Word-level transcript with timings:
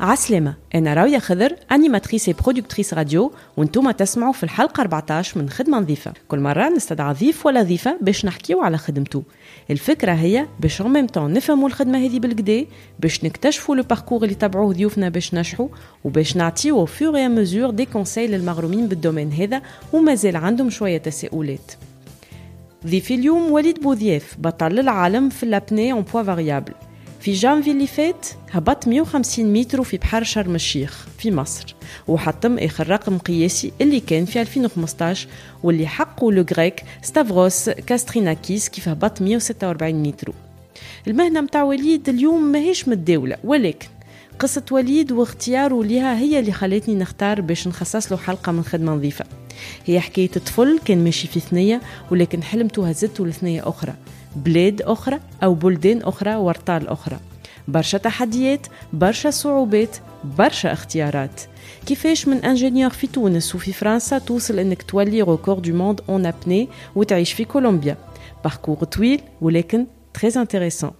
عسلامة. 0.00 0.54
أنا 0.74 0.94
راوية 0.94 1.18
خضر 1.18 1.56
أنيماتريس 1.72 2.30
برودكتريس 2.30 2.94
راديو 2.94 3.32
وأنتم 3.56 3.90
تسمعوا 3.90 4.32
في 4.32 4.42
الحلقة 4.42 4.80
14 4.80 5.38
من 5.38 5.50
خدمة 5.50 5.78
نظيفة. 5.78 6.12
كل 6.28 6.40
مرة 6.40 6.68
نستدعى 6.68 7.14
ضيف 7.14 7.46
ولا 7.46 7.62
ضيفة 7.62 7.98
باش 8.00 8.24
نحكيو 8.24 8.60
على 8.62 8.78
خدمته 8.78 9.22
الفكرة 9.70 10.12
هي 10.12 10.46
باش 10.60 10.82
en 10.82 10.84
même 10.84 11.14
temps 11.14 11.18
نفهموا 11.18 11.68
الخدمة 11.68 11.98
هذه 11.98 12.18
بالكدا 12.18 12.66
باش 13.00 13.24
نكتشفوا 13.24 13.76
لو 13.76 13.82
باركور 13.82 14.22
اللي 14.22 14.34
تبعوه 14.34 14.72
ضيوفنا 14.72 15.08
باش 15.08 15.34
نجحوا 15.34 15.68
وباش 16.04 16.36
نعطيو 16.36 16.86
à 16.86 16.88
mesure 16.88 17.70
دي 17.70 17.86
كونساي 17.86 18.26
للمغرومين 18.26 18.86
بالدومين 18.88 19.32
هذا 19.32 19.62
ومازال 19.92 20.36
عندهم 20.36 20.70
شوية 20.70 20.98
تساؤلات. 20.98 21.72
ضيفي 22.86 23.14
اليوم 23.14 23.52
وليد 23.52 23.82
بوذياف 23.82 24.36
بطل 24.38 24.78
العالم 24.78 25.28
في 25.28 25.42
الابني 25.42 25.92
اون 25.92 26.02
بوا 26.02 26.22
فاريابل 26.22 26.72
في 27.26 27.32
جانفي 27.32 27.70
اللي 27.70 27.86
فات 27.86 28.26
هبط 28.50 28.88
150 28.88 29.52
متر 29.52 29.82
في 29.82 29.96
بحر 29.96 30.22
شرم 30.22 30.54
الشيخ 30.54 31.06
في 31.18 31.30
مصر 31.30 31.74
وحطم 32.08 32.58
آخر 32.58 32.88
رقم 32.88 33.18
قياسي 33.18 33.72
اللي 33.80 34.00
كان 34.00 34.24
في 34.24 34.40
2015 34.40 35.28
واللي 35.62 35.86
حقه 35.86 36.32
لو 36.32 36.44
غريك 36.52 36.82
ستافروس 37.02 37.70
كاستريناكيس 37.70 38.68
كيف 38.68 38.88
هبط 38.88 39.22
146 39.22 40.02
متر. 40.02 40.32
المهنة 41.06 41.40
متاع 41.40 41.62
وليد 41.62 42.08
اليوم 42.08 42.42
ماهيش 42.42 42.88
متداوله 42.88 43.36
ولكن 43.44 43.88
قصة 44.38 44.64
وليد 44.70 45.12
واختياره 45.12 45.84
ليها 45.84 46.18
هي 46.18 46.38
اللي 46.38 46.52
خلتني 46.52 46.94
نختار 46.94 47.40
باش 47.40 47.68
نخصص 47.68 48.12
له 48.12 48.18
حلقة 48.18 48.52
من 48.52 48.64
خدمة 48.64 48.92
نظيفة. 48.92 49.24
هي 49.86 50.00
حكاية 50.00 50.28
طفل 50.28 50.80
كان 50.84 51.04
ماشي 51.04 51.28
في 51.28 51.40
ثنية 51.40 51.80
ولكن 52.10 52.42
حلمته 52.42 52.88
هزته 52.88 53.26
لثنية 53.26 53.68
أخرى. 53.68 53.94
بلاد 54.36 54.82
أخرى 54.82 55.20
أو 55.42 55.54
بلدان 55.54 56.02
أخرى 56.02 56.34
وارطال 56.34 56.88
أخرى. 56.88 57.18
برشا 57.68 57.98
تحديات 57.98 58.66
برشا 58.92 59.30
صعوبات 59.30 59.96
برشا 60.38 60.72
اختيارات. 60.72 61.40
كيفاش 61.86 62.28
من 62.28 62.44
إنجينيور 62.44 62.90
في 62.90 63.06
تونس 63.06 63.54
وفي 63.54 63.72
فرنسا 63.72 64.18
توصل 64.18 64.58
إنك 64.58 64.82
تولي 64.82 65.22
ريكورد 65.22 65.62
دو 65.62 65.76
موند 65.76 66.00
اون 66.08 66.26
ابني 66.26 66.68
وتعيش 66.96 67.32
في 67.32 67.44
كولومبيا؟ 67.44 67.96
باركور 68.44 68.76
طويل 68.76 69.20
ولكن 69.40 69.86
تري 70.14 70.32
انتريسون 70.36 70.90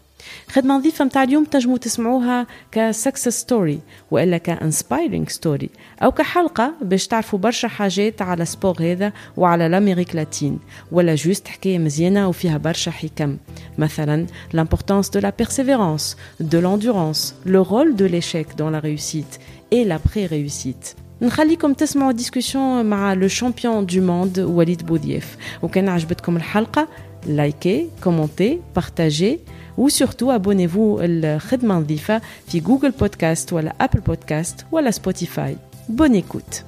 خدمة 0.48 0.76
نظيفة 0.76 1.04
متاع 1.04 1.22
اليوم 1.22 1.44
تنجموا 1.44 1.78
تسمعوها 1.78 2.46
كسكسس 2.72 3.28
ستوري 3.28 3.80
وإلا 4.10 4.38
كإنسبايرينغ 4.38 5.28
ستوري 5.28 5.70
أو 6.02 6.12
كحلقة 6.12 6.72
باش 6.82 7.06
تعرفوا 7.06 7.38
برشا 7.38 7.68
حاجات 7.68 8.22
على 8.22 8.44
سبور 8.44 8.76
هذا 8.80 9.12
وعلى 9.36 9.68
لامريك 9.68 10.14
لاتين 10.16 10.58
ولا 10.92 11.14
جوست 11.14 11.48
حكاية 11.48 11.78
مزيانة 11.78 12.28
وفيها 12.28 12.58
برشا 12.58 12.90
حكم. 12.90 13.36
مثلا 13.78 14.26
l'importance 14.54 15.10
de 15.10 15.20
la 15.20 15.32
persévérance, 15.32 16.16
de 16.40 16.58
l'endurance, 16.58 17.34
le 17.44 17.60
rôle 17.60 17.96
de 17.96 18.04
l'échec 18.04 18.46
dans 18.56 18.70
la 18.70 18.80
réussite 18.80 19.40
et 19.70 19.84
l'après-réussite. 19.84 20.96
نخليكم 21.22 21.72
تسمعوا 21.72 22.12
ديسكوسيون 22.12 22.86
مع 22.86 23.12
لو 23.12 23.28
شامبيون 23.28 23.86
دو 23.86 24.00
موند 24.00 24.38
وليد 24.38 24.86
بوذياف 24.86 25.36
وكان 25.62 25.88
عجبتكم 25.88 26.36
الحلقة 26.36 26.88
لايكي 27.26 27.88
كومونتي 28.04 28.60
بارتاجي 28.74 29.40
وسورتو 29.77 30.37
abonnez-vous 30.39 30.99
الخدمة 31.01 31.75
نظيفة 31.75 32.21
في 32.47 32.59
جوجل 32.59 32.91
بودكاست 32.91 33.53
ولا 33.53 33.73
أبل 33.81 33.99
بودكاست 33.99 34.65
ولا 34.71 34.91
سبوتيفاي 34.91 35.57
Bonne 35.89 36.15
écoute 36.15 36.65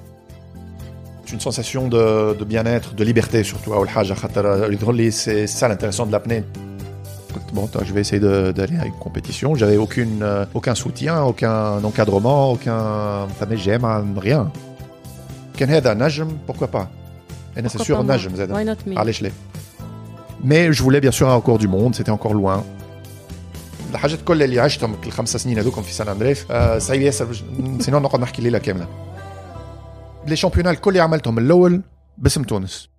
une 1.33 1.39
sensation 1.39 1.87
de, 1.87 2.03
de 2.39 2.45
bien-être, 2.45 2.93
de 2.93 3.03
liberté 3.03 3.43
surtout. 3.43 3.71
أول 3.71 3.89
حاجة 3.89 4.13
خاطر 4.13 4.65
الهولي 4.65 5.11
c'est 5.11 5.47
ça 5.47 5.67
l'intéressant 5.67 6.05
de 6.05 6.11
l'apnée. 6.11 6.43
Bon, 7.53 7.67
je 7.87 7.91
vais 7.93 8.01
essayer 8.01 8.19
de- 8.19 8.51
d'aller 8.57 8.77
à 8.83 8.85
une 8.85 8.99
compétition. 9.05 9.55
J'avais 9.55 9.77
aucune, 9.77 10.15
euh, 10.21 10.45
aucun 10.53 10.75
soutien, 10.75 11.15
aucun 11.31 11.83
encadrement, 11.83 12.51
aucun 12.51 13.27
j'aime 13.55 14.17
rien. 14.17 14.49
كان 15.57 15.69
هذا 15.69 15.93
نجم 15.93 16.27
pourquoi 16.47 16.67
pas. 16.67 16.87
أنا 17.57 17.69
c'est 17.69 17.77
Pourquoi 17.77 17.85
sûr 17.85 17.97
pas 17.97 18.03
moi 18.03 18.11
نجم 18.11 18.35
زاد. 18.35 18.51
Why 18.51 18.65
not 18.65 18.89
me 18.93 18.97
علاش 18.97 19.21
لا 19.21 19.29
Mais 20.43 20.73
je 20.73 20.83
voulais 20.83 21.01
bien 21.01 21.11
sûr 21.11 21.29
un 21.29 21.35
record 21.35 21.57
du 21.57 21.67
monde, 21.67 21.95
c'était 21.95 22.11
encore 22.11 22.33
loin. 22.33 22.63
الحاجات 23.93 24.19
كل 24.23 24.43
اللي 24.43 24.59
عشتهم 24.59 24.95
الخمس 25.05 25.37
سنين 25.37 25.57
هذوكم 25.59 25.81
في 25.81 25.93
سان 25.93 26.07
اندريف 26.07 26.51
آه 26.51 26.77
صعيب 26.77 27.01
ياسر 27.01 27.25
باش- 27.25 27.43
سينو 27.79 27.99
نقعد 27.99 28.21
نحكي 28.21 28.41
ليله 28.41 28.57
كامله. 28.59 28.87
لي 30.27 30.35
شامبيونات 30.35 30.75
الكل 30.75 30.89
اللي 30.91 30.99
عملتهم 31.01 31.37
الاول 31.37 31.81
باسم 32.17 32.43
تونس. 32.43 32.89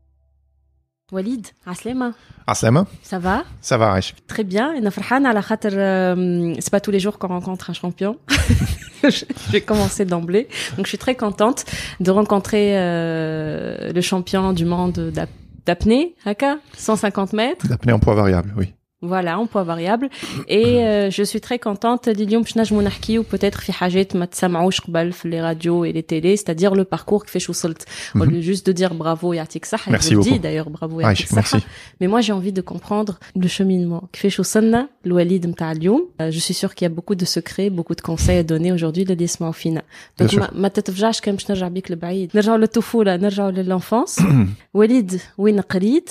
وليد 1.12 1.46
عسلامة 1.66 2.14
عسلامة 2.48 2.86
Ça 3.10 3.16
va 3.24 3.44
سافا 3.62 3.84
عايشك. 3.84 4.14
Très 4.32 4.42
bien. 4.54 4.56
أنا 4.76 4.90
فرحانة 4.90 5.28
على 5.28 5.42
خاطر 5.42 5.70
euh, 5.70 6.60
c'est 6.60 6.70
pas 6.76 6.80
tous 6.80 6.90
les 6.90 7.00
jours 7.00 7.18
qu'on 7.18 7.28
rencontre 7.28 7.70
un 7.70 7.74
champion. 7.74 8.16
je 9.04 9.08
je 9.10 9.52
vais 9.52 9.64
commencer 9.70 10.04
d'emblée. 10.12 10.44
Donc 10.76 10.84
je 10.86 10.90
suis 10.94 11.02
très 11.06 11.14
contente 11.24 11.60
de 12.06 12.10
rencontrer 12.20 12.66
euh, 12.74 13.92
le 13.98 14.02
champion 14.10 14.52
du 14.60 14.64
monde 14.74 14.98
d'ap- 15.16 15.38
d'apnée, 15.66 16.14
Haka, 16.24 16.52
150 16.76 17.32
mètres. 17.32 17.66
D'apnée 17.68 17.92
en 17.92 17.98
poids 18.04 18.14
variable, 18.14 18.50
oui. 18.58 18.66
Voilà, 19.14 19.32
en 19.38 19.46
poids 19.52 19.64
variable. 19.74 20.06
Et 20.48 20.66
euh, 20.66 21.10
je 21.10 21.22
suis 21.22 21.40
très 21.40 21.58
contente 21.58 22.08
اليوم 22.08 22.42
باش 22.42 22.58
نجموا 22.58 22.82
نحكيو 22.82 23.24
peut-être 23.34 23.60
في 23.60 23.72
حاجات 23.72 24.16
ما 24.16 24.24
تسمعوش 24.24 24.80
قبل 24.80 25.12
في 25.12 25.30
les 25.30 25.42
radios 25.42 25.84
et 25.84 25.92
les 25.92 26.02
télés, 26.02 26.36
c'est-à-dire 26.36 26.74
le 26.74 26.84
parcours 26.84 27.24
كيفاش 27.24 27.50
وصلت. 27.50 27.82
Au 28.16 28.24
lieu 28.24 28.40
juste 28.40 28.66
de 28.66 28.72
dire 28.72 28.94
bravo 28.94 29.24
يعطيك 29.34 29.62
الصحة, 29.62 29.92
Merci 29.92 30.10
je 30.10 30.14
le 30.16 30.22
dis 30.22 30.30
beaucoup. 30.30 30.38
d'ailleurs 30.42 30.70
bravo 30.70 31.00
يعطيك 31.00 31.04
عايشك 31.06 31.24
الصحة. 31.24 31.56
ميرسي. 31.58 31.66
Mais 32.02 32.06
moi, 32.08 32.20
j'ai 32.20 32.32
envie 32.32 32.52
de 32.52 32.60
comprendre 32.62 33.18
le 33.36 33.48
cheminement. 33.48 34.06
كيفاش 34.12 34.40
وصلنا 34.40 34.88
لوليد 35.04 35.46
متاع 35.46 35.72
اليوم. 35.72 36.08
Euh, 36.22 36.30
Je 36.30 36.38
suis 36.38 36.54
sûre 36.54 36.74
qu'il 36.74 36.88
y 36.88 36.90
a 36.92 36.94
beaucoup 36.94 37.14
de 37.14 37.24
secrets, 37.24 37.70
beaucoup 37.70 37.94
de 37.94 38.00
conseils 38.10 38.38
à 38.38 38.42
donner 38.52 38.72
aujourd'hui 38.72 39.04
للي 39.04 39.24
يسمعوا 39.24 39.52
فينا. 39.52 39.82
Bien 40.20 40.26
Donc 40.26 40.30
sûr. 40.30 40.38
ما, 40.38 40.50
ما 40.54 40.68
تتفجعش 40.68 41.20
كان 41.20 41.34
باش 41.34 41.50
نرجع 41.50 41.68
بيك 41.68 41.90
لبعيد. 41.90 42.30
نرجعوا 42.34 42.58
للطفولة, 42.58 43.16
نرجعوا 43.16 43.50
للانفانس. 43.50 44.22
وليد 44.74 45.20
وين 45.38 45.60
قريت؟ 45.60 46.10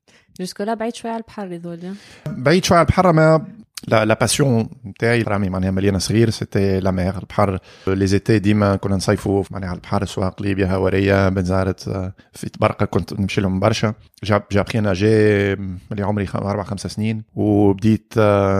جوسكو 0.40 0.62
لا 0.62 0.74
بعيد 0.74 0.94
شويه 0.94 1.12
على 1.12 1.20
البحر 1.20 1.54
هذول 1.54 1.94
بعيد 2.26 2.64
شويه 2.64 2.78
على 2.78 2.86
البحر 2.86 3.12
ما 3.12 3.46
لا 3.87 4.05
لا 4.05 4.13
باسيون 4.13 4.69
نتاعي 4.85 5.21
رامي 5.21 5.49
معناها 5.49 5.71
مليانه 5.71 5.97
صغير 5.97 6.29
سيتي 6.29 6.79
لا 6.79 6.91
مير 6.91 7.17
البحر 7.17 7.59
لي 7.87 8.07
زيتي 8.07 8.39
ديما 8.39 8.75
كنا 8.75 8.95
نصيفوا 8.95 9.43
معناها 9.51 9.69
على 9.69 9.75
البحر 9.75 10.05
سواء 10.05 10.29
قليبيا 10.29 10.67
هواريه 10.67 11.29
بنزارت 11.29 12.11
في 12.33 12.49
تبرقه 12.49 12.85
كنت 12.85 13.13
نمشي 13.13 13.41
لهم 13.41 13.59
برشا 13.59 13.93
جاب 14.23 14.43
جاب 14.51 14.69
خي 14.69 14.79
ناجي 14.79 15.55
ملي 15.91 16.03
عمري 16.03 16.27
أربع 16.35 16.63
خمس 16.63 16.87
سنين 16.87 17.23
وبديت 17.35 18.13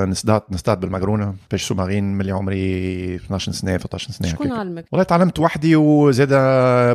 نصطاد 0.07 0.41
نصطاد 0.51 0.79
بالمقرونه 0.79 1.35
باش 1.51 1.67
سومارين 1.67 2.17
ملي 2.17 2.31
عمري 2.31 3.15
12 3.15 3.51
سنه 3.51 3.77
13 3.77 4.11
سنه 4.11 4.27
شكون. 4.27 4.51
علمك 4.51 4.85
والله 4.91 5.03
تعلمت 5.03 5.39
وحدي 5.39 5.75
وزاد 5.75 6.29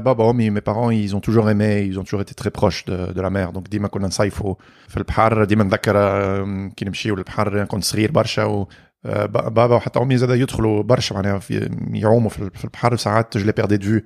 بابا 0.02 0.24
وامي 0.24 0.50
مي 0.50 0.60
بارون 0.60 0.86
aimé 1.46 1.86
ils 1.88 1.98
ont 1.98 2.04
toujours 2.04 2.20
été 2.20 2.34
très 2.34 2.50
proches 2.50 2.84
de, 2.84 3.12
de 3.12 3.20
la 3.20 3.30
mer. 3.30 3.52
Donc 3.52 3.68
ديما 3.70 3.88
كنا 3.88 4.06
نصيفوا 4.06 4.54
في 4.88 4.96
البحر 4.96 5.44
ديما 5.44 5.64
نذكر 5.64 5.94
كي 6.76 6.84
نمشيو 6.84 7.16
للبحر 7.16 7.64
كنت 7.64 7.84
صغير 7.84 8.12
برشا 8.15 8.45
و 8.49 8.67
آه، 9.05 9.25
با- 9.25 9.49
بابا 9.49 9.75
وحتى 9.75 9.99
امي 9.99 10.17
زاد 10.17 10.29
يدخلوا 10.29 10.83
برشا 10.83 11.13
معناها 11.13 11.39
في 11.39 11.69
يعوموا 11.93 12.29
في 12.29 12.49
في 12.49 12.63
البحر 12.65 12.95
ساعات 12.95 13.37
جو 13.37 13.45
لي 13.45 13.51
بيردي 13.51 13.77
دو 13.77 13.99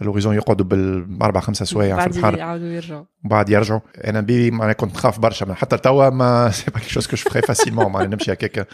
لوريزون 0.00 0.34
يقعدوا 0.34 0.66
بالاربع 0.66 1.40
خمسه 1.40 1.64
سوايع 1.64 1.96
في 1.96 2.02
بعد 2.08 2.14
البحر 2.16 2.38
يعاودوا 2.38 2.66
يرجعوا 2.66 3.04
وبعد 3.24 3.48
يرجعوا 3.50 3.80
انا 4.04 4.20
بيبي 4.20 4.56
معناها 4.56 4.72
كنت 4.72 4.94
نخاف 4.94 5.18
برشا 5.18 5.44
من 5.44 5.54
حتى 5.54 5.76
توا 5.78 6.10
ما 6.10 6.50
سي 6.50 6.70
با 6.70 6.80
كيك 6.80 7.10
كو 7.10 7.16
فري 7.16 7.42
فاسيلمون 7.42 7.92
معناها 7.92 8.08
نمشي 8.08 8.32
هكاك 8.32 8.68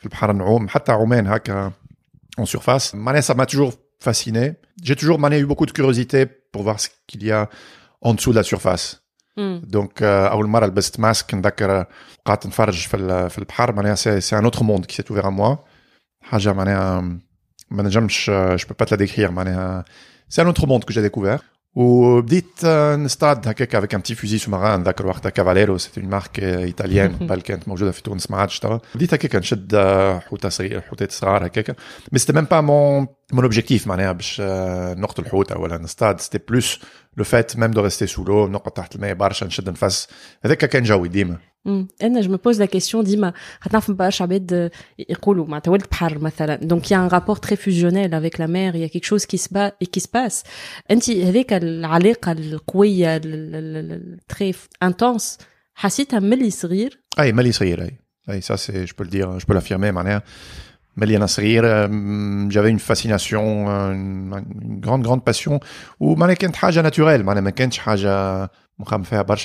في 0.00 0.04
البحر 0.04 0.32
نعوم 0.32 0.68
حتى 0.68 0.92
عومان 0.92 1.26
هكا 1.26 1.72
en 2.40 2.44
surface. 2.44 2.86
Mané, 2.94 3.22
ça 3.22 3.34
m'a 3.34 3.46
toujours 3.46 3.72
fasciné. 4.06 4.44
J'ai 4.86 4.96
toujours 5.00 5.18
mané, 5.18 5.38
eu 5.38 5.46
beaucoup 5.46 5.66
de 5.70 5.72
curiosité 5.78 6.26
pour 6.52 6.62
voir 6.66 6.78
ce 6.82 6.88
qu'il 7.06 7.22
y 7.24 7.32
a 7.32 7.48
en 8.02 8.12
dessous 8.14 8.32
de 8.34 8.36
la 8.36 8.42
surface. 8.52 8.84
مم. 9.36 9.62
Donc, 9.76 10.00
euh, 10.00 10.02
أول 10.02 10.46
مرة 10.46 10.66
لبست 10.66 11.00
ماسك 11.00 11.34
نذكر 11.34 11.84
قعدت 12.26 12.46
نتفرج 12.46 12.86
في 12.86 12.96
ال- 12.96 13.30
في 13.30 13.38
البحر 13.38 13.72
معناها 13.72 13.94
سي 13.94 14.20
سي 14.20 14.38
ان 14.38 14.44
اوتر 14.44 14.62
موند 14.62 14.84
كي 14.84 14.94
سي 14.96 15.02
اوفير 15.10 15.26
ا 15.26 15.30
موا 15.30 15.56
حاجة 16.20 16.52
معناها 16.52 17.00
ما 17.70 17.82
نجمش 17.82 18.30
جو 18.30 18.66
بو 18.68 18.74
با 18.80 18.86
te 18.86 18.88
la 18.88 19.00
décrire 19.10 19.30
معناها 19.30 19.84
سي 20.28 20.42
ان 20.42 20.46
اوتر 20.46 20.66
موند 20.66 20.84
que 20.84 20.94
j'ai 20.94 21.10
découvert 21.10 21.40
وبديت 21.74 22.64
آه، 22.64 22.96
نصطاد 22.96 23.48
هكاك 23.48 23.76
avec 23.76 23.94
un 23.94 24.00
petit 24.00 24.14
fusil 24.14 24.40
sous-marin 24.44 24.82
ذاك 24.84 25.00
الوقت 25.00 25.28
كافاليرو 25.28 25.78
c'était 25.78 26.00
une 26.00 26.10
marque 26.20 26.38
ايطاليان 26.42 27.12
بل 27.26 27.40
كانت 27.40 27.68
موجوده 27.68 27.90
في 27.92 28.02
تونس 28.02 28.30
ما 28.30 28.36
عادش 28.36 28.58
توا 28.58 28.78
بديت 28.94 29.14
هكاك 29.14 29.36
نشد 29.36 29.74
آه، 29.74 30.18
حوته 30.18 30.48
صغيره 30.48 30.80
حوتات 30.80 31.12
صغار 31.12 31.46
هكاك 31.46 31.76
مي 32.12 32.18
سيتي 32.18 32.32
ميم 32.32 32.44
با 32.44 32.60
مون 32.60 33.06
mon 33.34 33.44
objectif 33.52 33.86
معناها 33.86 34.12
باش 34.12 34.40
آه، 34.44 34.94
نقتل 34.94 35.26
حوته 35.28 35.58
ولا 35.58 35.78
نصطاد 35.78 36.20
سيتي 36.20 36.38
بلوس 36.48 36.80
لو 37.16 37.24
فات 37.24 37.56
ميم 37.56 37.70
دو 37.70 37.80
ريستي 37.80 38.06
سو 38.06 38.24
لو 38.24 38.48
نقعد 38.48 38.72
تحت 38.72 38.96
الماء 38.96 39.14
برشا 39.14 39.44
نشد 39.44 39.70
نفس 39.70 40.08
هذاك 40.44 40.58
كان 40.58 40.82
جوي 40.82 41.08
ديما 41.08 41.38
مم. 41.64 41.88
انا 42.02 42.20
جو 42.20 42.36
me 42.36 42.38
pose 42.38 42.58
la 42.58 42.66
question 42.66 42.96
ديما 42.96 43.32
خاطر 43.60 43.92
برشا 43.92 44.22
عباد 44.22 44.70
يقولوا 44.98 45.46
معناتها 45.46 45.70
ولد 45.70 45.86
بحر 45.90 46.18
مثلا 46.18 46.60
donc 46.62 46.86
il 46.86 46.90
y 46.90 46.94
a 46.94 47.00
un 47.00 47.08
rapport 47.08 47.40
très 47.40 47.56
fusionnel 47.56 48.14
avec 48.14 48.38
la 48.38 48.46
mer 48.46 48.76
il 48.76 48.80
y 48.80 48.84
a 48.84 48.88
quelque 48.88 49.06
chose 49.06 49.26
qui 49.26 49.38
se 49.38 49.48
bat 49.52 49.72
et 49.80 49.86
qui 49.86 50.00
se 50.00 50.08
passe 50.08 50.44
انت 50.90 51.10
هذيك 51.10 51.52
العلاقه 51.52 52.32
القويه 52.32 53.20
très 54.32 54.54
intense 54.84 55.44
حسيتها 55.74 56.20
ملي 56.20 56.50
صغير 56.50 57.00
اي 57.20 57.32
ملي 57.32 57.52
صغير 57.52 57.82
اي 57.82 57.98
اي 58.30 58.40
ça 58.40 58.56
c'est 58.56 58.86
je 58.86 58.94
peux 58.94 59.04
le 59.04 59.10
dire 59.10 59.38
je 59.40 59.46
peux 59.46 59.54
l'affirmer 59.54 59.92
معناها 59.92 60.22
Mais 60.97 61.05
Melia 61.05 61.19
Nasrir, 61.19 61.63
euh, 61.63 61.87
j'avais 62.49 62.69
une 62.69 62.79
fascination, 62.79 63.69
euh, 63.69 63.93
une, 63.93 64.43
une, 64.61 64.79
grande, 64.79 65.03
grande 65.03 65.23
passion. 65.23 65.59
Ou 65.99 66.15
mannequin 66.15 66.51
haja 66.61 66.81
naturel, 66.81 67.23
mannequin 67.23 67.69
haja 67.85 68.49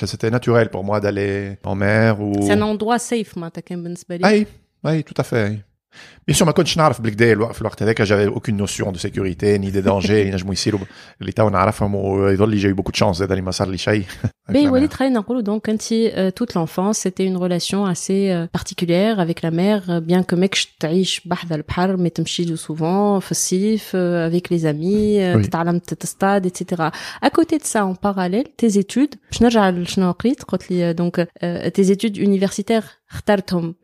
c'était 0.07 0.31
naturel 0.31 0.69
pour 0.69 0.83
moi 0.83 0.99
d'aller 0.99 1.57
en 1.63 1.75
mer 1.75 2.19
ou. 2.21 2.33
C'est 2.41 2.53
un 2.53 2.61
endroit 2.61 2.99
safe, 2.99 3.35
moi, 3.35 3.51
t'as 3.51 3.61
Oui, 4.23 4.47
oui, 4.83 5.03
tout 5.03 5.13
à 5.17 5.23
fait. 5.23 5.59
Bien 6.28 6.34
sûr, 6.34 6.46
ما 6.46 6.52
كنتش 6.52 6.76
نعرف 6.78 7.00
بالكدا 7.00 7.32
الوقت 7.32 7.54
في 7.54 7.60
الوقت 7.60 7.82
هذاك 7.82 8.02
j'avais 8.02 8.34
aucune 8.34 8.56
notion 8.66 8.92
de 8.92 8.98
sécurité 8.98 9.58
ni 9.58 9.70
des 9.72 9.82
dangers 9.82 10.10
اللي 10.10 10.28
ينجموا 10.28 10.52
يصيروا 10.52 10.80
اللي 11.20 11.32
تو 11.32 11.48
نعرفهم 11.48 11.94
ويظل 11.94 12.50
لي 12.50 12.60
j'ai 12.60 12.74
eu 12.74 12.78
beaucoup 12.80 12.92
de 12.92 12.98
chance 13.04 13.12
زاد 13.12 13.30
اللي 13.30 13.42
ما 13.42 13.50
صار 13.50 13.68
لي 13.68 13.78
شيء 13.78 14.04
Mais 14.50 14.70
Walid 14.70 14.92
خلينا 14.92 15.18
نقولوا 15.18 15.42
donc 15.42 15.68
انت 15.68 15.82
euh, 15.82 16.30
toute 16.30 16.54
l'enfance 16.54 16.98
c'était 16.98 17.26
une 17.26 17.36
relation 17.36 17.86
assez 17.86 18.30
euh, 18.30 18.46
particulière 18.58 19.20
avec 19.20 19.42
la 19.42 19.50
mer 19.50 19.82
euh, 19.88 20.00
bien 20.00 20.22
que 20.22 20.34
ماكش 20.34 20.76
تعيش 20.80 21.20
بحذا 21.24 21.56
البحر 21.56 21.96
mais 21.96 22.10
تمشي 22.10 22.56
souvent 22.56 23.18
في 23.20 23.30
الصيف 23.30 23.96
euh, 23.96 24.30
avec 24.30 24.50
les 24.50 24.66
amis 24.66 25.18
euh, 25.18 25.36
Oui. 25.36 25.46
تتعلم 25.46 25.78
تصطاد 25.78 26.46
etc. 26.46 26.82
À 27.24 27.30
côté 27.30 27.58
de 27.58 27.64
ça 27.64 27.84
en 27.84 27.94
parallèle 27.94 28.46
tes 28.62 28.78
études 28.78 29.16
باش 29.30 29.42
نرجع 29.42 29.68
لشنو 29.70 30.10
قريت 30.10 30.42
قلت 30.42 30.70
لي 30.70 30.92
euh, 30.92 30.96
donc 30.96 31.18
euh, 31.18 31.70
tes 31.70 31.90
études 31.92 32.16
universitaires 32.16 32.84
اخترتهم 33.10 33.74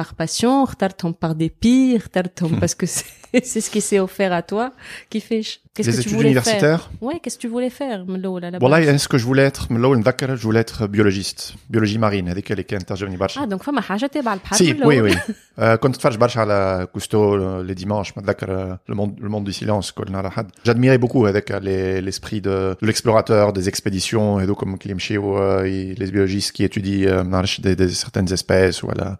par 0.00 0.14
passion, 0.14 0.62
اخترتهم 0.64 1.14
par 1.24 1.34
dépit, 1.34 1.96
اخترتهم 1.96 2.60
parce 2.60 2.74
que 2.74 2.86
c'est 2.86 3.04
c'est 3.42 3.60
ce 3.60 3.70
qui 3.70 3.80
s'est 3.80 3.98
offert 4.00 4.32
à 4.32 4.42
toi. 4.42 4.70
كيفاش 5.10 5.60
Qu'est-ce 5.78 5.90
les 5.90 5.96
que 5.96 6.02
tu 6.02 6.08
études 6.08 6.12
voulais 6.16 6.34
faire 6.34 6.44
universitaires 6.44 6.90
Ouais, 7.02 7.18
qu'est-ce 7.22 7.36
que 7.38 7.42
tu 7.42 7.48
voulais 7.48 7.70
faire 7.80 8.08
من 8.08 8.16
الأول 8.16 8.44
على 8.44 8.58
والله 8.62 8.80
base 8.80 8.84
يعني 8.86 8.98
ce 8.98 9.08
que 9.08 9.18
je 9.18 9.24
voulais 9.26 9.48
être 9.54 9.70
من 9.70 9.76
الاول 9.76 9.98
نذكر 9.98 10.36
je 10.36 10.40
voulais 10.40 10.60
être 10.60 10.86
biologiste 10.86 11.54
biologie 11.72 11.98
marine 11.98 12.28
هذيك 12.28 12.52
اللي 12.52 12.62
كانت 12.62 12.88
تعجبني 12.88 13.16
برشا 13.16 13.42
اه 13.42 13.44
دونك 13.44 13.62
فما 13.62 13.80
حاجه 13.80 14.06
تابعه 14.06 14.34
البحر 14.34 14.56
Si, 14.56 14.62
من 14.62 14.68
oui, 14.68 14.86
الأول. 14.86 15.12
oui. 15.12 15.16
Euh, 15.58 15.62
كنت 15.74 15.94
نتفرج 15.96 16.16
برشا 16.16 16.40
على 16.40 16.88
كوستو 16.92 17.36
لي 17.62 17.74
ديمانش 17.74 18.18
متذكر 18.18 18.76
le 18.90 18.94
monde 18.94 19.20
le 19.22 19.28
monde 19.28 19.48
du 19.52 19.52
silence 19.60 19.90
كل 19.94 20.12
نهار 20.12 20.26
احد 20.26 20.50
j'admirais 20.68 20.98
beaucoup 21.06 21.16
هذاك 21.16 21.52
les- 21.52 22.04
l'esprit 22.08 22.40
de, 22.40 22.76
de 22.82 22.86
l'explorateur 22.90 23.52
des 23.52 23.68
expéditions 23.70 24.14
هذوكم 24.40 24.74
اللي 24.74 24.90
يمشيو 24.90 25.38
euh, 25.38 25.98
les 25.98 26.10
biologistes 26.10 26.52
qui 26.52 26.64
étudient 26.64 27.08
euh, 27.08 27.12
ما 27.12 27.22
نعرفش 27.22 27.60
des, 27.60 27.74
des 27.76 28.04
certaines 28.04 28.32
espèces 28.36 28.84
ولا 28.84 29.16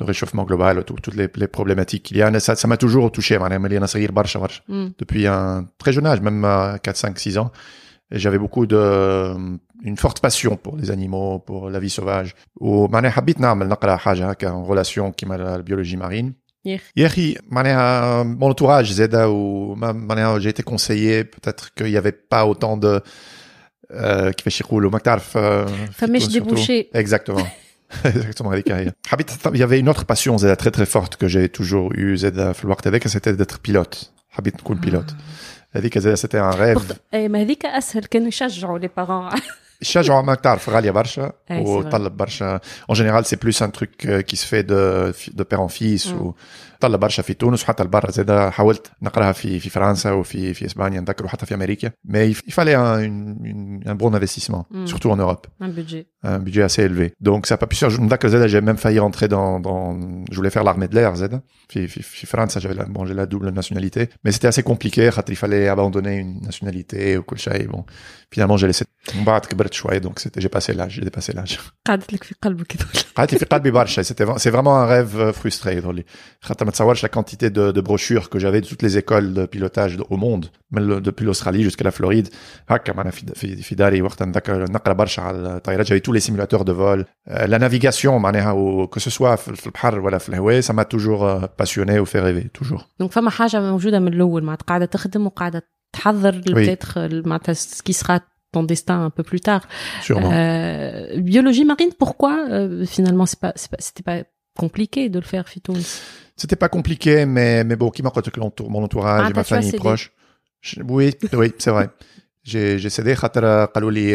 le 0.00 0.04
réchauffement 0.10 0.44
global 0.50 0.74
tout- 0.84 1.00
toutes 1.04 1.16
les, 1.20 1.28
les 1.42 1.48
problématiques 1.58 2.02
qu'il 2.06 2.16
y 2.16 2.22
a 2.22 2.28
ça 2.46 2.52
ça 2.62 2.66
m'a 2.68 2.76
toujours 2.76 3.10
touché 3.12 3.38
معناها 3.38 3.58
ملي 3.58 3.76
انا 3.76 3.86
صغير 3.86 4.12
برشا 4.12 4.40
برشا 4.40 4.62
مم. 4.68 4.92
depuis 5.02 5.26
un 5.26 5.64
très 5.84 5.92
jeune 5.92 6.06
âge, 6.06 6.20
même 6.20 6.44
à 6.44 6.78
4, 6.82 6.96
5, 6.96 7.18
6 7.18 7.38
ans. 7.38 7.50
Et 8.14 8.18
j'avais 8.18 8.38
beaucoup 8.38 8.66
de, 8.66 8.80
une 9.90 9.96
forte 9.96 10.20
passion 10.20 10.56
pour 10.64 10.74
les 10.76 10.88
animaux, 10.96 11.38
pour 11.48 11.70
la 11.70 11.80
vie 11.80 11.90
sauvage. 11.90 12.34
ومعناها 12.56 13.10
حبيت 13.10 13.40
نعمل 13.40 13.68
نقرا 13.68 13.96
حاجة 13.96 14.30
هكا 14.30 14.48
en 14.50 14.66
relation 14.74 15.10
كيما 15.16 15.36
la 15.36 15.62
biologie 15.62 15.96
marine. 15.96 16.32
يا 16.64 16.76
أخي. 16.76 16.92
يا 16.96 17.06
اخي 17.06 17.36
معناها 17.48 18.24
mon 18.24 18.52
entourage 18.54 18.90
زادا 18.92 19.24
وما- 19.24 19.92
معناها 19.92 20.38
j'ai 20.40 20.48
été 20.52 20.62
conseillé 20.62 21.24
peut-être 21.24 21.74
qu'il 21.76 21.88
y 21.90 21.96
avait 21.96 22.12
pas 22.34 22.44
autant 22.46 22.76
de 22.76 23.00
euh, 23.92 24.30
كيفاش 24.30 24.60
يقولوا 24.60 24.90
ماك 24.90 25.02
تعرف 25.02 25.38
euh, 25.38 25.40
فماش 25.92 26.22
surtout. 26.24 26.28
ديبوشي 26.32 26.86
Exactement. 26.96 27.46
Exactement 28.04 28.46
هذيك 28.46 28.72
هي. 28.72 28.92
حبيت 29.06 29.30
il 29.30 29.56
y 29.56 29.62
avait 29.62 29.80
une 29.80 29.88
autre 29.88 30.04
passion 30.04 30.36
زادا 30.36 30.54
très 30.54 30.70
très 30.70 30.86
forte 30.86 31.16
que 31.16 31.28
j'ai 31.28 31.48
toujours 31.48 31.92
eu 31.94 32.14
زادا 32.14 32.52
في 32.52 32.64
الوقت 32.64 32.86
هذاك 32.86 33.08
c'était 33.08 33.36
d'être 33.36 33.58
pilote. 33.68 33.96
حبيت 34.30 34.54
نكون 34.56 34.80
pilote. 34.86 35.12
هذيك 35.72 35.98
زادا 35.98 36.16
c'était 36.16 36.38
un 36.38 36.56
rêve. 36.56 36.78
Pourtant- 36.78 36.96
اي 37.14 37.28
ما 37.28 37.40
هذيك 37.42 37.66
اسهل 37.66 38.04
كانوا 38.04 38.28
يشجعوا 38.28 38.78
لي 38.78 38.90
بارون 38.96 39.30
الشجعة 39.82 40.22
ما 40.22 40.34
تعرف 40.34 40.70
غالية 40.70 40.90
برشا 40.90 41.32
أي، 41.50 41.64
c'est 41.64 41.68
وطلب 41.68 42.16
برشا 42.16 42.60
en 42.92 42.94
général 42.94 43.24
c'est 43.24 43.36
plus 43.36 43.62
un 43.62 43.70
truc 43.70 44.06
euh, 44.06 44.22
qui 44.22 44.36
se 44.36 44.46
fait 44.46 44.62
de 44.62 45.12
de 45.34 45.42
père 45.42 45.60
en 46.80 46.80
fils 46.80 46.80
Mm. 46.80 46.80
وطلب 46.86 47.00
برشا 47.00 47.22
في 47.22 47.34
تونس 47.34 47.62
وحتى 47.62 47.84
لبرا 47.84 48.10
زاد 48.10 48.48
حاولت 48.50 48.90
نقراها 49.02 49.32
في 49.32 49.60
في 49.60 49.70
فرنسا 49.70 50.10
وفي 50.12 50.54
في 50.54 50.66
اسبانيا 50.66 51.00
نذكر 51.00 51.24
وحتى 51.24 51.46
في 51.46 51.54
امريكا 51.54 51.90
mais 52.08 52.32
il 52.48 52.52
fallait 52.52 52.74
un, 52.74 52.98
une, 52.98 53.36
une- 53.44 53.88
un 53.90 53.94
bon 53.94 54.14
investissement 54.14 54.64
Mm. 54.70 54.86
surtout 54.86 55.10
en 55.10 55.16
Europe 55.16 55.46
ان 55.62 55.72
بودجي 55.72 56.06
un 56.24 56.38
budget 56.38 56.62
assez 56.68 56.82
élevé 56.88 57.12
donc 57.28 57.46
ça 57.46 57.54
a 57.54 57.56
pas 57.56 57.66
pu 57.66 57.76
se 57.76 57.86
faire 57.88 58.00
نذكر 58.00 58.28
زاد 58.28 58.50
j'ai 58.50 58.64
même 58.64 58.76
failli 58.86 58.98
rentrer 58.98 59.28
dans 59.28 59.60
dans 59.60 59.84
je 60.32 60.36
voulais 60.36 60.50
faire 60.56 60.64
l'armée 60.64 60.88
de 60.88 60.94
l'air 60.94 61.14
زاد 61.14 61.40
في 61.68 61.86
في 61.88 62.02
في 62.02 62.26
فرنسا 62.26 62.60
j'avais 62.60 62.74
la 62.78 62.84
bon 62.84 63.06
j'ai 63.06 63.14
la 63.14 63.26
double 63.26 63.50
nationalité 63.50 64.08
mais 64.24 64.32
c'était 64.32 64.48
assez 64.48 64.62
compliqué 64.62 65.10
خاطر 65.10 65.32
il 65.32 65.36
fallait 65.36 65.68
abandonner 65.68 66.16
une 66.16 66.40
nationalité 66.46 67.16
وكل 67.16 67.38
شيء 67.38 67.68
bon 67.70 67.82
finalement 68.36 68.56
j'ai 68.56 68.66
laissé 68.72 68.84
من 69.14 69.24
بعد 69.24 69.40
كبرت 69.46 69.72
شوية 69.72 69.98
donc 70.00 70.18
c'était 70.20 70.40
j'ai 70.40 70.48
passé 70.48 70.72
l'âge 70.74 70.92
j'ai 71.00 71.04
dépassé 71.10 71.32
l'âge 71.32 71.58
قعدت 71.86 72.12
لك 72.12 72.24
في 72.24 72.34
قلبك 72.42 72.76
هذول. 72.76 73.02
قعدت 73.16 73.34
في 73.34 73.44
قلبي 73.44 73.70
برشا 73.70 74.02
c'était 74.02 74.38
c'est 74.38 74.50
vraiment 74.50 74.76
un 74.82 74.86
rêve 74.86 75.16
euh, 75.20 75.32
frustré 75.42 75.66
يظهر 75.68 75.92
لي 75.92 76.04
خاطر 76.40 76.64
ما 76.64 76.69
تصورش 76.69 76.69
la 77.02 77.08
quantité 77.08 77.50
de, 77.50 77.64
de 77.72 77.80
brochures 77.80 78.28
que 78.30 78.38
j'avais 78.38 78.60
de 78.60 78.66
toutes 78.66 78.82
les 78.82 78.94
écoles 78.98 79.32
de 79.34 79.46
pilotage 79.46 79.98
au 80.10 80.16
monde 80.16 80.46
من 80.72 80.82
le- 80.88 81.00
depuis 81.00 81.24
l'Australie 81.24 81.62
jusqu'à 81.62 81.84
la 81.84 81.90
Floride 81.90 82.28
هكا 82.68 82.92
معنا 82.92 83.10
في 83.10 83.26
في 83.34 83.56
في 83.56 83.74
داري 83.74 84.02
وقت 84.02 84.22
نذكر 84.22 84.70
نقرا 84.72 84.92
برشا 84.92 85.22
على 85.22 85.38
الطائرات 85.56 85.86
j'avais 85.86 86.00
tous 86.00 86.12
les 86.12 86.20
simulateurs 86.20 86.64
de 86.64 86.72
vol 86.72 87.04
Euh, 87.28 87.46
la 87.46 87.58
navigation 87.58 88.06
معناها 88.06 88.52
و- 88.52 88.86
que 88.86 89.00
ce 89.00 89.10
soit 89.10 89.34
في 89.36 89.56
في 89.56 89.66
البحر 89.66 89.98
ولا 90.00 90.18
في 90.18 90.28
الهواء 90.28 90.60
ça 90.62 90.72
m'a 90.72 90.84
toujours 90.84 91.24
euh, 91.24 91.46
passionné 91.62 91.98
ou 91.98 92.04
fait 92.06 92.20
rêver 92.20 92.48
toujours 92.60 92.84
دونك 93.00 93.12
فما 93.12 93.30
حاجه 93.30 93.60
موجوده 93.60 93.98
من 93.98 94.12
الاول 94.12 94.44
معناتها 94.44 94.64
قاعده 94.64 94.84
تخدم 94.86 95.26
وقاعده 95.26 95.62
تحضر 95.92 96.30
بتاتر 96.46 97.22
معناتها 97.26 97.52
سكي 97.52 97.92
سرا 97.92 98.20
ton 98.56 98.62
destin 98.74 98.98
un 99.08 99.10
peu 99.18 99.24
plus 99.30 99.40
tard. 99.48 99.62
sûrement 100.06 100.30
Euh, 100.32 101.20
biologie 101.32 101.64
marine, 101.72 101.92
pourquoi 102.02 102.34
euh, 102.48 102.86
finalement 102.96 103.26
c'est 103.30 103.40
pas, 103.44 103.52
c'est 103.60 103.70
pas- 103.72 103.82
c'était 103.86 104.06
pas 104.10 104.18
compliqué 104.62 105.02
de 105.14 105.18
le 105.24 105.28
faire 105.32 105.44
Fitouns 105.54 105.84
C'était 106.35 106.55
pas 106.55 106.69
compliqué, 106.69 107.25
mais, 107.25 107.63
mais 107.63 107.75
bon, 107.75 107.89
qui 107.89 108.03
manque 108.03 108.17
avec 108.17 108.37
mon 108.37 108.83
entourage 108.83 109.29
et 109.29 109.33
ma 109.33 109.43
famille 109.43 109.71
proche. 109.73 110.11
Oui, 110.87 111.15
oui, 111.33 111.53
c'est 111.57 111.71
vrai. 111.71 111.89
J'ai 112.43 112.89
cédé 112.89 113.15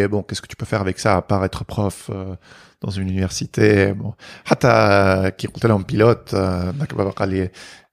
Bon, 0.08 0.22
qu'est-ce 0.22 0.42
que 0.42 0.48
tu 0.48 0.56
peux 0.56 0.66
faire 0.66 0.80
avec 0.80 0.98
ça 0.98 1.16
à 1.16 1.22
part 1.22 1.44
être 1.44 1.64
prof 1.64 2.10
euh, 2.12 2.34
dans 2.80 2.90
une 2.90 3.08
université 3.08 3.92
Bon, 3.92 4.14
Hatta 4.48 5.30
qui 5.36 5.46
comptait 5.46 5.70
en 5.70 5.82
pilote, 5.82 6.32
euh, 6.34 6.72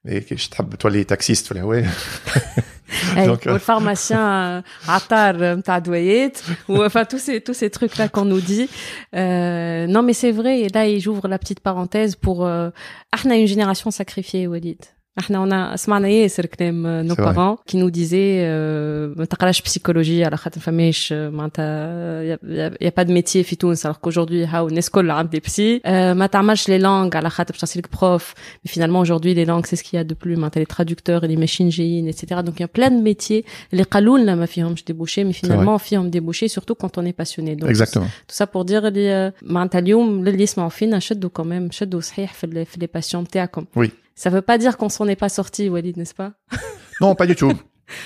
mais 0.05 0.25
je 0.29 0.49
tape 0.49 0.77
toi 0.77 0.89
les 0.89 1.05
taxistes, 1.05 1.51
ouais. 1.51 1.85
تولي 2.92 2.92
تاكسيست 2.92 3.04
في 3.04 3.12
الهواء 3.12 3.16
Hey, 3.16 3.26
Donc, 3.26 3.46
euh, 3.46 3.50
ou 3.50 3.54
le 3.54 3.58
pharmacien 3.58 4.18
euh, 4.18 4.62
عطار 4.88 5.34
euh, 5.34 5.56
متاع 5.56 5.78
دويات 5.78 6.38
ou 6.68 6.84
enfin 6.84 7.04
tous 7.04 7.18
ces 7.18 7.40
tous 7.40 7.54
ces 7.54 7.70
trucs 7.70 7.96
là 7.98 8.08
qu'on 8.08 8.24
nous 8.24 8.40
dit 8.40 8.68
euh, 9.14 9.86
non 9.86 10.02
mais 10.02 10.14
c'est 10.14 10.32
vrai 10.32 10.60
et 10.60 10.68
là 10.68 10.98
j'ouvre 10.98 11.28
la 11.28 11.38
petite 11.38 11.60
parenthèse 11.60 12.16
pour 12.16 12.46
euh, 12.46 12.70
احنا 13.14 13.34
une 13.36 13.46
génération 13.46 13.90
sacrifiée 13.90 14.46
Walid 14.46 14.82
احنا 15.18 15.46
on 15.72 15.72
a 15.72 15.76
سمعنا 15.76 16.08
ياسر 16.08 16.46
كلام 16.46 16.82
euh, 16.84 17.10
nos 17.10 17.14
C'est 17.16 17.22
vrai. 17.22 17.34
parents 17.34 17.56
qui 17.70 17.76
nous 17.76 17.90
disaient 17.90 18.42
euh, 18.44 19.18
ما 19.18 19.24
تقراش 19.30 19.60
psychologie 19.62 20.24
على 20.26 20.36
خاطر 20.36 20.60
فماش 20.60 21.08
euh, 21.12 21.12
معناتها 21.12 22.36
y 22.36 22.38
a, 22.38 22.70
y 22.84 22.86
a 22.86 22.90
pas 22.90 23.04
de 23.04 23.12
métier 23.12 23.42
في 23.44 23.56
تونس 23.56 23.86
alors 23.86 23.90
qu'aujourd'hui 24.00 24.46
هاو 24.46 24.68
الناس 24.68 24.90
كل 24.90 25.10
عندي 25.10 25.40
psy 25.40 25.80
euh, 25.86 25.88
ما 25.90 26.26
تعملش 26.26 26.64
les 26.70 26.80
langues 26.82 27.16
على 27.16 27.30
خاطر 27.30 27.52
باش 27.52 27.60
تصير 27.60 27.82
لك 27.82 27.94
prof 27.96 28.22
mais 28.66 28.70
finalement 28.72 29.00
aujourd'hui 29.06 29.34
les 29.34 29.46
langues 29.48 29.66
c'est 29.66 29.76
ce 29.76 29.82
qu'il 29.84 29.98
y 30.00 30.02
a 30.02 30.06
de 30.06 30.14
plus 30.24 30.38
معناتها 30.38 30.64
les 30.64 30.66
traducteurs 30.76 31.22
les 31.26 31.36
machines 31.46 31.70
géines 31.70 32.08
etc 32.08 32.20
donc 32.46 32.54
il 32.58 32.62
y 32.62 32.64
a 32.64 32.80
plein 32.80 32.90
de 32.90 33.02
métiers 33.14 33.44
اللي 33.72 33.82
قالوا 33.82 34.18
لنا 34.18 34.34
ما 34.34 34.46
فيهمش 34.46 34.84
débouchés 34.92 35.24
mais 35.32 35.34
finalement 35.46 35.76
فيهم 35.76 36.10
débouchés 36.10 36.48
surtout 36.48 36.74
quand 36.84 36.98
on 36.98 37.04
est 37.06 37.16
passionné 37.22 37.56
donc 37.56 37.68
Exactement. 37.70 38.06
tout 38.28 38.36
ça 38.42 38.46
pour 38.46 38.64
dire 38.64 38.84
اللي 38.84 39.30
euh, 39.30 39.34
معناتها 39.42 39.78
اليوم 39.78 40.24
للي 40.24 40.42
يسمعوا 40.42 40.68
فينا 40.70 40.98
شدوا 40.98 41.30
quand 41.38 41.44
même 41.44 41.70
شدوا 41.72 42.00
صحيح 42.00 42.34
في 42.34 42.44
ال- 42.44 42.66
في 42.66 42.80
les 42.80 43.00
passions 43.00 43.14
نتاعكم 43.16 43.64
Oui. 43.80 43.88
Ça 44.15 44.29
ne 44.29 44.35
veut 44.35 44.41
pas 44.41 44.57
dire 44.57 44.77
qu'on 44.77 44.89
s'en 44.89 45.07
est 45.07 45.15
pas 45.15 45.29
sorti, 45.29 45.69
Walid, 45.69 45.97
n'est-ce 45.97 46.15
pas? 46.15 46.33
Non, 47.01 47.15
pas 47.15 47.25
du 47.25 47.35
tout. 47.35 47.51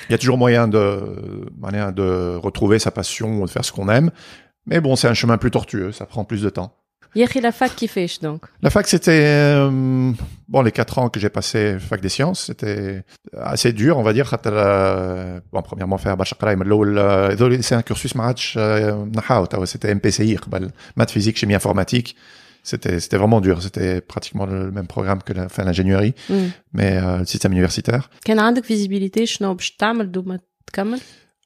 Il 0.09 0.11
y 0.11 0.15
a 0.15 0.17
toujours 0.17 0.37
moyen 0.37 0.67
de, 0.67 2.37
retrouver 2.37 2.79
sa 2.79 2.89
passion, 2.89 3.41
ou 3.41 3.45
de 3.45 3.49
faire 3.49 3.65
ce 3.65 3.71
qu'on 3.71 3.89
aime. 3.89 4.11
Mais 4.65 4.79
bon, 4.79 4.95
c'est 4.95 5.07
un 5.07 5.13
chemin 5.13 5.37
plus 5.37 5.51
tortueux, 5.51 5.91
ça 5.91 6.05
prend 6.05 6.23
plus 6.23 6.41
de 6.41 6.49
temps. 6.49 6.73
Yéhi, 7.15 7.41
la 7.41 7.51
fac 7.51 7.75
qui 7.75 7.87
fait, 7.87 8.07
donc? 8.21 8.43
La 8.61 8.69
fac, 8.69 8.87
c'était... 8.87 9.23
Euh, 9.55 10.11
bon, 10.47 10.61
les 10.61 10.71
quatre 10.71 10.99
ans 10.99 11.09
que 11.09 11.19
j'ai 11.19 11.29
passé 11.29 11.79
fac 11.79 12.01
des 12.01 12.09
sciences, 12.09 12.45
c'était 12.45 13.03
assez 13.35 13.73
dur, 13.73 13.97
on 13.97 14.03
va 14.03 14.13
dire. 14.13 14.29
Premièrement, 15.63 15.97
faire 15.97 16.15
euh, 16.19 17.61
c'est 17.61 17.75
un 17.75 17.81
cursus 17.81 18.13
Marach 18.13 18.55
euh, 18.57 19.05
Nahaw, 19.05 19.47
ah 19.51 19.65
c'était 19.65 19.93
MPCI, 19.95 20.37
maths, 20.95 21.11
physique, 21.11 21.37
chimie 21.37 21.55
informatique 21.55 22.15
c'était 22.67 22.99
c'était 22.99 23.17
vraiment 23.17 23.39
dur. 23.39 23.61
C'était 23.61 24.01
pratiquement 24.01 24.45
le 24.45 24.71
même 24.71 24.87
programme 24.87 25.23
que 25.23 25.31
l'ingénierie, 25.63 26.13
mais 26.73 26.97
euh, 26.97 27.19
le 27.19 27.25
système 27.25 27.53
universitaire. 27.53 28.09
Quelle 28.25 28.37
grande 28.37 28.59
visibilité 28.61 29.25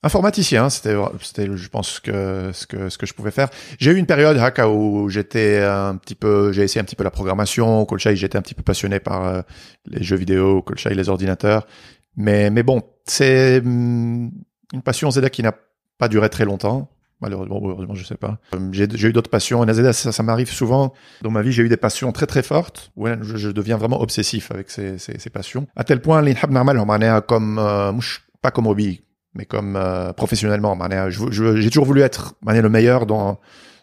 Informaticien, 0.03 0.65
hein, 0.65 0.69
c'était 0.71 0.95
c'était 1.21 1.47
je 1.55 1.69
pense 1.69 1.99
que 1.99 2.49
ce 2.53 2.65
que 2.65 2.89
ce 2.89 2.97
que 2.97 3.05
je 3.05 3.13
pouvais 3.13 3.29
faire. 3.29 3.49
J'ai 3.77 3.91
eu 3.91 3.97
une 3.97 4.07
période 4.07 4.35
haka 4.37 4.67
où 4.67 5.09
j'étais 5.09 5.61
un 5.61 5.95
petit 5.95 6.15
peu 6.15 6.51
j'ai 6.53 6.63
essayé 6.63 6.81
un 6.81 6.85
petit 6.85 6.95
peu 6.95 7.03
la 7.03 7.11
programmation, 7.11 7.85
Colchai, 7.85 8.15
j'étais 8.15 8.39
un 8.39 8.41
petit 8.41 8.55
peu 8.55 8.63
passionné 8.63 8.99
par 8.99 9.27
euh, 9.27 9.41
les 9.85 10.01
jeux 10.01 10.15
vidéo, 10.15 10.63
Colchai 10.63 10.95
les 10.95 11.07
ordinateurs. 11.07 11.67
Mais 12.17 12.49
mais 12.49 12.63
bon, 12.63 12.81
c'est 13.05 13.61
mm, 13.61 14.31
une 14.73 14.81
passion 14.81 15.11
Zeda 15.11 15.29
qui 15.29 15.43
n'a 15.43 15.53
pas 15.99 16.07
duré 16.07 16.29
très 16.29 16.45
longtemps 16.45 16.89
Malheureusement, 17.21 17.61
heureusement, 17.63 17.93
je 17.93 18.03
sais 18.03 18.17
pas. 18.17 18.39
Euh, 18.55 18.69
j'ai 18.71 19.07
eu 19.07 19.13
d'autres 19.13 19.29
passions. 19.29 19.63
NAZDA, 19.63 19.93
ça, 19.93 20.11
ça 20.11 20.23
m'arrive 20.23 20.49
souvent. 20.49 20.93
Dans 21.21 21.29
ma 21.29 21.43
vie, 21.43 21.51
j'ai 21.51 21.61
eu 21.61 21.69
des 21.69 21.77
passions 21.77 22.11
très 22.11 22.25
très 22.25 22.41
fortes. 22.41 22.91
Ouais, 22.95 23.15
je, 23.21 23.37
je, 23.37 23.49
deviens 23.49 23.77
vraiment 23.77 24.01
obsessif 24.01 24.51
avec 24.51 24.71
ces, 24.71 24.97
ces, 24.97 25.19
ces 25.19 25.29
passions. 25.29 25.67
À 25.75 25.83
tel 25.83 26.01
point, 26.01 26.21
l'inhab 26.21 26.49
normal, 26.51 27.23
comme, 27.27 27.59
euh, 27.59 27.91
pas 28.41 28.49
comme 28.49 28.65
hobby, 28.65 29.03
mais 29.35 29.45
comme 29.45 29.75
euh, 29.75 30.13
professionnellement. 30.13 30.77
J'ai 31.09 31.69
toujours 31.69 31.85
voulu 31.85 32.01
être 32.01 32.33
le 32.45 32.69
meilleur 32.69 33.05
dans 33.05 33.39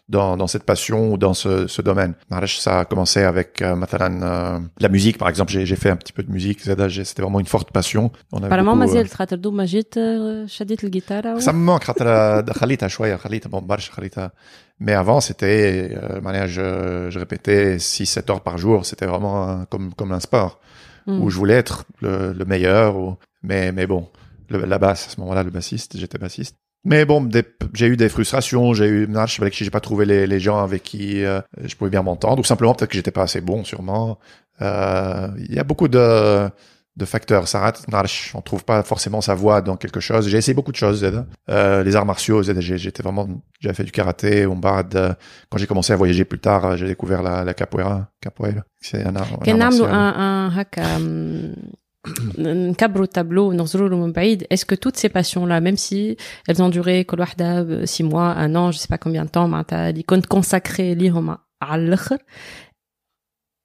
dans, 0.09 0.35
dans 0.37 0.47
cette 0.47 0.63
passion 0.63 1.13
ou 1.13 1.17
dans 1.17 1.33
ce, 1.33 1.67
ce 1.67 1.81
domaine. 1.81 2.15
Ça 2.47 2.79
a 2.79 2.85
commencé 2.85 3.21
avec 3.21 3.61
euh, 3.61 3.75
euh, 3.75 4.59
la 4.79 4.89
musique, 4.89 5.17
par 5.17 5.29
exemple. 5.29 5.51
J'ai 5.51 5.75
fait 5.75 5.91
un 5.91 5.95
petit 5.95 6.11
peu 6.11 6.23
de 6.23 6.31
musique. 6.31 6.61
C'était 6.61 7.21
vraiment 7.21 7.39
une 7.39 7.45
forte 7.45 7.71
passion. 7.71 8.11
On 8.31 8.43
Apparemment, 8.43 8.75
beaucoup, 8.75 8.81
euh... 11.35 11.39
Ça 11.39 11.53
me 11.53 11.59
manque. 11.59 11.85
Khalita, 11.85 12.89
Shwaya, 12.89 13.17
Khalita, 13.17 13.49
bon, 13.49 13.61
Maresh, 13.61 13.91
Khalita. 13.95 14.31
Mais 14.79 14.93
avant, 14.93 15.21
c'était, 15.21 15.95
euh, 15.95 16.47
je, 16.47 17.09
je 17.09 17.19
répétais 17.19 17.77
6-7 17.77 18.31
heures 18.31 18.41
par 18.41 18.57
jour. 18.57 18.85
C'était 18.85 19.05
vraiment 19.05 19.47
un, 19.47 19.65
comme, 19.65 19.93
comme 19.93 20.11
un 20.11 20.19
sport 20.19 20.59
où 21.07 21.31
je 21.31 21.37
voulais 21.37 21.55
être 21.55 21.85
le, 22.01 22.33
le 22.33 22.45
meilleur. 22.45 22.95
Ou... 22.95 23.17
Mais, 23.41 23.71
mais 23.71 23.87
bon, 23.87 24.09
la 24.49 24.77
basse, 24.77 25.07
à 25.07 25.09
ce 25.09 25.19
moment-là, 25.21 25.43
le 25.43 25.49
bassiste, 25.49 25.97
j'étais 25.97 26.17
bassiste. 26.17 26.55
Mais 26.85 27.05
bon, 27.05 27.29
j'ai 27.73 27.87
eu 27.87 27.97
des 27.97 28.09
frustrations, 28.09 28.73
j'ai 28.73 28.87
eu, 28.87 29.07
je 29.07 29.35
savais 29.35 29.51
que 29.51 29.57
j'ai 29.57 29.69
pas 29.69 29.81
trouvé 29.81 30.05
les, 30.05 30.39
gens 30.39 30.63
avec 30.63 30.83
qui 30.83 31.23
euh, 31.25 31.41
je 31.61 31.75
pouvais 31.75 31.89
bien 31.89 32.03
m'entendre, 32.03 32.39
ou 32.39 32.43
simplement 32.43 32.73
peut-être 32.73 32.89
que 32.89 32.95
j'étais 32.95 33.11
pas 33.11 33.23
assez 33.23 33.41
bon, 33.41 33.63
sûrement. 33.63 34.17
Euh, 34.61 35.27
il 35.37 35.53
y 35.53 35.59
a 35.59 35.63
beaucoup 35.65 35.89
de, 35.89 36.49
de 36.95 37.05
facteurs. 37.05 37.49
Sarat, 37.49 37.73
Narsh, 37.89 38.33
on 38.33 38.41
trouve 38.41 38.63
pas 38.63 38.81
forcément 38.83 39.19
sa 39.19 39.35
voix 39.35 39.61
dans 39.61 39.75
quelque 39.75 39.99
chose. 39.99 40.29
J'ai 40.29 40.37
essayé 40.37 40.53
beaucoup 40.53 40.71
de 40.71 40.77
choses, 40.77 40.99
Zed. 40.99 41.25
Euh, 41.49 41.83
les 41.83 41.97
arts 41.97 42.05
martiaux, 42.05 42.41
Zed, 42.43 42.61
j'étais 42.61 43.03
vraiment, 43.03 43.27
j'avais 43.59 43.75
fait 43.75 43.83
du 43.83 43.91
karaté, 43.91 44.45
ombad. 44.45 45.17
Quand 45.49 45.57
j'ai 45.57 45.67
commencé 45.67 45.91
à 45.91 45.97
voyager 45.97 46.23
plus 46.23 46.39
tard, 46.39 46.77
j'ai 46.77 46.87
découvert 46.87 47.21
la, 47.21 47.53
capoeira, 47.53 48.09
capoeira. 48.21 48.61
C'est 48.79 49.05
un 49.05 49.17
art. 49.17 49.27
Un, 49.45 50.47
un, 50.47 50.49
martial. 51.98 52.38
ان 52.38 52.46
ان 52.46 52.46
هكا 52.46 52.50
أم، 52.66 52.70
نكبروا 52.70 53.04
التابلو 53.04 53.48
ونظروا 53.48 53.88
له 53.88 53.96
من 53.96 54.12
بعيد 54.12 54.42
est-ce 54.54 54.64
que 54.64 54.74
toutes 54.76 54.96
ces 54.96 55.08
passions 55.08 55.46
là 55.46 55.60
même 55.60 55.76
si 55.76 56.16
elles 56.48 56.62
ont 56.62 56.68
duré 56.70 57.04
كل 57.04 57.20
واحده 57.20 57.84
6 57.84 58.02
mois 58.02 58.34
un 58.36 58.54
an 58.54 58.72
je 58.72 58.78
sais 58.78 58.88
pas 58.88 58.98
combien 58.98 59.24
de 59.24 59.30
temps 59.30 59.46
معناتها 59.48 59.90
اللي 59.90 60.02
كنت 60.02 60.26
consacré 60.34 60.80
ليهم 60.80 61.36
على 61.62 61.82
الاخر 61.84 62.18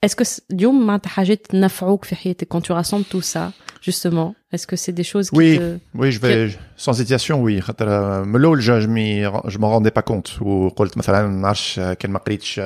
est-ce 0.06 0.16
que 0.16 0.24
س- 0.24 0.42
اليوم 0.52 0.88
معناتها 0.88 1.10
حاجات 1.10 1.48
نفعوك 1.56 2.06
في 2.06 2.16
حياتك 2.16 2.54
quand 2.54 2.62
tu 2.62 2.72
rassembles 2.74 3.06
tout 3.16 3.22
ça 3.34 3.52
justement 3.90 4.34
est-ce 4.54 4.68
que 4.68 4.76
c'est 4.76 4.96
des 5.02 5.04
choses 5.14 5.30
qui 5.30 5.38
Oui. 5.38 5.58
te... 5.60 5.78
Oui, 5.96 6.12
je 6.12 6.20
vais, 6.20 6.50
sans 6.78 6.94
hésitation, 7.02 7.44
oui. 7.44 7.60
خاطر 7.62 8.24
من 8.24 8.36
الأول 8.36 8.62
je, 8.62 8.66
je 8.84 8.88
m'y, 8.88 9.24
je 9.52 9.58
m'en 9.58 9.70
rendais 9.70 9.92
pas 9.92 10.02
compte. 10.12 10.42
وقلت 10.42 10.98
مثلا 10.98 11.28
ما 11.28 11.42
نعرفش 11.42 11.80
كان 11.80 12.12
ما 12.12 12.20
قريتش 12.20 12.62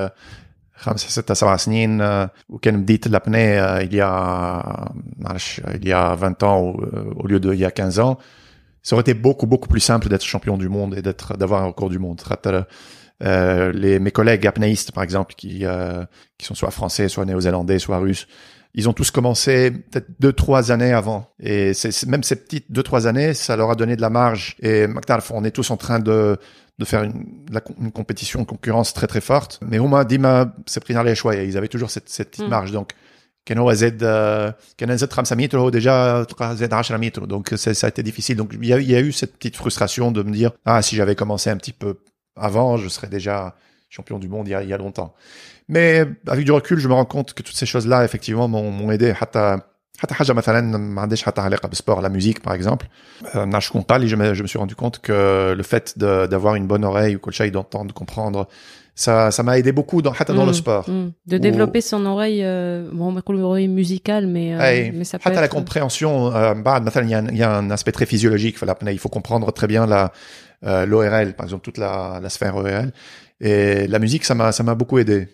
خمسة 0.78 1.10
ستة 1.10 1.34
سبعة 1.34 1.58
سنين 1.58 2.02
آه، 2.02 2.32
وكان 2.50 2.82
بديت 2.82 3.08
l'apnée 3.08 3.60
euh, 3.60 3.84
il 3.84 3.94
y 3.94 4.02
a 4.02 4.06
ما 4.06 4.94
نعرفش 5.18 5.62
il 5.76 5.88
y 5.88 5.94
a 5.94 6.16
20 6.16 6.44
ans 6.44 6.60
au, 6.60 6.84
au 7.16 7.28
lieu 7.28 7.40
de 7.40 7.54
il 7.54 7.60
y 7.60 7.66
a 7.66 7.72
15 7.72 8.00
ans 8.00 8.18
ça 8.84 8.96
aurait 8.96 9.02
été 9.02 9.14
beaucoup 9.14 9.48
beaucoup 9.48 9.70
plus 9.70 9.80
simple 9.80 10.10
d'être 10.10 10.24
champion 10.24 10.58
du 10.58 10.70
monde 10.70 10.96
et 10.98 11.02
d'être 11.02 11.38
d'avoir 11.38 11.62
un 11.64 11.68
record 11.68 11.90
du 11.90 12.00
monde 12.00 12.22
خاطر 12.22 12.66
euh, 13.24 13.72
les 13.72 14.00
mes 14.00 14.12
collègues 14.12 14.46
apnéistes 14.48 14.92
par 14.92 15.04
exemple 15.04 15.34
qui 15.36 15.66
euh, 15.66 16.04
qui 16.38 16.46
sont 16.46 16.56
soit 16.56 16.72
français 16.72 17.08
soit 17.08 17.26
néo-zélandais 17.26 17.80
soit 17.80 18.00
russes 18.00 18.28
ils 18.76 18.90
ont 18.90 18.94
tous 18.94 19.12
commencé 19.12 19.72
peut-être 19.72 20.08
deux 20.20 20.34
trois 20.34 20.72
années 20.72 20.94
avant 20.94 21.22
et 21.40 21.74
c'est 21.74 21.92
c'est- 21.92 22.08
même 22.14 22.24
ces 22.24 22.36
petites 22.44 22.72
deux 22.72 22.84
trois 22.90 23.06
années 23.08 23.34
ça 23.34 23.56
leur 23.56 23.70
a 23.72 23.76
donné 23.76 23.96
de 23.96 24.02
la 24.02 24.10
marge 24.10 24.56
et 24.62 24.88
McTarf, 24.88 25.32
on 25.32 25.44
est 25.44 25.52
tous 25.52 25.70
en 25.72 25.78
train 25.78 26.00
de 26.00 26.38
de 26.80 26.86
faire 26.86 27.04
une, 27.04 27.24
la, 27.52 27.62
une 27.80 27.92
compétition, 27.92 28.40
une 28.40 28.48
concurrence 28.48 28.94
très 28.96 29.06
très 29.06 29.22
forte. 29.22 29.60
Mais 29.70 29.78
Houma, 29.78 30.06
Dima, 30.06 30.56
c'est 30.66 30.80
pris 30.84 30.96
dans 30.96 31.04
les 31.04 31.14
choix. 31.14 31.36
Ils 31.36 31.56
avaient 31.56 31.68
toujours 31.76 31.92
cette, 31.92 32.10
cette 32.10 32.32
petite 32.32 32.48
Mm. 32.48 32.50
marge. 32.50 32.72
Donc, 32.72 32.90
كانوا 33.46 33.74
زد 33.74 34.00
كان 34.78 34.98
زد 34.98 35.14
5 35.14 35.34
متر 35.34 35.60
هو 35.60 35.72
déjà 35.72 36.26
زد 36.54 36.74
10 36.74 36.98
متر 36.98 37.26
donc 37.28 37.50
c'est- 37.58 37.74
ça 37.76 37.88
a 37.88 37.90
été 37.90 38.02
difficile 38.02 38.38
donc 38.38 38.54
il 38.54 38.66
y 38.66 38.74
a, 38.74 38.80
il 38.80 38.90
y 38.90 38.96
a 38.96 39.02
eu 39.02 39.12
cette 39.12 39.34
petite 39.38 39.56
frustration 39.56 40.12
de 40.12 40.24
me 40.24 40.32
dire 40.32 40.52
ah 40.66 40.82
si 40.82 40.96
j'avais 40.96 41.16
commencé 41.16 41.50
un 41.52 41.58
petit 41.58 41.74
peu 41.74 41.92
avant 42.38 42.78
je 42.78 42.88
serais 42.88 43.08
déjà 43.18 43.56
champion 43.90 44.18
du 44.18 44.30
monde 44.30 44.48
il 44.48 44.52
y 44.52 44.56
a, 44.56 44.64
il 44.64 44.70
y 44.70 44.74
a 44.74 44.78
longtemps 44.78 45.14
mais 45.70 46.06
avec 46.28 46.44
du 46.46 46.52
recul 46.52 46.78
je 46.80 46.88
me 46.88 46.94
rends 46.94 47.06
compte 47.16 47.34
que 47.34 47.42
toutes 47.48 47.56
ces 47.62 47.66
choses 47.66 47.88
là 47.88 48.04
effectivement 48.08 48.48
m'ont 48.48 48.70
m'ont 48.72 48.92
aidé 48.92 49.14
حتى 49.14 49.60
حتى 50.00 50.14
حاجه 50.14 50.34
مثلا 50.34 50.78
ما 50.78 51.02
عندهاش 51.02 51.24
حتى 51.24 51.42
علاقه 51.42 51.68
بالسبور 51.68 52.02
la 52.02 52.10
musique 52.10 52.40
par 52.44 52.54
exemple 52.54 52.86
euh, 53.24 53.38
نعرفش 53.38 53.70
كون 53.70 53.82
قال 53.82 54.02
لي 54.02 54.08
je 54.10 54.16
me, 54.16 54.36
je 54.38 54.44
me 54.44 54.48
suis 54.48 54.60
rendu 54.60 54.76
compte 54.76 55.00
que 55.00 55.54
le 55.58 55.64
fait 55.64 55.98
de- 55.98 56.26
d'avoir 56.28 56.56
une 56.56 56.68
bonne 56.68 56.86
oreille 56.86 57.16
ou 57.16 57.20
كل 57.20 57.34
شيء 57.34 57.52
d'entendre 57.52 57.88
de 57.88 57.94
comprendre 57.94 58.48
ça 58.96 59.32
ça 59.32 59.42
m'a 59.44 59.58
aidé 59.60 59.72
beaucoup 59.72 60.02
dans 60.02 60.14
حتى 60.14 60.34
dans 60.34 60.46
le 60.46 60.52
Mm, 60.52 60.54
sport 60.64 60.90
mm. 60.90 61.12
de 61.28 61.38
développer 61.38 61.82
son 61.82 62.06
oreille 62.06 62.42
euh, 62.44 62.90
bon 62.94 63.14
on 63.14 63.18
يقولوا 63.18 63.44
oreille 63.50 63.68
musicale 63.68 64.28
mais 64.28 64.54
euh, 64.56 64.60
Hey, 64.62 64.92
mais 64.92 65.04
ça 65.06 65.18
peut 65.20 65.24
حتى 65.30 65.36
la 65.40 65.46
être... 65.46 65.56
compréhension 65.56 66.32
euh, 66.36 66.54
بعد 66.54 66.86
مثلا 66.86 67.04
il 67.06 67.10
y 67.10 67.16
a 67.16 67.20
un- 67.20 67.28
il 67.30 67.38
y 67.38 67.44
a 67.44 67.52
un 67.58 67.70
aspect 67.72 67.92
très 67.92 68.06
physiologique 68.06 68.58
في 68.58 68.66
l'apnée 68.66 68.92
il 68.92 69.00
faut 69.00 69.10
comprendre 69.10 69.52
très 69.52 69.68
bien 69.68 69.86
la 69.88 70.12
euh, 70.66 70.86
l'ORL 70.86 71.34
par 71.34 71.46
exemple 71.46 71.64
toute 71.64 71.78
la, 71.78 72.20
la 72.24 72.30
sphère 72.30 72.56
ORL 72.56 72.92
et 73.41 73.87
la 73.87 73.99
musique, 73.99 74.25
ça 74.25 74.35
m'a, 74.35 74.51
ça 74.53 74.63
m'a 74.63 74.75
beaucoup 74.75 74.99
aidé. 74.99 75.29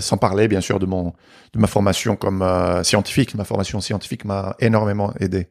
sans 0.00 0.16
parler, 0.18 0.48
bien 0.48 0.60
sûr, 0.60 0.78
de 0.78 0.86
mon, 0.86 1.12
de 1.54 1.58
ma 1.58 1.66
formation 1.66 2.16
comme 2.16 2.42
euh, 2.42 2.82
scientifique. 2.82 3.34
Ma 3.34 3.44
formation 3.44 3.80
scientifique 3.80 4.24
m'a 4.24 4.56
énormément 4.60 5.12
aidé. 5.20 5.48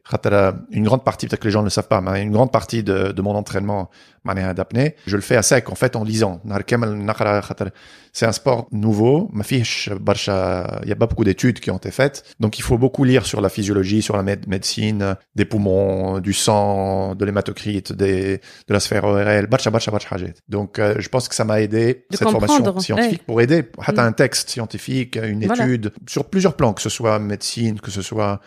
Une 0.70 0.84
grande 0.84 1.04
partie, 1.04 1.26
peut-être 1.26 1.40
que 1.40 1.48
les 1.48 1.52
gens 1.52 1.60
ne 1.60 1.66
le 1.66 1.70
savent 1.70 1.88
pas, 1.88 2.00
mais 2.00 2.22
une 2.22 2.32
grande 2.32 2.52
partie 2.52 2.82
de, 2.82 3.20
mon 3.20 3.34
entraînement 3.34 3.90
d'apnée, 4.24 4.94
je 5.06 5.16
le 5.16 5.22
fais 5.22 5.36
à 5.36 5.42
sec, 5.42 5.70
en 5.70 5.74
fait, 5.74 5.96
en 5.96 6.04
lisant. 6.04 6.40
C'est 8.12 8.26
un 8.26 8.32
sport 8.32 8.68
nouveau. 8.70 9.30
Ma 9.32 9.42
fiche, 9.42 9.88
euh, 9.90 10.64
il 10.82 10.86
n'y 10.86 10.92
a 10.92 10.96
pas 10.96 11.06
beaucoup 11.06 11.24
d'études 11.24 11.60
qui 11.60 11.70
ont 11.70 11.78
été 11.78 11.90
faites. 11.90 12.24
Donc, 12.40 12.58
il 12.58 12.62
faut 12.62 12.78
beaucoup 12.78 13.04
lire 13.04 13.24
sur 13.26 13.40
la 13.40 13.48
physiologie, 13.48 14.02
sur 14.02 14.16
la 14.16 14.22
médecine, 14.22 15.16
des 15.34 15.44
poumons, 15.44 16.20
du 16.20 16.34
sang, 16.34 17.14
de 17.14 17.24
l'hématocrite, 17.24 17.92
de 17.92 18.38
la 18.68 18.80
sphère 18.80 19.04
ORL. 19.04 19.48
Donc, 20.48 20.78
euh, 20.78 20.94
je 20.98 21.08
pense 21.08 21.28
que 21.28 21.31
que 21.32 21.36
ça 21.36 21.44
m'a 21.44 21.60
aidé, 21.60 22.04
cette 22.10 22.28
formation 22.28 22.78
scientifique, 22.78 23.24
pour 23.24 23.40
aider. 23.40 23.62
Mmh. 23.62 23.98
un 23.98 24.12
texte 24.12 24.50
scientifique, 24.50 25.16
une 25.16 25.42
étude, 25.42 25.92
sur 26.06 26.26
plusieurs 26.26 26.54
plans, 26.54 26.74
que 26.74 26.82
ce 26.82 26.90
soit 26.90 27.18
médecine, 27.18 27.80
que 27.80 27.90
ce 27.90 28.02
soit 28.02 28.40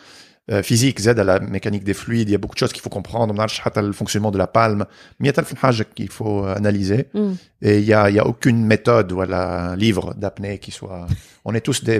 euh, 0.51 0.61
physique, 0.61 1.01
Z 1.01 1.07
à 1.07 1.23
la 1.23 1.39
mécanique 1.39 1.83
des 1.83 1.95
fluides, 1.95 2.29
il 2.29 2.31
y 2.31 2.35
a 2.35 2.37
beaucoup 2.37 2.53
de 2.53 2.59
choses 2.59 2.71
qu'il 2.71 2.83
faut 2.83 2.91
comprendre, 2.91 3.33
on 3.35 3.39
a 3.39 3.81
le 3.81 3.93
fonctionnement 3.93 4.29
de 4.29 4.37
la 4.37 4.45
palme, 4.45 4.85
mais 5.17 5.27
il 5.27 5.35
y 5.35 5.39
a 5.39 5.83
qu'il 5.95 6.09
faut 6.09 6.45
euh, 6.45 6.55
analyser, 6.55 7.07
mm. 7.15 7.31
et 7.63 7.79
il 7.79 7.85
y 7.85 7.93
a, 7.95 8.11
il 8.11 8.15
y 8.15 8.19
a 8.19 8.27
aucune 8.27 8.63
méthode, 8.63 9.11
voilà, 9.11 9.75
livre 9.75 10.13
d'apnée 10.13 10.59
qui 10.59 10.69
soit, 10.69 11.07
on 11.45 11.55
est 11.55 11.61
tous 11.61 11.83
des, 11.83 11.99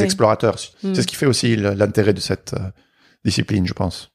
explorateurs. 0.00 0.54
Mm. 0.84 0.94
C'est 0.94 1.02
ce 1.02 1.06
qui 1.08 1.16
fait 1.16 1.26
aussi 1.26 1.56
l'intérêt 1.56 2.14
de 2.14 2.20
cette 2.20 2.54
euh, 2.54 2.70
discipline, 3.24 3.66
je 3.66 3.74
pense. 3.74 4.11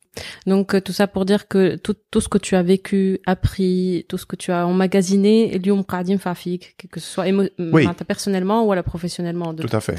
Donc 0.47 0.75
euh, 0.75 0.81
tout 0.87 0.93
ça 0.93 1.07
pour 1.15 1.25
dire 1.25 1.43
que 1.53 1.77
tout, 1.85 1.97
tout 2.13 2.21
ce 2.21 2.29
que 2.29 2.39
tu 2.47 2.53
as 2.61 2.63
vécu, 2.63 3.03
appris, 3.35 4.05
tout 4.09 4.19
ce 4.19 4.27
que 4.27 4.37
tu 4.37 4.53
as 4.53 4.67
emmagasiné, 4.67 5.55
اليوم 5.57 5.83
قاعدين 5.83 6.17
في 6.19 6.29
عفيك, 6.29 6.87
que 6.97 7.01
ce 7.01 7.07
soit 7.17 7.27
émo- 7.27 7.49
Oui. 7.59 7.85
معناتها 7.85 8.05
personnellement 8.15 8.65
ou 8.67 8.73
alors 8.73 8.85
professionnellement. 8.93 9.53
De... 9.55 9.63
Tout 9.67 9.77
à 9.77 9.81
fait. 9.81 9.99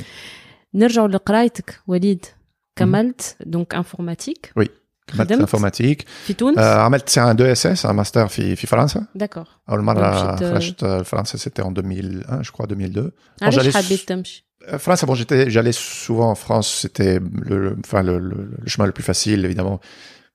نرجعوا 0.73 1.07
لقرايتك 1.07 1.79
وليد 1.87 2.25
كملت 2.75 3.35
donc 3.49 3.77
informatique 3.77 4.61
Maths 4.63 5.11
خدمت 5.11 5.49
informatique. 5.55 6.03
في 6.25 6.33
تونس 6.33 6.57
Euh, 6.57 6.61
عملت 6.61 7.09
c'est 7.09 7.21
un 7.21 7.35
2SS, 7.35 7.85
un 7.89 7.93
master 8.03 8.25
في, 8.25 8.55
في 8.55 8.67
فرنسا. 8.67 9.05
d'accord 9.23 9.47
أول 9.69 9.81
مرة 9.81 10.09
مشيت، 10.09 10.43
آه، 10.43 10.53
خرجت 10.53 10.85
فرنسا 11.05 11.37
c'était 11.37 11.63
en 11.63 11.71
2001, 11.71 12.41
je 12.43 12.51
crois 12.51 12.67
2002. 12.67 13.11
علاش 13.41 13.55
j'allais 13.55 13.75
حبيت 13.77 13.99
تمشي 14.07 14.45
Euh, 14.46 14.46
France, 14.77 15.03
bon, 15.05 15.15
j'étais, 15.15 15.49
j'allais 15.49 15.73
souvent 15.73 16.29
en 16.31 16.35
France, 16.35 16.67
c'était 16.83 17.19
le, 17.49 17.55
le- 17.63 17.77
enfin, 17.85 18.01
le, 18.01 18.17
le, 18.19 18.37
le 18.63 18.67
chemin 18.67 18.85
le 18.85 18.93
plus 18.93 19.03
facile, 19.03 19.43
évidemment. 19.45 19.79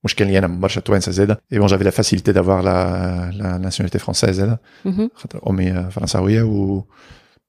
Moi, 0.04 0.08
je 0.11 0.14
كان 0.14 0.61
برشا 0.61 0.80
توانسة 0.80 1.12
زادة. 1.12 1.40
Et 1.52 1.58
bon, 1.58 1.66
j'avais 1.66 1.85
la 1.85 1.90
facilité 1.90 2.32
d'avoir 2.32 2.62
la, 2.62 3.30
la 3.32 3.58
nationalité 3.58 3.99
française 3.99 4.30
زادة. 4.30 4.61
مهم. 4.85 5.11
خاطر 5.14 5.40
امي 5.50 5.90
فرنساويه 5.90 6.42
و 6.42 6.82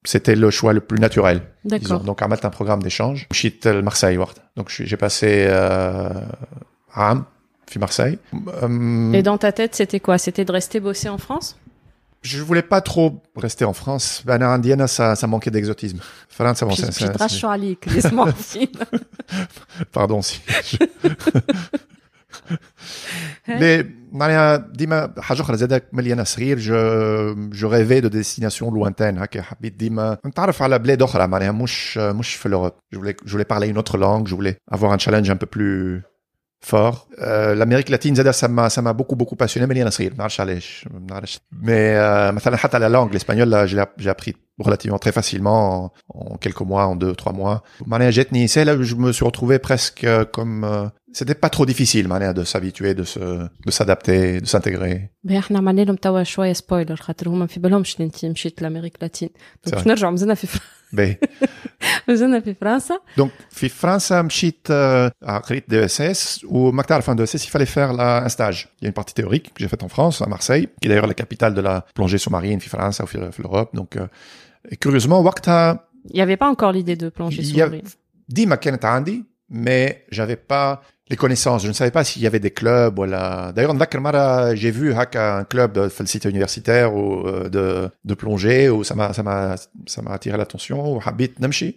c'était 0.07 0.35
le 0.35 0.49
choix 0.49 0.73
le 0.73 0.79
plus 0.79 0.99
naturel. 0.99 1.41
disons. 1.65 1.77
D'accord. 1.99 2.03
Donc, 2.03 2.23
عملت 2.23 2.45
un 2.45 2.49
programme 2.49 2.81
d'échange. 2.81 3.27
مشيت 3.31 3.67
لمارسيل 3.67 4.19
وقت. 4.19 4.37
Donc, 4.59 4.69
je 4.69 4.73
suis- 4.73 4.87
j'ai 4.87 4.97
passé 4.97 5.47
euh, 5.49 6.23
عام 6.93 7.23
في 7.67 7.79
Marseille. 7.79 8.17
Euh, 8.63 9.13
Et 9.13 9.21
dans 9.23 9.37
ta 9.37 9.51
tête, 9.51 9.75
c'était 9.75 9.99
quoi 9.99 10.17
C'était 10.17 10.45
de 10.45 10.51
rester 10.51 10.79
bosser 10.79 11.09
en 11.09 11.17
France 11.17 11.57
je 12.23 12.41
voulais 12.41 12.61
pas 12.73 12.81
trop 12.81 13.21
rester 13.35 13.65
en 13.65 13.73
France. 13.73 14.23
Ben, 14.25 14.41
à 14.41 14.47
Indiana, 14.57 14.87
ça, 14.87 15.15
ça 15.15 15.25
manquait 15.27 15.51
d'exotisme. 15.51 15.99
فرنسا, 16.29 16.65
bon, 16.65 16.73
Puis- 16.73 16.81
c'est- 16.81 16.91
puis 16.91 17.05
c'est- 17.05 17.05
c'est- 17.11 17.17
ترشوا 17.17 17.49
عليك 17.49 17.85
laisse-moi 17.89 18.25
aussi. 18.33 18.69
pardon 19.93 20.21
si. 20.21 20.39
Mais 23.47 23.85
معناها 24.11 24.55
ديما 24.57 25.13
حاجه 25.19 25.41
اخرى 25.41 25.57
زادك 25.57 25.83
ملي 25.93 26.13
انا 26.13 26.23
صغير 26.23 26.59
جو 26.59 26.75
جو 27.49 27.69
ريفي 27.69 27.99
دو 27.99 28.07
ديستيناسيون 28.07 28.73
لوانتين 28.73 29.17
هكا 29.17 29.41
حبيت 29.41 29.73
ديما 29.75 30.17
نتعرف 30.25 30.61
على 30.61 30.79
بلاد 30.79 31.01
اخرى 31.01 31.27
معناها 31.27 31.51
مش 31.51 31.97
مش 31.97 32.35
في 32.35 32.49
لوروب 32.49 32.71
je 32.95 32.97
voulais 32.97 33.15
je 33.25 33.31
voulais 33.31 33.45
parler 33.53 33.67
une 33.67 33.77
autre 33.77 33.97
langue 33.97 34.27
je 34.27 34.35
voulais 34.35 34.55
avoir 34.71 34.91
un 34.91 34.97
challenge 34.97 35.29
un 35.29 35.35
peu 35.37 35.45
plus 35.57 36.01
fort 36.63 37.07
euh, 37.21 37.55
l'Amérique 37.55 37.89
latine 37.89 38.15
زاد 38.15 38.33
ça 38.33 38.47
m'a 38.47 38.69
ça 38.69 38.81
m'a 38.81 38.93
beaucoup 38.93 39.15
beaucoup 39.15 39.35
passionné 39.35 39.65
ملي 39.65 39.81
انا 39.81 39.89
صغير 39.89 40.11
ما 40.11 40.17
نعرفش 40.17 40.41
علاش 40.41 40.85
ما 40.91 40.99
نعرفش 41.09 41.39
mais 41.53 41.95
euh, 41.95 42.31
مثلا 42.35 42.57
حتى 42.57 42.79
la 42.79 42.89
langue 42.89 43.13
l'espagnol 43.13 43.49
là, 43.49 43.65
je 43.67 43.75
l'ai 43.77 43.85
j'ai 43.97 44.09
appris 44.09 44.33
relativement 44.67 44.99
très 44.99 45.11
facilement 45.19 45.61
en, 45.75 45.91
en 46.19 46.37
quelques 46.37 46.61
mois 46.61 46.85
en 46.85 46.95
deux 46.95 47.15
trois 47.15 47.33
mois 47.33 47.63
معناها 47.87 48.09
جاتني 48.09 48.47
c'est 48.47 48.65
là 48.65 48.75
où 48.75 48.83
je 48.83 48.95
me 48.95 49.11
suis 49.11 49.25
retrouvé 49.25 49.59
presque 49.59 50.03
euh, 50.03 50.25
comme 50.37 50.63
euh, 50.63 50.87
c'était 51.13 51.35
pas 51.45 51.49
trop 51.49 51.65
difficile 51.65 52.07
معناها 52.07 52.33
de 52.33 52.43
s'habituer 52.43 52.93
de 52.93 53.03
se 53.03 53.19
de 53.67 53.71
s'adapter 53.71 54.41
de 54.41 54.45
s'intégrer 54.47 55.09
باه 55.23 55.39
احنا 55.39 55.57
عملنا 55.57 55.81
لهم 55.81 55.95
توا 55.95 56.23
شويه 56.23 56.53
سبويلر 56.53 56.95
خاطر 56.95 57.29
هما 57.29 57.47
في 57.47 57.59
بالهمش 57.59 57.95
اللي 57.95 58.05
انت 58.05 58.25
مشيت 58.25 58.61
لامريك 58.61 58.97
لاتين 59.01 59.29
C'est 59.67 59.69
دونك 59.71 59.83
vrai. 59.83 59.87
نرجعوا 59.87 60.11
مازلنا 60.11 60.33
في 60.33 60.59
فر- 60.93 60.95
Ben, 60.95 61.15
مازلنا 62.07 62.39
في 62.39 62.53
فرنسا 62.53 62.99
donc 63.19 63.29
في 63.49 63.69
فرنسا 63.69 64.21
مشيت 64.21 64.67
euh, 64.67 65.27
à 65.29 65.31
قريت 65.31 65.69
دي 65.69 65.85
اس 65.85 66.01
اس 66.01 66.45
وما 66.49 66.81
تعرف 66.83 67.09
ان 67.09 67.15
دي 67.15 67.23
اس 67.23 67.35
اس 67.35 67.45
il 67.45 67.49
fallait 67.49 67.69
faire 67.75 67.93
la, 67.93 68.23
un 68.25 68.29
stage 68.29 68.67
il 68.81 68.83
y 68.83 68.85
a 68.85 68.87
une 68.87 68.93
partie 68.93 69.13
théorique 69.13 69.53
que 69.53 69.59
j'ai 69.63 69.67
faite 69.67 69.83
en 69.83 69.89
France 69.89 70.21
à 70.21 70.25
Marseille 70.25 70.67
qui 70.81 70.87
est 70.87 70.89
d'ailleurs 70.89 71.07
la 71.07 71.13
capitale 71.13 71.53
de 71.53 71.61
la 71.61 71.85
plongée 71.95 72.17
sous-marine 72.17 72.59
في 72.59 72.69
فرنسا 72.69 73.03
وفي 73.03 73.31
في 73.31 73.43
l'Europe 73.43 73.69
donc 73.79 73.97
euh, 74.01 74.07
et 74.71 74.75
curieusement 74.77 75.19
وقتها 75.25 75.79
Il 76.13 76.17
y 76.17 76.21
avait 76.21 76.37
pas 76.43 76.49
encore 76.55 76.71
l'idée 76.77 76.95
de 77.03 77.09
plonger 77.09 77.41
Il 77.41 77.55
y 77.57 77.61
a- 77.61 77.65
sous-marine. 77.67 77.87
ديما 78.29 78.55
كانت 78.55 78.85
عندي 78.85 79.23
mais 79.53 80.15
j'avais 80.15 80.37
pas 80.53 80.81
les 81.08 81.16
connaissances. 81.16 81.62
Je 81.62 81.68
ne 81.68 81.72
savais 81.72 81.90
pas 81.90 82.04
s'il 82.04 82.22
y 82.22 82.26
avait 82.26 82.40
des 82.40 82.50
clubs, 82.50 82.94
voilà. 82.96 83.52
D'ailleurs, 83.54 83.74
j'ai 84.54 84.70
vu 84.70 84.94
un 84.94 85.44
club, 85.44 85.72
de 85.72 86.06
site 86.06 86.24
universitaire 86.24 86.94
ou 86.94 87.26
euh, 87.26 87.90
de, 88.04 88.14
plongée, 88.14 88.70
où 88.70 88.84
ça 88.84 88.94
m'a 88.94 89.12
ça 89.12 89.22
m'a 89.22 89.56
ça 89.86 90.02
m'a 90.02 90.12
attiré 90.12 90.38
l'attention. 90.38 91.00
Habit 91.00 91.32
Namchi. 91.40 91.76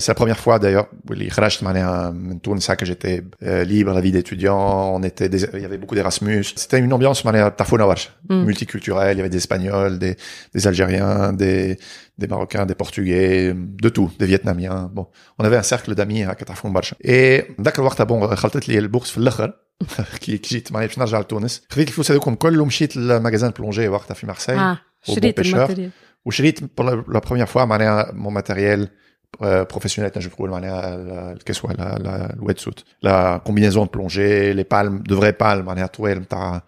c'est 0.00 0.08
la 0.08 0.14
première 0.14 0.38
fois 0.38 0.58
d'ailleurs 0.58 0.86
اللي 1.10 1.30
خرجت 1.30 1.62
معناها 1.62 2.10
من 2.10 2.40
تونس 2.40 2.70
هكا 2.70 2.86
j'étais 2.86 3.22
euh, 3.42 3.64
libre 3.64 3.92
la 3.94 4.00
vie 4.00 4.12
d'étudiant 4.12 4.94
on 4.96 5.02
était 5.02 5.28
des, 5.28 5.44
il 5.54 5.60
y 5.60 5.64
avait 5.64 5.78
beaucoup 5.78 5.94
d'Erasmus 5.94 6.44
c'était 6.56 6.78
une 6.78 6.92
ambiance 6.92 7.26
معناها 7.26 7.48
تفونا 7.48 7.86
برشا 7.86 8.10
Mm. 8.30 8.44
multiculturelle 8.46 9.14
il 9.16 9.18
y 9.18 9.20
avait 9.24 9.34
des 9.36 9.42
Espagnols 9.44 9.98
des, 10.04 10.14
des 10.54 10.66
Algériens 10.70 11.32
des 11.42 11.76
des 12.20 12.28
Marocains 12.32 12.66
des 12.70 12.74
Portugais 12.82 13.52
de 13.84 13.88
tout 13.96 14.10
des 14.20 14.26
Vietnamiens 14.32 14.80
bon 14.96 15.06
on 15.38 15.44
avait 15.44 15.56
un 15.64 15.68
cercle 15.72 15.94
d'amis 15.94 16.22
هكا 16.26 16.44
تفون 16.44 16.72
برشا 16.72 16.96
et 17.04 17.42
ذاك 17.62 17.78
الوقت 17.78 18.02
bon 18.02 18.34
خلطت 18.34 18.68
لي 18.68 18.78
البورس 18.78 19.10
في 19.10 19.18
الاخر 19.18 19.52
كي 20.20 20.38
كي 20.38 20.54
جيت 20.54 20.72
معناها 20.72 20.86
باش 20.88 20.98
نرجع 20.98 21.20
لتونس 21.20 21.62
خذيت 21.70 21.88
الفلوس 21.88 22.10
هذوكم 22.10 22.32
الكل 22.32 22.60
ومشيت 22.60 22.96
للماغازان 22.96 23.50
بلونجي 23.50 23.88
وقتها 23.88 24.14
في 24.14 24.26
مارسيل 24.26 24.58
Ah, 24.58 24.76
au 25.10 25.14
شريت 25.14 25.40
bon 25.40 25.42
pêcheur. 25.44 25.54
الماتيريال. 25.54 25.90
وشريت 26.24 26.60
pour 26.60 26.84
la, 26.84 26.92
la 27.16 27.20
première 27.20 27.48
fois 27.48 27.56
معناها 27.64 28.12
mon 28.12 28.30
matériel 28.42 28.88
euh, 29.42 29.44
professionnel 29.74 30.16
نجم 30.16 30.30
نقول 30.30 30.50
معناها 30.50 30.96
لا- 30.96 31.32
الكسوة 31.32 31.72
لا 31.72 31.98
لا 31.98 32.32
الويت 32.34 32.58
سوت 32.58 32.84
لا 33.02 33.40
combinaison 33.48 33.84
de 33.86 33.90
plongée 33.98 34.54
les 34.56 34.64
palmes 34.64 35.02
de 35.12 35.14
vraies 35.20 35.36
palmes 35.42 35.64
معناها 35.66 35.86
طويل 35.86 36.18
نتاع 36.18 36.62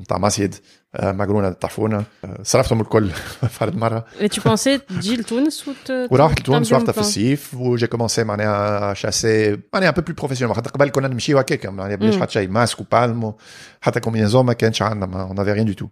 نتاع 0.00 0.18
مصيد 0.18 0.54
آه، 0.96 1.12
مقرونه 1.12 1.50
طفونه 1.50 2.04
آه، 2.24 2.38
صرفتهم 2.42 2.80
الكل 2.80 3.10
فرد 3.50 3.76
مره 3.76 4.04
Et 4.20 4.28
tu 4.28 4.40
pensais 4.40 4.80
تجي 4.88 5.16
لتونس 5.16 5.68
وت... 5.68 5.90
وراح 6.10 6.26
تعمل 6.32 6.40
لتونس 6.40 6.68
بيهم 6.70 6.80
وقتها 6.80 6.92
في 6.92 6.98
بلان. 6.98 7.08
الصيف 7.08 7.54
وجي 7.54 7.86
كومونسي 7.86 8.24
معناها 8.24 8.94
شاسي 8.94 9.58
معناها 9.74 9.88
ان 9.88 9.94
بو 9.94 10.00
بلو 10.02 10.14
بروفيسيونيل 10.14 10.54
خاطر 10.56 10.70
قبل 10.70 10.88
كنا 10.90 11.08
نمشيو 11.08 11.38
هكاك 11.38 11.66
معناها 11.66 11.96
بلاش 11.96 12.14
مم. 12.14 12.22
حتى 12.22 12.32
شيء 12.32 12.48
ماسك 12.48 12.80
وبالم 12.80 13.32
حتى 13.80 14.00
كومبينيزون 14.00 14.46
ما 14.46 14.52
كانش 14.52 14.82
عندنا 14.82 15.22
اون 15.22 15.38
افي 15.38 15.52
ريان 15.52 15.66
دو 15.66 15.72
تو 15.72 15.86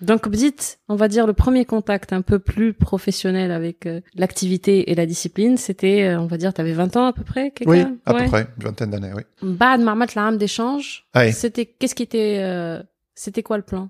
Donc 0.00 0.28
بديت, 0.28 0.60
on 0.88 0.96
va 0.96 1.08
dire, 1.08 1.24
le 1.26 1.32
premier 1.44 1.64
contact 1.64 2.12
un 2.12 2.20
peu 2.30 2.38
plus 2.38 2.70
professionnel 2.74 3.50
avec 3.60 3.86
euh, 3.86 4.00
l'activité 4.16 4.90
et 4.90 4.94
la 4.94 5.06
discipline, 5.06 5.56
c'était, 5.56 5.98
euh, 6.02 6.20
on 6.20 6.26
va 6.26 6.36
dire, 6.36 6.52
tu 6.52 6.60
avais 6.60 6.72
20 6.72 6.96
ans 6.96 7.06
à 7.06 7.12
peu 7.12 7.22
près 7.32 7.52
quelqu'un 7.52 7.70
Oui, 7.72 7.80
à 8.04 8.12
Ouais. 8.14 8.24
peu 8.24 8.30
près, 8.32 8.46
une 8.58 8.64
vingtaine 8.64 8.90
d'années, 8.90 9.12
oui. 9.14 9.22
بعد 9.42 9.80
ما 9.80 9.90
عملت 9.90 10.12
العام 10.16 10.38
d'échange, 10.38 11.04
Aïe. 11.14 11.32
c'était 11.32 11.66
qu'est-ce 11.66 11.94
qui 11.94 12.02
était 12.02 12.38
euh, 12.40 12.82
c'était 13.14 13.42
quoi 13.42 13.56
le 13.56 13.62
plan 13.62 13.88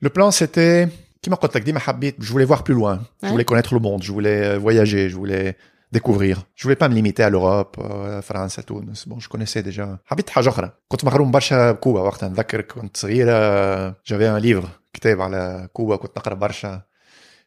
Le 0.00 0.10
plan, 0.10 0.30
c'était, 0.30 0.88
كما 1.22 1.36
قلت 1.36 1.56
لك 1.56 1.62
ديما 1.62 1.78
حبيت, 1.80 2.16
je 2.20 2.30
voulais 2.32 2.44
voir 2.44 2.62
plus 2.64 2.74
loin. 2.74 3.00
Je 3.22 3.26
Ouais. 3.26 3.32
voulais 3.32 3.44
connaître 3.44 3.72
le 3.74 3.80
monde. 3.80 4.02
Je 4.02 4.12
voulais 4.12 4.40
euh, 4.44 4.58
voyager. 4.58 5.08
Je 5.08 5.16
voulais 5.16 5.56
découvrir. 5.92 6.34
Je 6.58 6.62
voulais 6.64 6.76
pas 6.82 6.88
me 6.88 6.94
limiter 6.94 7.22
à 7.22 7.30
l'Europe, 7.30 7.74
euh, 7.78 8.20
France, 8.22 8.58
à 8.58 8.62
Tunis. 8.62 9.00
Bon, 9.08 9.18
je 9.20 9.28
connaissais 9.28 9.62
déjà. 9.62 9.98
حبيت 10.06 10.30
حاجة 10.30 10.48
أخرى. 10.48 10.70
كنت 10.88 11.04
مغروم 11.04 11.30
برشا 11.30 11.72
بكوبا 11.72 12.00
وقتها 12.00 12.28
نذكر 12.28 12.60
كنت 12.60 12.96
صغير 12.96 13.26
آه، 13.30 13.94
j'avais 14.04 14.26
un 14.26 14.40
livre 14.40 14.68
كتاب 14.93 15.21
على 15.21 15.69
كوبا 15.73 15.95
كنت 15.95 16.17
نقرا 16.17 16.33
برشا. 16.35 16.81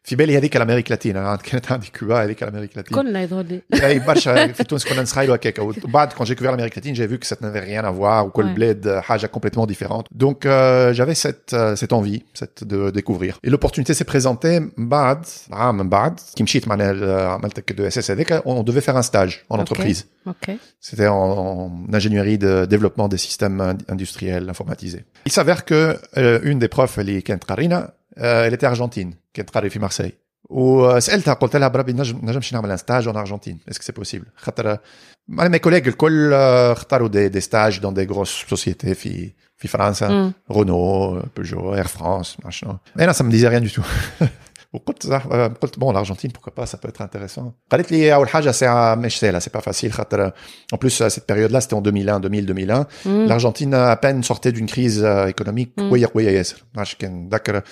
في 0.04 0.16
بالي 0.16 0.36
هذيك 0.38 0.56
الامريك 0.56 0.90
لاتينا 0.90 1.36
كانت 1.36 1.72
عندي 1.72 1.86
كوبا 2.00 2.24
هذيك 2.24 2.42
الامريك 2.42 2.76
لاتينا 2.76 3.02
كلنا 3.02 3.22
يظهر 3.22 3.42
لي 3.44 3.62
اي 3.86 3.98
برشا 3.98 4.52
في 4.52 4.64
تونس 4.64 4.84
كنا 4.86 5.02
نسخايلو 5.02 5.32
هكاك 5.34 5.58
وبعد 5.58 6.12
quand 6.12 6.24
j'ai 6.24 6.34
découvert 6.34 6.52
l'Amérique 6.52 6.76
latine 6.76 6.94
j'ai 6.94 7.06
vu 7.06 7.18
que 7.18 7.26
ça 7.26 7.36
n'avait 7.42 7.60
rien 7.60 7.84
à 7.84 7.90
voir 7.90 8.26
وكل 8.26 8.42
Ouais. 8.44 8.54
بلاد 8.54 8.98
حاجه 8.98 9.26
complètement 9.36 9.66
différente 9.66 10.06
donc 10.24 10.46
euh, 10.46 10.92
j'avais 10.94 11.14
cette 11.14 11.52
euh, 11.54 11.76
cette 11.76 11.92
envie 11.92 12.22
cette 12.34 12.64
de 12.64 12.90
découvrir 12.90 13.38
et 13.44 13.50
l'opportunité 13.50 13.94
s'est 13.94 14.10
présentée 14.14 14.60
من 14.78 14.88
بعد 14.88 15.24
عام 15.52 15.76
من 15.76 15.88
بعد 15.88 16.20
كي 16.36 16.42
مشيت 16.42 16.68
معنا 16.68 16.84
عملت 17.32 17.72
دو 17.72 17.86
اس 17.86 17.98
اس 17.98 18.10
هذاك 18.10 18.42
on 18.46 18.62
devait 18.62 18.80
faire 18.90 18.96
un 18.96 19.02
stage 19.12 19.44
en 19.50 19.54
Ok. 19.54 19.60
entreprise 19.60 20.04
Ok. 20.26 20.46
c'était 20.88 21.06
en, 21.08 21.70
en 21.88 21.94
ingénierie 21.98 22.38
de 22.38 22.52
développement 22.74 23.08
des 23.14 23.20
systèmes 23.26 23.58
ind- 23.72 23.84
industriels 23.94 24.46
informatisés. 24.54 25.02
Il 25.28 25.32
s'avère 25.38 25.60
que 25.70 25.80
euh, 26.18 26.50
une 26.50 26.58
des 26.58 26.68
profs 26.76 26.98
اللي 26.98 27.20
كانت 27.20 27.44
قارينا 27.44 27.88
euh, 27.88 28.03
elle 28.16 28.54
était 28.54 28.74
argentine 28.76 29.14
كانت 29.34 29.50
قاري 29.50 29.70
في 29.70 29.78
مارسي 29.78 30.12
وسالتها 30.50 31.34
قلت 31.34 31.56
لها 31.56 31.68
بربي 31.68 31.92
نجم 31.92 32.20
نجمش 32.22 32.52
نعمل 32.52 32.70
ان 32.70 32.76
ستاج 32.76 33.08
en 33.08 33.12
Argentine 33.12 33.70
est-ce 33.70 33.78
que 33.78 33.84
c'est 33.84 34.02
possible 34.02 34.26
خاطر 34.36 34.78
مي 35.28 35.58
كوليج 35.58 35.88
الكل 35.88 36.30
آه، 36.32 36.72
اختاروا 36.72 37.08
دي 37.08 37.28
دي 37.28 37.40
ستاج 37.40 37.80
dans 37.80 37.92
des 37.94 38.12
grosses 38.12 38.54
sociétés 38.54 38.92
في 38.92 39.30
في 39.56 39.68
فرنسا 39.68 40.32
Mm. 40.50 40.52
Renault, 40.52 41.22
Peugeot, 41.36 41.74
Air 41.74 41.90
France, 41.96 42.30
machin. 42.44 42.72
Mais 42.96 43.06
là, 43.06 43.12
ça 43.12 43.22
me 43.26 43.30
disait 43.30 43.48
rien 43.54 43.60
du 43.60 43.70
tout. 43.76 43.86
وقلت 44.74 45.06
صح 45.06 45.26
قلت 45.62 45.78
bon 45.78 45.92
l'Argentine 45.92 46.30
pourquoi 46.32 46.54
pas 46.54 46.66
ça 46.66 46.76
peut 46.76 46.88
être 46.88 47.02
intéressant 47.02 47.52
قالت 47.70 47.92
لي 47.92 48.14
اول 48.14 48.28
حاجه 48.28 48.50
ساعه 48.50 48.94
مش 48.94 49.18
سهله 49.20 49.38
c'est 49.38 49.52
pas 49.58 49.62
facile 49.62 49.90
خاطر 49.90 50.30
en 50.74 50.76
plus 50.76 51.00
à 51.00 51.10
cette 51.10 51.26
période 51.26 51.50
là 51.50 51.60
c'était 51.60 51.74
en 51.74 51.80
2001 51.80 52.20
2000 52.20 52.46
2001 52.46 52.86
Mm. 53.06 53.26
l'Argentine 53.26 53.74
à 53.74 53.96
peine 53.96 54.22
sortait 54.22 54.52
d'une 54.52 54.66
crise 54.66 55.02
euh, 55.04 55.26
économique 55.28 55.70
Mm. 55.78 55.82
قويه 55.90 56.06
قويه 56.14 56.30
ياسر 56.30 56.64
ما 56.74 56.80
عرفتش 56.80 56.94
كان 56.94 57.28
ذاكر 57.28 57.62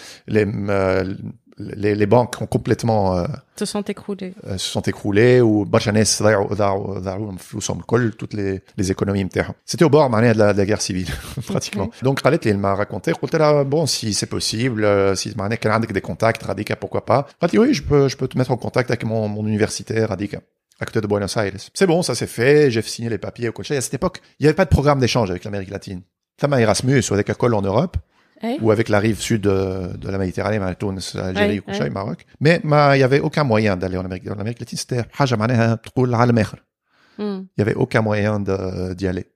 les, 1.58 2.06
banques 2.06 2.42
ont 2.42 2.46
complètement 2.46 3.18
euh, 3.18 3.26
se 3.56 3.66
sont 3.66 3.82
écroulées. 3.82 4.34
Euh, 4.48 4.58
se 4.58 4.70
sont 4.70 4.82
écroulées 4.82 5.42
ou 5.42 5.66
toutes 8.12 8.34
les, 8.34 8.62
les 8.78 8.92
économies 8.92 9.28
C'était 9.66 9.86
au 9.86 9.90
bord 9.90 10.10
de 10.10 10.38
la, 10.38 10.54
guerre 10.66 10.82
civile 10.82 11.08
pratiquement. 11.48 11.86
Okay. 11.86 12.04
Donc 12.04 12.22
Khaled 12.22 12.44
il 12.46 12.58
m'a 12.58 12.76
raconté, 12.76 13.14
là 13.38 13.64
bon 13.64 13.86
si 13.86 14.14
c'est 14.14 14.28
possible, 14.28 14.84
euh, 14.84 15.16
si 15.16 15.34
tu 15.34 15.42
as 15.42 15.80
des 15.80 16.02
contacts, 16.02 16.44
Radika 16.44 16.76
pourquoi 16.76 17.06
pas? 17.06 17.28
Radika 17.42 17.62
oui, 17.62 17.74
je 17.74 17.84
peux 17.84 18.08
je 18.08 18.18
peux 18.18 18.28
te 18.28 18.38
mettre 18.38 18.52
en 18.52 18.58
contact 18.58 18.90
avec 18.90 19.04
mon 19.04 19.28
mon 19.28 19.46
université 19.46 20.06
Radika 20.06 20.40
à 20.80 20.86
côté 20.86 21.02
de 21.02 21.08
Buenos 21.08 21.38
Aires. 21.38 21.54
C'est 21.74 21.88
bon, 21.88 22.02
ça 22.02 22.16
c'est 22.16 22.28
fait, 22.28 22.72
j'ai 22.72 22.82
signé 22.82 23.10
les 23.10 23.18
papiers 23.18 23.50
au 23.50 23.52
coach. 23.52 23.72
À 23.72 23.80
cette 23.80 23.94
époque, 23.94 24.22
il 24.40 24.44
n'y 24.44 24.48
avait 24.48 24.56
pas 24.56 24.66
de 24.66 24.70
programme 24.70 25.00
d'échange 25.00 25.30
avec 25.30 25.44
l'Amérique 25.44 25.70
latine. 25.70 26.02
Tama 26.38 26.60
Erasmus 26.60 27.04
ou 27.12 27.14
avec 27.14 27.30
école 27.30 27.54
en 27.54 27.62
Europe. 27.62 27.98
Ouais. 28.43 28.57
ou 28.63 28.71
avec 28.71 28.89
la 28.89 29.01
rive 29.01 29.21
sud 29.21 29.41
de, 29.41 29.97
de 29.97 30.09
la 30.11 30.19
Méditerranée, 30.19 30.59
مع 30.59 30.73
تونس, 30.73 31.17
Algérie, 31.17 31.59
Ouais, 31.59 31.69
وكل 31.69 31.75
شيء, 31.75 31.91
Maroc. 31.91 32.25
Mais 32.41 32.61
ma- 32.65 32.97
il 32.97 33.01
y 33.01 33.03
avait 33.03 33.21
aucun 33.21 33.45
moyen 33.45 33.77
d'aller 33.77 33.97
en 33.97 34.05
Amérique. 34.05 34.29
En 34.31 34.39
Amérique 34.39 34.61
latine, 34.61 34.79
c'était 34.79 35.05
حاجة 35.13 35.37
معناها 35.37 35.75
تقول 35.75 36.15
عالم 36.15 36.39
آخر. 36.39 36.59
Hmm. 37.19 37.21
Il 37.23 37.59
y 37.59 37.63
avait 37.63 37.75
aucun 37.75 38.01
moyen 38.01 38.39
de- 38.41 38.95
d'y 38.95 39.07
aller. 39.09 39.27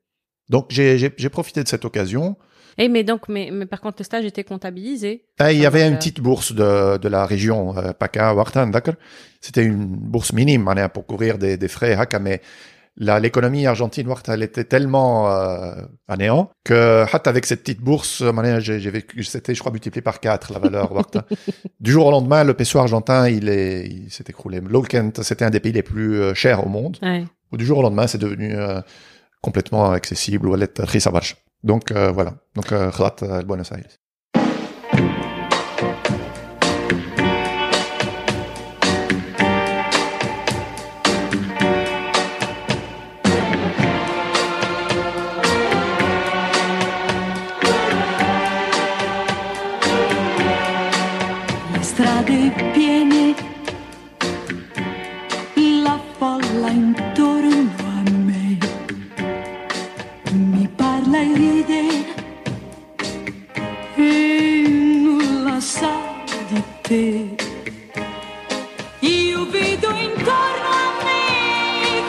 Donc 0.51 0.65
j'ai 0.71 0.99
j'ai- 0.99 1.15
j'ai 1.23 1.29
profité 1.39 1.63
de 1.65 1.69
cette 1.69 1.85
occasion. 1.85 2.37
Eh, 2.79 2.89
mais 2.95 3.03
donc, 3.11 3.23
mais, 3.35 3.47
mais 3.59 3.67
par 3.67 3.81
contre, 3.85 3.97
le 4.03 4.05
stage 4.11 4.25
était 4.33 4.45
comptabilisé. 4.53 5.13
Ah, 5.45 5.51
il 5.53 5.59
y 5.59 5.65
Ah, 5.65 5.69
avait 5.71 5.81
donc, 5.83 5.89
une 5.91 5.95
euh, 5.95 6.03
petite 6.03 6.21
bourse 6.29 6.51
de, 6.61 6.71
de 7.05 7.09
la 7.17 7.23
région 7.27 7.61
euh, 7.77 7.93
PACA, 8.03 8.33
وقتها 8.35 8.65
نذكر. 8.65 8.95
C'était 9.41 9.65
une 9.65 9.87
bourse 10.13 10.33
minime 10.33 10.65
معناها 10.65 10.87
pour 10.89 11.07
couvrir 11.07 11.39
des, 11.39 11.57
des 11.57 11.69
frais 11.69 11.95
هكا 11.97 12.19
mais 12.19 12.39
la- 12.39 12.39
l'économie 12.98 13.66
argentine, 13.66 14.08
elle 14.28 14.44
était 14.44 14.64
tellement 14.64 15.32
euh, 15.32 15.76
à 16.08 16.18
néant 16.18 16.50
que, 16.64 17.06
avec 17.28 17.46
cette 17.46 17.62
petite 17.62 17.82
bourse, 17.82 18.22
euh, 18.22 18.60
j'ai 18.60 18.90
vécu, 18.90 19.24
c'était, 19.24 19.54
je 19.54 19.60
crois, 19.60 19.72
multiplié 19.72 20.02
par 20.02 20.20
4 20.20 20.54
la 20.54 20.60
valeur. 20.60 20.92
du 21.80 21.92
jour 21.92 22.08
au 22.08 22.12
lendemain, 22.12 22.44
le 22.44 22.54
peso 22.54 22.80
argentin, 22.80 23.30
il 23.30 24.08
s'est 24.10 24.26
écroulé. 24.28 24.62
L'Olkent, 24.62 25.22
c'était 25.22 25.46
un 25.46 25.50
des 25.50 25.60
pays 25.60 25.74
les 25.74 25.84
plus 25.84 26.20
euh, 26.20 26.34
chers 26.34 26.66
au 26.66 26.70
monde. 26.70 26.98
Du 27.54 27.66
jour 27.66 27.78
au 27.80 27.82
lendemain, 27.82 28.08
c'est 28.08 28.18
devenu 28.18 28.56
complètement 29.42 29.92
accessible. 29.92 30.48
Ou 30.50 30.56
elle 30.56 30.64
est 30.64 30.80
Donc 31.64 31.92
voilà. 31.94 32.34
Donc, 32.56 32.68
Khat, 32.68 33.44
Buenos 33.46 33.72
Aires. 33.72 33.98
Te. 66.88 67.36
Io 69.00 69.46
vedo 69.50 69.90
intorno 69.92 70.70
a 70.84 70.90
me 71.06 71.24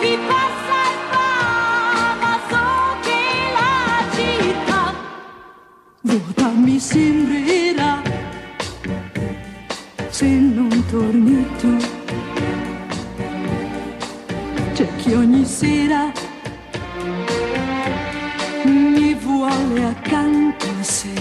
chi 0.00 0.16
passa 0.28 0.78
e 0.90 0.96
va, 1.10 2.32
so 2.50 2.66
che 3.04 3.20
la 3.56 3.76
città 4.14 4.82
vuota 6.02 6.46
mi 6.54 6.78
sembrerà 6.78 8.02
se 10.10 10.26
non 10.26 10.84
torni 10.90 11.44
tu. 11.58 11.76
C'è 14.74 14.86
chi 14.98 15.12
ogni 15.12 15.44
sera 15.44 16.12
mi 18.64 19.14
vuole 19.14 19.84
accanto 19.84 20.66
a 20.66 20.82
sé, 20.82 21.14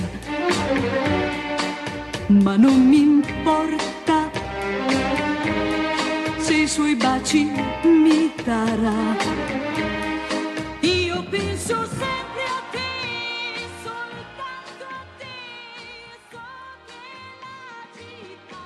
ma 2.27 2.55
non 2.55 2.87
mi 2.87 3.06
importa 3.46 4.30
se 6.44 6.54
i 6.64 6.66
suoi 6.74 6.94
baci 6.96 7.42
mi 8.04 8.20
darà. 8.44 9.00
Io 10.80 11.18
penso 11.34 11.76
sempre 12.00 12.44
a 12.56 12.60
te, 12.74 12.88
soltanto 13.84 14.84
a 14.98 15.02
te, 15.20 15.34
so 16.32 16.38
che 16.88 17.10
la 17.42 17.84
città. 17.96 18.58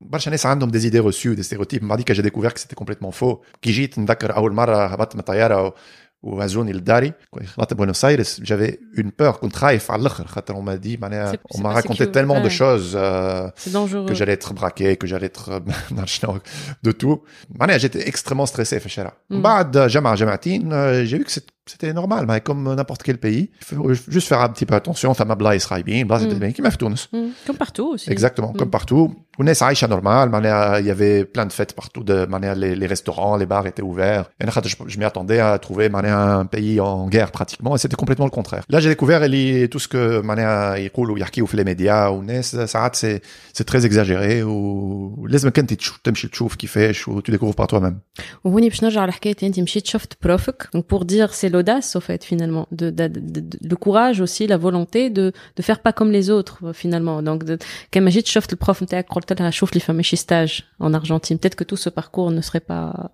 برشا 0.00 0.30
ناس 0.30 0.46
عندهم 0.46 0.70
des 0.70 0.84
idées 0.86 1.00
reçues 1.00 1.36
des 1.36 1.42
stéréotypes 1.42 1.84
بعد 1.84 2.00
que 2.00 2.14
j'ai 2.14 2.22
découvert 2.22 2.54
que 2.54 2.60
c'était 2.60 2.76
complètement 2.84 3.12
faux 3.12 3.44
كي 3.62 3.70
جيت 3.72 3.98
نذكر 3.98 4.36
اول 4.36 4.52
مره 4.52 4.86
هبطت 4.86 5.14
من 5.14 5.20
الطياره 5.20 5.74
وهزوني 6.22 6.72
للداري 6.72 7.12
خلطت 7.46 7.74
بوينوس 7.74 8.04
ايرس 8.04 8.40
j'avais 8.40 9.00
une 9.00 9.10
peur 9.22 9.30
كنت 9.30 9.56
خايف 9.56 9.90
على 9.90 10.00
الاخر 10.00 10.26
خاطر 10.26 10.54
on 10.54 10.58
m'a 10.66 10.84
dit 10.86 10.98
معناها 11.00 11.32
C'est- 11.32 11.36
on 11.54 11.56
c'est 11.58 11.62
m'a 11.62 11.68
pas 11.68 11.74
raconté 11.74 11.98
sécure. 12.04 12.12
tellement 12.12 12.40
de 12.40 12.48
Ouais. 12.48 12.58
choses 12.60 12.92
euh, 12.96 13.50
C'est 13.56 13.72
dangereux. 13.72 14.06
que 14.08 14.14
j'allais 14.14 14.32
être 14.32 14.52
braqué 14.54 14.96
que 14.96 15.06
j'allais 15.06 15.26
être 15.26 15.62
نعرفش 15.92 16.18
شنو، 16.20 16.38
de 16.86 16.90
tout 16.92 17.18
معناها 17.50 17.78
j'étais 17.78 18.08
extrêmement 18.10 18.46
stressé 18.46 18.78
في 18.80 18.86
الشارع 18.86 19.12
Mm. 19.32 19.34
بعد 19.36 19.78
جمعة 19.78 20.14
جمعتين 20.14 20.70
euh, 20.72 21.04
j'ai 21.08 21.18
vu 21.18 21.24
que 21.24 21.32
c'est- 21.32 21.46
c'était 21.72 21.92
normal 22.00 22.26
mais 22.26 22.40
comme 22.48 22.74
n'importe 22.74 23.02
quel 23.02 23.18
pays 23.18 23.50
il 23.60 23.64
faut 23.64 23.94
juste 24.14 24.28
faire 24.28 24.40
un 24.40 24.48
petit 24.48 24.66
peu 24.66 24.74
attention 24.80 25.12
فما 25.12 25.34
بلايص 25.34 25.64
خايبين 25.66 26.06
بلايص 26.06 26.22
Mm. 26.22 26.44
كيما 26.56 26.70
في 26.70 26.76
تونس 26.76 27.08
Hmm. 27.12 27.48
Comme 27.50 27.56
partout 27.64 27.88
aussi. 27.94 28.10
Exactement, 28.10 28.52
Mm. 28.52 28.58
comme 28.58 28.70
partout. 28.78 29.06
والناس 29.38 29.62
عايشة 29.62 29.86
normal, 29.88 30.28
معناها 30.28 30.80
il 30.80 30.86
y 30.86 30.90
avait 30.90 31.24
plein 31.24 31.46
de 31.46 31.52
fêtes 31.52 31.72
partout, 31.76 32.02
de, 32.04 32.26
معناها 32.28 32.54
les, 32.54 32.74
les 32.74 32.86
restaurants, 32.86 33.36
les 33.36 33.46
bars 33.46 33.66
étaient 33.66 33.82
ouverts. 33.82 34.24
Et 34.44 34.50
خاطر 34.50 34.68
je, 34.68 34.76
je 34.86 34.98
m'y 34.98 35.04
attendais 35.04 35.38
à 35.40 35.58
trouver 35.58 35.88
معناها 35.88 36.42
un 36.42 36.46
pays 36.46 36.80
en 36.80 37.08
guerre 37.08 37.30
pratiquement, 37.30 37.76
et 37.76 37.78
c'était 37.78 37.96
complètement 37.96 38.24
le 38.24 38.30
contraire. 38.30 38.64
Là, 38.68 38.80
j'ai 38.80 38.88
découvert 38.94 39.22
اللي 39.22 39.68
tout 39.68 39.78
ce 39.78 39.88
que 39.88 40.24
معناها 40.24 40.76
يقولوا 40.76 41.18
يحكيوا 41.18 41.46
في 41.46 41.56
les 41.56 41.64
médias 41.64 42.08
والناس 42.10 42.56
ساعات 42.56 42.96
c'est 42.96 43.20
c'est 43.58 43.64
très 43.64 43.86
exagéré 43.86 44.42
ولازمك 44.42 45.58
انت 45.58 45.74
تشوف 45.74 45.98
تمشي 46.04 46.28
تشوف 46.28 46.54
كيفاش 46.54 47.08
و 47.08 47.20
tu 47.20 47.30
découvres 47.32 47.54
par 47.54 47.66
toi-même. 47.66 48.22
وهوني 48.44 48.68
باش 48.68 48.84
نرجع 48.84 49.04
لحكايه 49.04 49.36
انت 49.42 49.60
مشيت 49.60 49.86
شفت 49.86 50.12
بروفك 50.22 50.68
donc 50.76 50.80
pour 50.94 51.04
dire 51.04 51.30
c'est 51.34 51.48
l'audace 51.52 51.96
au 51.96 52.00
fait 52.00 52.24
finalement 52.24 52.66
de, 52.72 52.90
de, 52.90 53.06
de, 53.06 53.40
de- 53.40 53.58
le 53.70 53.76
courage 53.76 54.20
aussi 54.20 54.46
la 54.46 54.56
volonté 54.56 55.10
de 55.10 55.32
de 55.56 55.62
faire 55.62 55.78
pas 55.86 55.92
comme 55.92 56.10
les 56.12 56.30
autres 56.30 56.72
finalement 56.72 57.22
donc 57.22 57.44
de, 57.44 57.58
كما 57.92 58.10
جيت 58.10 58.26
شفت 58.26 58.52
البروف 58.52 58.82
نتاعك 58.82 59.06
قلت 59.22 59.40
لها 59.40 59.50
شوف 59.50 59.74
لي 59.74 59.80
فما 59.80 60.02
شي 60.02 60.16
stage 60.16 60.62
en 60.82 60.92
Argentine 60.94 61.38
peut-être 61.38 61.54
que 61.54 61.64
tout 61.64 61.76
ce 61.76 61.90
parcours 61.90 62.30
ne 62.30 62.40
serait 62.40 62.60
pas 62.72 63.10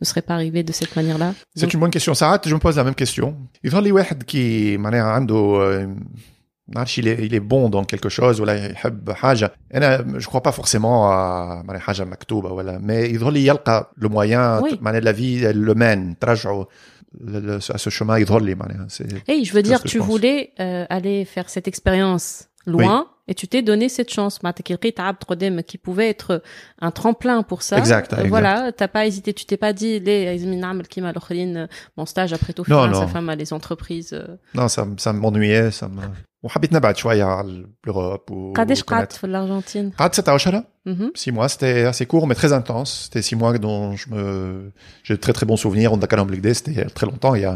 ne 0.00 0.06
serait 0.06 0.22
pas 0.28 0.34
arrivé 0.34 0.62
de 0.62 0.72
cette 0.72 0.96
manière 0.96 1.18
là 1.18 1.32
C'est 1.56 1.72
une 1.74 1.80
bonne 1.80 1.90
question. 1.90 2.14
ساعات 2.14 2.48
je 2.48 2.54
me 2.54 2.60
pose 2.60 2.76
la 2.76 2.84
même 2.84 2.94
question. 3.04 3.34
يظهر 3.64 3.82
لي 3.82 3.92
واحد 3.92 4.22
كي 4.22 4.76
معناها 4.76 5.02
عنده 5.12 5.34
آه، 5.36 5.86
ما 6.68 6.74
نعرفش 6.74 7.00
il 7.00 7.04
est, 7.04 7.18
il 7.30 7.34
est 7.34 7.40
bon 7.52 7.68
dans 7.70 7.84
quelque 7.84 8.08
chose 8.08 8.40
ولا 8.40 8.66
يحب 8.70 9.10
حاجة. 9.10 9.52
أنا 9.74 10.18
je 10.20 10.26
crois 10.26 10.42
pas 10.42 10.52
forcément 10.52 11.08
à 11.10 11.64
معناها 11.64 11.78
حاجة 11.78 12.04
مكتوبة 12.04 12.52
ولا 12.52 12.78
mais 12.78 12.90
يظهر 13.14 13.30
لي 13.30 13.46
يلقى 13.46 13.92
le 14.00 14.08
moyen 14.08 14.60
Oui. 14.62 14.78
معناها 14.80 15.00
la 15.00 15.12
vie 15.12 15.44
elle 15.44 15.64
le 15.64 15.74
mène 15.74 16.16
ترجعه 16.20 16.66
le- 17.20 17.40
le- 17.40 17.58
à 17.74 17.78
ce 17.78 17.90
chemin 17.90 18.16
يظهر 18.16 18.40
لي 18.42 18.54
معناها. 18.54 18.86
C'est- 18.88 19.30
hey 19.30 19.44
je 19.44 19.52
veux 19.52 19.60
C'est 19.60 19.62
dire 19.62 19.78
ce 19.78 19.82
que 19.84 19.88
tu 19.88 19.98
je 19.98 20.02
pense. 20.02 20.08
voulais 20.10 20.52
euh, 20.60 20.86
aller 20.96 21.24
faire 21.24 21.48
cette 21.54 21.68
expérience 21.68 22.26
loin 22.66 23.06
et 23.30 23.34
tu 23.34 23.46
t'es 23.48 23.62
donné 23.62 23.88
cette 23.88 24.10
chance 24.10 24.38
معناتها 24.44 24.62
كي 24.62 24.74
لقيت 24.74 25.00
عبد 25.00 25.22
قدامك 25.28 25.64
qui 25.70 25.76
pouvait 25.78 26.08
être 26.10 26.42
un 26.82 26.90
tremplin 26.90 27.42
pour 27.42 27.62
ça 27.62 27.76
Exact, 27.78 28.12
euh, 28.12 28.16
exact. 28.16 28.28
voilà 28.28 28.72
t'as 28.72 28.88
pas 28.88 29.06
hésité 29.06 29.32
tu 29.32 29.44
t'es 29.44 29.56
pas 29.56 29.72
dit 29.72 29.98
ليه 30.00 30.24
لازم 30.32 30.54
نعمل 30.54 30.86
كيما 30.86 31.10
الاخرين 31.10 31.66
mon 32.00 32.04
stage 32.06 32.32
après 32.32 32.52
tout 32.52 32.64
Non, 32.68 32.82
faire 32.84 32.94
sa 32.96 33.00
non. 33.02 33.08
femme 33.08 33.28
à 33.28 33.36
les 33.36 33.52
entreprises 33.52 34.12
euh. 34.12 34.36
Non, 34.58 34.68
ça, 34.68 34.84
me- 34.84 34.98
ça 34.98 35.12
m'ennuyait. 35.12 35.70
Ça 35.70 35.88
me... 35.88 36.02
وحبيت 36.42 36.72
نبعد 36.72 36.96
شوية 36.96 37.24
على 37.24 37.66
l'Europe 37.86 38.30
و 38.30 38.52
قداش 38.56 38.80
و 38.80 38.84
قعدت 38.84 39.12
connaître. 39.12 39.18
في 39.18 39.24
الارجنتين 39.24 39.90
قعدت 39.90 40.14
ستة 40.14 40.34
أشهر 40.36 40.64
Mhm. 40.88 41.10
six 41.18 41.32
mois, 41.32 41.48
c'était 41.48 41.84
assez 41.92 42.06
court 42.06 42.26
mais 42.26 42.34
très 42.34 42.52
intense. 42.60 42.90
C'était 43.04 43.22
six 43.28 43.36
mois 43.36 43.52
dont 43.58 43.94
je 44.00 44.06
me, 44.10 44.72
j'ai 45.04 45.14
de 45.14 45.20
très 45.20 45.32
très 45.34 45.44
bons 45.46 45.60
souvenirs. 45.64 45.92
On 45.92 45.98
Dakar 45.98 46.24
Day, 46.26 46.54
c'était 46.54 46.70
il 46.70 46.78
y 46.78 46.80
a 46.80 46.88
très 46.98 47.06
longtemps, 47.10 47.34
il 47.34 47.42
y 47.42 47.44
a, 47.52 47.54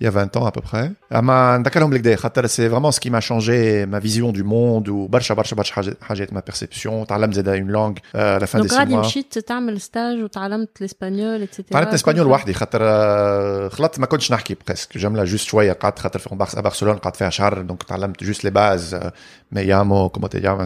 il 0.00 0.04
y 0.04 0.08
a 0.08 0.10
20 0.10 0.36
ans 0.36 0.44
à 0.46 0.50
peu 0.50 0.60
près. 0.60 0.90
أما 1.12 1.62
Dakar 1.62 1.88
Day, 1.88 2.14
خاطر 2.16 2.46
c'est 2.48 2.68
vraiment 2.68 2.90
ce 2.92 3.00
qui 3.00 3.10
m'a 3.10 3.20
changé 3.20 3.86
ma 3.86 3.98
vision 4.00 4.32
du 4.32 4.42
monde 4.42 4.88
ou 4.88 5.08
برشا 5.08 5.34
برشا 5.34 5.56
برشا 5.56 5.74
حاجات- 5.74 5.96
حاجات 6.02 6.30
ma 6.34 6.40
perception. 6.50 7.06
تعلمت 7.08 7.34
زاد 7.34 7.48
une 7.48 7.70
langue 7.72 7.98
euh, 8.16 8.38
à 8.38 8.40
la 8.40 8.46
fin 8.46 8.58
des 8.58 8.62
دونك 8.62 8.70
six 8.70 8.74
غادي 8.78 8.94
mois. 8.96 9.06
مشيت 9.06 9.38
تعمل 9.38 9.80
ستاج 9.80 10.22
وتعلمت 10.22 10.68
الاسبانيول 10.80 11.42
اتسيتيرا 11.42 11.80
تعلمت 11.80 11.94
اسبانيول 11.94 12.26
وحدي 12.26 12.54
خاطر 12.54 12.78
آه، 12.82 13.68
خلطت 13.68 13.98
ما 13.98 14.06
كنتش 14.06 14.32
نحكي 14.32 14.56
بريسك 14.66 14.98
جمله 14.98 15.24
جوست 15.24 15.46
شويه 15.48 15.72
قعدت 15.72 15.98
خاطر 15.98 16.18
في 16.18 16.34
بارس- 16.34 16.58
برشلونه 16.58 16.98
قعدت 16.98 17.16
فيها 17.16 17.30
شهر 17.30 17.62
دونك 17.62 17.82
تعلمت 17.82 18.24
جوست 18.24 18.44
لي 18.44 18.50
باز 18.50 18.96
مي 19.52 19.60
يامو 19.62 20.08
كومو 20.08 20.26
تي 20.26 20.56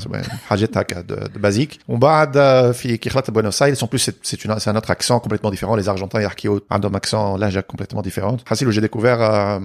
حاجات 0.48 0.79
هكا 0.79 1.01
دو 1.01 1.14
دو 1.14 1.40
بازيك 1.40 1.79
ومن 1.88 1.98
بعد 2.01 2.37
آه، 2.37 2.70
في 2.72 2.96
كي 2.96 3.11
خلطت 3.11 3.31
بوينوس 3.31 3.62
ايرس 3.62 3.85
en 3.85 3.87
plus 3.88 3.98
c'est 4.01 4.31
c'est 4.31 4.44
une- 4.44 4.59
c'est 4.59 4.68
un 4.70 4.77
autre 4.77 4.90
accent 4.90 5.18
complètement 5.20 5.51
différent 5.51 5.77
les 5.83 5.88
argentins 5.88 6.16
يحكيوا 6.20 6.61
عندهم 6.70 6.96
accent 6.96 7.14
لهجه 7.38 7.64
complètement 7.72 8.03
différente 8.03 8.38
حسيت 8.46 8.68
j'ai 8.68 8.81
découvert 8.88 9.18
euh, 9.23 9.59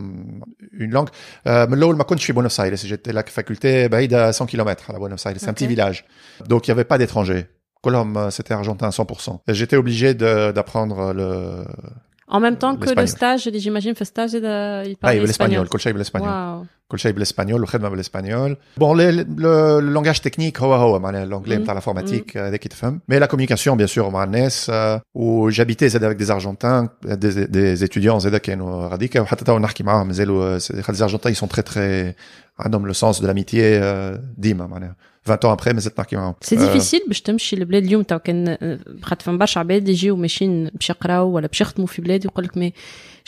une 0.73 0.91
langue. 0.93 1.09
Euh, 1.47 1.67
là, 1.67 2.05
je 2.11 2.17
suis 2.19 2.33
à 2.33 2.35
Buenos 2.35 2.59
Aires. 2.59 2.77
J'étais 2.77 3.11
à 3.11 3.13
la 3.13 3.25
faculté 3.25 3.89
bah, 3.89 3.99
à 3.99 4.33
100 4.33 4.47
km 4.47 4.91
à 4.91 4.99
Buenos 4.99 5.25
Aires. 5.27 5.35
C'est 5.37 5.49
un 5.49 5.53
petit 5.53 5.67
village. 5.67 6.05
Donc, 6.47 6.67
il 6.67 6.71
n'y 6.71 6.73
avait 6.73 6.85
pas 6.85 6.99
d'étrangers. 6.99 7.47
Colombe, 7.83 8.17
euh, 8.17 8.31
c'était 8.31 8.55
argentin 8.55 8.89
à 8.89 8.91
100%. 8.91 9.41
J'étais 9.49 9.77
obligé 9.77 10.15
d'apprendre 10.15 11.13
le, 11.13 11.65
En 12.28 12.40
même 12.40 12.56
temps 12.58 12.76
que 12.78 12.90
le 12.90 12.96
L'espagnol. 13.02 13.40
stage, 13.40 13.50
j'imagine, 13.64 13.94
في 13.96 14.06
stage, 14.06 14.34
il 14.34 14.46
Ah, 14.46 14.84
parlait 15.02 15.20
l'espagnol, 15.20 15.66
espagnol. 15.66 15.68
كل 15.68 15.80
شيء 15.80 15.94
بالاسبانيول 15.94 16.32
Waouh. 16.64 16.68
كل 16.88 17.00
شيء 17.00 17.12
بالاسبانيول 17.12 17.64
وخدمه 17.64 17.90
بالاسبانيول 17.90 18.58
بون 18.78 18.98
le, 18.98 19.12
le, 19.12 19.24
le 19.82 19.94
langage 19.98 20.22
technique 20.22 20.62
هو 20.62 20.74
هو 20.74 21.00
معناها 21.00 21.26
l'anglais 21.26 21.48
Mm. 21.50 21.52
نتاع 21.52 21.80
l'informatique 21.80 22.38
هذاك 22.38 22.66
يتفهم 22.66 23.00
mais 23.12 23.16
la 23.20 23.28
communication 23.28 23.76
bien 23.78 23.88
sûr 23.96 24.00
مع 24.00 24.24
الناس 24.24 24.72
euh, 24.72 25.00
و 25.16 25.52
j'habitais 25.52 25.86
زاد 25.88 26.04
avec 26.04 26.18
des 26.18 26.30
argentins 26.32 26.90
des, 27.06 27.48
des 27.48 27.84
étudiants 27.88 28.18
زاد 28.18 28.36
كانوا 28.38 28.88
غاديكا 28.88 29.20
وحتى 29.22 29.46
تو 29.46 29.60
نحكي 29.60 29.84
معاهم 29.84 30.08
مازالوا 30.08 30.60
خاطر 30.60 30.94
les 30.94 31.10
argentins 31.10 31.30
ils 31.30 31.38
sont 31.44 31.48
très 31.56 31.64
très 31.64 32.16
عندهم 32.60 32.92
le 32.92 32.94
sens 32.94 33.22
de 33.22 33.28
l'amitié 33.28 33.80
euh, 33.82 34.20
ديما 34.38 34.68
معناها 34.68 34.96
20 35.26 35.46
ans 35.46 35.56
après 35.58 35.68
مازلت 35.74 36.00
نحكي 36.00 36.16
معاهم 36.16 36.34
سي 36.42 36.56
Euh, 36.56 36.60
ديفيسيل 36.60 37.02
باش 37.08 37.22
تمشي 37.22 37.56
لبلاد 37.56 37.84
اليوم 37.84 38.04
تو 38.04 38.20
كان 38.20 38.58
خاطر 39.04 39.26
فما 39.26 39.38
برشا 39.38 39.60
عباد 39.60 39.90
يجيو 39.90 40.16
ماشيين 40.16 40.66
باش 40.74 40.90
يقراو 40.90 41.28
ولا 41.32 41.48
باش 41.48 41.62
يخدموا 41.62 41.88
في 41.88 42.02
بلاد 42.02 42.26
يقول 42.26 42.46
لك 42.46 42.58
مي 42.58 42.74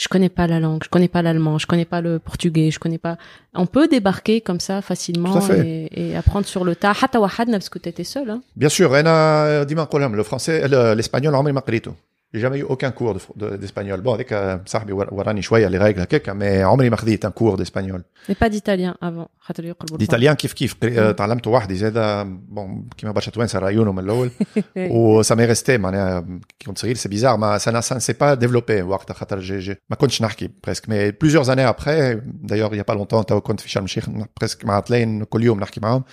je 0.02 0.08
connais 0.14 0.32
pas 0.38 0.46
la 0.52 0.58
langue, 0.64 0.82
je 0.86 0.90
connais 0.94 1.12
pas 1.16 1.22
l'allemand, 1.26 1.56
je 1.62 1.66
connais 1.72 1.88
pas 1.94 2.00
le 2.06 2.12
portugais, 2.28 2.68
je 2.74 2.78
connais 2.84 3.02
pas. 3.06 3.14
On 3.62 3.66
peut 3.74 3.86
débarquer 3.96 4.36
comme 4.46 4.60
ça 4.68 4.76
facilement 4.90 5.32
Tout 5.32 5.38
à 5.38 5.48
fait. 5.48 5.60
et, 5.66 6.10
et 6.10 6.16
apprendre 6.16 6.46
sur 6.46 6.64
le 6.64 6.74
tas. 6.76 6.92
حتى 6.92 7.18
وحدنا 7.18 7.58
parce 7.58 7.68
que 7.70 7.78
t'étais 7.78 8.04
seul. 8.04 8.30
Hein. 8.30 8.40
Bien 8.56 8.68
sûr, 8.68 8.92
انا 8.94 9.62
ديما 9.62 9.82
نقولهم 9.82 10.22
le 10.22 10.24
français 10.24 10.68
le- 10.68 11.00
l'espagnol 11.00 11.34
عمري 11.34 11.52
ما 11.52 11.60
قريته. 11.60 11.92
J'ai 12.34 12.40
jamais 12.46 12.58
eu 12.58 12.66
aucun 12.74 12.90
cours 12.98 13.14
de 13.16 13.20
fr- 13.24 13.36
de- 13.42 13.56
d'espagnol. 13.60 14.00
Bon, 14.06 14.12
avec 14.18 14.32
euh, 14.32 14.58
صاحبي 14.66 14.92
ور- 14.92 15.14
وراني 15.14 15.42
شويه 15.42 15.68
les 15.68 15.78
règles 15.78 16.00
هكاك, 16.00 16.30
mais 16.30 16.42
عمري 16.64 16.90
ما 16.90 16.96
خديت 16.96 17.26
un 17.26 17.30
cours 17.30 17.56
d'espagnol. 17.56 18.02
Mais 18.28 18.34
pas 18.34 18.48
d'italien 18.48 18.94
avant. 19.02 19.28
خاطر 19.40 19.64
يقلبوا 19.64 19.84
الفرق. 19.84 19.98
ديتاليان 19.98 20.34
كيف 20.34 20.52
كيف 20.52 20.74
قري- 20.82 21.00
آه، 21.00 21.12
تعلمته 21.12 21.50
وحدي 21.50 21.74
زاد 21.74 22.26
بون 22.48 22.88
كيما 22.96 23.12
برشا 23.12 23.30
توانسه 23.30 23.58
رايونهم 23.58 23.94
من 23.96 24.04
الاول 24.04 24.30
و 24.76 25.22
ça 25.22 25.26
m'est 25.34 25.56
resté 25.56 25.70
معناها 25.70 26.20
كي 26.58 26.66
كنت 26.66 26.78
صغير 26.78 26.94
سي 26.96 27.08
بيزار 27.08 27.36
ما 27.36 27.58
ça 27.58 27.62
n'a- 27.62 27.82
ça 27.88 27.94
ne 27.94 28.00
s'est 28.00 28.16
pas 28.18 28.36
développé 28.46 28.82
وقتها 28.82 29.14
خاطر 29.14 29.40
جي 29.40 29.58
جي 29.58 29.76
ما 29.90 29.96
كنتش 29.96 30.22
نحكي 30.22 30.48
presque 30.68 30.88
mais 30.88 31.12
plusieurs 31.24 31.48
années 31.50 31.72
après 31.74 32.16
d'ailleurs 32.50 32.74
il 32.74 32.76
y 32.76 32.80
a 32.80 32.94
pas 32.94 32.96
longtemps 32.98 33.24
تو 33.24 33.40
كنت 33.40 33.60
في 33.60 33.68
شرم 33.68 33.84
الشيخ 33.84 34.06
presque 34.44 34.64
مع 34.64 34.80
طلين 34.80 35.24
كل 35.24 35.44
يوم 35.44 35.60
نحكي 35.60 35.80
معاهم 35.80 36.04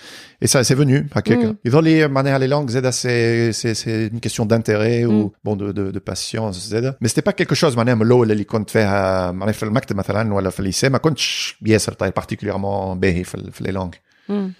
et 0.44 0.48
ça 0.48 0.62
c'est 0.64 0.76
venu 0.78 1.04
هكاك 1.12 1.38
Mm. 1.52 1.54
يظل 1.64 1.84
لي 1.84 2.08
معناها 2.08 2.38
les 2.38 2.50
langues 2.50 2.70
زاد 2.70 2.92
c'est 2.92 3.52
c'est 3.60 3.74
c'est 3.74 4.12
une 4.14 4.20
question 4.20 4.46
d'intérêt 4.46 5.04
ou 5.04 5.32
bon 5.44 5.56
de 6.08 6.08
de 6.08 6.08
de 6.08 6.12
patience 6.12 6.52
زاد 6.68 6.94
mais 7.04 7.08
c'était 7.08 7.30
pas 7.30 7.32
quelque 7.32 7.54
chose 7.60 7.76
معناها 7.76 7.94
من 7.94 8.02
الاول 8.02 8.32
اللي 8.32 8.44
كنت 8.44 8.70
فيها 8.70 9.30
معناها 9.32 9.52
في 9.52 9.62
المكتب 9.62 9.96
مثلا 9.96 10.34
ولا 10.34 10.50
في 10.50 10.60
الليسي 10.60 10.88
ما 10.88 10.98
كنتش 10.98 11.56
ياسر 11.66 11.92
طاير 11.92 12.12
particulièrement 12.20 12.96
باهي 12.96 13.24
في 13.24 13.34
ال- 13.34 13.52
في 13.52 13.64
les 13.64 13.76
langues 13.76 13.98
مم. 14.28 14.52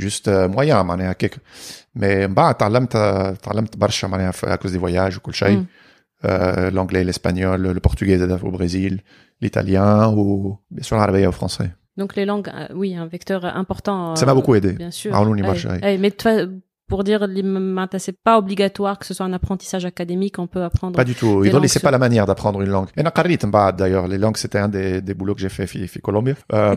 juste 0.00 0.24
euh, 0.26 0.56
moyen 0.56 0.74
معناها 0.84 1.10
هكاك 1.12 1.36
مي 1.94 2.26
من 2.26 2.34
بعد 2.34 2.54
تعلمت 2.54 2.92
تعلمت 3.42 3.76
برشا 3.76 4.06
معناها 4.06 4.30
في 4.30 4.46
اكوز 4.54 4.72
دي 4.72 4.78
فواياج 4.78 5.16
وكل 5.16 5.34
شيء 5.34 5.56
مم. 5.56 5.66
آه، 6.24 6.70
l'anglais 6.70 7.04
l'espagnol 7.12 7.76
le 7.76 7.90
portugais 7.90 8.04
زاد 8.16 8.40
au 8.40 8.50
Brésil 8.58 8.98
l'italien 9.42 10.06
ou 10.08 10.56
bien 10.70 10.82
sûr 10.82 10.96
l'arabe 10.96 11.28
au 11.28 11.32
français 11.40 11.68
Donc 12.02 12.10
les 12.18 12.26
langues, 12.32 12.50
euh, 12.54 12.80
oui, 12.80 12.90
un 13.04 13.08
vecteur 13.16 13.40
important. 13.62 14.00
ça 14.20 14.24
m'a 14.26 14.32
euh, 14.32 14.38
beaucoup 14.38 14.54
aidé 14.54 14.72
Bien 14.72 14.90
sûr. 14.90 15.14
عاونوني 15.14 15.42
Ouais. 15.42 15.46
برشا 15.46 15.72
هاي. 15.74 15.80
Ouais, 15.80 16.00
mais 16.02 16.10
toi, 16.22 16.32
pour 16.87 17.03
dire 17.03 17.27
l'immat, 17.27 17.87
c'est 17.97 18.17
pas 18.17 18.37
obligatoire 18.37 18.99
que 18.99 19.05
ce 19.05 19.13
soit 19.13 19.25
un 19.25 19.33
apprentissage 19.33 19.85
académique, 19.85 20.37
on 20.39 20.47
peut 20.47 20.63
apprendre. 20.63 20.95
Pas 20.95 21.03
du 21.03 21.15
tout. 21.15 21.43
Idoli, 21.43 21.69
c'est 21.69 21.79
pas 21.79 21.91
la 21.91 21.97
manière 21.97 22.25
d'apprendre 22.25 22.61
une 22.61 22.69
langue. 22.69 22.87
Et 22.97 23.03
d'ailleurs, 23.03 24.07
les 24.07 24.17
langues, 24.17 24.37
c'était 24.37 24.59
un 24.59 24.67
des, 24.67 25.01
des 25.01 25.13
boulots 25.13 25.35
que 25.35 25.41
j'ai 25.41 25.49
fait 25.49 25.65
en 25.65 25.99
Colombie. 26.01 26.33
Euh, 26.53 26.75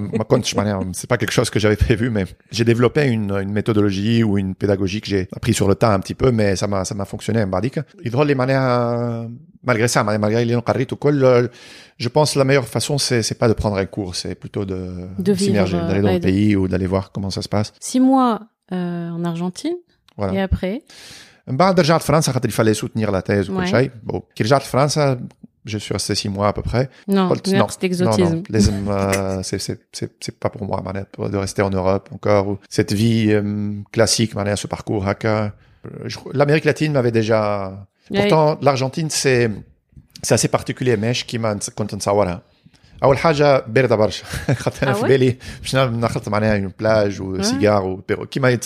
c'est 0.92 1.08
pas 1.08 1.16
quelque 1.18 1.32
chose 1.32 1.50
que 1.50 1.58
j'avais 1.58 1.76
prévu, 1.76 2.10
mais 2.10 2.24
j'ai 2.50 2.64
développé 2.64 3.04
une, 3.04 3.32
une, 3.32 3.52
méthodologie 3.52 4.22
ou 4.22 4.38
une 4.38 4.54
pédagogie 4.54 5.00
que 5.00 5.08
j'ai 5.08 5.28
appris 5.34 5.54
sur 5.54 5.68
le 5.68 5.74
tas 5.74 5.92
un 5.92 6.00
petit 6.00 6.14
peu, 6.14 6.30
mais 6.30 6.56
ça 6.56 6.66
m'a, 6.66 6.84
ça 6.84 6.94
m'a 6.94 7.04
fonctionné 7.04 7.42
en 7.42 7.46
Bardique. 7.46 7.80
Idoli, 8.04 8.28
les 8.28 8.34
manières, 8.34 9.28
malgré 9.66 9.88
ça, 9.88 10.04
malgré 10.04 10.44
les 10.44 10.54
langues 10.54 10.64
ou 10.92 10.96
col, 10.96 11.24
euh, 11.24 11.48
je 11.98 12.08
pense 12.08 12.34
que 12.34 12.38
la 12.38 12.44
meilleure 12.44 12.68
façon, 12.68 12.98
c'est, 12.98 13.22
c'est 13.22 13.34
pas 13.34 13.48
de 13.48 13.52
prendre 13.52 13.76
un 13.76 13.86
cours, 13.86 14.14
c'est 14.14 14.34
plutôt 14.34 14.64
de, 14.64 15.08
de, 15.18 15.32
d'aller 15.32 16.00
dans 16.00 16.12
le 16.12 16.20
pays 16.20 16.56
ou 16.56 16.68
d'aller 16.68 16.86
voir 16.86 17.12
comment 17.12 17.30
ça 17.30 17.42
se 17.42 17.48
passe. 17.48 17.72
Six 17.80 18.00
mois, 18.00 18.40
euh, 18.72 19.10
en 19.10 19.24
Argentine, 19.24 19.76
Voilà. 20.17 20.33
Et 20.33 20.41
après, 20.49 20.81
من 21.47 21.57
بعد 21.57 21.79
رجعت 21.79 22.01
فرنسا 22.01 22.31
خاطر 22.31 22.49
il 22.49 22.53
fallait 22.53 22.73
soutenir 22.73 23.11
la 23.11 23.21
thèse 23.21 23.49
وكل 23.49 23.65
Ouais. 23.65 23.69
شيء. 23.71 23.91
Bon, 24.11 24.19
كي 24.35 24.43
رجعت 24.43 24.61
فرنسا 24.63 25.19
je 25.67 25.77
suis 25.77 25.93
resté 25.93 26.15
six 26.15 26.29
mois 26.29 26.47
à 26.47 26.53
peu 26.53 26.61
près. 26.63 26.89
non, 27.09 27.29
قلت 27.29 27.49
non, 27.49 27.67
cet 27.69 27.83
exotisme. 27.83 28.23
Non, 28.23 28.35
non, 28.35 28.43
لازم 28.49 28.85
euh, 28.89 29.41
c'est 29.43 29.59
c'est 29.59 29.79
c'est 29.93 30.11
c'est 30.21 30.39
pas 30.39 30.49
pour 30.49 30.63
moi 30.65 30.81
معناها 30.81 31.05
de 31.19 31.37
rester 31.37 31.61
en 31.61 31.69
Europe 31.69 32.09
encore 32.13 32.47
ou 32.47 32.57
cette 32.69 32.93
vie 32.93 33.27
euh, 33.31 33.83
classique 33.95 34.35
معناها 34.35 34.55
ce 34.55 34.67
parcours 34.67 35.07
هكا 35.07 35.51
Euh, 35.85 36.09
je- 36.09 36.19
l'Amérique 36.39 36.65
latine 36.65 36.91
m'avait 36.93 37.11
déjà 37.21 37.41
Ouais. 38.11 38.17
pourtant 38.19 38.47
l'Argentine 38.67 39.09
c'est 39.09 39.49
c'est 40.23 40.33
assez 40.35 40.47
particulier 40.47 40.97
ماش 40.97 41.23
كيما 41.23 41.53
نت- 41.53 41.69
كنت 41.69 41.95
نتصورها 41.95 42.41
أول 43.02 43.18
حاجة 43.18 43.64
بارده 43.66 43.96
برشا 43.96 44.24
خاطر 44.62 44.82
أنا 44.82 44.92
في? 44.92 45.02
بالي 45.02 45.36
باش 45.60 45.76
نخلط 45.76 46.28
معناها 46.28 46.70
بلاج 46.78 47.22
وسيجار 47.22 47.84
وبيرو 47.84 48.26
كيما 48.26 48.58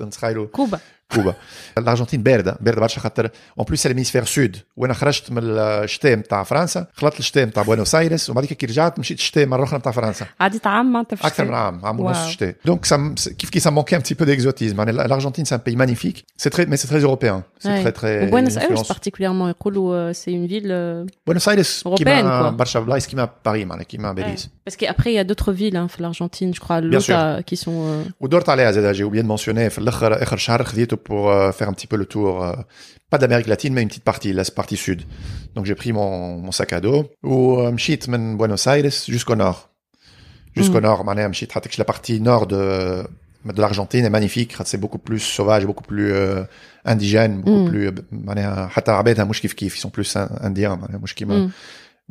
نتخيلوا 0.00 0.46
Cuba. 0.56 0.76
كوبا 1.15 1.33
الارجنتين 1.77 2.23
بارده 2.23 2.57
بارده 2.61 2.81
برشا 2.81 2.99
خاطر 3.01 3.29
اون 3.59 3.65
بليس 3.65 3.85
الهيميسفير 3.85 4.25
سود 4.25 4.57
وانا 4.77 4.93
خرجت 4.93 5.31
من 5.31 5.41
الشتاء 5.43 6.15
نتاع 6.15 6.43
فرنسا 6.43 6.87
خلطت 6.93 7.19
الشتاء 7.19 7.45
نتاع 7.45 7.63
بوينوس 7.63 7.95
ايرس 7.95 8.29
وبعد 8.29 8.45
كي 8.45 8.65
رجعت 8.65 8.99
مشيت 8.99 9.17
الشتاء 9.17 9.45
مره 9.45 9.63
اخرى 9.63 9.79
نتاع 9.79 9.91
فرنسا 9.91 10.25
عديت 10.39 10.67
عام 10.67 10.93
معناتها 10.93 11.15
في 11.15 11.27
اكثر 11.27 11.43
من 11.45 11.49
الشتاء. 11.49 11.65
عام 11.65 11.85
عام 11.85 11.99
ونص 11.99 12.17
واو. 12.17 12.27
الشتاء 12.27 12.55
دونك 12.65 12.85
ça 12.85 12.89
me- 12.97 13.29
كيف 13.33 13.49
كيف 13.49 13.67
ça 13.67 13.71
me 13.71 13.73
manquait 13.73 13.95
un 13.97 14.01
petit 14.01 14.15
peu 14.15 14.25
d'exotisme 14.25 14.77
يعني 14.77 14.91
الارجنتين 14.91 15.45
c'est 15.45 15.49
un 15.53 15.69
pays 15.69 15.75
magnifique 15.77 16.25
c'est 16.43 16.49
très 16.49 16.65
mais 16.65 16.77
c'est 16.77 16.87
très 16.87 17.01
européen 17.03 17.43
c'est 17.59 17.69
Ouais. 17.69 17.83
très 17.83 17.91
très 17.99 18.29
Buenos 18.31 18.55
Aires 18.57 18.71
influence- 18.71 18.87
particulièrement 18.93 19.49
يقولوا 19.49 20.11
euh, 20.11 20.13
c'est 20.17 20.31
une 20.31 20.47
ville 20.47 20.71
euh, 20.71 21.11
بوينوس 21.27 21.49
ايرس 21.49 21.83
Européenne, 21.87 21.97
كيما 21.97 22.49
quoi. 22.49 22.53
برشا 22.53 22.79
بلايص 22.79 23.07
كيما 23.07 23.29
باريس 23.45 23.65
معناها 23.65 23.83
كيما 23.83 24.13
باريس 24.13 24.49
parce 24.69 24.73
qu'après 24.73 25.07
il 25.07 25.13
y 25.15 25.19
a 25.19 25.27
d'autres 25.33 25.51
villes 25.51 25.77
hein, 25.77 25.87
في 25.87 26.03
l'Argentine 26.03 26.53
je 26.55 26.59
crois 26.59 26.81
Bien 26.81 26.99
sûr. 26.99 27.15
l'autre 27.17 27.43
qui 27.45 27.55
sont 27.65 27.67
euh, 28.07 28.11
ودورت 28.21 28.49
عليها 28.49 28.71
زاد 28.71 28.95
j'ai 28.95 28.99
oublié 28.99 29.23
de 29.23 29.27
mentionner 29.37 29.67
في 29.69 29.77
الاخر 29.79 30.23
اخر 30.23 30.37
شهر 30.37 30.63
خديته 30.63 30.97
pour 31.04 31.30
euh, 31.30 31.52
faire 31.52 31.68
un 31.68 31.72
petit 31.72 31.86
peu 31.86 31.96
le 31.96 32.06
tour, 32.06 32.42
euh, 32.42 32.52
pas 33.10 33.18
d'Amérique 33.18 33.46
latine, 33.46 33.74
mais 33.74 33.82
une 33.82 33.88
petite 33.88 34.04
partie, 34.04 34.32
la 34.32 34.44
partie 34.44 34.76
sud. 34.76 35.02
Donc 35.54 35.66
j'ai 35.66 35.74
pris 35.74 35.92
mon, 35.92 36.38
mon, 36.38 36.52
sac 36.52 36.72
à 36.72 36.80
dos, 36.80 37.10
ou 37.22 37.60
mshit 37.70 38.08
men 38.08 38.36
Buenos 38.36 38.66
Aires 38.66 38.90
jusqu'au 39.08 39.36
nord. 39.36 39.70
Jusqu'au 40.56 40.78
mm. 40.78 40.84
nord, 40.84 41.04
mané 41.04 41.26
la 41.78 41.84
partie 41.84 42.20
nord 42.20 42.46
de, 42.46 43.04
de 43.44 43.60
l'Argentine 43.60 44.04
est 44.04 44.10
magnifique, 44.10 44.54
c'est 44.64 44.78
beaucoup 44.78 44.98
plus 44.98 45.18
sauvage, 45.18 45.66
beaucoup 45.66 45.82
plus 45.82 46.12
euh, 46.12 46.44
indigène, 46.84 47.40
beaucoup 47.40 47.64
mm. 47.64 47.68
plus, 47.68 47.86
euh, 47.88 47.92
ils 49.60 49.70
sont 49.70 49.90
plus 49.90 50.16
indiens, 50.40 50.76
mané 50.76 50.98
mm. 50.98 51.30
euh, 51.30 51.48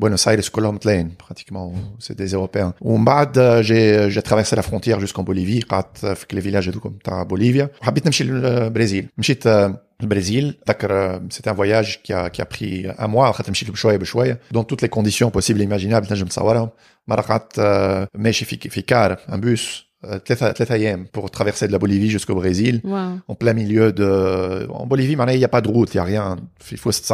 Buenos 0.01 0.27
Aires 0.27 0.51
كلهم 0.51 0.77
تلاين 0.77 1.11
pratiquement 1.19 1.73
c'est 1.99 2.19
des 2.19 2.35
Européens 2.35 2.73
ومن 2.81 3.05
بعد 3.05 3.39
euh, 3.39 3.63
j'ai 3.63 4.11
j'ai 4.11 4.23
traversé 4.23 4.57
la 4.57 4.63
frontière 4.63 5.01
jusqu'en 5.01 5.23
Bolivie 5.23 5.65
قعدت 5.69 6.07
في 6.07 6.27
les 6.33 6.43
villages 6.43 6.69
هذوكم 6.69 6.93
تاع 7.05 7.23
بوليفيا 7.23 7.71
وحبيت 7.83 8.07
نمشي 8.07 8.25
للبرازيل 8.25 9.07
مشيت 9.19 9.47
آه، 9.47 9.83
البرازيل 10.01 10.55
ذكر 10.69 11.21
c'était 11.31 11.51
un 11.51 11.55
voyage 11.55 12.03
qui 12.03 12.13
a 12.13 12.31
qui 12.31 12.43
a 12.43 12.45
pris 12.45 12.87
un 12.99 13.09
mois 13.09 13.31
خاطر 13.31 13.51
مشيت 13.51 13.71
بشويه 13.71 13.97
بشويه 13.97 14.41
dans 14.55 14.65
toutes 14.65 14.83
les 14.83 14.89
conditions 14.89 15.31
possibles 15.31 15.61
et 15.61 15.65
imaginables 15.65 16.09
تنجم 16.09 16.27
تصورهم 16.27 16.69
مرة 17.09 17.21
قعدت 17.21 17.59
آه، 17.59 18.09
ماشي 18.15 18.45
في 18.45 18.57
في 18.69 18.83
كار 18.83 19.17
un 19.29 19.41
bus 19.41 19.87
آه، 20.05 20.19
ثلاثة 20.27 20.53
ثلاثة 20.53 20.75
أيام 20.75 21.07
pour 21.19 21.31
traverser 21.31 21.67
de 21.67 21.73
la 21.73 21.79
Bolivie 21.79 22.11
jusqu'au 22.11 22.35
Brésil 22.35 22.81
waouh. 22.85 23.19
en 23.29 23.35
plein 23.35 23.55
milieu 23.55 23.93
de 23.93 24.67
en 24.71 24.87
Bolivie 24.87 25.17
معناها 25.17 25.35
il 25.35 25.41
y 25.41 25.45
a 25.45 25.49
pas 25.49 25.63
de 25.63 25.69
route 25.69 25.95
il 25.95 25.97
y 25.97 26.01
a 26.01 26.05
rien 26.05 26.37
في 26.61 26.77
في 26.77 26.89
وسط 26.89 27.05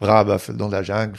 Vrabaf 0.00 0.50
dans 0.50 0.68
la 0.68 0.82
jungle. 0.82 1.18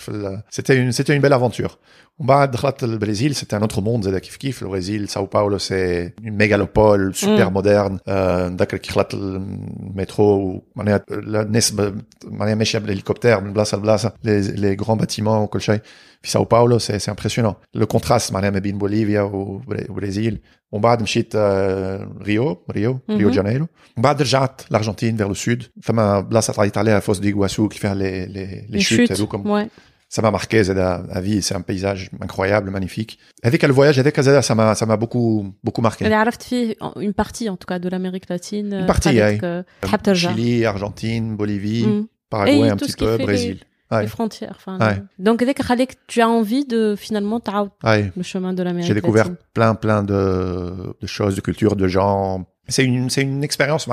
C'était 0.49 0.77
une, 0.77 0.91
c'était 0.91 1.15
une 1.15 1.21
belle 1.21 1.33
aventure. 1.33 1.79
ومن 2.18 2.26
بعد 2.28 2.50
دخلت 2.50 2.84
البرازيل 2.84 3.34
c'était 3.34 3.54
un 3.60 3.66
autre 3.66 3.76
monde 3.80 4.00
زاد 4.00 4.18
كيف 4.18 4.36
كيف 4.36 4.62
البرازيل 4.62 5.08
ساو 5.08 5.26
باولو 5.26 5.58
c'est 5.58 6.12
une 6.24 6.36
mégalopole 6.36 7.14
super 7.14 7.50
Mm. 7.50 7.54
moderne 7.56 7.98
آه، 8.08 8.48
نذكر 8.48 8.76
كي 8.76 8.92
خلطت 8.92 9.14
المترو 9.14 10.62
معناها 10.76 11.04
الناس 11.10 11.70
ب- 11.70 12.00
معناها 12.24 12.54
ماشية 12.54 12.78
بالهليكوبتر 12.78 13.40
من 13.40 13.52
بلاصة 13.52 13.78
لبلاصة 13.78 14.12
les 14.26 14.48
les 14.56 14.84
grands 14.84 14.98
bâtiments 15.04 15.26
وكل 15.28 15.60
شيء 15.60 15.80
في 16.22 16.30
ساو 16.30 16.44
باولو 16.44 16.78
c'est 16.78 16.82
c'est 16.98 17.12
impressionnant 17.12 17.54
le 17.78 17.84
contraste 17.96 18.32
معناها 18.32 18.50
ما 18.50 18.58
بين 18.58 18.78
بوليفيا 18.78 19.20
والبرازيل 19.22 20.40
ومن 20.72 20.82
بعد 20.82 21.02
مشيت 21.02 21.32
آه، 21.36 22.08
ريو 22.22 22.48
ريو 22.52 22.64
ريو 22.70 22.98
مهم. 23.08 23.30
دي 23.30 23.36
جانيرو 23.36 23.66
من 23.96 24.02
بعد 24.02 24.22
رجعت 24.22 24.60
الارجنتين 24.70 25.18
vers 25.18 25.36
le 25.36 25.40
sud 25.40 25.62
فما 25.82 26.20
بلاصه 26.20 26.52
طلعت 26.52 26.78
عليها 26.78 27.00
فوس 27.00 27.18
دي 27.18 27.32
غواسو 27.32 27.64
اللي 27.66 27.74
فيها 27.78 27.94
لي 27.94 28.26
لي 28.26 28.66
لي 28.68 28.78
Les 28.78 28.82
شوت 28.82 29.08
chutes. 29.08 29.12
هذوكم 29.12 29.44
Ouais. 29.64 29.68
ça 30.09 30.23
m'a 30.23 30.31
marqué 30.31 30.63
Zeda 30.63 31.03
à 31.11 31.21
vie. 31.21 31.41
C'est 31.41 31.55
un 31.55 31.61
paysage 31.61 32.09
incroyable, 32.19 32.71
magnifique. 32.71 33.19
Avec 33.43 33.61
le 33.61 33.71
voyage 33.71 33.99
avec 33.99 34.19
Zeda, 34.19 34.41
ça 34.41 34.55
m'a 34.55 34.73
ça 34.75 34.85
m'a 34.87 34.97
beaucoup 34.97 35.53
beaucoup 35.63 35.81
marqué. 35.81 36.05
Elle 36.05 36.13
a 36.13 36.29
fait 36.31 36.77
une 36.99 37.13
partie 37.13 37.47
en 37.47 37.55
tout 37.55 37.67
cas 37.67 37.79
de 37.79 37.87
l'Amérique 37.87 38.27
latine. 38.27 38.67
Une 38.67 38.73
euh, 38.73 38.85
partie, 38.85 39.21
hein. 39.21 39.37
euh, 39.43 39.63
oui. 39.83 40.15
Chili, 40.15 40.65
Argentine, 40.65 41.35
Bolivie. 41.37 41.85
Mm. 41.85 42.07
Paraguay 42.29 42.69
un 42.69 42.75
petit 42.75 42.93
peu, 42.93 43.17
Brésil. 43.17 43.59
Les... 43.91 44.07
Frontières. 44.07 44.55
Enfin. 44.57 44.77
Donc, 45.17 45.43
dès 45.43 45.55
que 45.55 45.93
tu 46.05 46.21
as 46.21 46.29
envie 46.29 46.63
de 46.65 46.93
finalement 46.95 47.39
ouais. 47.83 48.11
le 48.15 48.21
chemin 48.21 48.53
de 48.53 48.61
l'Amérique. 48.61 48.87
latine. 48.87 48.87
J'ai 48.87 48.93
découvert 48.93 49.29
plein, 49.55 49.73
plein 49.73 50.03
de, 50.03 50.93
choses, 51.05 51.35
de 51.35 51.41
cultures, 51.41 51.75
de 51.75 51.87
gens. 51.87 52.45
C'est 52.67 52.85
une, 52.85 53.09
c'est 53.09 53.23
une 53.23 53.43
expérience 53.43 53.87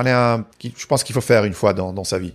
je 0.76 0.86
pense 0.86 1.02
qu'il 1.02 1.14
faut 1.14 1.22
faire 1.22 1.44
une 1.44 1.54
fois 1.54 1.72
dans 1.72 2.04
sa 2.04 2.18
vie. 2.18 2.34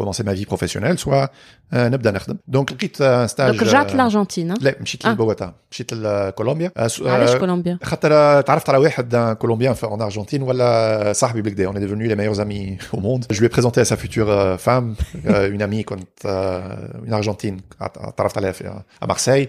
commencer 0.00 0.22
ma 0.24 0.34
vie 0.34 0.46
professionnelle 0.46 0.98
soit 0.98 1.30
آه، 1.72 1.88
نبدا 1.88 2.10
نخدم 2.10 2.36
donc 2.56 2.72
لقيت 2.72 3.00
آه، 3.00 3.26
stage 3.26 3.40
دونك 3.40 3.62
رجعت 3.62 3.90
آه، 3.90 3.96
لارجنتين 3.96 4.54
لا 4.60 4.74
مشيت 4.80 5.06
آه. 5.06 5.12
لبوغوتا 5.12 5.52
مشيت 5.72 5.92
لكولومبيا 5.94 6.72
آه، 6.76 6.86
س- 6.86 7.02
علاش 7.02 7.30
آه، 7.30 7.38
كولومبيا 7.38 7.78
خاطر 7.82 8.12
آه، 8.12 8.40
تعرفت 8.40 8.68
على 8.68 8.78
واحد 8.78 9.14
ان 9.14 9.34
كولومبien 9.34 9.74
en 9.74 10.10
Argentine 10.10 10.40
ولا 10.42 11.12
صاحبي 11.12 11.42
بالكدا 11.42 11.70
on 11.72 11.74
est 11.74 11.80
devenus 11.80 12.08
les 12.08 12.16
meilleurs 12.16 12.40
amis 12.40 12.78
au 12.96 13.00
monde 13.00 13.24
je 13.30 13.38
lui 13.40 13.46
ai 13.46 13.48
présenté 13.48 13.80
à 13.80 13.84
sa 13.84 13.96
future 13.96 14.30
euh, 14.30 14.56
femme 14.56 14.94
euh, 15.26 15.50
une 15.54 15.62
amie 15.62 15.84
كنت 15.84 16.08
euh, 16.26 17.06
une 17.06 17.14
Argentine 17.22 17.56
تعرفت 18.16 18.36
عليها 18.38 18.52
في 18.52 18.80
à 19.04 19.06
Marseille 19.06 19.48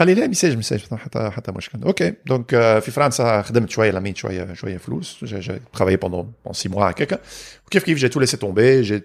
قال 0.00 0.08
لي 0.08 0.14
لا 0.14 0.26
ميساج 0.26 0.56
ميساج 0.56 0.84
حتى 0.94 1.30
حتى 1.30 1.52
مشكل 1.52 1.82
اوكي 1.82 2.14
دونك 2.26 2.54
آه، 2.54 2.78
في 2.78 2.90
فرنسا 2.90 3.42
خدمت 3.42 3.70
شويه 3.70 3.90
لميت 3.90 4.16
شويه 4.16 4.54
شويه 4.54 4.76
فلوس 4.76 5.24
j'ai 5.24 5.48
j'ai 5.48 5.78
travaillé 5.78 5.96
pendant 5.96 6.26
pendant 6.44 6.56
six 6.62 6.68
mois 6.68 6.78
هكاك 6.82 7.20
وكيف 7.66 7.84
كيف 7.84 7.98
j'ai 7.98 8.10
tout 8.10 8.20
laissé 8.20 8.36
tomber 8.36 8.84
j'ai 8.84 9.00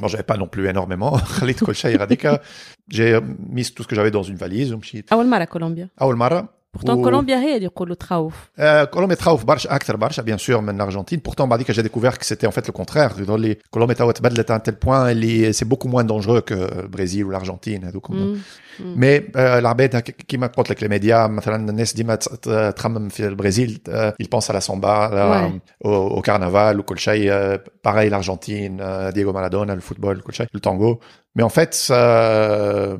Bon, 0.00 0.08
j'avais 0.08 0.24
pas 0.24 0.36
non 0.36 0.48
plus 0.48 0.68
énormément. 0.68 1.16
خليت 1.16 1.64
كل 1.64 1.74
شيء 1.74 1.96
راديكا. 1.96 2.40
J'ai 2.94 3.20
mis 3.52 3.64
tout 3.64 3.82
ce 3.82 3.88
que 3.88 3.94
j'avais 3.96 4.10
dans 4.10 4.22
une 4.22 4.36
valise 4.36 4.72
ومشيت. 4.72 5.12
اول 5.12 5.26
مره 5.26 5.44
كولومبيا 5.44 5.88
أول 6.02 6.16
مرة. 6.16 6.48
pourtant 6.78 6.90
و- 6.90 7.02
كولومبيا 7.02 7.36
هي 7.36 7.54
اللي 7.54 7.64
يقولوا 7.64 7.94
تخوف 7.94 8.34
Euh, 8.58 8.86
Colombie 8.96 9.16
تخوف 9.16 9.44
برشا 9.44 9.74
أكثر 9.74 9.96
برشا 9.96 10.22
bien 10.22 10.38
sûr 10.46 10.50
من 10.60 10.78
l'Argentine. 10.90 11.18
Pourtant 11.30 11.42
بعد 11.42 11.62
j'ai 11.62 11.82
découvert 11.82 12.18
que 12.18 12.24
c'était 12.26 12.46
en 12.46 12.50
fait 12.50 12.66
le 12.66 12.72
contraire. 12.72 13.14
Dans 13.26 13.36
les 13.36 13.58
Colombie 13.76 13.94
توا 13.94 14.12
تبدلت 14.12 14.50
à 14.50 14.54
un 14.54 14.58
tel 14.60 14.74
point 14.74 15.10
اللي 15.10 15.52
c'est 15.52 15.68
beaucoup 15.68 15.88
moins 15.88 16.04
dangereux 16.04 16.40
que 16.40 16.54
le 16.54 16.88
Brésil 16.88 17.24
ou 17.24 17.30
l'Argentine 17.30 17.84
هذوك. 17.84 18.10
مم. 18.10 18.38
مي 18.80 19.16
آه، 19.36 19.58
العباد 19.58 19.96
هكا 19.96 20.12
كيما 20.12 20.46
قلت 20.46 20.70
لك 20.70 20.82
لي 20.82 20.88
ميديا 20.88 21.26
مثلا 21.26 21.70
الناس 21.70 21.92
ديما 21.94 22.14
ت- 22.14 22.28
ت- 22.28 22.74
تخمم 22.76 23.08
في 23.08 23.26
البرازيل 23.28 23.80
il 24.22 24.26
pense 24.26 24.44
à 24.50 24.52
la 24.52 24.60
samba 24.60 25.08
Ouais. 25.10 25.86
au, 25.86 26.18
au 26.18 26.22
carnaval 26.22 26.78
وكل 26.78 26.98
شيء 26.98 27.32
آه، 27.32 27.60
pareil 27.88 28.10
l'Argentine 28.10 28.80
euh, 28.80 29.12
Diego 29.14 29.32
Maradona 29.32 29.74
le 29.76 29.80
football 29.92 30.20
كل 30.22 30.34
شيء 30.34 30.46
le 30.56 30.60
tango 30.60 30.98
mais 31.36 31.42
en 31.42 31.48
fait 31.48 31.72
ça, 31.74 32.96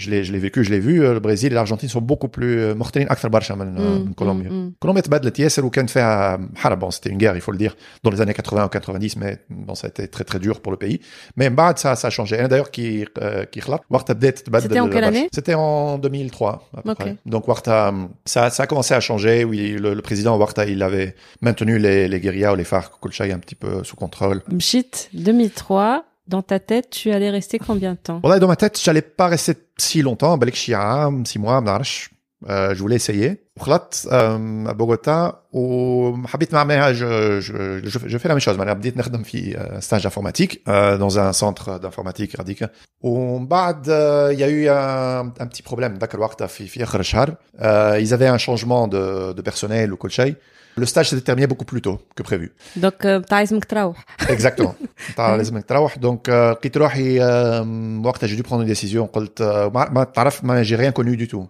je 0.00 0.06
l'ai 0.10 0.20
je 0.26 0.30
l'ai 0.32 0.38
vécu 0.38 0.58
je 0.66 0.70
l'ai 0.70 0.80
vu 0.88 0.94
euh, 1.04 1.12
le 1.14 1.20
Brésil 1.20 1.50
et 1.52 1.54
l'Argentine 1.54 1.88
sont 1.88 2.00
beaucoup 2.00 2.28
plus 2.28 2.54
euh, 2.60 2.74
mortélين 2.74 3.08
اكثر 3.10 3.28
برشا 3.28 3.54
من 3.54 3.76
آه، 3.78 3.80
مم. 3.98 4.04
من 4.06 4.12
كولومبيا 4.12 4.50
مم. 4.50 4.72
كولومبيا 4.80 5.02
تبدلت 5.02 5.38
ياسر 5.38 5.64
وكانت 5.64 5.90
فيها 5.90 6.40
حرب 6.56 6.84
bon 6.84 6.90
c'était 6.90 7.10
une 7.10 7.18
guerre 7.18 7.36
il 7.36 7.40
faut 7.40 7.52
le 7.52 7.58
dire 7.58 7.74
dans 8.04 8.10
les 8.10 8.20
années 8.20 8.34
80 8.34 8.64
ou 8.64 8.68
90 8.68 9.16
mais 9.16 9.38
bon 9.50 9.74
ça 9.74 9.86
a 9.86 9.90
été 9.90 10.08
très 10.08 10.24
très 10.24 10.38
dur 10.38 10.60
pour 10.60 10.72
le 10.72 10.78
pays 10.78 11.00
mais 11.36 11.48
من 11.48 11.54
بعد 11.54 11.78
ça 11.78 11.96
ça 11.96 12.06
a 12.06 12.10
changé 12.10 12.32
انا 12.34 12.48
d'ailleurs 12.48 12.68
كي 12.70 13.06
آه، 13.18 13.44
كي 13.44 13.60
خلط 13.60 13.80
وقتها 13.90 14.14
بدات 14.14 14.38
تبدل 14.38 14.62
C'était 14.68 14.80
en 14.80 14.88
quelle 14.88 15.04
برشا. 15.04 15.08
année 15.08 15.28
C'était 15.34 15.54
en 15.54 15.98
2003 15.98 16.68
à 16.76 16.82
peu 16.82 16.90
Ok. 16.90 16.96
près. 16.98 17.16
Donc 17.26 17.48
Warta, 17.48 17.92
ça, 18.32 18.50
ça 18.50 18.62
a 18.62 18.66
commencé 18.66 18.94
à 18.94 19.00
changer. 19.00 19.44
Oui, 19.50 19.60
le, 19.84 19.90
le 19.94 20.02
président 20.08 20.34
Warta, 20.42 20.62
il 20.74 20.80
avait 20.88 21.14
maintenu 21.46 21.74
les, 21.86 21.98
les 22.12 22.20
guérillas 22.24 22.52
ou 22.52 22.56
les 22.62 22.68
FARC, 22.72 22.90
Kolchaï 23.02 23.30
un 23.32 23.40
petit 23.44 23.58
peu 23.62 23.72
sous 23.88 23.96
contrôle. 24.04 24.38
مشيت 24.48 24.96
2003 25.14 26.04
dans 26.27 26.41
ta 26.41 26.59
tête, 26.59 26.89
tu 26.89 27.11
allais 27.11 27.29
rester 27.29 27.59
combien 27.59 27.93
de 27.93 27.97
temps? 27.97 28.19
Dans 28.19 28.47
ma 28.47 28.55
tête, 28.55 28.79
j'allais 28.83 29.01
pas 29.01 29.27
rester 29.27 29.55
si 29.77 30.01
longtemps. 30.01 30.37
six 31.25 31.39
mois, 31.39 31.61
euh, 32.47 32.75
je 32.75 32.79
voulais 32.79 32.97
essayer. 32.97 33.41
Euh, 34.11 34.65
à 34.67 34.73
Bogota, 34.75 35.41
je, 35.51 36.13
fais 38.19 38.27
la 38.27 38.35
même 38.35 38.39
chose. 38.39 38.55
Je 38.55 38.59
euh, 39.57 39.81
stage 39.81 40.03
d'informatique 40.03 40.63
dans 40.65 41.19
un 41.19 41.33
centre 41.33 41.79
d'informatique 41.79 42.35
radique. 42.37 42.63
il 43.03 44.39
y 44.39 44.43
a 44.43 44.49
eu 44.49 44.67
un, 44.67 45.33
un 45.39 45.47
petit 45.47 45.63
problème. 45.63 45.97
Ils 47.59 48.13
avaient 48.13 48.27
un 48.27 48.37
changement 48.37 48.87
de, 48.87 49.33
de 49.33 49.41
personnel 49.41 49.93
ou 49.93 49.97
coaché. 49.97 50.35
Le 50.77 50.85
stage 50.85 51.09
s'est 51.09 51.19
terminé 51.21 51.47
beaucoup 51.47 51.65
plus 51.65 51.81
tôt 51.81 51.99
que 52.15 52.21
prévu. 52.21 52.53
Donc, 52.75 53.03
euh, 53.03 53.19
t'as 53.19 53.41
besoin 53.41 53.57
de 53.57 53.65
Exactement. 54.29 54.75
T'as 55.15 55.35
besoin 55.35 55.61
Donc, 55.99 56.29
euh, 56.29 56.53
quand 56.61 56.69
euh, 57.19 58.27
j'ai 58.27 58.35
dû 58.35 58.43
prendre 58.43 58.61
une 58.61 58.67
décision, 58.67 59.07
j'ai 60.63 60.75
rien 60.75 60.91
connu 60.91 61.17
du 61.17 61.27
tout. 61.27 61.49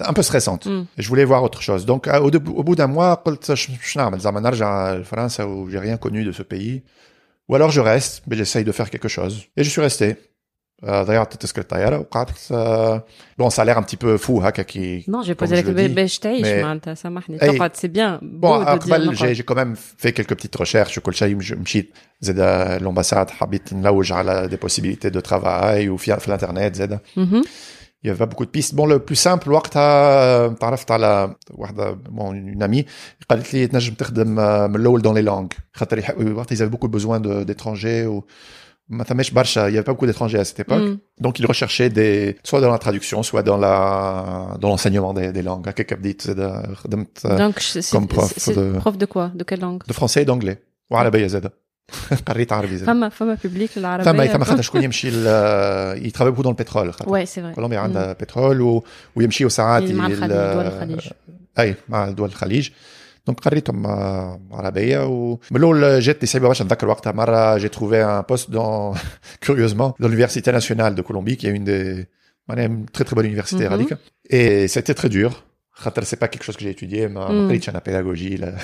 un 0.00 0.12
peu 0.12 0.22
stressante. 0.22 0.66
Mm. 0.66 0.86
Je 0.96 1.08
voulais 1.08 1.24
voir 1.24 1.42
autre 1.42 1.62
chose. 1.62 1.86
Donc, 1.86 2.08
euh, 2.08 2.20
au, 2.20 2.30
au 2.30 2.64
bout 2.64 2.76
d'un 2.76 2.86
mois, 2.86 3.22
France 5.04 5.38
où 5.38 5.68
j'ai 5.70 5.78
rien 5.78 5.96
connu 5.96 6.24
de 6.24 6.32
ce 6.32 6.42
pays. 6.42 6.82
Ou 7.48 7.54
alors 7.56 7.70
je 7.70 7.80
reste, 7.80 8.22
mais 8.28 8.36
j'essaye 8.36 8.64
de 8.64 8.72
faire 8.72 8.90
quelque 8.90 9.08
chose. 9.08 9.46
Et 9.56 9.64
je 9.64 9.70
suis 9.70 9.80
resté. 9.80 10.16
Euh, 10.86 11.04
d'ailleurs, 11.04 11.28
bon, 13.36 13.50
ça 13.50 13.62
a 13.62 13.64
l'air 13.64 13.76
un 13.76 13.82
petit 13.82 13.98
peu 13.98 14.16
fou, 14.16 14.40
hein, 14.42 14.50
qui. 14.50 15.04
Non, 15.08 15.22
j'ai 15.22 15.34
posé 15.34 15.56
la 15.56 15.62
ça 16.94 17.10
marche. 17.10 17.26
C'est 17.74 17.88
bien. 17.88 18.18
Bon, 18.22 18.60
après, 18.60 19.34
j'ai 19.34 19.42
quand 19.42 19.54
même 19.54 19.76
fait 19.76 20.12
quelques 20.12 20.34
petites 20.34 20.56
recherches. 20.56 20.94
Je 20.94 21.00
suis 21.66 21.90
euh, 22.28 22.78
l'ambassade, 22.78 23.30
là 23.82 23.92
où 23.92 24.02
j'ai 24.02 24.14
des 24.48 24.56
possibilités 24.56 25.10
de 25.10 25.20
travail 25.20 25.88
ou 25.88 25.96
via 25.96 26.18
l'internet, 26.26 26.80
Il 28.03 28.07
y 28.07 28.11
avait 28.11 28.19
pas 28.25 28.27
beaucoup 28.31 28.45
de 28.45 28.51
pistes. 28.51 28.75
Bon, 28.75 28.85
le 28.85 28.99
plus 28.99 29.15
simple, 29.27 29.47
وقتها 29.51 30.47
تعرفت 30.47 30.91
على 30.91 31.35
واحدة 31.51 31.97
bon, 32.09 32.31
une 32.33 32.63
amie 32.63 32.85
قالت 33.29 33.53
لي 33.53 33.67
تنجم 33.67 33.93
تخدم 33.93 34.39
آه، 34.39 34.67
من 34.67 34.75
الأول 34.75 35.01
dans 35.01 35.13
les 35.17 35.25
langues 35.29 35.57
خاطر 35.73 35.97
يح- 36.01 36.17
وقتها 36.35 36.55
ils 36.55 36.59
avaient 36.59 36.75
beaucoup 36.77 36.87
besoin 36.97 37.19
de- 37.19 37.43
d'étrangers 37.43 38.05
و 38.07 38.23
ما 38.89 39.03
ثماش 39.03 39.31
برشا 39.31 39.69
il 39.69 39.73
y 39.73 39.77
avait 39.77 39.83
pas 39.83 39.93
beaucoup 39.93 40.05
d'étrangers 40.05 40.39
à 40.39 40.45
cette 40.45 40.59
époque 40.59 40.81
Mm. 40.89 40.97
donc 41.25 41.39
ils 41.39 41.45
recherchaient 41.53 41.89
des 41.89 42.35
soit 42.49 42.61
dans 42.61 42.71
la 42.71 42.77
traduction 42.85 43.23
soit 43.23 43.43
dans 43.49 43.57
la 43.57 43.75
dans 44.61 44.69
l'enseignement 44.69 45.13
des, 45.13 45.31
des 45.31 45.41
langues 45.49 45.67
هكاك 45.67 45.93
بديت 45.93 46.21
زاد 46.21 46.73
خدمت 46.73 47.25
آه، 47.25 47.37
Donc, 47.37 47.53
je- 47.59 47.79
c'est 47.81 47.97
comme 47.97 48.07
prof 48.07 48.31
c'est- 48.33 48.39
c'est 48.45 48.55
de- 48.59 48.79
prof 48.79 48.97
de 48.97 49.05
quoi 49.05 49.31
De 49.35 49.43
quelle 49.43 49.59
langue 49.61 49.81
de 49.87 49.93
français 49.93 50.21
et 50.23 50.25
d'anglais 50.25 50.57
وعربية 50.91 51.27
زاد 51.27 51.51
قريت 52.27 52.53
عربي 52.53 52.77
زاد 52.77 52.87
فما 52.87 53.09
فما 53.09 53.37
بيبليك 53.43 53.69
فما 53.69 53.79
العربية 53.81 54.33
فما 54.33 54.45
خاطر 54.45 54.61
شكون 54.61 54.83
يمشي 54.83 55.09
ل- 55.09 56.07
il 56.07 56.11
travaille 56.11 56.31
beaucoup 56.35 56.43
dans 56.43 56.51
le 56.51 56.65
pétrole 56.65 56.89
خاطر 56.91 57.11
Ouais, 57.11 57.25
c'est 57.25 57.41
vrai. 57.41 57.55
كولومبيا 57.55 57.77
Mm. 57.79 57.83
عندها 57.83 58.13
بترول 58.13 58.61
و... 58.61 58.83
ويمشيوا 59.15 59.49
ساعات 59.49 59.83
مع 59.83 60.07
ال- 60.07 60.11
الخليج 60.11 60.29
دول 60.53 60.65
الخليج 60.65 60.99
اي 61.59 61.75
مع 61.89 62.09
دول 62.09 62.29
الخليج 62.29 62.69
دونك 63.27 63.39
قريتهم 63.39 63.85
آه، 63.85 64.39
عربيه 64.51 65.05
ومن 65.05 65.39
الاول 65.55 65.99
جات 65.99 66.21
لي 66.21 66.27
صعيبه 66.27 66.47
باش 66.47 66.61
نتذكر 66.61 66.87
وقتها 66.87 67.11
مره 67.11 67.57
جي 67.57 67.67
تروفي 67.69 68.03
ان 68.03 68.21
بوست 68.29 68.51
دون 68.51 68.95
كوريوزمون 69.47 69.91
dans 70.01 70.05
l'université 70.05 70.51
nationale 70.51 70.95
de 70.95 71.01
Colombie 71.01 71.37
qui 71.37 71.47
est 71.47 71.55
une 71.59 71.65
des 71.65 72.05
معناها 72.49 72.67
une 72.67 72.97
très 72.97 73.03
très 73.05 73.15
bonne 73.15 73.25
université 73.25 73.55
Mhm. 73.59 73.71
راديكا 73.71 73.97
et 74.33 74.67
c'était 74.67 74.93
très 75.01 75.09
dur 75.09 75.31
خاطر 75.79 76.03
c'est 76.03 76.15
pas 76.19 76.27
quelque 76.27 76.43
chose 76.43 76.55
que 76.57 76.63
j'ai 76.63 76.69
étudié 76.73 77.07
ما 77.07 77.27
Mm. 77.27 77.31
ما 77.31 77.47
قريتش 77.47 77.69
انا 77.69 77.79
pédagogie 77.79 78.39
لا 78.39 78.57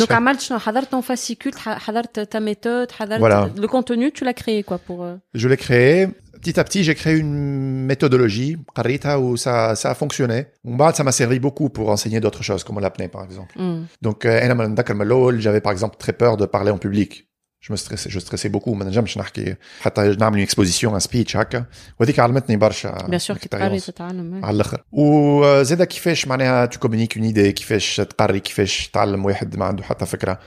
Donc, 0.00 0.12
عملت 0.12 0.40
شنو 0.40 0.58
حضرت 0.58 0.88
ton 0.94 1.02
fascicule 1.02 1.56
ح- 1.58 1.78
حضرت 1.78 2.20
ta 2.20 2.40
méthode 2.40 2.92
حضرت 2.92 3.20
Voilà. 3.20 3.60
le 3.60 3.66
contenu 3.68 4.12
tu 4.12 4.24
l'as 4.24 4.34
créé 4.34 4.62
quoi 4.62 4.78
pour 4.78 5.04
euh, 5.04 5.16
Je 5.34 5.48
l'ai 5.48 5.56
créé. 5.56 6.08
petit 6.46 6.60
à 6.60 6.64
petit, 6.68 6.82
j'ai 6.84 6.94
créé 6.94 7.14
une 7.24 7.86
méthodologie, 7.90 8.56
قريتها, 8.76 9.16
où 9.16 9.36
ça, 9.36 9.74
ça 9.74 9.90
a 9.90 9.94
fonctionné. 9.94 10.38
Mon 10.64 10.76
بعد, 10.76 10.94
ça 10.94 11.02
m'a 11.04 11.10
servi 11.12 11.38
beaucoup 11.40 11.68
pour 11.68 11.86
enseigner 11.90 12.20
d'autres 12.20 12.44
choses, 12.48 12.62
comme 12.64 12.78
l'apnée, 12.80 13.08
par 13.08 13.22
exemple. 13.24 13.52
مم. 13.56 13.86
Donc, 14.06 14.24
euh, 14.26 14.26
أنا 14.26 14.54
من 14.54 14.64
نتذكر 14.70 14.94
من 14.94 15.02
الأول, 15.02 15.42
j'avais 15.42 15.60
par 15.60 15.72
exemple 15.72 15.96
très 15.98 16.12
peur 16.12 16.36
de 16.36 16.46
parler 16.46 16.70
en 16.70 16.78
public. 16.78 17.28
Je 17.62 17.72
me 17.72 17.76
stressais, 17.76 18.08
je 18.10 18.20
stressais 18.20 18.48
beaucoup. 18.48 18.68
ما 18.68 18.84
نجمش 18.84 19.18
نحكي 19.18 19.56
حتى 19.80 20.16
نعمل 20.20 20.46
une 20.46 20.50
exposition, 20.50 21.00
un 21.00 21.06
speech 21.06 21.36
هكا. 21.36 21.64
وهذيك 22.00 22.18
علمتني 22.18 22.56
برشا. 22.56 23.06
بيان 23.08 23.18
سور 23.18 23.36
كي 23.36 23.48
تقري 23.48 23.80
expérience. 23.80 23.86
تتعلم 23.86 24.34
إيه. 24.34 24.44
على 24.44 24.54
الاخر 24.54 24.84
وزادا 24.92 25.84
كيفاش 25.84 26.26
معناها 26.26 26.66
تو 26.66 26.78
كومونيك 26.78 27.16
اون 27.16 27.26
ايدي 27.26 27.52
كيفاش 27.52 27.96
تقري 27.96 28.40
كيفاش 28.40 28.88
تعلم 28.88 29.24
واحد 29.24 29.56
ما 29.56 29.64
عنده 29.64 29.82
حتى 29.82 30.06
فكره 30.06 30.38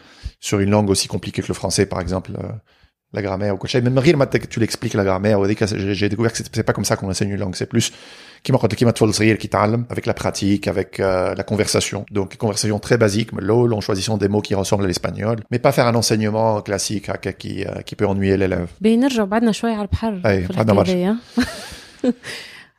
sur 0.45 0.57
une 0.57 0.69
langue 0.69 0.89
aussi 0.89 1.07
compliquée 1.07 1.41
que 1.41 1.53
le 1.53 1.57
français 1.61 1.85
par 1.85 2.01
exemple 2.01 2.31
euh, 2.37 2.51
la 3.15 3.21
grammaire 3.21 3.53
ou 3.53 3.57
كل 3.57 3.69
شيء 3.69 3.81
من 3.81 3.99
غير 3.99 4.15
ما 4.17 4.25
ت- 4.25 4.37
tu 4.37 4.59
l'expliques 4.59 4.95
la 4.95 5.03
grammaire 5.03 5.39
وهذيك 5.39 5.63
j'ai 5.65 5.93
j'ai 5.93 6.09
découvert 6.09 6.31
que 6.31 6.37
c'est 6.37 6.55
c'est 6.55 6.63
pas 6.63 6.73
comme 6.73 6.85
ça 6.85 6.95
qu'on 6.95 7.09
enseigne 7.09 7.29
une 7.29 7.39
langue 7.39 7.55
c'est 7.55 7.69
plus 7.75 7.91
كيما 8.43 8.57
قلت 8.57 8.75
كيما 8.75 8.91
طفل 8.91 9.13
صغير 9.13 9.35
كيتعلم 9.35 9.85
avec 9.89 10.05
la 10.05 10.13
pratique 10.13 10.67
avec 10.67 10.99
euh, 10.99 11.35
la 11.35 11.43
conversation 11.43 12.05
donc 12.11 12.37
conversation 12.37 12.79
très 12.79 12.97
basique 12.97 13.33
mais 13.33 13.41
lol 13.41 13.73
en 13.73 13.81
choisissant 13.81 14.17
des 14.17 14.29
mots 14.33 14.41
qui 14.47 14.55
ressemblent 14.55 14.85
à 14.85 14.87
l'espagnol 14.87 15.37
mais 15.51 15.59
pas 15.59 15.71
faire 15.77 15.87
un 15.87 15.95
enseignement 16.01 16.61
classique 16.61 17.09
هكا 17.09 17.31
qui 17.31 17.53
euh, 17.65 17.81
qui 17.87 17.95
peut 17.95 18.07
ennuyer 18.07 18.37
l'élève 18.37 18.67
باهي 18.81 18.97
نرجعوا 18.97 19.27
بعدنا 19.27 19.51
شوي 19.51 19.71
على 19.71 19.81
البحر 19.81 20.21
أي، 20.25 20.41
في 20.47 20.53
بعدنا 20.53 20.81
الحكاية 20.81 20.95
دي، 20.95 21.05
ها؟ 22.07 22.13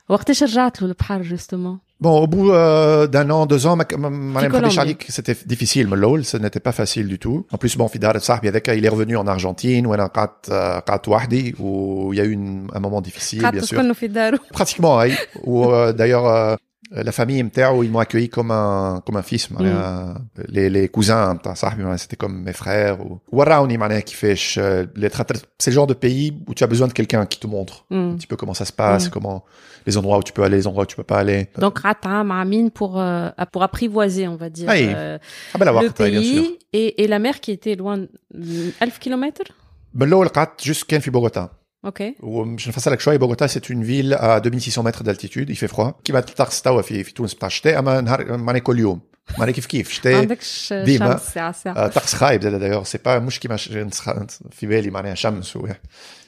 وقتاش 0.08 0.42
رجعت 0.42 0.82
له 0.82 0.88
البحر 0.88 1.22
جوستومون 1.22 1.78
Bon, 1.99 2.19
au 2.19 2.27
bout 2.27 2.51
euh, 2.51 3.07
d'un 3.07 3.29
an, 3.31 3.47
deux 3.47 3.65
ans, 3.65 3.75
Madame 3.75 4.33
Fabichalik, 4.33 5.05
c'était 5.09 5.35
difficile. 5.45 5.87
L'OL, 5.87 6.23
ce 6.25 6.37
n'était 6.37 6.59
pas 6.59 6.71
facile 6.71 7.07
du 7.07 7.17
tout. 7.17 7.47
En 7.51 7.57
plus, 7.57 7.75
bon, 7.75 7.87
Fidar 7.87 8.13
il 8.75 8.85
est 8.85 8.89
revenu 8.89 9.17
en 9.17 9.25
Argentine, 9.25 9.87
où 9.87 9.93
il 9.95 9.99
a 9.99 10.09
Wahdi, 11.07 11.55
où 11.59 12.13
il 12.13 12.17
y 12.17 12.21
a 12.21 12.25
eu 12.25 12.37
un 12.73 12.79
moment 12.79 13.01
difficile, 13.01 13.39
bien 13.51 13.61
sûr. 13.63 13.77
Pratiquement, 14.51 14.97
oui. 14.99 15.15
Où, 15.43 15.65
euh, 15.71 15.91
d'ailleurs, 15.91 16.27
euh, 16.27 16.55
euh, 16.95 17.03
la 17.03 17.11
famille 17.11 17.41
MTAO, 17.43 17.83
ils 17.83 17.91
m'ont 17.91 17.99
accueilli 17.99 18.29
comme 18.29 18.51
un, 18.51 19.01
fils. 19.23 19.49
Mm. 19.49 19.57
Les, 20.47 20.69
les 20.69 20.87
cousins, 20.87 21.37
c'était 21.97 22.15
comme 22.15 22.41
mes 22.43 22.53
frères. 22.53 22.97
Euh, 23.01 24.85
c'est 25.59 25.71
le 25.71 25.73
genre 25.73 25.87
de 25.87 25.93
pays 25.93 26.37
où 26.47 26.53
tu 26.53 26.63
as 26.63 26.67
besoin 26.67 26.87
de 26.87 26.93
quelqu'un 26.93 27.25
qui 27.25 27.39
te 27.39 27.47
montre 27.47 27.85
mm. 27.89 27.95
un 27.95 28.15
petit 28.15 28.27
peu 28.27 28.35
comment 28.35 28.53
ça 28.53 28.65
se 28.65 28.73
passe, 28.73 29.07
mm. 29.07 29.09
comment 29.09 29.43
les 29.87 29.97
endroits 29.97 30.17
où 30.17 30.23
tu 30.23 30.33
peux 30.33 30.43
aller, 30.43 30.57
les 30.57 30.67
endroits 30.67 30.83
où 30.83 30.85
tu 30.85 30.93
ne 30.93 30.97
peux 30.97 31.03
pas 31.03 31.19
aller. 31.19 31.47
Donc, 31.57 31.79
Rata, 31.79 32.23
Marmine, 32.23 32.71
pour, 32.71 32.99
euh, 32.99 33.29
pour 33.51 33.63
apprivoiser, 33.63 34.27
on 34.27 34.35
va 34.35 34.49
dire, 34.49 34.69
euh, 34.69 35.17
ah, 35.53 35.57
ben, 35.57 35.81
le 35.81 35.89
pays. 35.89 36.59
Et, 36.73 37.07
la 37.07 37.19
mer 37.19 37.39
qui 37.39 37.51
était 37.51 37.75
loin, 37.75 37.97
mm, 37.97 38.07
1000 38.33 38.73
km? 38.99 39.41
Ben, 39.93 40.05
l'eau, 40.05 40.25
jusqu'à 40.61 40.99
Bogota. 40.99 41.51
كان 41.86 42.12
في 42.12 42.14
بوغوتا 42.20 42.20
ok 42.20 42.24
ومش 42.24 42.68
نفسر 42.68 42.98
شويه 42.98 43.16
بوغوتا 43.16 43.46
c'est 43.48 43.68
une 43.70 43.82
ville 43.84 44.14
à 44.14 44.40
2600 44.40 44.82
mètres 44.82 45.02
d'altitude 45.04 45.50
il 45.50 45.56
fait 45.56 45.72
froid 45.74 45.90
كيما 46.04 46.18
الطقس 46.18 46.62
توا 46.62 46.82
في 46.82 47.04
في 47.04 47.12
تونس 47.12 47.34
بتاع 47.34 47.46
الشتاء 47.48 47.78
اما 47.78 48.00
نهار 48.00 48.36
ماني 48.36 48.60
كل 48.60 48.78
يوم 48.78 49.00
ماني 49.38 49.52
كيف 49.52 49.66
كيف 49.66 49.88
ما 49.88 49.94
شتاء 49.94 50.14
عندكش 50.14 50.72
ديما. 50.72 51.10
شمس 51.12 51.34
ساعة 51.34 51.52
ساعة 51.52 51.74
آه، 51.76 51.88
طقس 51.88 52.14
خايب 52.14 52.42
زاد 52.42 52.54
دايوغ 52.54 52.84
سي 52.84 52.98
با 53.04 53.18
مش 53.18 53.40
كيما 53.40 53.56
ش- 53.56 53.72
نسخ- 53.72 54.24
في 54.50 54.66
بالي 54.66 54.90
معناها 54.90 55.14
شمس 55.14 55.56
و 55.56 55.68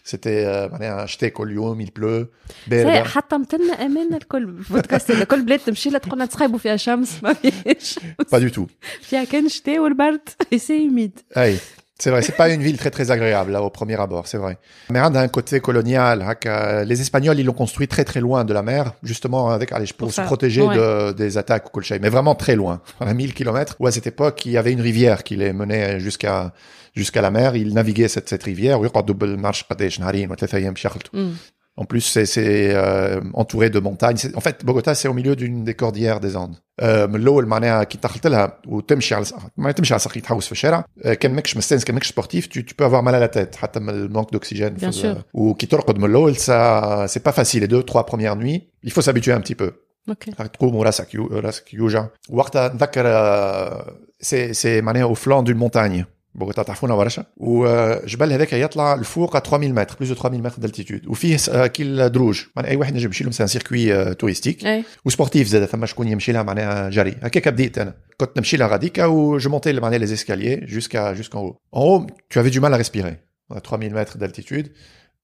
سيتي 0.04 0.68
معناها 0.72 1.06
شتاء 1.06 1.30
كل 1.30 1.52
يوم 1.52 1.84
il 1.86 1.88
pleut 1.88 2.26
سي 2.64 2.84
بارده 2.84 3.04
حتى 3.04 3.36
متلنا 3.36 3.72
امانه 3.86 4.16
الكل 4.16 4.46
بودكاست 4.46 5.10
هذا 5.10 5.24
كل 5.24 5.44
بلاد 5.44 5.58
تمشي 5.58 5.90
لها 5.90 5.98
تقول 5.98 6.18
لها 6.18 6.26
تخيبوا 6.26 6.58
فيها 6.58 6.76
شمس 6.76 7.22
ما 7.22 7.32
فيهاش 7.32 7.98
pas 8.34 8.38
du 8.38 8.54
tout 8.56 8.70
فيها 9.02 9.24
كان 9.24 9.46
الشتاء 9.46 9.78
والبرد 9.78 10.28
سي 10.56 10.88
humide 10.90 11.38
اي 11.38 11.56
C'est 11.99 12.11
vrai, 12.11 12.21
c'est 12.21 12.35
pas 12.35 12.49
une 12.49 12.61
ville 12.61 12.77
très 12.77 12.91
très 12.91 13.11
agréable 13.11 13.51
là 13.51 13.61
au 13.61 13.69
premier 13.69 13.99
abord, 13.99 14.25
c'est 14.25 14.37
vrai. 14.37 14.57
La 14.89 15.09
mer 15.09 15.21
a 15.21 15.27
côté 15.27 15.59
colonial. 15.59 16.21
Hein, 16.21 16.33
euh, 16.45 16.85
les 16.85 17.01
Espagnols, 17.01 17.37
ils 17.39 17.45
l'ont 17.45 17.53
construit 17.53 17.89
très 17.89 18.05
très 18.05 18.21
loin 18.21 18.45
de 18.45 18.53
la 18.53 18.63
mer, 18.63 18.93
justement 19.03 19.51
hein, 19.51 19.55
avec 19.55 19.73
allez, 19.73 19.85
pour, 19.87 20.07
pour 20.07 20.13
se 20.13 20.21
protéger 20.21 20.61
de, 20.61 21.11
des 21.11 21.37
attaques 21.37 21.67
au 21.67 21.69
Colchai, 21.69 21.99
mais 21.99 22.07
vraiment 22.07 22.35
très 22.35 22.55
loin, 22.55 22.81
à 23.01 23.13
1000 23.13 23.33
km. 23.33 23.75
Ou 23.79 23.87
à 23.87 23.91
cette 23.91 24.07
époque, 24.07 24.45
il 24.45 24.53
y 24.53 24.57
avait 24.57 24.71
une 24.71 24.81
rivière 24.81 25.23
qui 25.23 25.35
les 25.35 25.51
menait 25.51 25.99
jusqu'à 25.99 26.53
jusqu'à 26.95 27.21
la 27.21 27.31
mer. 27.31 27.55
Ils 27.55 27.73
naviguaient 27.73 28.07
cette, 28.07 28.29
cette 28.29 28.43
rivière. 28.43 28.79
Mm. 31.13 31.31
بالمارش 31.78 31.78
قداش 31.78 31.78
نهارين 31.78 31.78
وثلاثة 31.78 31.78
أيام 31.78 31.78
يشخلطوا. 31.78 31.78
مم. 31.78 31.80
En 31.80 31.84
plus, 31.86 32.04
c'est 32.14 32.26
c'est, 32.34 32.74
euh, 32.74 33.20
entouré 33.42 33.68
de 33.70 33.80
montagnes. 33.80 34.16
C'est- 34.22 34.36
En 34.36 34.40
fait, 34.46 34.64
Bogota, 34.64 34.94
c'est 34.94 35.08
au 35.08 35.14
milieu 35.20 35.34
d'une 35.40 35.64
des 35.64 35.74
cordillères 35.74 36.20
des 36.20 36.36
Andes. 36.36 36.56
Euh, 36.82 37.06
من 37.06 37.16
الأول 37.16 37.46
معناها 37.46 37.84
كي 37.84 37.98
دخلت 38.02 38.26
لها 38.26 38.58
وتمشي 38.66 39.14
على 39.14 39.24
ما 39.56 39.72
تمشي 39.72 39.94
على 39.94 40.00
ساقي 40.00 40.20
تحوس 40.20 40.46
في 40.46 40.52
الشارع 40.52 40.84
آه، 41.04 41.14
كان 41.14 41.34
ماكش 41.34 41.56
مستانس 41.56 41.84
كان 41.84 41.94
ماكش 41.94 42.08
سبورتيف 42.08 42.46
tu, 42.46 42.62
tu 42.62 42.74
peux 42.74 42.84
avoir 42.84 43.02
mal 43.02 43.14
à 43.14 43.20
la 43.20 43.28
tête 43.38 43.56
حتى 43.56 43.80
من 43.80 43.88
المانك 43.88 44.36
d'oxygène 44.36 44.78
Bien 44.80 44.90
في 44.90 45.04
ال- 45.04 45.16
sûr. 45.16 45.24
وكي 45.34 45.66
ترقد 45.66 45.98
من 45.98 46.04
الأول 46.10 46.36
ça 46.36 47.06
c'est 47.08 47.22
pas 47.22 47.32
facile 47.32 47.62
les 47.62 47.68
deux 47.68 47.82
trois 47.82 48.06
premières 48.06 48.36
nuits 48.36 48.62
il 48.84 48.92
faut 48.92 49.02
s'habituer 49.02 49.32
un 49.32 49.40
petit 49.40 49.54
peu 49.54 49.70
اوكي 50.08 50.30
تقوم 50.30 50.74
وراسك 50.74 51.14
يو... 51.14 51.26
راسك 51.26 51.74
يوجع 51.74 52.06
وقتها 52.30 52.68
نتذكر 52.68 53.02
آه، 53.06 53.96
سي 54.20 54.52
سي 54.54 54.80
معناها 54.80 55.02
او 55.02 55.14
فلان 55.14 55.44
دون 55.44 55.56
مونتاgne 55.56 56.04
بوغوتا 56.34 56.62
تعرفونا 56.62 56.94
برشا 56.94 57.24
وجبل 57.36 58.32
هذاك 58.32 58.52
يطلع 58.52 58.94
لفوق 58.94 59.38
3000 59.38 59.70
متر 59.78 59.96
بلوز 60.00 60.12
دو 60.12 60.14
3000 60.14 60.40
متر 60.58 60.68
d'altitude 60.68 61.08
وفيه 61.08 61.36
س- 61.36 61.48
آه، 61.48 61.66
كيل 61.66 62.12
دروج 62.12 62.40
معناها 62.56 62.70
اي 62.70 62.76
واحد 62.76 62.94
نجم 62.94 63.04
يمشي 63.06 63.24
لهم 63.24 63.32
سي 63.32 63.42
ان 63.42 63.48
سيركوي 63.48 64.14
توريستيك 64.14 64.66
اي 64.66 64.84
وسبورتيف 65.04 65.48
زاد 65.48 65.64
ثم 65.64 65.86
شكون 65.86 66.08
يمشي 66.08 66.32
لها 66.32 66.42
معناها 66.42 66.90
جري 66.90 67.10
هكاك 67.22 67.48
بديت 67.48 67.78
انا 67.78 67.94
كنت 68.16 68.36
نمشي 68.36 68.56
لها 68.56 68.68
غاديكا 68.68 69.04
وجو 69.04 69.50
مونتي 69.50 69.72
معناها 69.72 69.98
لي 69.98 70.04
اسكاليي 70.04 70.56
جوسكا 70.56 71.12
جوسكان 71.12 71.40
هو 71.40 71.52
en 71.76 71.78
haut 72.08 72.12
tu 72.34 72.38
avais 72.40 72.50
du 72.54 72.60
mal 72.60 72.74
à 72.74 72.76
respirer 72.76 73.14
à 73.54 73.60
3000 73.60 73.94
mètres 73.94 74.18
d'altitude 74.18 74.66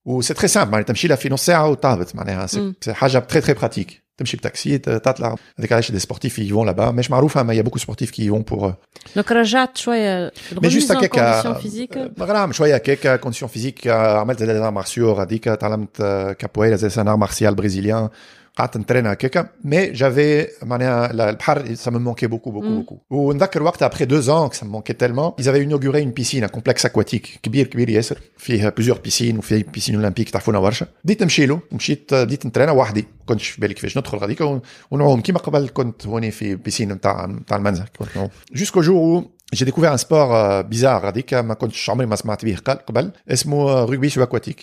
وسي 0.05 0.35
تري 0.35 0.49
سامبل 0.49 0.71
معناها 0.71 0.87
تمشي 0.87 1.09
لها 1.09 1.17
في 1.17 1.29
نص 1.29 1.47
ساعه 1.47 1.69
وتهبط 1.69 2.15
معناها 2.15 2.47
سي 2.47 2.61
مم. 2.61 2.75
سي 2.81 2.95
حاجه 2.95 3.19
تري 3.19 3.41
تري 3.41 3.55
براتيك 3.55 4.03
تمشي 4.19 4.37
بتاكسي 4.37 4.79
ت- 4.79 4.89
تطلع 4.91 5.37
هذيك 5.59 5.73
علاش 5.73 5.91
دي 5.93 5.99
سبورتيف 5.99 6.39
يفون 6.39 6.67
لابا 6.67 6.91
مش 6.91 7.11
معروفه 7.11 7.43
ما 7.43 7.55
يا 7.55 7.63
بوكو 7.63 7.79
سبورتيف 7.79 8.11
كي 8.11 8.27
يفون 8.27 8.43
بور 8.43 8.75
دونك 9.15 9.33
رجعت 9.33 9.77
شويه 9.77 10.33
مي 10.63 10.69
جوست 10.69 10.93
هكاك 10.93 11.11
كونديسيون 11.11 11.55
فيزيك 11.55 11.99
غرام 12.21 12.53
شويه 12.53 12.75
هكاك 12.75 13.21
كونديسيون 13.21 13.49
فيزيك 13.51 13.87
عملت 13.87 14.39
زاد 14.39 14.57
ار 14.57 14.71
مارسيو 14.71 15.13
غاديك 15.13 15.45
تعلمت 15.45 15.97
كابويرا 16.39 16.77
زي 16.77 16.89
سان 16.89 17.09
ار 17.09 17.17
مارسيال 17.17 17.55
بريزيليان 17.55 18.09
قعدت 18.57 18.77
نترين 18.77 19.07
هكاك 19.07 19.51
مي 19.65 19.87
جافي 19.91 20.47
معناها 20.63 21.13
لا- 21.13 21.31
البحر 21.31 21.65
ça 21.77 21.91
me 21.91 21.99
manquait 21.99 22.29
beaucoup 22.29 22.51
beaucoup 22.51 22.65
مم. 22.65 22.85
beaucoup 22.85 22.95
ونذكر 23.11 23.63
وقتها 23.63 23.89
après 23.91 24.03
deux 24.07 24.29
ans 24.29 24.49
que 24.53 24.57
ça 24.57 24.65
me 24.65 24.71
manquait 24.77 24.95
tellement 24.95 25.35
ils 25.41 25.49
avaient 25.49 25.63
inauguré 25.63 26.01
une 26.03 26.13
piscine 26.13 26.45
un 26.45 26.49
complexe 26.59 26.85
aquatique 26.85 27.39
كبير 27.43 27.67
كبير 27.67 27.91
ياسر 27.91 28.19
فيه 28.37 28.75
plusieurs 28.81 28.99
piscines 29.09 29.39
وفيه 29.39 29.65
بيسين 29.73 29.95
اولمبيك 29.95 30.31
تعرفونا 30.31 30.61
برشا 30.61 30.87
بديت 31.05 31.23
نمشي 31.23 31.47
له 31.47 31.61
مشيت 31.73 32.15
بديت 32.15 32.47
نترينا 32.47 32.73
وحدي 32.73 33.05
كنتش 33.27 33.49
في 33.49 33.61
بالي 33.61 33.75
كيفاش 33.75 33.99
ندخل 33.99 34.19
غاديك 34.19 34.41
ون- 34.41 34.61
ونعوم 34.91 35.21
كيما 35.21 35.39
قبل 35.39 35.69
كنت 35.75 36.07
هوني 36.07 36.31
في 36.31 36.55
بيسين 36.55 36.93
نتاع 36.93 37.27
نتاع 37.27 37.57
المنزل 37.57 37.85
كنت 37.99 38.09
نعوم 38.17 38.29
jusqu'au 38.55 38.83
jour 38.83 39.03
où 39.03 39.25
j'ai 39.57 39.65
découvert 39.71 39.93
un 39.93 39.99
sport 40.07 40.31
euh, 40.35 40.63
bizarre 40.75 41.05
غاديك 41.05 41.35
ما 41.35 41.55
كنتش 41.55 41.91
عمري 41.91 42.07
ما 42.07 42.17
سمعت 42.17 42.45
به 42.45 42.57
قبل- 42.65 42.79
قبل 42.87 43.11
اسمه 43.29 43.87
رugby 43.87 44.11
subaquatique 44.15 44.63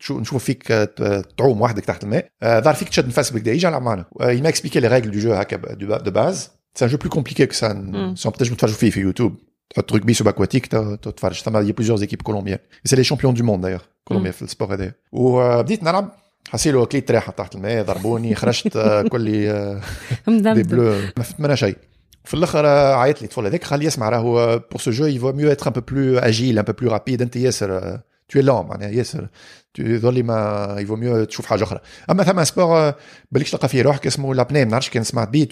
تشو- 0.00 0.20
نشوفوا 0.20 0.38
فيك 0.38 0.72
آه، 0.72 0.84
ت- 0.84 1.24
تعوم 1.38 1.60
وحدك 1.60 1.84
تحت 1.84 2.04
الماء 2.04 2.28
آه، 2.42 2.60
ظهر 2.60 2.74
فيك 2.74 2.88
تشد 2.88 3.06
نفس 3.08 3.30
بكدا 3.30 3.52
يجي 3.52 3.68
العب 3.68 3.82
معنا 3.82 4.04
il 4.22 4.42
m'a 4.42 4.50
expliqué 4.50 4.80
les 4.80 4.88
règles 4.88 5.10
du 5.10 5.20
jeu 5.20 5.26
هكا 5.30 5.56
de 5.98 6.10
base 6.10 6.38
c'est 6.78 6.84
un 6.84 6.88
jeu 6.88 6.98
plus 6.98 7.10
compliqué 7.18 7.46
que 7.46 7.54
ça 7.56 7.68
Mm. 7.74 8.16
sans 8.16 8.30
peut-être 8.30 8.50
تتفرجوا 8.54 8.76
فيه 8.76 8.90
في 8.90 9.00
يوتيوب 9.00 9.36
تحط 9.70 9.92
رugby 9.96 10.14
subaquatique 10.14 10.68
ت- 10.68 10.98
تتفرج 11.02 11.34
ثم 11.42 11.62
il 11.62 11.66
y 11.66 11.70
a 11.70 11.74
plusieurs 11.74 12.02
équipes 12.02 12.22
colombiennes 12.22 12.58
et 12.84 12.88
c'est 12.88 12.96
les 12.96 13.04
champions 13.12 13.32
du 13.32 13.42
monde 13.42 13.60
d'ailleurs 13.60 13.86
Colombien 14.10 14.30
في 14.30 14.42
السبور 14.42 14.74
هذايا 14.74 14.94
وبديت 15.12 15.82
نلعب 15.82 16.10
حسيلو 16.48 16.86
كليت 16.86 17.10
ريحه 17.10 17.32
تحت 17.32 17.54
الماء 17.54 17.82
ضربوني 17.84 18.34
خرجت 18.34 18.76
آه، 18.76 19.02
كلي 19.02 19.50
آه، 19.50 19.80
دي 20.28 20.32
مدمدم 20.32 20.62
بلو 20.62 20.92
ما 21.16 21.22
فهمت 21.22 21.40
منها 21.40 21.54
شيء 21.54 21.76
في 22.24 22.34
الاخر 22.34 22.66
آه، 22.66 22.94
عيط 22.94 23.20
لي 23.22 23.24
الطفل 23.24 23.46
هذاك 23.46 23.64
خليه 23.64 23.86
يسمع 23.86 24.08
راهو 24.08 24.58
بور 24.70 24.80
سو 24.80 24.90
جو 24.90 25.06
يفو 25.06 25.32
ميو 25.32 25.52
اتر 25.52 25.66
ان 25.68 25.72
بو 25.72 25.80
بلو 25.80 26.18
اجيل 26.18 26.58
ان 26.58 26.64
بو 26.64 26.72
بلو 26.72 26.90
رابيد 26.90 27.22
انت 27.22 27.36
ياسر 27.36 28.00
تو 28.30 28.40
لون 28.40 28.66
معناها 28.66 28.90
ياسر 28.90 29.28
تو 29.74 29.96
ظلي 29.96 30.22
ما 30.22 30.76
يفو 30.78 30.96
ميو 30.96 31.24
تشوف 31.24 31.46
حاجه 31.46 31.62
اخرى 31.62 31.80
اما 32.10 32.24
ثم 32.24 32.44
سبور 32.44 32.92
بالك 33.32 33.48
تلقى 33.48 33.68
فيه 33.68 33.82
روحك 33.82 34.06
اسمه 34.06 34.34
لابني 34.34 34.64
ما 34.64 34.70
نعرفش 34.70 34.90
كان 34.90 35.04
سمعت 35.04 35.28
بيه 35.28 35.48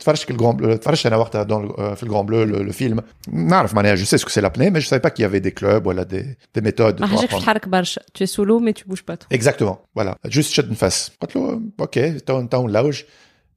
تفرجت 0.00 0.30
الجرون 0.30 0.56
بلو 0.56 0.76
تفرجت 0.76 1.06
انا 1.06 1.16
وقتها 1.16 1.42
دون 1.42 1.94
في 1.94 2.02
الجرون 2.02 2.26
بلو 2.26 2.42
لو 2.44 2.72
فيلم 2.72 3.02
نعرف 3.28 3.74
معناها 3.74 3.94
جو 3.94 4.04
سي 4.04 4.18
سكو 4.18 4.30
سي 4.30 4.40
لابني 4.40 4.70
مي 4.70 4.78
جو 4.78 4.86
سافي 4.86 5.02
با 5.02 5.08
كي 5.08 5.22
يافي 5.22 5.38
دي 5.38 5.50
كلوب 5.50 5.86
ولا 5.86 6.02
دي 6.02 6.38
دي 6.54 6.60
ميثود 6.60 7.00
ما 7.00 7.06
حاجكش 7.06 7.32
تحرك 7.32 7.68
برشا 7.68 8.00
tu 8.18 8.22
es 8.22 8.26
sous 8.26 8.44
l'eau 8.44 8.60
mais 8.60 8.72
tu 8.72 8.84
bouges 8.88 9.04
pas 9.10 9.16
trop 9.16 9.32
اكزاكتومون 9.32 9.76
فوالا 9.94 10.18
جوست 10.26 10.52
شد 10.52 10.70
نفس 10.70 11.10
قلت 11.20 11.36
له 11.36 11.60
اوكي 11.80 12.12
تو 12.12 12.46
تو 12.46 12.66
نلوج 12.66 13.02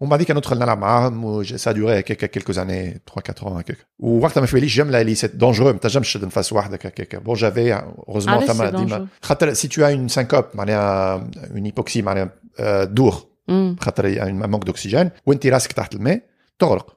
ومن 0.00 0.10
بعديك 0.10 0.30
ندخل 0.30 0.58
نلعب 0.58 0.78
معاهم 0.78 1.24
و 1.24 1.42
سا 1.42 1.72
دوري 1.72 1.98
هكاك 1.98 2.30
كيلكو 2.30 2.52
زاني 2.52 3.00
3 3.14 3.34
4 3.46 3.54
ans 3.54 3.60
هكاك 3.60 3.78
ووقتها 3.98 4.40
ما 4.40 4.46
في 4.46 4.54
باليش 4.56 4.76
جمله 4.76 5.00
اللي 5.00 5.14
سي 5.14 5.26
دونجرو 5.26 5.66
ما 5.66 5.78
تنجمش 5.78 6.12
تشد 6.12 6.24
نفس 6.24 6.52
وحدك 6.52 6.86
هكاك 6.86 7.16
بون 7.16 7.34
جافي 7.34 7.74
اوروزمون 7.74 8.36
علاش 8.36 8.50
ثما 8.50 8.70
c'est 8.70 8.74
ديما 8.76 9.06
dangereux 9.06 9.26
خاطر 9.26 9.52
سي 9.52 9.68
تو 9.68 9.84
اون 9.84 10.08
سانكوب 10.08 10.44
معناها 10.54 11.14
اون 11.50 11.64
هيبوكسي 11.64 12.02
معناها 12.02 12.30
آه، 12.58 12.84
دور 12.84 13.14
مم. 13.48 13.76
خاطر 13.80 14.14
un 14.24 14.46
manque 14.46 14.70
d'oxygène 14.70 15.08
وانت 15.26 15.46
راسك 15.46 15.72
تحت 15.72 15.94
الماء 15.94 16.20
تغرق 16.58 16.96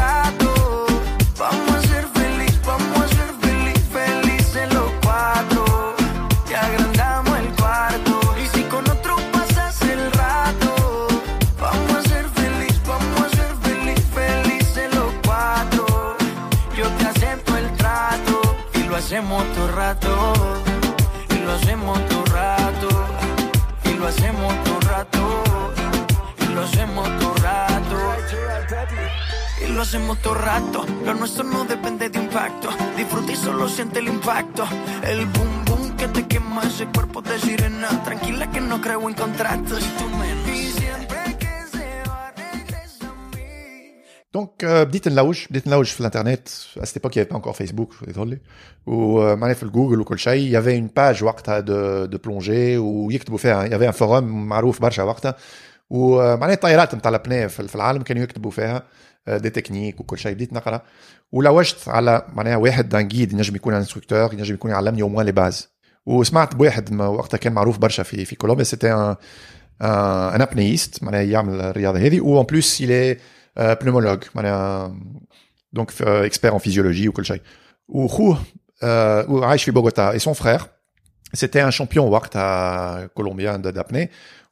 lo 29.80 29.82
hacemos 29.82 30.18
todo 30.22 30.34
rato. 30.34 30.84
Lo 31.04 31.14
nuestro 31.14 31.44
no 31.44 31.64
depende 31.64 32.08
de 32.08 32.18
impacto. 32.18 32.68
Disfruta 32.96 33.32
y 33.32 33.36
solo 33.36 33.68
siente 33.68 33.98
el 34.00 34.08
impacto. 34.08 34.64
El 35.02 35.26
boom 35.26 35.64
boom 35.66 35.96
que 35.96 36.08
te 36.08 36.26
quema 36.26 36.62
ese 36.62 36.86
cuerpo 36.86 37.22
de 37.22 37.38
sirena. 37.38 37.88
Tranquila 38.04 38.50
que 38.50 38.60
no 38.60 38.80
creo 38.80 39.08
en 39.08 39.14
contratos. 39.14 39.80
Y 39.80 39.90
tú 39.98 40.06
menos. 40.16 40.48
Y 40.48 40.70
siempre 40.80 41.36
que 41.42 41.54
se 41.72 41.86
va, 42.08 42.32
regresa 42.36 43.08
a 43.08 43.36
mí. 43.36 43.92
دونك 44.34 44.64
آه، 44.64 44.82
بديت 44.82 45.08
نلوج 45.08 45.46
بديت 45.50 45.66
نلوج 45.68 45.86
في 45.86 46.00
الانترنت 46.00 46.48
à 46.80 46.86
cette 46.86 46.96
époque 46.96 47.16
il 47.16 47.18
y 47.18 47.20
avait 47.20 47.28
pas 47.28 47.36
encore 47.36 47.56
Facebook 47.56 47.90
désolé 48.06 48.38
ومعناها 48.86 49.54
في 49.54 49.62
الجوجل 49.62 50.00
وكل 50.00 50.18
شيء 50.18 50.48
il 50.48 50.52
y 50.52 50.56
avait 50.56 50.76
une 50.76 50.90
page 50.90 51.22
وقتها 51.22 51.60
de 51.60 52.06
de 52.06 52.18
plongée 52.18 52.76
ويكتبوا 52.78 53.38
فيها 53.38 53.66
il 53.66 53.70
y 53.70 53.74
avait 53.74 53.86
un 53.86 53.98
forum 54.00 54.22
معروف 54.22 54.82
برشا 54.82 55.02
وقتها 55.02 55.36
ومعناها 55.90 56.54
الطائرات 56.54 56.94
نتاع 56.94 57.08
الابناء 57.08 57.48
في 57.48 57.68
في 57.68 57.74
العالم 57.74 58.02
كانوا 58.02 58.22
يكتبوا 58.22 58.50
فيها 58.50 58.82
آه، 59.28 59.36
دي 59.36 59.50
تكنيك 59.50 60.00
وكل 60.00 60.18
شيء 60.18 60.34
بديت 60.34 60.52
نقرا 60.52 60.82
ولوجت 61.32 61.88
على 61.88 62.26
معناها 62.32 62.56
واحد 62.56 62.88
دان 62.88 63.08
جيد 63.08 63.32
ينجم 63.32 63.56
يكون 63.56 63.74
انستركتور 63.74 64.34
ينجم 64.34 64.54
يكون 64.54 64.70
يعلمني 64.70 65.02
au 65.02 65.06
moins 65.06 65.26
les 65.30 65.34
bases 65.34 65.66
وسمعت 66.06 66.54
بواحد 66.54 66.92
ما 66.92 67.06
وقتها 67.06 67.38
كان 67.38 67.52
معروف 67.52 67.78
برشا 67.78 68.02
في 68.02 68.24
في 68.24 68.36
كولومبيا 68.36 68.64
سيتي 68.64 68.92
ان 68.92 69.16
ان 69.82 70.42
ابنيست 70.42 71.02
معناها 71.02 71.22
يعمل 71.22 71.60
الرياضه 71.60 71.98
هذه 71.98 72.20
وان 72.20 72.46
بلوس 72.46 72.82
il 72.82 72.86
est 72.86 73.20
آه، 73.58 73.74
pneumologue 73.74 74.26
معناها 74.34 74.96
دونك 75.72 76.02
اكسبير 76.02 76.52
ان 76.54 76.58
فيزيولوجي 76.58 77.08
وكل 77.08 77.24
شيء 77.24 77.40
وخوه 77.88 78.38
آه، 78.82 79.30
وعايش 79.30 79.64
في 79.64 79.70
بوغوتا 79.70 80.10
اي 80.10 80.18
سون 80.18 80.34
فرير 80.34 80.60
سيتي 81.34 81.64
ان 81.64 81.70
شامبيون 81.70 82.08
وقتها 82.08 83.06
كولومبيان 83.06 83.62
دابني 83.62 84.10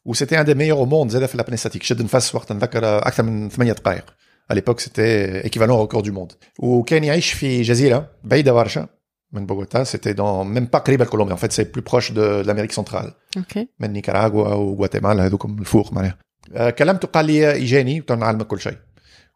وسيتي 0.08 0.40
ان 0.40 0.44
دي 0.44 0.54
ميور 0.54 0.78
او 0.78 0.86
موند 0.86 1.10
زاد 1.10 1.26
في 1.26 1.34
الابني 1.34 1.56
ستاتيك 1.56 1.82
شد 1.82 2.02
نفس 2.02 2.34
وقت 2.34 2.52
نذكر 2.52 2.98
اكثر 2.98 3.22
من 3.22 3.48
ثمانية 3.48 3.72
دقائق 3.72 4.04
à 4.52 4.54
l'époque 4.54 4.80
c'était 4.80 5.46
équivalent 5.46 5.76
au 5.78 5.82
record 5.82 6.02
du 6.02 6.12
monde 6.12 6.32
وكان 6.58 7.04
يعيش 7.04 7.32
في 7.32 7.62
جزيره 7.62 8.10
بعيده 8.24 8.52
برشا 8.52 8.88
من 9.32 9.46
بوغوتا 9.46 9.84
c'était 9.84 10.14
dans 10.14 10.44
même 10.44 10.68
pas 10.76 10.78
قريبه 10.78 11.04
الكولومبيا 11.04 11.36
en 11.36 11.38
fait 11.38 11.52
c'est 11.52 11.64
plus 11.64 11.82
proche 11.82 12.12
de, 12.12 12.42
de 12.42 12.46
l'Amérique 12.46 12.72
centrale 12.80 13.12
ok 13.38 13.58
من 13.80 13.92
نيكاراغوا 13.92 14.48
وغواتيمالا 14.48 15.26
هذوكم 15.26 15.56
الفوق 15.60 15.92
معناها 15.92 16.18
آه، 16.52 16.70
كلمته 16.70 17.08
قال 17.08 17.24
لي 17.24 17.56
اجاني 17.56 18.00
وتنعلمك 18.00 18.46
كل 18.46 18.60
شيء 18.60 18.76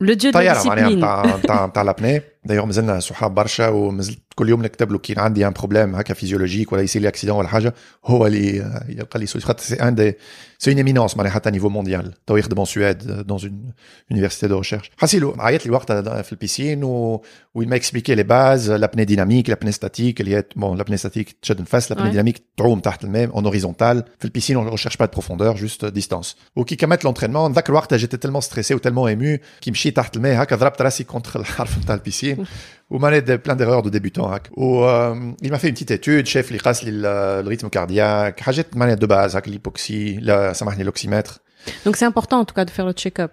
le 0.00 0.14
dieu 0.16 0.30
de 0.30 0.34
la 0.34 0.40
طياره 0.40 0.66
معناها 0.68 0.88
discipline 0.88 0.96
نتاع 0.96 1.36
نتاع 1.36 1.66
نتاع 1.66 1.82
لابني 1.82 2.22
دايوغ 2.44 2.66
مازلنا 2.66 3.00
صحاب 3.00 3.34
برشا 3.34 3.68
ومازلت 3.68 4.18
كل 4.34 4.48
يوم 4.48 4.62
نكتب 4.62 4.92
له 4.92 4.98
كي 4.98 5.14
عندي 5.16 5.46
ان 5.46 5.52
بروبليم 5.52 5.94
هكا 5.94 6.14
فيزيولوجيك 6.14 6.72
ولا 6.72 6.82
يصير 6.82 7.02
لي 7.02 7.08
اكسيدون 7.08 7.36
ولا 7.36 7.48
حاجه 7.48 7.74
هو 8.04 8.26
اللي 8.26 8.60
آه، 8.62 8.84
يلقى 8.88 9.20
لي 9.20 9.26
سوليسيون 9.26 9.42
خاطر 9.42 9.62
سي 9.62 9.74
ان 9.74 9.94
دي 9.94 10.14
سي 10.58 10.70
اون 10.70 10.76
ايمينونس 10.76 11.16
معناها 11.16 11.32
حتى 11.32 11.50
نيفو 11.50 11.68
مونديال 11.68 12.12
تو 12.26 12.36
يخدم 12.36 12.56
اون 12.56 12.66
سويد 12.66 12.98
دون 12.98 13.38
اون 13.40 13.72
يونيفرسيتي 14.10 14.48
دو 14.48 14.58
ريشيرش 14.58 14.90
حسيلو 14.98 15.36
عيط 15.38 15.66
لي 15.66 15.72
وقتها 15.72 16.22
في 16.22 16.32
البيسين 16.32 16.84
و 16.84 17.22
وين 17.54 17.68
ما 17.68 17.76
اكسبليكي 17.76 18.14
لي 18.14 18.22
باز 18.22 18.70
لابني 18.70 19.04
ديناميك 19.04 19.48
لابني 19.48 19.72
ستاتيك 19.72 20.20
اللي 20.20 20.36
هي 20.36 20.44
بون 20.56 20.76
لابني 20.78 20.96
ستاتيك 20.96 21.36
تشد 21.42 21.60
نفس 21.60 21.90
لابني 21.92 22.04
Ouais. 22.04 22.10
ديناميك 22.10 22.42
تعوم 22.56 22.80
تحت 22.80 23.04
الماء 23.04 23.30
اون 23.34 23.44
هوريزونتال 23.44 24.04
في 24.18 24.24
البيسين 24.24 24.70
on 24.70 24.74
recherche 24.74 24.96
pas 24.96 25.06
de 25.06 25.20
profondeur 25.20 25.56
juste 25.56 25.86
distance 25.98 26.36
وكي 26.56 26.76
كملت 26.76 27.04
لونترينمون 27.04 27.50
نذكر 27.50 27.72
وقتها 27.74 27.96
جيتي 27.96 28.16
تلمون 28.16 28.40
ستريسي 28.40 28.74
وتلمون 28.74 29.08
ايمو 29.08 29.38
كي 29.60 29.70
مشيت 29.70 29.96
تحت 29.96 30.16
الماء 30.16 30.42
هكا 30.42 30.56
ضربت 30.56 30.82
راسي 30.82 31.04
كونتر 31.04 31.40
الحرف 31.40 31.78
نتاع 31.78 31.94
البيسين 31.94 32.27
Mouski, 32.35 32.53
ou 32.89 32.99
plein 33.37 33.55
d'erreurs 33.55 33.83
de 33.83 33.89
débutants. 33.89 34.31
Il 34.57 35.51
m'a 35.51 35.59
fait 35.59 35.67
une 35.67 35.73
petite 35.73 35.91
étude, 35.91 36.25
chef, 36.25 36.49
les 36.49 36.57
races, 36.57 36.83
le 36.83 37.47
rythme 37.47 37.69
cardiaque, 37.69 38.41
hajet 38.45 38.65
manet 38.75 38.95
de 38.95 39.05
base, 39.05 39.35
l'hypoxie, 39.45 40.19
ça 40.25 40.65
m'a 40.65 40.71
l'oxymètre. 40.83 41.39
Donc 41.83 41.97
c'est 41.97 42.05
important 42.05 42.39
en 42.39 42.45
tout 42.45 42.55
cas 42.55 42.63
de 42.63 42.69
faire 42.71 42.85
le 42.85 42.93
check-up. 42.93 43.31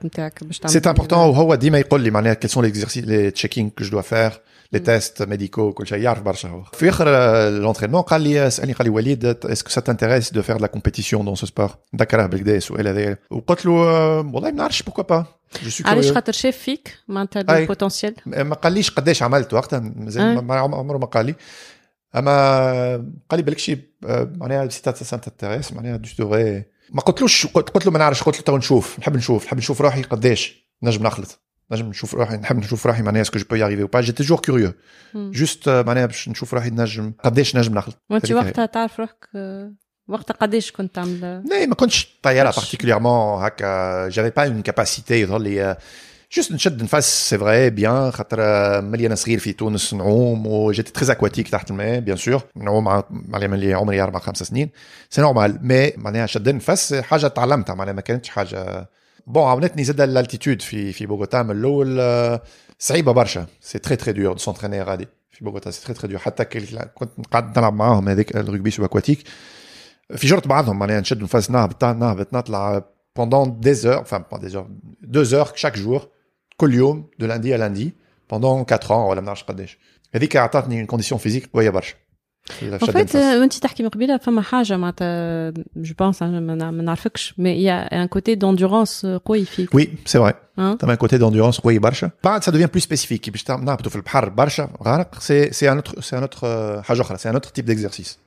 C'est 0.67 0.87
important. 0.87 1.31
Ou 1.31 1.33
quels 2.41 2.51
sont 2.51 2.61
les 2.61 2.69
exercices, 2.69 3.07
les 3.07 3.31
checkings 3.31 3.71
que 3.71 3.85
je 3.85 3.91
dois 3.91 4.03
faire. 4.03 4.41
Les 4.75 4.81
tests 4.81 5.27
médicaux 5.27 5.73
كل 5.75 5.87
شيء 5.87 5.99
يعرف 5.99 6.23
برشا 6.23 6.49
هو 6.49 6.63
في 6.63 6.89
اخر 6.89 7.09
لونترينمون 7.49 8.03
قال 8.03 8.21
لي 8.21 8.51
سالني 8.51 8.73
قال 8.73 8.87
لي 8.87 8.91
وليد 8.93 9.37
ça 9.69 9.81
t'intéresse 9.81 10.33
de 10.33 10.43
faire 10.43 10.57
de 10.57 10.63
la 10.63 10.69
compétition 10.69 11.25
dans 11.25 11.37
ce 11.37 11.47
sport? 11.47 11.71
نذكرها 11.95 12.27
بالكدا 12.27 12.57
السؤال 12.57 12.89
هذا 12.89 13.19
وقلت 13.31 13.67
له 13.67 13.73
والله 14.21 14.51
ما 14.51 14.57
نعرفش 14.57 14.83
je 15.55 15.71
suis 15.71 15.87
علاش 15.87 16.13
خاطر 16.13 16.33
شاف 16.33 16.57
فيك 16.57 16.99
معناتها. 17.09 17.59
البوتنسيال 17.59 18.15
ما 18.27 18.55
قاليش 18.55 18.91
قداش 18.91 19.23
عملت 19.23 19.55
وقتها 19.55 19.79
مازال 19.79 20.51
عمره 20.51 20.99
ما 20.99 21.07
قال 21.07 21.27
لي 21.27 21.35
اما 22.17 22.93
قال 23.31 23.41
لي 23.41 23.43
بالك 23.43 23.59
شي 23.59 23.79
معناها 24.37 24.69
سي 24.69 24.83
سا 25.05 25.17
تانتيريس 25.17 25.73
معناها 25.73 25.97
دو 25.97 26.09
دوغي 26.19 26.65
ما 26.91 27.01
قلتلوش 27.01 27.47
قلت 27.47 27.71
قلت 27.71 27.87
له 27.87 27.93
ما 27.93 27.99
نعرفش 27.99 28.23
قلت 28.23 28.37
له 28.37 28.43
تو 28.43 28.57
نشوف 28.57 28.99
نحب 28.99 29.17
نشوف 29.17 29.47
نحب 29.47 29.57
نشوف 29.57 29.81
روحي 29.81 30.03
قداش 30.03 30.67
نجم 30.83 31.07
نخلط 31.07 31.46
est-ce 33.21 33.31
que 33.31 33.39
je 33.39 33.45
peux 33.45 33.59
y 33.59 33.63
arriver 33.63 33.83
ou 33.83 33.89
pas? 33.89 34.03
J'étais 34.03 34.23
toujours 34.23 34.43
curieux. 34.43 34.79
Juste 35.33 35.69
particulièrement 42.53 43.41
j'avais 44.11 44.31
pas 44.31 44.47
une 44.47 44.63
capacité 44.63 45.27
juste 46.29 46.53
وقتها 59.26 59.26
قداش 59.26 59.26
كنت 59.26 59.26
تعمل 59.26 59.26
لا 59.26 59.26
ما 59.26 59.26
كنتش 59.26 59.26
طياره 59.26 59.26
كنتش. 59.26 59.26
بارتيكوليرمون 59.26 59.26
هكا 59.26 59.26
جافي 59.26 59.26
با 59.26 59.26
اون 59.26 59.26
كاباسيتي 59.26 59.26
يظهر 59.26 59.26
لي 59.26 59.26
جوست 59.26 59.26
نشد 59.26 59.26
نفس 59.26 59.26
سي 59.26 59.26
فري 59.26 59.26
بيان 59.26 59.26
خاطر 59.26 59.26
آه، 59.26 59.26
ملي 59.26 59.26
انا 59.26 59.26
صغير 59.26 59.26
في 59.26 59.26
تونس 59.26 59.26
نعوم 59.26 59.26
وجيتي 59.26 59.26
تري 59.26 59.26
اكواتيك 59.26 59.26
تحت 59.26 59.26
الماء 59.26 59.26
بيان 59.26 59.26
سور 59.26 59.26
نعوم 59.26 59.26
مع 59.26 59.26
مع 59.26 59.26
ملي 59.26 59.26
عمري 59.26 59.26
اربع 59.26 59.26
خمس 59.26 59.26
سنين 59.26 59.26
سي 59.26 59.26
نورمال 59.26 59.26
مي 59.26 59.26
معناها 59.26 59.26
شد 59.26 59.26
نفس 59.26 59.26
حاجه 59.26 59.26
تعلمتها 59.26 59.26
معناها 59.26 59.26
ما 59.26 59.26
كانتش 59.26 59.26
حاجه 59.26 59.26
بون 59.28 59.44
عاونتني 59.44 59.84
زاد 59.84 60.02
الالتيتود 60.02 60.62
في 60.62 60.94
في 60.94 61.06
بوغوتا 61.06 61.44
من 61.44 61.52
الاول 61.52 61.98
آه، 62.00 62.42
صعيبه 62.80 63.12
برشا 63.12 63.46
سي 63.62 63.80
تري 63.80 63.96
تري 63.96 64.14
دور 64.14 64.34
دو 64.34 64.38
سونتريني 64.40 64.82
غادي 64.82 65.08
في 65.32 65.46
بوغوتا 65.46 65.72
سي 65.72 65.86
تري 65.86 65.94
تري 65.94 66.08
دور 66.08 66.20
حتى 66.20 66.46
كي 66.46 66.86
كنت 66.96 67.28
قاعد 67.32 67.60
نلعب 67.60 67.74
معاهم 67.74 68.10
هذيك 68.10 68.38
الرugby 68.38 68.70
سوب 68.70 68.86
اكواتيك 68.86 69.24
في 70.16 70.28
جرة 70.28 70.48
بعضهم 70.48 70.80
معناها 70.80 71.00
نشد 71.00 71.24
نفس 71.24 71.52
نهبط 71.52 71.84
نهبط 71.84 72.34
نطلع 72.34 72.84
pendant 73.14 73.46
des 73.48 73.86
heures, 73.86 74.02
enfin 74.02 74.22
pas 74.22 74.40
des 74.40 74.56
heures, 74.56 74.68
deux 75.02 75.34
heures 75.34 75.54
chaque 75.56 75.78
jour, 75.78 76.08
كل 76.58 76.74
يوم 76.74 77.10
de 77.20 77.26
lundi 77.26 77.54
à 77.54 77.58
lundi, 77.58 77.94
pendant 78.28 78.64
4 78.64 78.92
ans 78.92 79.10
ولا 79.10 79.22
ما 79.22 79.26
نعرفش 79.26 79.44
قداش. 79.44 79.78
هذيك 80.16 80.36
عطاتني 80.36 80.86
une 80.86 80.88
condition 80.88 81.18
physique 81.18 81.48
قوية 81.54 81.70
برشا. 81.70 81.96
En 82.62 82.86
fait, 82.86 83.16
euh, 83.16 83.40
وانت 83.40 83.54
تحكي 83.54 83.84
من 83.84 83.90
قبيله 83.90 84.18
فما 84.18 84.42
حاجه 84.42 84.78
معناتها 84.78 85.50
جو 85.76 85.94
بونس 86.00 86.24
ما 86.24 86.56
نع- 86.56 86.72
ما 86.72 86.84
نعرفكش 86.84 87.34
مي 87.40 87.50
يا 87.64 88.02
ان 88.02 88.08
كوتي 88.08 88.36
دوندورونس 88.36 89.06
قوي 89.06 89.46
فيك 89.46 89.70
Oui, 89.76 89.84
c'est 90.06 90.20
vrai. 90.20 90.34
Hein 90.58 90.78
T'as 90.80 90.88
un 90.88 90.96
côté 90.98 91.18
d'endurance 91.20 91.60
قوي 91.62 91.80
برشا. 91.80 92.12
بعد 92.24 92.44
ça 92.44 92.48
devient 92.52 92.68
plus 92.78 92.82
spécifique. 92.82 93.14
كي 93.22 93.32
باش 93.32 93.44
تعمل- 93.44 93.66
نهبطوا 93.66 93.90
في 93.92 93.96
البحر 93.96 94.30
برشا 94.30 94.70
غرق, 94.84 95.16
c'est 95.16 95.54
c'est 95.54 95.68
un 95.68 95.78
autre 95.82 96.02
c'est 96.02 96.16
un 96.16 96.24
autre 96.24 96.44
euh, 96.44 96.82
حاجة 96.82 97.02
أخرى, 97.02 97.18
c'est 97.18 97.30
un 97.30 97.36
autre 97.36 97.52
type 97.52 97.66
d'exercice. 97.66 98.18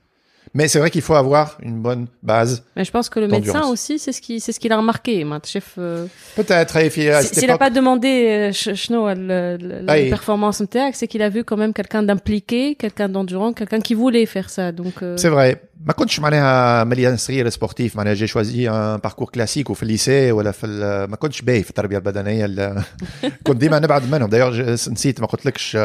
Mais 0.54 0.68
c'est 0.68 0.80
vrai 0.80 0.89
qu'il 0.89 1.02
faut 1.02 1.16
avoir 1.16 1.58
une 1.62 1.80
bonne 1.80 2.08
base. 2.24 2.64
Mais 2.76 2.84
je 2.84 2.91
pense 2.91 3.10
que 3.10 3.20
le 3.20 3.28
médecin 3.28 3.68
aussi, 3.68 4.00
c'est 4.00 4.12
ce 4.12 4.22
qui, 4.22 4.39
c'est 4.39 4.52
ce 4.52 4.60
qu'il 4.60 4.72
a 4.72 4.78
remarqué, 4.78 5.26
chef. 5.45 5.76
Euh, 5.78 6.06
Peut-être. 6.36 6.78
Hein, 6.78 6.89
S'il 7.22 7.47
n'a 7.47 7.58
pas 7.58 7.70
demandé, 7.70 8.52
Chno, 8.54 9.08
euh, 9.08 9.16
euh 9.30 9.58
la 9.60 9.95
performance 10.10 10.62
et... 10.62 10.68
performance 10.68 10.97
c'est 10.97 11.08
qu'il 11.08 11.22
a 11.22 11.30
vu 11.30 11.43
quand 11.43 11.58
même 11.58 11.74
quelqu'un 11.74 12.04
d'impliqué, 12.04 12.76
quelqu'un 12.76 13.10
d'endurant, 13.10 13.54
quelqu'un 13.54 13.80
qui 13.80 13.93
voulait 13.93 14.26
faire 14.26 14.50
ça. 14.50 14.72
Donc. 14.72 15.02
Euh... 15.02 15.18
C'est 15.18 15.30
vrai. 15.30 15.62
ما 15.80 15.94
كنتش 15.94 16.20
معناها 16.20 16.84
ملي 16.84 17.18
صغير 17.18 17.50
سبورتيف 17.50 17.96
معناها 17.96 18.14
جي 18.14 18.28
شوازي 18.28 18.70
ان 18.70 18.98
باركور 18.98 19.30
كلاسيك 19.30 19.70
وفي 19.70 19.84
الليسي 19.84 20.32
ولا 20.32 20.52
في 20.52 20.68
ما 21.10 21.16
كنتش 21.16 21.42
باهي 21.42 21.64
في 21.64 21.70
التربية 21.70 21.98
البدنية 21.98 22.46
ال- 22.46 22.84
كنت 23.48 23.58
ديما 23.58 23.80
نبعد 23.80 24.12
منهم. 24.12 24.30
دايوغ 24.30 24.72
نسيت 24.72 25.22
ما 25.22 25.28
قلتلكش 25.28 25.78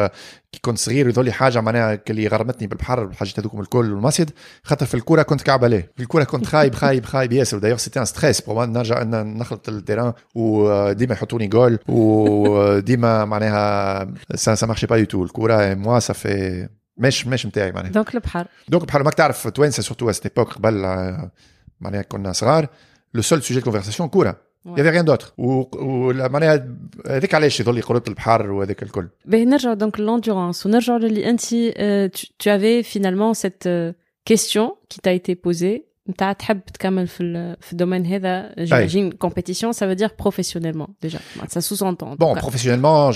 كي 0.51 0.59
كنت 0.61 0.77
صغير 0.77 1.07
يظل 1.09 1.25
لي 1.25 1.31
حاجة 1.31 1.61
معناها 1.61 1.99
اللي 2.09 2.27
غرمتني 2.27 2.67
بالبحر 2.67 3.03
الحاجات 3.03 3.39
هذوكم 3.39 3.59
الكل 3.61 3.93
والمصيد 3.93 4.31
خاطر 4.63 4.85
في 4.85 4.93
الكورة 4.93 5.21
كنت 5.21 5.41
كعب 5.41 5.63
عليه 5.63 5.91
في 5.97 6.03
الكورة 6.03 6.23
كنت 6.23 6.45
خايب 6.45 6.75
خايب 6.75 7.05
خايب 7.05 7.33
ياسر. 7.33 7.57
دايوغ 7.57 7.77
سيتي 7.77 7.99
ان 7.99 8.05
ستريس 8.05 8.41
بور 8.41 8.65
نرجع 8.65 9.01
إن 9.01 9.37
نخلط 9.37 9.69
التيران 9.69 10.13
وديما 10.35 11.13
يحطوني 11.13 11.47
جول 11.47 11.79
وديما 11.87 13.25
معناها 13.25 14.07
سا 14.35 14.55
سا 14.55 14.67
مارشي 14.67 14.87
با 14.87 14.97
دو 14.97 15.05
تو 15.05 15.23
الكورة 15.23 15.73
موا 15.73 15.99
سا 15.99 16.13
في 16.13 16.67
مش 16.96 17.26
مش 17.26 17.46
نتاعي 17.46 17.72
معناها 17.72 17.92
donc 17.92 18.14
البحر. 18.14 18.46
دونك 18.68 18.84
بحال 18.84 19.02
ماك 19.04 19.14
تعرف 19.14 19.48
توانسه 19.48 19.82
سورتو 19.82 20.12
à 20.12 20.14
cette 20.14 20.26
époque 20.28 20.52
قبل 20.54 20.84
آه، 20.84 21.30
معناها 21.80 22.02
كنا 22.02 22.32
صغار 22.32 22.68
لو 23.14 23.22
سول 23.22 23.42
سوجي 23.42 23.60
دو 23.60 23.64
كونفرساسيون 23.64 24.08
كوره 24.08 24.50
Ouais. 24.66 24.78
يافي 24.78 24.90
ريان 24.90 25.04
دوتر 25.04 25.32
ولا 25.38 26.28
معناها 26.28 26.68
هذيك 27.06 27.34
علاش 27.34 27.60
يظل 27.60 27.82
قرة 27.82 28.02
البحر 28.08 28.50
وهذاك 28.50 28.82
الكل 28.82 29.08
باهي 29.24 29.44
نرجع 29.44 29.74
donc 29.74 29.96
l'endurance 29.98 30.66
ونرجع 30.66 30.96
للي 30.96 31.30
انت 31.30 31.40
euh, 31.40 32.18
tu, 32.18 32.26
tu 32.38 32.48
avais 32.50 32.82
finalement 32.82 33.34
cette 33.34 33.66
euh, 33.66 33.92
question 34.24 34.76
qui 34.90 34.98
t'a 35.00 35.12
été 35.12 35.34
posée 35.34 35.86
نتاع 36.10 36.32
تحب 36.32 36.60
تكمل 36.64 37.06
في 37.06 37.22
ال- 37.22 37.56
في 37.60 37.72
الدومين 37.72 38.06
هذا 38.06 38.52
j'imagine 38.58 39.12
compétition 39.26 39.72
ça 39.72 39.86
veut 39.86 39.94
dire 40.02 40.10
professionnellement 40.24 40.88
déjà 41.06 41.18
ça 41.54 41.60
sous-entend 41.60 42.10
en 42.10 42.16
tout 42.16 42.18
بون 42.18 42.34
cas. 42.34 42.40
بروفيسيونيلمون 42.40 43.14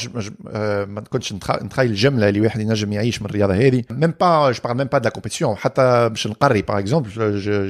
ما 0.89 1.01
كنتش 1.11 1.33
نتخ- 1.33 1.63
نتخيل 1.63 1.91
الجمله 1.91 2.29
اللي 2.29 2.41
واحد 2.41 2.61
ينجم 2.61 2.93
يعيش 2.93 3.23
من 3.23 3.29
الرياضه 3.29 3.55
هذه 3.55 3.85
ميم 3.91 4.15
با 4.21 4.53
جو 4.53 4.61
بارل 4.65 4.77
ميم 4.77 4.87
با 4.87 4.99
دو 4.99 5.05
لا 5.05 5.11
كومبيتيسيون 5.11 5.57
حتى 5.57 6.09
باش 6.09 6.27
نقري 6.27 6.63
باغ 6.63 6.79
اكزومبل 6.79 7.11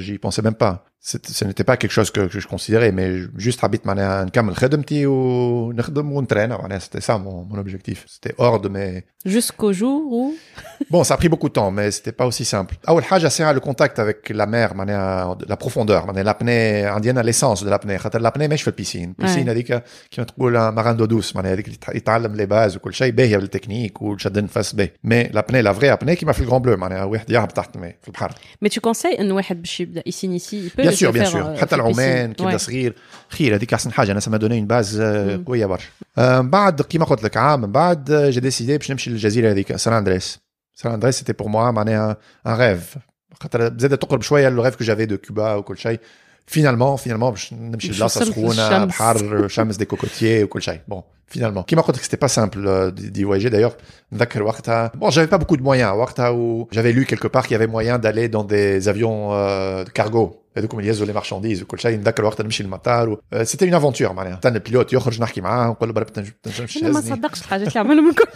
جي 0.01 0.17
بونسي 0.17 0.43
ميم 0.43 0.55
با 0.61 0.79
ce 1.01 1.45
n'était 1.45 1.65
pas 1.65 1.77
quelque 1.77 1.93
chose 1.99 2.11
que, 2.11 2.23
que 2.33 2.41
je 2.41 2.49
considérais 2.49 2.91
mais 2.93 3.09
juste 3.47 3.61
حبيت 3.61 3.87
معناها 3.87 4.25
نكمل 4.25 4.57
خدمتي 4.57 5.07
ونخدم 5.07 6.13
ونترينا 6.13 6.57
معناها 6.57 6.79
c'était 6.79 7.01
ça 7.07 7.19
mon, 7.19 7.45
mon 7.55 7.59
objectif 7.59 8.05
c'était 8.09 8.35
hors 8.39 8.61
de 8.61 8.69
mes 8.69 9.05
jusqu'au 9.27 9.73
jour 9.73 10.01
où 10.13 10.35
Bon, 10.91 11.03
ça 11.09 11.15
a 11.15 11.17
pris 11.23 11.31
beaucoup 11.35 11.49
de 11.53 11.57
temps, 11.61 11.71
mais 11.79 11.91
c'était 11.97 12.17
pas 12.21 12.27
aussi 12.27 12.45
simple. 12.45 12.75
أول 12.89 13.05
حاجة 13.05 13.29
c'est 13.29 13.53
le 13.55 13.61
contact 13.61 13.99
avec 13.99 14.29
la 14.31 14.47
mer, 14.47 14.75
معناها 14.75 15.39
la 15.49 15.57
profondeur, 15.57 16.07
معناها 16.07 16.25
l'apnée 16.25 16.85
indienne 16.97 17.21
l'essence 17.21 17.65
de 17.65 17.71
l'apnée. 17.71 17.97
خاطر 17.99 18.21
l'apnée 18.31 18.49
مش 18.53 18.63
في 18.63 18.69
البيسين، 18.69 19.15
البيسين 19.19 19.49
هذيك 19.49 19.83
كيما 20.11 20.27
تقول 20.27 20.53
ماران 20.53 20.97
دو 20.97 21.05
دوس 21.05 21.37
معناها 21.37 21.53
هذيك 21.53 21.67
اللي 21.67 21.77
يتع- 21.77 21.97
يتعلم 21.97 22.35
لي 22.37 22.47
باز 22.47 22.77
وكل 22.77 22.95
شيء 22.95 23.13
باهية 23.13 23.37
بالتكنيك 23.37 24.03
وشد 24.03 24.39
النفس 24.39 24.73
باهي. 24.73 24.91
مي 25.05 25.25
l'apnée 25.25 25.63
la 25.63 25.73
vraie 25.79 25.97
apnée 25.99 26.13
كيما 26.13 26.33
في 26.33 26.41
الجران 26.41 26.63
بلو 26.63 26.77
معناها 26.77 27.05
واحد 27.05 27.31
يهبط 27.31 27.53
تحت 27.53 27.77
الماء 27.77 27.97
في 28.03 28.09
البحر. 28.09 28.31
mais 28.65 28.69
tu 28.69 28.81
conseilles 28.81 29.21
انه 29.21 29.35
واحد 29.35 29.63
باش 29.63 29.81
يبدا 29.81 30.03
يسينيسي 30.07 30.69
il 30.69 30.73
peut 30.73 30.88
بيان 30.89 30.91
le 30.91 30.95
سور 30.95 31.11
بيان 31.11 31.27
faire, 31.27 31.29
سور 31.29 31.57
euh, 31.57 31.61
حتى 31.61 31.67
في 31.67 31.75
العمان 31.75 32.25
البيسين. 32.25 32.33
كي 32.33 32.45
بدا 32.45 32.53
Ouais. 32.59 32.61
صغير 32.61 32.95
خير 33.29 33.55
هذيك 33.55 33.73
احسن 33.75 33.93
حاجه 33.93 34.13
انا 34.13 34.21
سما 34.21 34.37
دوني 34.37 34.59
اون 34.59 34.67
باز 34.67 35.01
آه، 35.01 35.37
مم. 35.37 35.45
قويه 35.45 35.67
برشا 35.67 35.89
آه، 36.19 36.41
من 36.41 36.51
بعد 36.51 36.83
كيما 36.83 37.05
قلت 37.05 37.23
لك 37.23 37.37
عام 37.37 37.61
من 37.61 37.73
بعد 37.73 38.11
آه، 38.11 38.31
جي 38.31 38.41
ديسيدي 38.41 38.79
باش 38.79 38.91
نمشي 38.91 39.11
للجزيره 39.11 39.51
هذيك 39.51 39.77
سان 39.77 39.95
اندريس 39.95 40.39
سان 40.75 40.93
اندريس 40.93 41.19
سيتي 41.19 41.33
بور 41.33 41.49
موا 41.49 41.71
معناها 41.71 42.17
ان 42.47 42.55
ريف 42.55 42.95
خاطر 43.43 43.79
زاد 43.79 43.99
تقرب 43.99 44.23
شويه 44.23 44.49
لو 44.49 44.63
ريف 44.63 44.77
كو 44.77 44.85
جافي 44.85 45.07
دو 45.07 45.17
كوبا 45.17 45.55
وكل 45.55 45.79
شيء 45.79 46.01
فينالمون 46.47 46.97
فينالمون 46.97 47.31
باش 47.31 47.53
نمشي 47.53 47.89
باش 47.89 47.97
لبلاصه 47.97 48.21
وصلت 48.21 48.33
سخونه 48.35 48.49
للشمس. 48.49 48.89
بحر 48.89 49.49
شمس 49.49 49.77
دي 49.77 49.85
كوكوتيي 49.85 50.45
وكل 50.45 50.63
شيء 50.63 50.81
بون 50.89 51.03
فينالمون 51.27 51.63
كيما 51.63 51.83
قلت 51.83 51.97
لك 51.97 52.03
سيتي 52.03 52.17
با 52.17 52.27
سامبل 52.27 52.91
دي 52.95 53.27
voyager 53.27 53.51
d'ailleurs 53.53 53.73
نذكر 54.13 54.43
وقتها 54.43 54.93
bon 55.01 55.11
j'avais 55.11 55.31
pas 55.35 55.39
beaucoup 55.39 55.57
de 55.57 55.63
moyens 55.63 55.93
وقتها 55.95 56.29
و 56.29 56.69
j'avais 56.75 56.93
lu 56.93 57.07
quelque 57.07 57.29
part 57.29 57.43
qu'il 57.47 57.53
y 57.53 57.63
avait 57.63 57.73
moyen 57.73 57.99
d'aller 57.99 58.29
dans 58.29 58.45
des 58.45 58.89
avions 58.89 59.33
euh, 59.33 59.85
de 59.85 59.91
cargo 59.91 60.38
هذوك 60.57 60.75
اللي 60.75 60.87
يهزوا 60.89 61.07
لي 61.07 61.13
مارشانديز 61.13 61.63
وكل 61.63 61.79
شيء 61.79 61.99
نذكر 61.99 62.25
وقتها 62.25 62.45
نمشي 62.45 62.63
للمطار 62.63 63.09
و... 63.09 63.21
سيتي 63.43 63.65
اون 63.65 63.75
افونتور 63.75 64.13
معناها 64.13 64.37
تن 64.37 64.55
البيلوت 64.55 64.93
يخرج 64.93 65.21
نحكي 65.23 65.41
معاه 65.41 65.69
ونقول 65.69 65.89
له 65.89 65.95
برك 65.95 66.11
تنجم 66.11 66.33
تنجمش 66.43 66.77
انا 66.77 66.89
ما 66.89 67.01
تهزني 67.01 67.17
صدقش 67.17 67.41
الحاجات 67.41 67.69
اللي 67.69 67.81
عملهم 67.81 68.11
الكل 68.11 68.27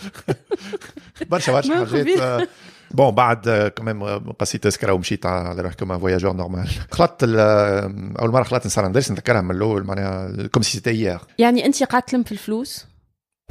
برشا 1.31 1.53
برشا 1.53 1.69
ما 1.69 1.75
حاجات 1.77 1.89
خبير. 1.89 2.23
آه، 2.23 2.47
بون 2.91 3.11
بعد 3.11 3.73
كمان 3.77 4.19
قصيت 4.19 4.62
تذكره 4.64 4.93
ومشيت 4.93 5.27
على 5.27 5.62
روحي 5.62 5.75
كما 5.77 5.99
فواياجور 5.99 6.33
نورمال 6.33 6.69
خلطت 6.91 7.25
ال- 7.25 7.37
آه، 7.39 7.93
اول 8.21 8.31
مره 8.31 8.43
خلطت 8.43 8.66
نسال 8.66 8.85
اندرس 8.85 9.11
نذكرها 9.11 9.41
من 9.41 9.51
الاول 9.57 9.85
معناها 9.85 10.47
كوم 10.47 10.62
سي 10.62 10.71
سيتي 10.73 10.91
هيير 10.91 11.19
يعني 11.39 11.66
انت 11.66 11.83
قاعد 11.83 12.03
تلم 12.03 12.23
في 12.23 12.33
الفلوس 12.33 12.87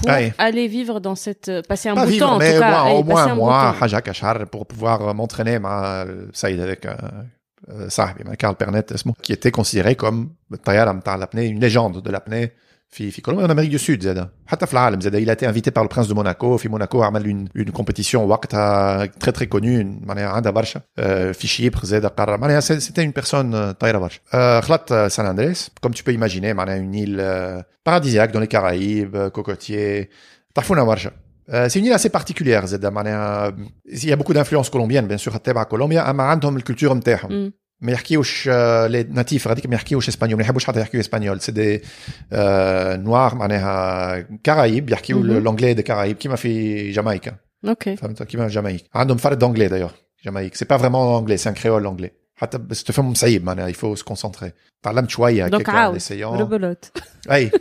pour 0.02 0.06
Ouais. 0.10 0.30
aller 0.48 0.68
vivre 0.78 0.96
dans 1.08 1.18
cette 1.26 1.50
passer 1.70 1.88
un 1.90 1.96
Pas 1.96 2.02
bout 2.02 2.06
de 2.06 2.12
vivre, 2.16 2.28
temps 2.28 2.36
en 2.36 2.40
mais 2.44 2.54
tout 2.54 2.60
cas 2.60 2.82
au 2.84 2.84
moins, 2.84 2.90
Hey, 2.92 3.00
au 3.02 3.04
moins 3.04 3.16
passer 3.16 3.30
un 3.30 3.32
un 3.32 3.36
bout 3.36 3.42
de 3.42 3.46
mois, 3.46 3.72
temps. 3.72 3.80
حاجة 3.82 3.96
هكا 3.98 4.12
شهر, 4.12 4.46
pour 4.46 4.66
pouvoir 4.68 5.14
m'entraîner 5.16 5.60
مع 5.60 6.02
السيد 6.04 6.60
هذاك 6.60 6.86
آه، 6.86 6.92
آه، 6.92 7.26
صاحبي 7.88 8.24
مع 8.24 8.34
كارل 8.34 8.56
بيرنيت 8.60 8.92
اسمه 8.92 9.14
qui 9.14 9.34
était 9.34 9.52
considéré 9.62 9.96
comme 10.06 10.16
الطيارة 10.54 10.92
نتاع 10.92 11.18
l'apnée, 11.26 11.48
une 11.56 11.60
légende 11.60 12.02
de 12.08 12.12
l'apnée 12.12 12.48
في 12.90 13.12
في 13.12 13.22
كولومبيا 13.22 13.48
en 13.48 13.52
Amérique 13.58 13.72
du 13.80 13.80
Sud 13.86 14.00
زاد 14.02 14.30
حتى 14.48 14.66
في 14.66 14.74
العالم 14.74 15.02
زاد 15.02 15.16
il 15.26 15.30
a 15.30 15.34
été 15.34 15.46
invité 15.48 15.72
par 15.72 15.84
le 15.84 15.90
prince 15.90 16.08
de 16.08 16.14
Monaco 16.14 16.46
في 16.58 16.70
موناكو 16.70 17.04
عمل 17.04 17.50
une 17.56 17.62
une 17.62 17.72
compétition 17.82 18.16
وقتها 18.16 19.06
très 19.06 19.32
très 19.40 19.46
connue 19.56 19.86
معناها 20.08 20.28
عندها 20.30 20.52
برشا 20.52 20.82
آه، 20.98 21.32
في 21.32 21.48
شيبر 21.48 21.80
زاد 21.84 22.06
قرر 22.06 22.38
معناها 22.38 22.62
c'est- 22.62 22.80
c'était 22.90 23.04
une 23.12 23.22
personne 23.24 23.54
آه، 23.56 23.72
طايرة 23.72 23.98
برشا 23.98 24.20
آه، 24.34 24.60
خلط 24.60 24.92
آه، 24.92 25.08
سان 25.08 25.26
اندريس 25.26 25.72
comme 25.88 25.92
tu 25.92 26.02
peux 26.04 26.18
imaginer 26.20 26.46
معناها 26.46 26.78
une 26.80 26.96
île 27.06 27.18
آه، 27.20 27.66
paradisiaque 27.90 28.32
dans 28.32 28.40
les 28.40 28.48
Caraïbes 28.58 29.16
آه، 29.16 29.32
cocotier 29.38 30.06
تعرفونا 30.56 30.84
برشا 30.84 31.12
آه، 31.50 31.68
c'est 31.68 31.80
une 31.80 31.86
île 31.86 31.94
assez 31.94 32.10
particulière 32.20 32.66
زاد 32.66 32.86
معناها 32.86 33.56
il 33.90 34.06
y 34.10 34.12
a 34.12 34.16
beaucoup 34.16 34.34
d'influences 34.34 34.70
colombiennes 34.70 35.08
bien 35.08 35.18
sûr 35.28 35.38
تبع 35.38 35.64
كولومبيا 35.64 36.10
اما 36.10 36.24
عندهم 36.24 36.58
الكولتور 36.58 36.94
نتاعهم 36.94 37.32
مم. 37.32 37.54
ما 37.82 37.92
يحكيوش 37.92 38.50
آه، 38.52 38.88
لي 38.88 39.04
ناتيف 39.04 39.48
غاديك 39.48 39.66
ما 39.66 39.76
يحكيوش 39.76 40.08
اسبانيول 40.08 40.38
ما 40.38 40.44
يحبوش 40.44 40.66
حتى 40.66 40.80
يحكيو 40.82 41.00
اسبانيول 41.00 41.42
سي 41.42 41.52
دي 41.52 41.82
نوار 43.04 43.36
معناها 43.36 44.20
كرايب 44.46 44.90
يحكيو 44.90 45.20
مهم. 45.20 45.38
لونجلي 45.38 45.74
دي 45.74 45.82
كرايب 45.82 46.16
كيما 46.16 46.36
في 46.36 46.92
جامايكا 46.92 47.36
اوكي 47.68 47.96
فهمت 47.96 48.24
كيما 48.24 48.48
في 48.48 48.54
جامايك 48.54 48.84
عندهم 48.96 49.18
فرق 49.18 49.38
دونجلي 49.38 49.68
دايوغ 49.68 49.92
جامايك 50.26 50.56
سي 50.56 50.66
با 50.66 50.78
فريمون 50.78 51.20
انجلي 51.20 51.38
سي 51.38 51.50
ان 51.50 51.56
كريول 51.56 51.88
انجلي 51.88 52.12
حتى 52.36 52.58
بس 52.58 52.84
تفهم 52.84 53.14
صعيب 53.14 53.44
معناها 53.46 53.68
يفو 53.68 53.96
سو 53.96 54.06
كونسونتري 54.06 54.52
تعلمت 54.84 55.10
شويه 55.10 55.48
دونك 55.48 55.70
هكاك 55.70 55.76
en 55.76 55.78
عاود 55.78 56.00
essayant. 56.00 56.42
ربلوت 56.42 56.92
اي 57.32 57.52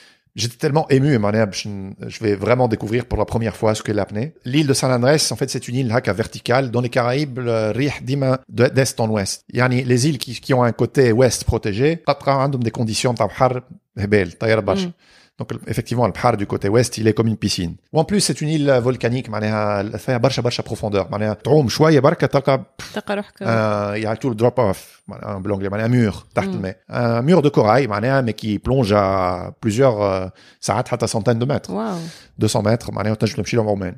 J'étais 0.35 0.57
tellement 0.57 0.87
ému, 0.89 1.13
je 1.13 2.23
vais 2.23 2.35
vraiment 2.35 2.67
découvrir 2.67 3.05
pour 3.05 3.17
la 3.17 3.25
première 3.25 3.55
fois 3.55 3.75
ce 3.75 3.83
qu'est 3.83 3.93
l'apnée. 3.93 4.33
L'île 4.45 4.67
de 4.67 4.73
San 4.73 4.91
Andrés, 4.91 5.17
en 5.31 5.35
fait, 5.35 5.49
c'est 5.49 5.67
une 5.67 5.75
île 5.75 5.91
hein, 5.91 5.95
haka 5.95 6.13
verticale 6.13 6.71
dans 6.71 6.79
les 6.79 6.89
Caraïbes, 6.89 7.39
le 7.39 7.73
dima 8.01 8.39
d'est 8.47 8.99
en 8.99 9.09
ouest. 9.09 9.43
Yani 9.51 9.83
les 9.83 10.07
îles 10.07 10.17
qui, 10.17 10.39
qui 10.39 10.53
ont 10.53 10.63
un 10.63 10.71
côté 10.71 11.11
ouest 11.11 11.43
protégé, 11.43 12.01
هبال 15.40 15.58
طيارة 15.58 15.66
برشا. 15.66 15.66
مم. 15.66 15.66
Donc 15.66 15.70
effectivement, 15.70 16.06
le 16.06 16.12
بحر 16.12 16.36
du 16.36 16.46
côté 16.46 16.68
ouest, 16.68 16.98
il 16.98 17.06
est 17.08 17.12
comme 17.12 17.26
une 17.28 17.36
piscine. 17.36 17.76
Ou 17.92 17.98
en 18.00 18.04
plus, 18.04 18.20
c'est 18.20 18.40
une 18.40 18.48
île 18.48 18.70
volcanique, 18.82 19.28
معناها 19.30 19.82
فيها 19.96 20.16
برشا 20.16 20.42
برشا 20.42 20.62
profondeur. 20.62 21.10
معناها 21.10 21.34
تعوم 21.34 21.68
شوية 21.68 22.00
بركة 22.00 22.26
تلقى 22.26 22.64
تلقى 22.94 23.16
روحك 23.16 23.42
euh, 23.42 23.96
il 23.96 24.02
y 24.02 24.06
a 24.06 24.16
tout 24.16 24.30
le 24.30 24.34
drop 24.34 24.58
off 24.58 25.02
en 25.12 25.50
anglais 25.50 25.68
un 25.84 25.88
mur 25.88 26.24
تحت 26.34 26.48
Mm. 26.48 26.54
الماء 26.54 26.76
un 26.90 27.22
mur 27.22 27.42
de 27.42 27.50
corail 27.50 27.86
معناها 27.88 28.22
mais 28.22 28.34
qui 28.34 28.58
plonge 28.58 28.92
à 28.92 29.50
plusieurs 29.60 30.00
euh, 30.02 30.30
ساعات 30.60 30.88
حتى 30.88 31.06
centaines 31.06 31.38
de 31.38 31.46
mètres 31.46 31.70
واو 31.70 31.98
200 32.38 32.60
متر 32.60 32.92
معناها 32.92 33.14
تنجم 33.14 33.34
تمشي 33.34 33.56
لهم 33.56 33.68
عمان 33.68 33.96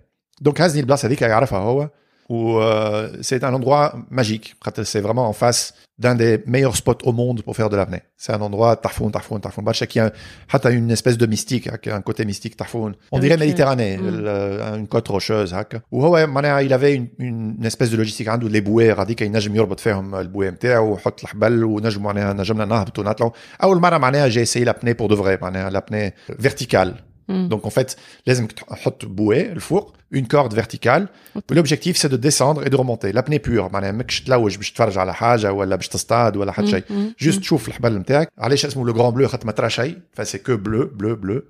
donc 0.48 0.60
هذه 0.60 0.80
البلاصه 0.80 1.06
هذيك 1.08 1.22
يعرفها 1.22 1.58
هو 1.58 1.90
و 2.30 2.60
euh, 2.60 3.08
c'est 3.22 3.42
un 3.44 3.54
endroit 3.54 3.94
magique 4.10 4.54
خاطر 4.64 4.82
c'est 4.84 5.00
vraiment 5.00 5.26
en 5.28 5.32
face 5.32 5.72
d'un 5.98 6.14
des 6.14 6.42
meilleurs 6.46 6.76
spots 6.76 7.02
au 7.08 7.12
monde 7.12 7.38
pour 7.42 7.54
faire 7.56 7.70
de 7.70 7.76
l'apnée 7.76 8.02
c'est 8.16 8.32
un 8.32 8.40
endroit 8.40 8.74
تحفون 8.82 9.12
تحفون 9.12 9.40
تحفون 9.40 9.64
برشا 9.64 9.86
qui 9.86 9.98
a 10.00 10.12
حتى 10.48 10.68
une 10.68 10.90
espèce 10.96 11.16
de 11.18 11.26
mystique 11.26 11.68
هكا, 11.68 11.96
un 11.96 12.02
côté 12.02 12.24
mystique 12.24 12.56
تحفون 12.56 12.94
on 13.12 13.18
dirait 13.18 13.34
Ok. 13.34 13.40
Méditerranée 13.40 13.96
Mm. 13.98 14.08
ال- 14.08 14.78
une 14.78 14.86
côte 14.88 15.08
rocheuse 15.08 15.54
هكا 15.54 15.80
وهو 15.92 16.26
معناها 16.26 16.62
il 16.62 16.72
avait 16.72 16.94
une, 16.94 17.06
une, 17.18 17.56
une 17.60 17.66
espèce 17.66 17.90
de 17.90 17.96
logistique 17.96 18.28
عنده 18.28 18.48
les 18.48 18.60
bouées 18.64 18.98
هذيك 19.00 19.20
ينجم 19.22 19.56
يربط 19.56 19.80
فيهم 19.80 20.14
البويه 20.14 20.50
نتاعو 20.50 20.92
ويحط 20.92 21.22
الحبل 21.22 21.64
ونجم 21.64 22.02
معناها 22.02 22.32
نجمنا 22.32 22.64
نهبطوا 22.64 23.04
نطلعوا 23.04 23.32
اول 23.62 23.80
مره 23.80 23.98
معناها 23.98 24.28
j'ai 24.28 24.42
essayé 24.42 24.64
l'apnée 24.64 24.94
pour 24.94 25.08
de 25.08 25.14
vrai 25.14 25.42
معناها 25.42 25.70
l'apnée 25.70 26.12
verticale 26.42 26.92
مم. 27.28 27.48
donc 27.52 27.66
en 27.66 27.70
fait, 27.70 27.96
لازم 28.26 28.46
تحط 28.46 29.04
bouée 29.04 29.52
الفوق, 29.52 29.94
une 30.14 30.26
corde 30.26 30.54
verticale. 30.54 31.08
L'objectif 31.50 31.96
c'est 31.96 32.08
de 32.08 32.16
descendre 32.16 32.66
et 32.66 32.70
de 32.70 32.76
remonter. 32.76 33.12
L'apnée 33.12 33.38
pure, 33.38 33.72
معناها 33.72 33.92
ماكش 33.92 34.20
تلوج 34.20 34.56
باش 34.56 34.72
تتفرج 34.72 34.98
على 34.98 35.14
حاجه 35.14 35.52
ولا 35.52 35.76
باش 35.76 35.88
تصطاد 35.88 36.36
ولا 36.36 36.52
حتى 36.52 36.66
شيء. 36.66 36.84
مم. 36.90 37.14
Juste 37.22 37.40
تشوف 37.40 37.68
الحبل 37.68 37.98
نتاعك. 37.98 38.28
علاش 38.38 38.66
اسمه 38.66 38.92
le 38.92 38.96
grand 38.96 39.14
bleu 39.18 39.26
خاطر 39.26 39.46
ما 39.46 39.52
ترى 39.52 39.70
شيء. 39.70 39.96
Enfin 40.14 40.24
c'est 40.24 40.42
que 40.48 40.52
bleu, 40.52 40.84
bleu, 40.98 41.14
bleu. 41.16 41.42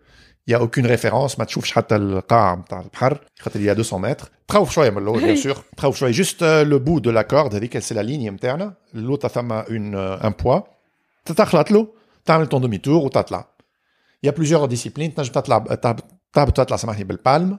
Il 0.49 0.53
y 0.53 0.55
a 0.55 0.63
aucune 0.63 0.87
référence, 0.87 1.39
ما 1.39 1.45
تشوفش 1.45 1.73
حتى 1.73 1.97
القاع 1.97 2.55
نتاع 2.55 2.81
البحر 2.81 3.19
خاطر 3.41 3.61
il 3.61 3.63
y 3.63 3.77
a 3.77 3.79
200 3.79 3.99
mètres. 3.99 4.27
تخوف 4.49 4.71
شويه 4.71 4.91
من 4.91 4.99
الاول 5.03 5.21
bien 5.37 5.41
sûr. 5.43 5.57
تخوف 5.77 5.97
شويه 5.97 6.13
juste 6.13 6.41
euh, 6.43 6.65
le 6.65 6.79
bout 6.79 7.01
de 7.01 7.11
la 7.11 7.25
corde 7.25 7.55
هذيك 7.55 7.79
c'est 7.79 7.95
la 7.95 8.03
ligne 8.03 8.31
نتاعنا. 8.31 8.75
l'autre 8.95 9.27
ثم 9.29 9.63
une 9.69 9.95
euh, 9.95 10.27
un 10.27 10.33
poids. 10.45 10.63
تتخلط 11.25 11.71
له 11.71 11.87
تعمل 12.25 12.49
ton 12.49 12.61
demi 12.61 12.79
tour 12.79 13.05
وتطلع. 13.05 13.52
Il 14.23 14.27
y 14.27 14.31
a 14.31 14.33
plusieurs 14.33 14.69
disciplines. 14.69 15.15
تنجم 15.17 15.33
تطلع 15.33 15.59
تهبط 15.59 16.05
تهبط 16.33 16.57
تطلع 16.57 16.77
سامحني 16.77 17.05
بالبالم 17.05 17.59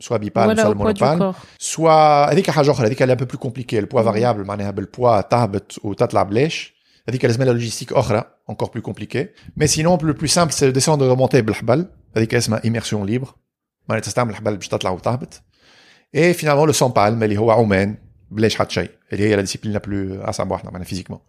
سواء 0.00 0.20
بيبالم 0.20 0.48
ولا 0.48 0.62
سواء 0.62 0.74
au 0.74 0.76
poids 0.76 0.98
du 0.98 1.02
المونوبالم 1.02 1.32
corps 1.32 1.36
سوا 1.58 2.32
هذيك 2.32 2.50
حاجه 2.50 2.70
اخرى 2.70 2.86
هذيك 2.86 3.02
اللي 3.02 3.16
un 3.16 3.18
peu 3.18 3.24
plus 3.24 3.48
compliqué 3.48 3.74
البوا 3.74 4.02
فاريابل 4.02 4.44
معناها 4.44 4.70
بالبوا 4.70 5.20
تهبط 5.20 5.84
وتطلع 5.84 6.22
بلاش 6.22 6.74
هذيك 7.08 7.24
لازم 7.24 7.42
لها 7.42 7.52
لوجيستيك 7.52 7.92
اخرى 7.92 8.24
encore 8.52 8.68
plus 8.68 8.82
compliqué 8.82 9.18
mais 9.60 9.66
sinon 9.66 9.98
le 10.02 10.14
plus 10.14 10.28
simple 10.28 10.52
c'est 10.52 10.66
de 10.66 10.80
descendre 10.80 11.04
et 11.04 11.08
de 11.08 11.12
remonter 11.12 11.40
بالحبل 11.40 11.86
هذيك 12.16 12.34
اسمها 12.34 12.60
immersion 12.60 13.06
libre 13.06 13.28
معناها 13.88 14.02
تستعمل 14.02 14.30
الحبل 14.30 14.56
باش 14.56 14.68
تطلع 14.68 14.90
وتهبط 14.90 15.42
et 16.16 16.34
finalement 16.34 16.66
le 16.66 16.72
sans 16.72 16.90
palme 16.90 17.22
اللي 17.22 17.38
هو 17.38 17.50
عمان 17.50 17.96
بلاش 18.30 18.56
حتى 18.56 18.74
شيء 18.74 18.90
اللي 19.12 19.24
هي 19.24 19.36
لا 19.36 19.40
ديسيبلين 19.40 19.72
لا 19.72 19.78
بلو 19.78 20.22
اصعب 20.22 20.50
واحده 20.50 20.70
معناها 20.70 20.86
فيزيكمون 20.86 21.20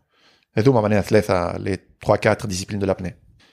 هذوما 0.53 0.81
معناها 0.81 1.01
ثلاثه 1.01 1.57
لي 1.57 1.77
3 2.05 2.29
4 2.29 2.47
ديسيبلين 2.47 2.79
دو 2.79 2.85
لابني 2.87 3.15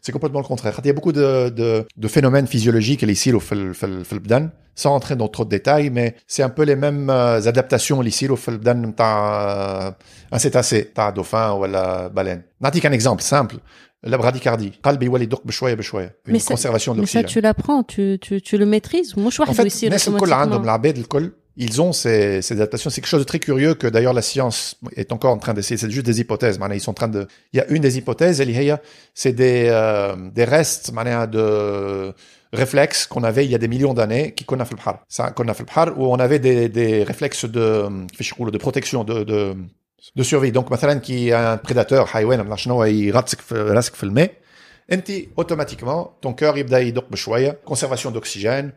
C'est 0.00 0.12
complètement 0.12 0.40
le 0.40 0.46
contraire. 0.46 0.78
Il 0.82 0.86
y 0.86 0.90
a 0.90 0.92
beaucoup 0.92 1.12
de, 1.12 1.50
de, 1.50 1.86
de 1.96 2.08
phénomènes 2.08 2.46
physiologiques 2.46 3.02
les 3.02 3.12
ici 3.12 3.32
au 3.32 3.40
felbdan, 3.40 4.48
sans 4.74 4.94
entrer 4.94 5.16
dans 5.16 5.28
trop 5.28 5.44
de 5.44 5.50
détails, 5.50 5.90
mais 5.90 6.16
c'est 6.26 6.42
un 6.42 6.48
peu 6.48 6.62
les 6.62 6.76
mêmes 6.76 7.10
euh, 7.10 7.42
adaptations 7.42 8.02
ici 8.02 8.28
au 8.28 8.36
felbdan 8.36 8.92
t'as 8.96 9.88
un 9.88 9.94
euh, 10.32 10.38
cétacé, 10.38 10.90
t'as 10.94 11.08
un 11.08 11.12
dauphin 11.12 11.52
ou 11.54 11.64
la 11.66 12.08
baleine. 12.08 12.44
N'atique 12.60 12.84
un 12.86 12.92
exemple 12.92 13.22
simple. 13.22 13.56
La 14.02 14.16
bradycardie. 14.16 14.72
Une 16.26 16.32
mais 16.32 16.40
conservation 16.40 16.94
de 16.94 17.00
l'oxygène. 17.00 17.22
Mais 17.22 17.28
ça, 17.28 17.32
tu 17.34 17.40
l'apprends, 17.42 17.82
tu, 17.82 18.16
tu, 18.18 18.40
tu 18.40 18.56
le 18.56 18.64
maîtrises. 18.64 19.14
En 19.16 19.30
fait, 19.52 19.68
يصير 21.59 21.59
الناس 21.59 21.59
الكل 21.59 21.59
عندهم 21.59 21.59
automatiquement. 21.59 21.59
العباد 21.59 21.59
الكل 21.59 21.59
ils 21.59 21.81
ont 21.81 21.93
ces, 21.93 22.41
ces 22.41 22.53
adaptations. 22.55 22.89
C'est 22.89 23.01
quelque 23.01 23.09
chose 23.09 23.21
de 23.21 23.25
très 23.25 23.39
curieux 23.39 23.75
que 23.75 23.87
d'ailleurs 23.87 24.13
la 24.13 24.21
science 24.21 24.75
est 24.95 25.11
encore 25.11 25.31
en 25.31 25.37
train 25.37 25.53
d'essayer. 25.53 25.77
C'est 25.77 25.89
juste 25.89 26.05
des 26.05 26.19
hypothèses. 26.19 26.59
معناها 26.59 26.77
Ils 26.77 26.81
sont 26.81 26.91
en 26.91 26.93
train 26.93 27.07
de. 27.07 27.27
Il 27.53 27.57
y 27.57 27.61
a 27.61 27.67
une 27.69 27.81
des 27.81 27.97
hypothèses, 27.97 28.41
اللي 28.41 28.55
هي 28.57 28.79
c'est 29.13 29.33
des 29.33 29.67
euh, 29.69 30.15
des 30.31 30.45
restes 30.45 30.93
معناها 30.93 31.25
de 31.25 32.13
réflexes 32.53 33.07
qu'on 33.07 33.23
avait 33.23 33.45
il 33.45 33.51
y 33.51 33.55
a 33.55 33.57
des 33.57 33.67
millions 33.67 33.93
d'années 33.93 34.33
qui 34.33 34.45
كنا 34.45 34.63
في 34.63 34.71
البحر. 34.71 34.99
Ça 35.09 35.29
كنا 35.29 35.53
في 35.53 35.61
البحر 35.61 35.93
où 35.93 36.15
on 36.15 36.19
avait 36.19 36.39
des 36.39 36.69
des 36.69 37.03
réflexes 37.03 37.45
de 37.45 37.89
كيفاش 38.11 38.31
يقولوا 38.31 38.53
de 38.53 38.57
protection 38.57 39.03
de 39.03 39.23
de 39.23 39.55
de 40.15 40.23
survie. 40.23 40.51
Donc 40.51 40.71
مثلا 40.71 40.99
كي 40.99 41.31
un 41.33 41.57
prédateur 41.57 42.05
حيوان 42.05 42.41
ما 42.41 42.55
شنو 42.55 42.83
يغطسك 42.83 43.41
في 43.41 43.55
راسك 43.55 43.95
في 43.95 44.03
الماء 44.03 44.31
انت 44.91 45.11
اوتوماتيكمون 45.37 46.05
ton 46.25 46.29
cœur 46.29 46.57
يبدا 46.57 46.79
يدق 46.79 47.09
بشويه 47.09 47.59
conservation 47.69 48.11
d'oxygène 48.11 48.71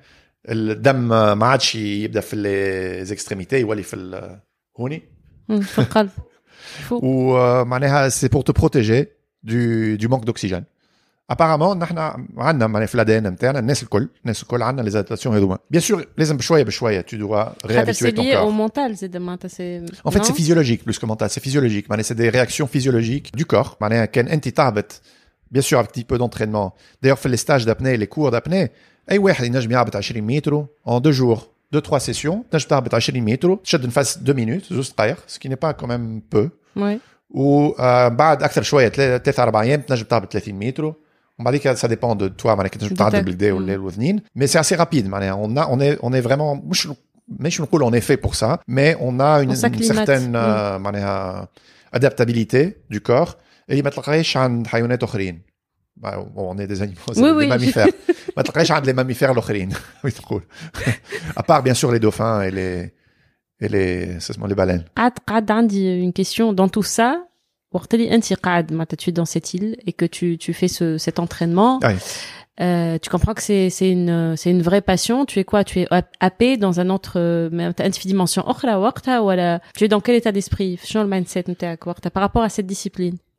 الدم 0.48 1.08
ما 1.38 1.46
عادش 1.46 1.74
يبدا 1.74 2.20
في 2.20 2.36
لي 2.36 3.04
زيكستريميتي 3.04 3.60
يولي 3.60 3.82
في 3.82 3.96
ال- 3.96 4.40
هوني 4.80 5.02
مم، 5.48 5.60
في 5.60 5.78
القلب 5.78 6.10
فوق 6.88 7.00
ومعناها 7.04 8.08
سي 8.08 8.28
بور 8.28 8.42
te 8.42 8.52
protéger 8.60 9.04
du 9.46 9.96
du 10.00 10.08
manque 10.08 10.24
d'oxygène 10.30 10.62
ابارامون 11.30 11.78
نحن 11.78 11.98
عندنا 12.38 12.66
معناها 12.66 12.86
في 12.86 12.94
الادين 12.94 13.26
نتاعنا 13.26 13.58
الناس 13.58 13.82
الكل 13.82 14.08
الناس 14.22 14.42
الكل 14.42 14.62
عندنا 14.62 14.82
لي 14.84 14.90
زادابتاسيون 14.90 15.36
هذوما 15.36 15.58
بيان 15.70 15.82
سور 15.82 16.06
لازم 16.18 16.36
بشويه 16.36 16.62
بشويه 16.62 17.06
tu 17.10 17.14
dois 17.14 17.66
خاطر 17.68 17.92
سي 17.92 18.10
réhabituer 18.10 18.14
ton 18.14 18.22
lié 18.22 18.34
au 18.36 18.50
corps 18.50 18.70
mental 18.70 18.92
زاد 18.92 19.16
معناتها 19.16 19.48
سي 19.48 19.86
En 19.86 20.10
fait, 20.10 20.24
c'est 20.24 20.34
physiologique 20.34 20.84
plus 20.84 20.98
que 20.98 21.06
mental. 21.06 21.28
C'est 21.30 21.42
physiologique. 21.48 21.90
معناها 21.90 22.02
C'est 22.06 22.14
des 22.16 22.28
réactions 22.30 22.66
physiologiques 22.66 23.36
du 23.36 23.44
corps. 23.44 23.76
معناها 23.80 24.04
كان 24.04 24.28
انت 24.28 24.48
تهبط 24.48 25.00
bien 25.54 25.60
sûr 25.62 25.78
avec 25.78 25.88
un 25.88 25.92
petit 25.92 26.04
peu 26.04 26.18
d'entraînement. 26.18 26.72
D'ailleurs, 27.02 27.18
في 27.18 27.28
les 27.28 27.36
stages 27.36 27.64
d'apnée, 27.66 27.96
les 27.96 28.06
cours 28.06 28.30
d'apnée, 28.30 28.68
اي 29.10 29.18
واحد 29.18 29.44
ينجم 29.44 29.70
يهبط 29.72 29.96
20 29.96 30.22
متر 30.26 30.64
en 30.88 31.00
deux 31.00 31.12
jours, 31.20 31.40
deux 31.76 31.80
trois 31.80 32.00
sessions, 32.00 32.36
تنجم 32.50 32.68
تهبط 32.68 32.94
20 32.94 33.24
متر, 33.24 33.54
تشد 33.64 33.86
نفس 33.86 34.18
2 34.18 34.34
minutes, 34.34 34.72
زوج 34.74 34.90
دقائق, 34.90 35.16
ce 35.28 35.38
qui 35.38 35.48
n'est 35.48 35.60
pas 35.66 35.72
quand 35.74 35.86
même 35.88 36.20
peu. 36.34 36.48
Ouais. 36.76 36.98
وبعد 37.30 38.42
اكثر 38.42 38.62
شويه 38.62 38.88
ثلاث 38.88 39.40
اربع 39.40 39.62
ايام 39.62 39.80
تنجم 39.80 40.04
تهبط 40.04 40.32
30 40.32 40.54
متر 40.54 40.84
ومن 40.84 41.50
بعد 41.50 41.74
سا 41.76 41.88
ديبون 41.88 42.16
دو 42.16 42.26
توا 42.28 42.54
معناها 42.54 42.68
كي 42.68 42.78
تنجم 42.78 42.94
De 42.94 42.98
تعدل 42.98 43.18
ta- 43.20 43.24
بالكدا 43.24 43.52
ولا 43.52 43.74
الوذنين 43.74 44.20
مي 44.36 44.46
سي 44.46 44.60
اسي 44.60 44.74
رابيد 44.74 45.08
معناها 45.08 45.46
on 45.46 45.48
a 45.58 45.68
on 45.68 45.78
est 45.80 46.00
on 46.04 46.10
est 46.12 46.28
vraiment 46.28 46.64
مش 46.64 46.88
مش 47.28 47.60
نقول 47.60 47.84
on 47.92 47.98
est 47.98 48.04
fait 48.04 48.16
pour 48.26 48.34
ça 48.34 48.56
mais 48.70 48.94
on 49.00 49.20
a 49.20 49.42
une, 49.42 49.48
On 49.48 49.52
une 49.52 49.56
s'acclimate. 49.56 49.96
certaine 50.08 50.32
euh, 50.34 50.78
معناها 50.78 51.48
adaptabilité 51.96 52.62
du 52.94 52.98
corps 53.00 53.30
اللي 53.70 53.82
ما 53.82 53.90
تلقاهاش 53.90 54.36
عند 54.36 54.66
حيوانات 54.66 55.02
اخرين 55.02 55.42
bah, 56.04 56.14
bon, 56.36 56.44
on 56.52 56.58
est 56.62 56.68
des 56.72 56.80
animaux, 56.86 57.10
c'est 57.12 57.22
Oui, 57.24 57.30
des 57.30 57.38
oui. 57.40 57.46
mammifères. 57.54 57.88
ما 58.36 58.42
تلقاهاش 58.42 58.70
عند 58.72 58.90
les 58.90 58.94
mammifères 58.94 59.30
الاخرين 59.30 59.68
وي 60.04 60.10
تقول 60.10 60.42
à 61.38 61.42
part 61.42 61.62
bien 61.62 61.74
sûr 61.74 61.90
les 61.92 62.00
dauphins 62.00 62.42
et 62.42 62.50
les 62.50 62.92
et 63.60 63.68
les 63.68 64.20
c'est 64.20 64.36
les 64.48 64.54
baleines 64.54 64.84
قعد 64.96 65.12
قعد 65.26 65.50
عندي 65.50 66.06
une 66.10 66.12
question 66.12 66.52
dans 66.52 66.68
tout 66.68 66.86
ça 66.96 67.28
وقت 67.72 67.94
اللي 67.94 68.14
انت 68.14 68.32
قاعد 68.32 68.72
معناتها 68.72 68.96
tu 68.96 69.10
es 69.10 69.14
dans 69.14 69.26
cette 69.38 69.54
île 69.54 69.76
et 69.86 69.92
que 69.92 70.06
tu 70.06 70.38
tu 70.38 70.52
fais 70.54 70.68
ce 70.68 70.98
cet 70.98 71.18
entraînement 71.18 71.78
Ouais. 71.84 71.96
euh, 72.60 72.98
tu 73.02 73.08
comprends 73.14 73.34
que 73.38 73.42
c'est 73.48 73.66
c'est 73.76 73.90
une 73.96 74.36
c'est 74.40 74.50
une 74.56 74.62
vraie 74.68 74.84
passion 74.92 75.18
tu 75.30 75.36
es 75.42 75.44
quoi 75.50 75.62
tu 75.70 75.74
es 75.80 75.86
happé 76.26 76.56
dans 76.56 76.74
un 76.80 76.88
autre 76.96 77.12
معناتها 77.52 77.86
انت 77.86 77.94
في 77.94 78.08
dimension 78.08 78.38
اخرى 78.48 78.74
وقتها 78.74 79.20
ولا 79.20 79.60
tu 79.78 79.84
es 79.84 79.88
dans 79.88 80.00
quel 80.00 80.20
état 80.22 80.32
d'esprit 80.32 80.84
شنو 80.84 81.02
المايند 81.02 81.26
سيت 81.28 81.50
نتاعك 81.50 81.86
وقتها 81.86 82.10
par 82.10 82.22
rapport 82.28 82.42
à 82.42 82.48
cette 82.48 82.66
discipline 82.66 83.16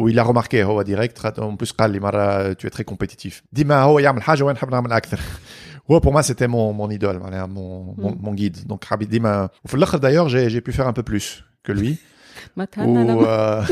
où 0.00 0.08
il 0.08 0.18
a 0.18 0.22
remarqué 0.24 0.62
هو 0.64 0.84
direct 0.84 1.38
en 1.38 1.56
plus 1.56 1.72
قال 1.72 1.90
لي 1.90 2.00
مرة 2.00 2.52
tu 2.52 2.66
es 2.66 2.70
très 2.70 2.84
compétitif 2.84 3.42
ديما 3.52 3.82
هو 3.82 3.98
يعمل 3.98 4.22
حاجة 4.22 4.42
وانا 4.42 4.58
نحب 4.58 4.70
نعمل 4.70 4.92
اكثر 4.92 5.20
هو 5.90 6.00
pour 6.00 6.12
moi 6.12 6.22
c'était 6.22 6.48
mon 6.48 6.72
mon 6.72 6.90
idole 6.90 7.16
معناها 7.22 7.46
mon 7.46 7.94
mon, 8.02 8.10
Mm. 8.10 8.18
mon 8.22 8.34
guide 8.34 8.66
donc 8.66 8.84
حبيت 8.84 9.08
ديما 9.08 9.48
وفي 9.64 9.74
الاخر 9.74 9.98
d'ailleurs 9.98 10.28
j'ai 10.28 10.50
j'ai 10.50 10.60
pu 10.60 10.72
faire 10.72 10.86
un 10.86 10.92
peu 10.92 11.02
plus 11.02 11.44
que 11.68 11.72
lui 11.72 11.96
ما 12.56 12.64
تهنى 12.64 13.12
و 13.12 13.24
آه، 13.26 13.66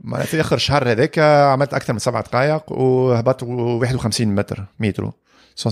ما 0.00 0.18
في 0.18 0.40
اخر 0.40 0.58
شهر 0.58 0.90
هذاك 0.90 1.18
عملت 1.18 1.74
اكثر 1.74 1.92
من 1.92 1.98
سبع 1.98 2.20
دقائق 2.20 2.72
وهبطت 2.72 3.42
51 3.42 4.28
متر 4.34 4.64
مترو 4.80 5.12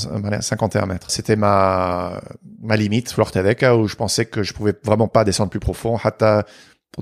معناها 0.04 0.40
51 0.40 0.86
mètres. 0.88 1.10
C'était 1.10 1.36
ma, 1.36 2.20
ma 2.62 2.76
limite, 2.76 3.08
في 3.08 3.18
الوقت 3.18 3.38
هذاك, 3.38 3.64
où 3.64 3.88
je 3.88 3.96
pensais 3.96 4.24
que 4.24 4.42
je 4.42 4.52
pouvais 4.54 4.74
vraiment 4.84 5.08
pas 5.08 5.24
descendre 5.24 5.50
plus 5.50 5.60
profond, 5.60 5.96
حتى 5.96 6.42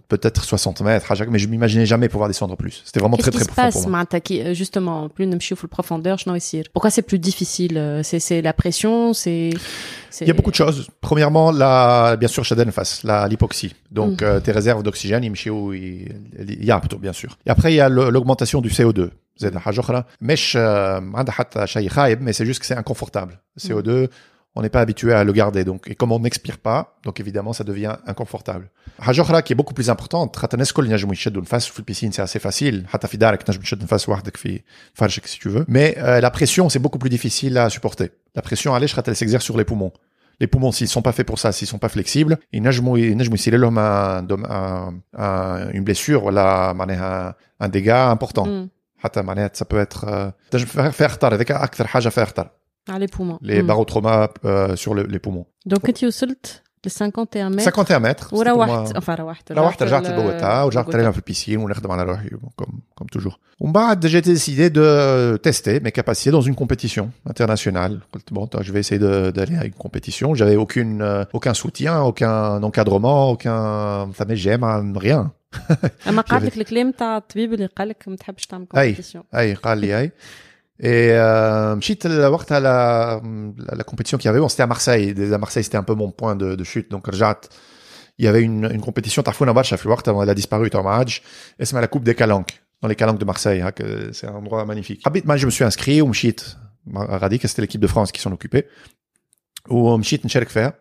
peut-être 0.07 0.43
60 0.43 0.81
mètres 0.81 1.11
à 1.11 1.15
chaque, 1.15 1.29
mais 1.29 1.39
je 1.39 1.47
m'imaginais 1.47 1.85
jamais 1.85 2.09
pouvoir 2.09 2.29
descendre 2.29 2.55
plus. 2.55 2.81
C'était 2.85 2.99
vraiment 2.99 3.17
très 3.17 3.31
très 3.31 3.45
profond. 3.45 4.05
Qui, 4.23 4.41
euh, 4.41 4.53
justement, 4.53 5.09
plus 5.09 5.27
nous 5.27 5.37
profondeur, 5.67 6.17
je 6.17 6.29
n'en 6.29 6.35
Pourquoi 6.73 6.89
c'est 6.89 7.01
plus 7.01 7.19
difficile 7.19 7.77
euh, 7.77 8.01
C'est 8.03 8.41
la 8.41 8.53
pression. 8.53 9.13
Il 9.25 9.57
y 10.21 10.29
a 10.29 10.33
beaucoup 10.33 10.51
de 10.51 10.55
choses. 10.55 10.87
Premièrement, 11.01 11.51
bien 12.17 12.27
sûr, 12.27 12.45
face 12.71 13.03
l'hypoxie. 13.03 13.75
Donc 13.91 14.21
mm. 14.21 14.25
euh, 14.25 14.39
tes 14.39 14.51
réserves 14.51 14.83
d'oxygène, 14.83 15.23
il 15.23 15.31
il 15.73 16.65
y 16.65 16.71
a 16.71 16.79
plutôt 16.79 16.97
bien 16.97 17.13
sûr. 17.13 17.37
Et 17.45 17.49
après 17.49 17.71
il 17.73 17.75
y 17.75 17.81
a 17.81 17.89
l'augmentation 17.89 18.61
du 18.61 18.69
CO2. 18.69 19.09
Mais 22.21 22.33
c'est 22.33 22.45
juste 22.45 22.59
que 22.59 22.65
c'est 22.65 22.75
inconfortable. 22.75 23.39
Mm. 23.63 23.67
CO2 23.67 24.09
on 24.57 24.63
n'est 24.63 24.69
pas 24.69 24.81
habitué 24.81 25.13
à 25.13 25.23
le 25.23 25.31
garder. 25.31 25.63
Donc, 25.63 25.87
et 25.87 25.95
comme 25.95 26.11
on 26.11 26.19
n'expire 26.19 26.57
pas, 26.57 26.97
donc 27.03 27.19
évidemment, 27.19 27.53
ça 27.53 27.63
devient 27.63 27.95
inconfortable. 28.07 28.69
Hajokhra 28.99 29.43
qui 29.43 29.53
est 29.53 29.55
beaucoup 29.55 29.75
plus 29.75 29.89
importante, 29.91 30.35
Khatanes 30.35 30.65
kol 30.73 30.87
najmu 30.87 31.13
yshadun 31.13 31.45
fas 31.45 31.69
fil 31.71 31.85
piscine, 31.85 32.11
c'est 32.11 32.23
assez 32.23 32.39
facile. 32.39 32.85
Hatafidarak 32.91 33.47
najmu 33.47 33.63
yshadun 33.63 33.85
fas 33.85 34.07
wahdak 34.07 34.37
fi 34.37 34.63
farshak 34.95 35.27
si 35.27 35.39
tu 35.39 35.49
veux. 35.49 35.65
Mais 35.67 35.95
euh, 35.99 36.19
la 36.19 36.31
pression, 36.31 36.69
c'est 36.69 36.79
beaucoup 36.79 36.97
plus 36.97 37.11
difficile 37.11 37.57
à 37.57 37.69
supporter. 37.69 38.11
La 38.33 38.41
pression 38.41 38.73
à 38.73 38.79
l'échrat, 38.79 39.03
elle 39.05 39.15
s'exerce 39.15 39.45
sur 39.45 39.57
les 39.57 39.65
poumons. 39.65 39.93
Les 40.39 40.47
poumons, 40.47 40.71
s'ils 40.71 40.87
sont 40.87 41.01
pas 41.03 41.11
faits 41.11 41.27
pour 41.27 41.39
ça, 41.39 41.51
s'ils 41.51 41.67
sont 41.67 41.79
pas 41.79 41.89
flexibles, 41.89 42.37
et 42.51 42.59
najmu 42.59 43.15
najmu 43.15 43.37
si 43.37 43.51
l'homme 43.51 43.77
a 43.77 44.23
une 45.73 45.83
blessure, 45.83 46.21
voilà, 46.21 46.75
un 47.59 47.69
dégât 47.69 48.09
important. 48.09 48.45
Mm. 48.45 48.69
Hatta 49.03 49.23
ça 49.53 49.65
peut 49.65 49.79
être. 49.79 50.05
Euh, 50.07 50.31
faire 50.65 50.95
faire 50.95 51.19
tar, 51.19 51.33
avec 51.33 51.51
akthar 51.51 51.87
haja 51.95 52.09
faire 52.09 52.33
tar. 52.33 52.49
فيها 52.86 52.94
خطر 52.94 52.94
على 52.94 53.06
les 53.06 53.10
poumons 53.10 53.38
les 53.46 53.62
Mm. 53.62 53.66
barotraumas 53.66 54.28
euh, 54.44 54.76
sur 54.76 54.94
le- 54.94 55.06
les 55.14 55.18
poumons 55.18 55.46
donc 55.68 55.88
انت 55.88 56.04
وصلت 56.04 56.62
ل 56.86 56.90
51 56.90 57.48
متر 57.52 57.62
51 57.70 58.00
mètres 58.00 58.26
c'était 58.26 58.30
pour 58.30 58.38
وروحت 58.38 58.92
moi- 58.92 58.98
enfin 58.98 59.14
روحت 59.20 59.52
روحت 59.52 59.82
رجعت 59.82 60.06
ل- 60.06 60.12
لبوغوتا 60.12 60.62
ورجعت 60.62 60.84
بوغوتا. 60.84 60.92
ترينا 60.92 61.10
في 61.12 61.18
البيسين 61.18 61.58
ونخدم 61.58 61.90
على 61.90 62.02
روحي 62.02 62.28
comme 62.28 62.72
comme 63.00 63.18
toujours 63.18 63.36
ومن 63.60 63.72
بعد 63.72 64.06
j'ai 64.06 64.20
décidé 64.22 64.70
de 64.70 65.36
tester 65.48 65.80
mes 65.80 65.92
capacités 65.92 66.30
dans 66.32 66.40
une 66.40 66.54
compétition 66.54 67.10
internationale 67.30 68.00
قلت 68.12 68.32
bon 68.34 68.44
attends, 68.46 68.62
je 68.62 68.72
vais 68.72 68.80
essayer 68.80 68.98
de- 68.98 69.30
d'aller 69.30 69.56
à 69.58 69.64
une 69.64 69.78
compétition 69.84 70.34
j'avais 70.34 70.56
aucune 70.56 71.02
euh, 71.02 71.24
aucun 71.38 71.54
soutien 71.62 71.94
aucun 72.10 72.62
encadrement 72.68 73.20
aucun 73.34 73.58
ça 74.18 74.24
n'est 74.24 74.40
j'aime 74.44 74.64
rien 75.06 75.30
اما 76.08 76.22
قعد 76.22 76.44
لك 76.44 76.56
الكلام 76.58 76.90
تاع 76.90 77.16
الطبيب 77.16 77.52
اللي 77.54 77.66
قال 77.66 77.88
لك 77.88 78.04
ما 78.08 78.16
تحبش 78.16 78.46
تعمل 78.46 78.62
أي. 78.62 78.66
كومبيتيسيون 78.68 79.24
اي 79.34 79.54
قال 79.54 79.78
لي 79.78 80.00
اي 80.00 80.12
Et 80.80 81.10
euh, 81.12 81.74
مشيت 81.76 82.06
وقتها 82.06 82.60
la, 82.60 83.20
la, 83.68 83.76
la 83.76 83.84
compétition 83.84 84.18
qu'il 84.18 84.26
y 84.26 84.28
avait, 84.28 84.40
bon, 84.40 84.48
c'était 84.48 84.62
à 84.62 84.66
Marseille. 84.66 85.14
Déjà, 85.14 85.34
à 85.34 85.38
Marseille, 85.38 85.64
c'était 85.64 85.76
un 85.76 85.82
peu 85.84 85.94
mon 85.94 86.10
point 86.10 86.34
de, 86.34 86.54
de 86.56 86.64
chute. 86.64 86.90
Donc, 86.90 87.06
رجعت, 87.08 87.48
il 88.18 88.24
y 88.24 88.28
avait 88.28 88.42
une, 88.42 88.64
une 88.64 88.80
compétition 88.80 89.22
تعرفونا 89.22 89.52
برشا 89.52 89.76
في 89.76 89.86
الوقت 89.86 90.08
elle 90.08 90.30
a 90.30 90.34
disparu 90.34 90.68
تاع 90.68 90.82
ما 90.82 90.90
عادش 90.90 91.22
اسمها 91.60 91.82
la 91.82 91.88
Coupe 91.88 92.04
des 92.04 92.14
Calanques 92.14 92.62
dans 92.82 92.88
les 92.88 92.96
Calanques 92.96 93.18
de 93.20 93.24
Marseille. 93.24 93.60
hein, 93.62 93.70
que 93.72 94.12
c'est 94.12 94.26
un 94.26 94.34
endroit 94.34 94.64
magnifique. 94.64 95.02
حبيت 95.04 95.26
ما 95.26 95.36
je 95.36 95.46
me 95.46 95.50
suis 95.50 95.64
inscrit 95.64 96.00
ومشيت 96.00 96.42
مع 96.86 97.16
غاديك 97.16 97.46
c'était 97.46 97.62
l'équipe 97.62 97.80
de 97.80 97.86
France 97.86 98.10
qui 98.12 98.20
s'en 98.20 98.32
occupait. 98.32 98.64
ومشيت 99.70 100.26
نشارك 100.26 100.48
فيها 100.48 100.74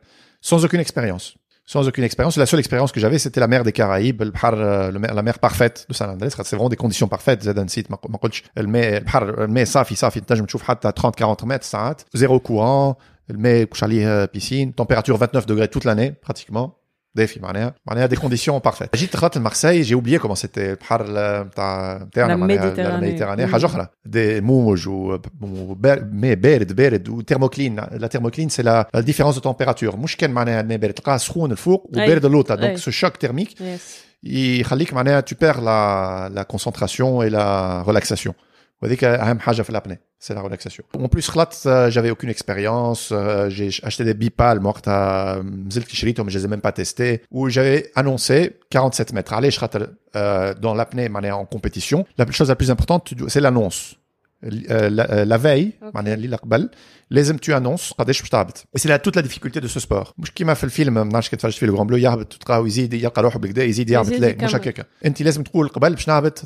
sans 0.45 0.65
aucune 0.65 0.79
expérience. 0.85 1.37
Sans 1.65 1.87
aucune 1.87 2.03
expérience. 2.03 2.35
La 2.37 2.45
seule 2.45 2.59
expérience 2.59 2.91
que 2.91 2.99
j'avais, 2.99 3.19
c'était 3.19 3.39
la 3.39 3.47
mer 3.47 3.63
des 3.63 3.71
Caraïbes, 3.71 4.21
البحر, 4.21 4.53
euh, 4.53 4.91
le 4.91 4.99
mer- 4.99 5.13
la 5.13 5.21
mer 5.21 5.37
parfaite 5.39 5.85
de 5.89 5.93
San 5.93 6.09
Andrés. 6.09 6.29
C'est 6.31 6.55
vraiment 6.55 6.69
des 6.69 6.75
conditions 6.75 7.07
parfaites. 7.07 7.41
زاد 7.43 7.59
نسيت 7.59 7.91
ما 7.91 7.97
ما 8.09 8.17
قلتش 8.17 8.43
الماء 8.57 8.97
البحر 8.97 9.43
الماء 9.43 9.65
صافي 9.65 9.95
صافي 9.95 10.19
تنجم 10.19 10.45
تشوف 10.45 10.63
حتى 10.63 10.91
30 10.91 11.13
40 11.21 11.47
متر 11.47 11.61
ساعات 11.63 12.01
zéro 12.17 12.39
courant 12.49 12.95
الماء 13.29 13.63
كوش 13.63 13.83
عليه 13.83 14.25
piscine 14.25 14.71
température 14.81 15.15
29 15.17 15.45
degrés 15.45 15.67
toute 15.69 15.85
l'année 15.85 16.11
pratiquement 16.27 16.77
دافي 17.15 17.39
معناها 17.39 17.75
معناها 17.85 18.07
des 18.07 18.17
conditions 18.17 18.59
parfaites 18.69 18.95
جيت 18.95 19.13
دخلت 19.13 19.37
لمارسي 19.37 19.83
j'ai 19.83 20.01
oublié 20.01 20.19
comment 20.23 20.35
c'était 20.41 20.57
البحر 20.57 21.05
ال- 21.07 21.47
نتاع 21.47 21.97
نتاعنا 22.03 22.33
La 22.33 22.37
معناها 22.37 22.75
Méditerranée. 22.75 22.79
الميديتراني 22.93 23.47
Mm. 23.47 23.49
حاجه 23.51 23.65
اخرى 23.65 23.87
دي 24.05 24.41
موج 24.41 24.87
وماء 24.87 26.33
بارد 26.35 26.75
بارد 26.75 27.09
وترموكلين 27.09 27.75
لا 27.75 28.09
thermocline 28.15 28.49
c'est 28.49 28.63
la, 28.63 28.99
la 28.99 29.01
différence 29.01 29.35
de 29.35 29.41
température 29.49 29.95
مش 29.95 30.17
كان 30.17 30.31
معناها 30.31 30.61
الماء 30.61 30.77
بارد 30.77 30.93
تلقاه 30.93 31.17
سخون 31.17 31.51
الفوق 31.51 31.91
أي. 31.97 32.03
وبارد 32.05 32.25
اللوطه 32.25 32.55
أي. 32.63 32.77
donc 32.77 32.79
ce 32.79 32.91
choc 32.91 33.27
thermique 33.27 33.55
Yes. 33.59 33.81
يخليك 34.23 34.93
معناها 34.93 35.21
tu 35.29 35.33
perds 35.33 35.59
la, 35.59 36.29
la 36.39 36.43
concentration 36.55 37.23
et 37.23 37.29
la 37.29 37.81
relaxation 37.83 38.33
وهذيك 38.81 39.03
اهم 39.03 39.39
حاجه 39.39 39.61
في 39.61 39.69
الابني 39.69 39.99
c'est 40.23 40.33
la 40.33 40.41
relaxation 40.41 40.83
en 40.97 41.07
plus 41.15 41.27
خلطت 41.29 41.55
euh, 41.67 41.89
j'avais 41.91 42.11
aucune 42.11 42.29
expérience 42.29 43.09
euh, 43.11 43.49
j'ai 43.49 43.69
acheté 43.83 44.03
des 44.03 44.13
bipalm 44.13 44.65
وقتها 44.65 45.35
نزلت 45.41 45.87
كي 45.87 45.95
شريتهم 45.97 46.29
je 46.29 46.33
les 46.33 46.41
ai 46.45 46.47
même 46.47 46.61
pas 46.61 46.71
testés 46.71 47.21
où 47.31 47.49
j'avais 47.49 47.91
annoncé 47.95 48.51
47 48.69 49.13
mètres 49.13 49.33
علاش 49.33 49.59
خاطر 49.59 49.85
euh, 49.87 50.53
dans 50.53 50.75
l'apnée 50.75 51.09
معناها 51.09 51.43
en 51.43 51.55
compétition 51.57 52.05
la 52.19 52.25
chose 52.31 52.49
la 52.49 52.55
plus 52.55 52.71
importante 52.71 53.03
tu 53.05 53.15
dois- 53.15 53.29
c'est 53.29 53.41
l'annonce 53.41 53.95
Euh, 54.43 54.89
la, 54.97 55.03
euh, 55.11 55.25
la 55.33 55.37
veille 55.37 55.71
Ok. 55.81 55.95
معناها 55.95 56.13
الليله 56.13 56.37
قبل 56.37 56.69
لازم 57.11 57.37
tu 57.37 57.49
annonces 57.51 57.93
قداش 57.93 58.19
باش 58.21 58.29
تهبط 58.29 58.57
et 58.57 58.79
c'est 58.81 58.87
là 58.89 58.99
toute 58.99 59.15
la 59.15 59.21
difficulté 59.21 59.61
de 59.61 59.67
ce 59.67 59.79
sport 59.79 60.13
مش 60.17 60.31
كيما 60.31 60.53
في 60.53 60.63
الفيلم 60.63 60.93
ما 60.93 61.03
نعرفش 61.03 61.29
كي 61.29 61.35
تفرجت 61.35 61.57
فيه 61.57 61.67
الجران 61.67 61.87
بلو 61.87 61.97
يهبط 61.97 62.33
تلقاه 62.33 62.67
يزيد 62.67 62.93
يلقى 62.93 63.21
روحه 63.21 63.39
بالكدا 63.39 63.63
يزيد 63.63 63.89
يهبط 63.89 64.05
يزيد 64.07 64.21
لا 64.21 64.27
يكمل. 64.27 64.45
مش 64.45 64.55
هكاك 64.55 64.87
انت 65.05 65.21
لازم 65.21 65.43
تقول 65.43 65.67
قبل 65.67 65.93
باش 65.93 66.07
نهبط 66.07 66.41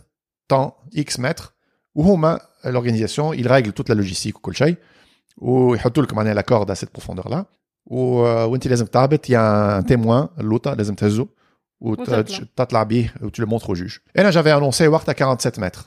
طون 0.48 0.72
اكس 0.98 1.20
متر 1.20 1.52
وهما 1.96 2.40
l'organisation 2.66 3.34
ils 3.34 3.48
règlent 3.48 3.74
toute 3.74 3.90
la 3.90 3.96
logistique 3.96 4.36
وكل 4.36 4.56
شيء 4.56 4.76
ويحطوا 5.38 6.04
لك 6.04 6.14
معناها 6.14 6.34
la 6.42 6.44
corde 6.44 6.70
à 6.72 6.76
cette 6.76 6.92
profondeur 7.02 7.30
là 7.30 7.44
وانت 7.86 8.68
لازم 8.68 8.86
تهبط 8.86 9.26
il 9.26 9.30
y 9.32 9.36
a 9.36 9.80
un 9.80 9.84
témoin 9.84 10.40
اللوطه 10.40 10.74
لازم 10.74 10.96
تهزه 10.96 11.28
وتطلع. 11.82 12.20
وتطلع 12.20 12.84
بيه 12.84 13.14
وtu 13.22 13.42
le 13.42 13.46
montres 13.46 13.68
au 13.70 13.76
juge 13.76 14.00
انا 14.20 14.32
j'avais 14.32 14.60
annoncé 14.62 14.82
وقتها 14.82 15.14
47 15.14 15.66
متر 15.66 15.80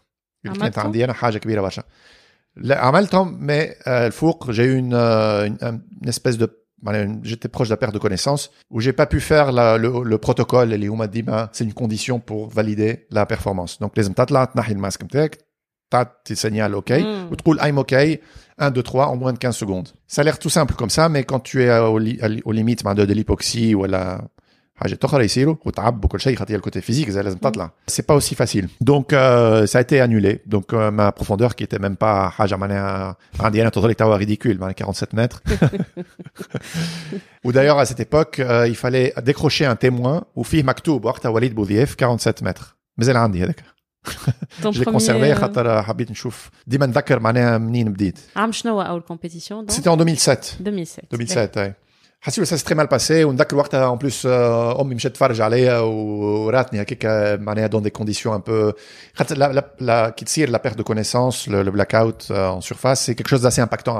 قلت 0.44 0.52
كانت 0.52 0.62
عملتهم؟ 0.62 0.86
عندي 0.86 1.04
انا 1.04 1.12
حاجه 1.12 1.38
كبيره 1.38 1.60
برشا 1.60 1.82
لا 2.56 2.78
عملتهم 2.84 3.46
مي 3.46 3.62
آه، 3.86 4.06
الفوق 4.06 4.50
j'ai 4.52 4.64
eu 4.64 4.78
une, 4.78 4.92
euh, 4.94 5.48
une, 5.48 5.80
une 6.02 6.08
espèce 6.12 6.36
de 6.38 6.48
معناها 6.82 7.04
une- 7.04 7.24
j'étais 7.28 7.48
proche 7.58 7.68
de 7.68 7.70
la 7.70 7.76
perte 7.76 7.94
de 7.94 7.98
connaissance 7.98 8.50
où 8.74 8.80
j'ai 8.80 8.92
pas 8.92 9.06
pu 9.06 9.20
faire 9.20 9.52
la, 9.52 9.78
le, 9.78 9.88
le 10.04 10.18
protocole 10.18 10.54
اللي 10.72 10.86
هما 10.88 11.04
ديما 11.04 11.48
c'est 11.52 11.64
une 11.64 11.74
condition 11.82 12.18
pour 12.30 12.48
valider 12.54 13.06
la 13.14 13.26
performance 13.34 13.78
donc 13.84 13.90
لازم 13.96 14.12
تطلع 14.12 14.44
تنحي 14.44 14.72
الماسك 14.72 15.02
نتاعك 15.04 15.38
tes 16.23 16.35
signal 16.35 16.75
OK, 16.75 16.91
mm. 16.91 17.31
ou 17.31 17.35
trouve 17.35 17.57
I'm 17.61 17.77
OK, 17.77 17.93
1, 18.57 18.71
2, 18.71 18.83
3, 18.83 19.07
en 19.07 19.15
moins 19.15 19.33
de 19.33 19.37
15 19.37 19.55
secondes. 19.55 19.89
Ça 20.07 20.21
a 20.21 20.23
l'air 20.23 20.39
tout 20.39 20.49
simple 20.49 20.75
comme 20.75 20.89
ça, 20.89 21.09
mais 21.09 21.23
quand 21.23 21.39
tu 21.39 21.63
es 21.63 21.69
euh, 21.69 21.87
aux, 21.87 21.99
li 21.99 22.19
limites 22.47 22.83
ben, 22.83 22.93
de, 22.93 23.03
l'hypoxie 23.03 23.75
ou 23.75 23.83
à 23.83 23.87
la... 23.87 24.21
Ah, 24.79 24.87
c'est 27.87 28.05
pas 28.05 28.15
aussi 28.15 28.33
facile. 28.33 28.69
Donc, 28.81 29.13
euh, 29.13 29.67
ça 29.67 29.77
a 29.77 29.81
été 29.81 30.01
annulé. 30.01 30.41
Donc, 30.45 30.73
euh, 30.73 30.89
ma 30.89 31.11
profondeur 31.11 31.55
qui 31.55 31.63
était 31.63 31.77
même 31.77 31.95
pas, 31.95 32.33
ah, 32.37 32.45
ridicule, 34.17 34.57
ben, 34.57 34.73
47 34.73 35.13
mètres. 35.13 35.43
Ou 37.45 37.51
d'ailleurs, 37.51 37.77
à 37.77 37.85
cette 37.85 37.99
époque, 37.99 38.41
il 38.67 38.75
fallait 38.75 39.13
décrocher 39.23 39.65
un 39.65 39.75
témoin, 39.75 40.23
ou 40.35 40.43
fille 40.43 40.63
Maktoub, 40.63 41.01
Walid 41.25 41.55
47 41.95 42.41
mètres. 42.41 42.75
Mais 42.97 43.05
elle 43.07 43.17
a 43.17 43.23
un 43.23 43.31
hein, 43.31 43.51
je 44.06 44.78
l'ai 44.78 44.84
premier, 44.84 44.84
conservé 44.84 45.32
euh, 45.32 45.34
خاطر 45.34 45.82
حبيت 45.82 46.10
نشوف 46.10 46.50
ديما 46.66 46.86
نذكر 46.86 47.20
معناها 47.20 47.58
منين 47.58 47.92
بديت 47.92 48.18
عام 48.36 48.52
شنو 48.52 48.82
اول 48.82 49.00
كومبيتيسيون 49.00 49.66
c'était 49.70 49.88
en 49.88 49.96
2007 49.96 50.56
2007 50.60 51.04
2007 51.12 51.58
اي 51.58 51.74
حسيت 52.20 52.48
ça 52.48 52.56
s'est 52.56 52.64
très 52.64 52.74
mal 52.74 52.88
passé 52.88 53.10
ونذكر 53.10 53.56
وقتها 53.56 53.96
en 53.96 53.98
plus 53.98 54.24
euh, 54.24 54.80
امي 54.80 54.94
مشات 54.94 55.14
تفرج 55.14 55.40
عليا 55.40 55.78
وراتني 55.78 56.82
هكاك 56.82 57.06
معناها 57.40 57.68
dans 57.68 57.82
des 57.82 58.00
conditions 58.00 58.32
un 58.32 58.50
peu 58.50 58.72
خاطر 59.14 59.36
la, 59.36 59.52
la, 59.52 59.62
la, 59.80 60.10
كي 60.10 60.24
تصير 60.24 60.50
la 60.50 60.58
perte 60.58 60.78
de 60.78 60.82
connaissance 60.82 61.46
le, 61.48 61.62
le 61.62 61.70
blackout 61.70 62.30
euh, 62.30 62.48
en 62.48 62.60
surface 62.60 63.00
c'est 63.00 63.14
quelque 63.14 63.28
chose 63.28 63.42
d'assez 63.42 63.60
impactant 63.60 63.96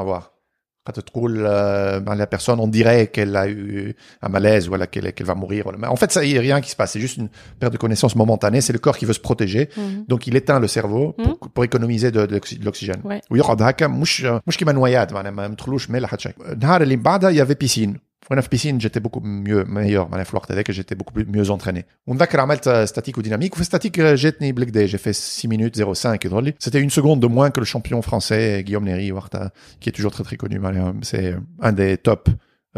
تقول 0.95 1.45
euh, 1.47 2.01
ben, 2.01 2.14
la 2.14 2.26
personne 2.26 2.59
on 2.61 2.66
dirait 2.66 3.09
qu'elle 3.09 3.37
a 3.37 3.47
eu 3.49 3.95
un 4.22 4.31
malaise 4.31 4.68
voilà 4.68 4.87
qu'elle 4.87 5.12
qu'elle 5.12 5.26
va 5.26 5.35
mourir 5.35 5.64
voilà. 5.64 5.79
Mais 5.83 5.87
en 5.87 5.97
fait 5.97 6.11
ça 6.12 6.24
y 6.24 6.39
a 6.39 6.41
rien 6.41 6.59
qui 6.62 6.70
se 6.70 6.76
passe 6.76 6.93
c'est 6.93 7.01
juste 7.07 7.18
une 7.18 7.29
perte 7.61 7.74
de 7.74 7.79
connaissance 7.85 8.16
momentanée 8.16 8.61
c'est 8.62 8.72
le 8.72 8.79
corps 8.79 8.97
qui 9.01 9.05
veut 9.11 9.12
se 9.20 9.24
protéger 9.31 9.62
Mhm. 9.76 10.05
donc 10.11 10.20
il 10.29 10.35
éteint 10.41 10.61
le 10.64 10.68
cerveau 10.79 11.05
pour, 11.24 11.51
pour 11.55 11.62
économiser 11.70 12.11
de, 12.16 12.22
de 12.31 12.35
l'oxy- 12.37 12.59
de 12.59 12.64
l'oxygène 12.64 13.01
Ouais. 13.05 13.20
ويقعد 13.31 13.62
هكا 13.62 13.87
مش 13.87 14.26
مش 14.47 14.57
كيما 14.57 14.72
نويات 14.72 15.12
معناها 15.12 15.33
ما 15.33 15.49
مدخلوش 15.49 15.91
ملح 15.91 16.11
حتى 16.11 16.22
شيء 16.22 16.33
النهار 16.53 16.83
اللي 16.83 16.97
بعدها 16.97 17.31
il 17.33 17.37
y 17.37 17.41
avait 17.47 17.66
piscine 17.66 17.93
وانا 18.31 18.41
في 18.41 18.49
piscine 18.59 18.81
j'étais 18.85 19.01
beaucoup 19.01 19.20
mieux 19.20 19.64
meilleur 19.64 20.07
معناها 20.11 20.24
في 20.24 20.31
الوقت 20.31 20.53
هذاك 20.53 20.72
j'étais 20.72 20.95
beaucoup 20.97 21.12
plus- 21.18 21.26
mieux 21.37 21.51
entraîné 21.51 21.83
ونذكر 22.07 22.41
عملت 22.41 22.87
statique 22.95 23.18
وديناميك 23.18 23.55
وفي 23.57 23.64
statique 23.64 24.01
جاتني 24.01 24.53
بالكدا 24.53 24.87
j'ai 24.87 24.99
fait 25.01 25.12
6 25.12 25.49
minutes 25.49 25.95
05 25.95 26.24
يظهر 26.24 26.41
لي 26.43 26.55
c'était 26.64 26.83
une 26.83 26.91
seconde 27.01 27.20
de 27.20 27.26
moins 27.26 27.51
que 27.51 27.61
le 27.61 27.64
champion 27.66 28.03
français 28.03 28.62
Guillaume 28.64 28.85
Néry 28.85 29.12
وقتها 29.12 29.51
qui 29.85 29.89
est 29.89 29.93
toujours 29.93 30.12
très 30.12 30.24
très 30.24 30.37
connu 30.37 30.59
معناها 30.59 30.95
c'est 31.03 31.35
un 31.62 31.72
des 31.72 31.97
top 32.11 32.29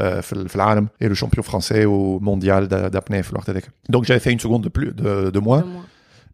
euh, 0.01 0.20
في 0.20 0.32
ال- 0.32 0.48
في 0.48 0.57
العالم 0.57 0.88
et 1.05 1.09
le 1.09 1.14
champion 1.14 1.42
français 1.42 1.84
ou 1.84 2.20
mondial 2.20 2.68
d'a- 2.68 2.90
d'apnée 2.90 3.22
في 3.22 3.30
الوقت 3.32 3.51
هذاك 3.51 3.64
donc 3.92 4.05
j'avais 4.05 4.20
fait 4.20 4.32
une 4.32 4.40
seconde 4.48 4.62
de 4.62 4.68
plus 4.68 4.92
de, 4.92 5.30
de 5.30 5.38
moins 5.40 5.61
De 5.61 5.66
moins. 5.66 5.84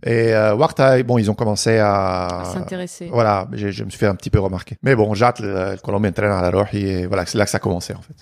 et 0.07 0.35
euh, 0.35 0.53
وقتها 0.53 1.03
bon 1.03 1.19
ils 1.19 1.31
ont 1.31 1.35
commencé 1.35 1.79
à 1.79 1.93
À 2.27 2.45
s'intéresser. 2.55 3.09
voilà, 3.19 3.49
je, 3.61 3.69
je 3.79 3.83
me 3.85 3.91
suis 3.91 3.99
fait 3.99 4.07
un 4.07 4.14
petit 4.21 4.31
peu 4.35 4.41
remarquer. 4.49 4.75
Mais 4.87 4.95
bon, 5.01 5.07
Jacques, 5.21 5.41
le, 5.41 5.51
le 5.77 5.81
Colombien 5.87 6.12
traîne 6.19 6.35
à 6.41 6.43
la 6.47 6.51
roche 6.59 6.75
et 6.75 7.07
voilà, 7.11 7.23
c'est 7.29 7.39
là 7.41 7.45
que 7.47 7.51
ça 7.55 7.59
a 7.62 7.64
commencé 7.67 7.93
en 8.01 8.03
fait. 8.09 8.19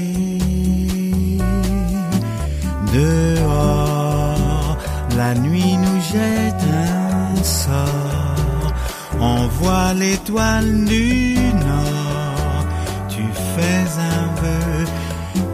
On 9.61 9.65
voit 9.65 9.93
l'étoile 9.95 10.85
du 10.85 11.35
nord. 11.35 12.65
Tu 13.09 13.23
fais 13.55 13.87
un 13.99 14.27
vœu, 14.41 14.87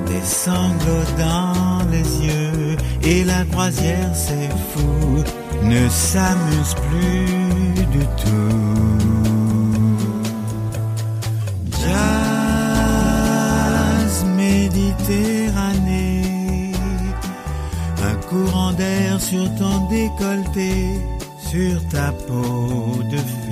des 0.07 0.23
sanglots 0.23 1.09
dans 1.19 1.83
les 1.91 2.27
yeux. 2.27 2.77
Et 3.03 3.25
la 3.25 3.45
croisière, 3.45 4.15
c'est 4.15 4.51
fou, 4.73 5.25
ne 5.63 5.89
s'amuse 5.89 6.75
plus 6.89 7.85
du 7.87 8.07
tout. 8.23 8.99
Jazz 11.81 13.05
Méditerranée, 14.37 16.73
un 18.03 18.17
courant 18.29 18.73
d'air 18.73 19.19
sur 19.21 19.45
ton 19.57 19.87
décolleté, 19.89 21.01
sur 21.39 21.83
ta 21.89 22.13
peau 22.27 23.03
de 23.11 23.17
fée. 23.17 23.44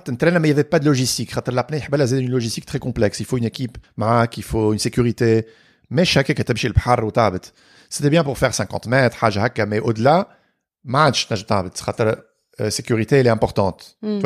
t'entraînes, 0.00 0.38
mais 0.38 0.48
il 0.48 0.52
n'y 0.52 0.58
avait 0.58 0.64
pas 0.64 0.78
de 0.78 0.86
logistique. 0.86 1.32
L'apnée, 1.52 1.82
c'est 2.06 2.20
une 2.20 2.30
logistique 2.30 2.66
très 2.66 2.78
complexe. 2.78 3.20
Il 3.20 3.26
faut 3.26 3.38
une 3.38 3.44
équipe, 3.44 3.78
il 4.36 4.42
faut 4.42 4.72
une 4.72 4.78
sécurité. 4.78 5.46
Mais 5.90 6.04
chaque 6.04 6.30
équipe 6.30 6.56
chez. 6.56 6.70
C'était 7.88 8.10
bien 8.10 8.22
pour 8.22 8.38
faire 8.38 8.54
50 8.54 8.86
mètres, 8.86 9.24
mais 9.66 9.80
au-delà, 9.80 10.28
match, 10.84 11.26
euh, 12.60 12.68
sécurité, 12.68 13.16
elle 13.16 13.26
est 13.26 13.30
importante. 13.30 13.96
Hmm. 14.02 14.20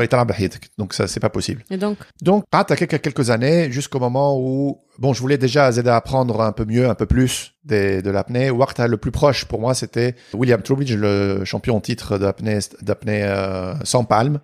Donc, 0.76 0.92
ça, 0.92 1.06
c'est 1.06 1.20
pas 1.20 1.30
possible. 1.30 1.62
Et 1.70 1.76
donc? 1.76 1.98
Donc, 2.20 2.44
attaqué 2.50 2.86
quelques 2.86 3.30
années, 3.30 3.70
jusqu'au 3.70 4.00
moment 4.00 4.38
où, 4.38 4.80
bon, 4.98 5.12
je 5.12 5.20
voulais 5.20 5.38
déjà 5.38 5.70
aider 5.70 5.88
à 5.88 5.96
apprendre 5.96 6.40
un 6.40 6.52
peu 6.52 6.64
mieux, 6.64 6.88
un 6.88 6.94
peu 6.94 7.06
plus 7.06 7.54
de 7.64 8.10
l'apnée. 8.10 8.50
Warta, 8.50 8.88
le 8.88 8.96
plus 8.96 9.12
proche 9.12 9.44
pour 9.44 9.60
moi, 9.60 9.74
c'était 9.74 10.16
William 10.32 10.60
Trowbridge, 10.62 10.94
le 10.94 11.44
champion 11.44 11.76
en 11.76 11.80
titre 11.80 12.18
d'apnée, 12.18 12.58
d'apnée 12.82 13.22
euh, 13.22 13.74
sans 13.84 14.04
palme 14.04 14.40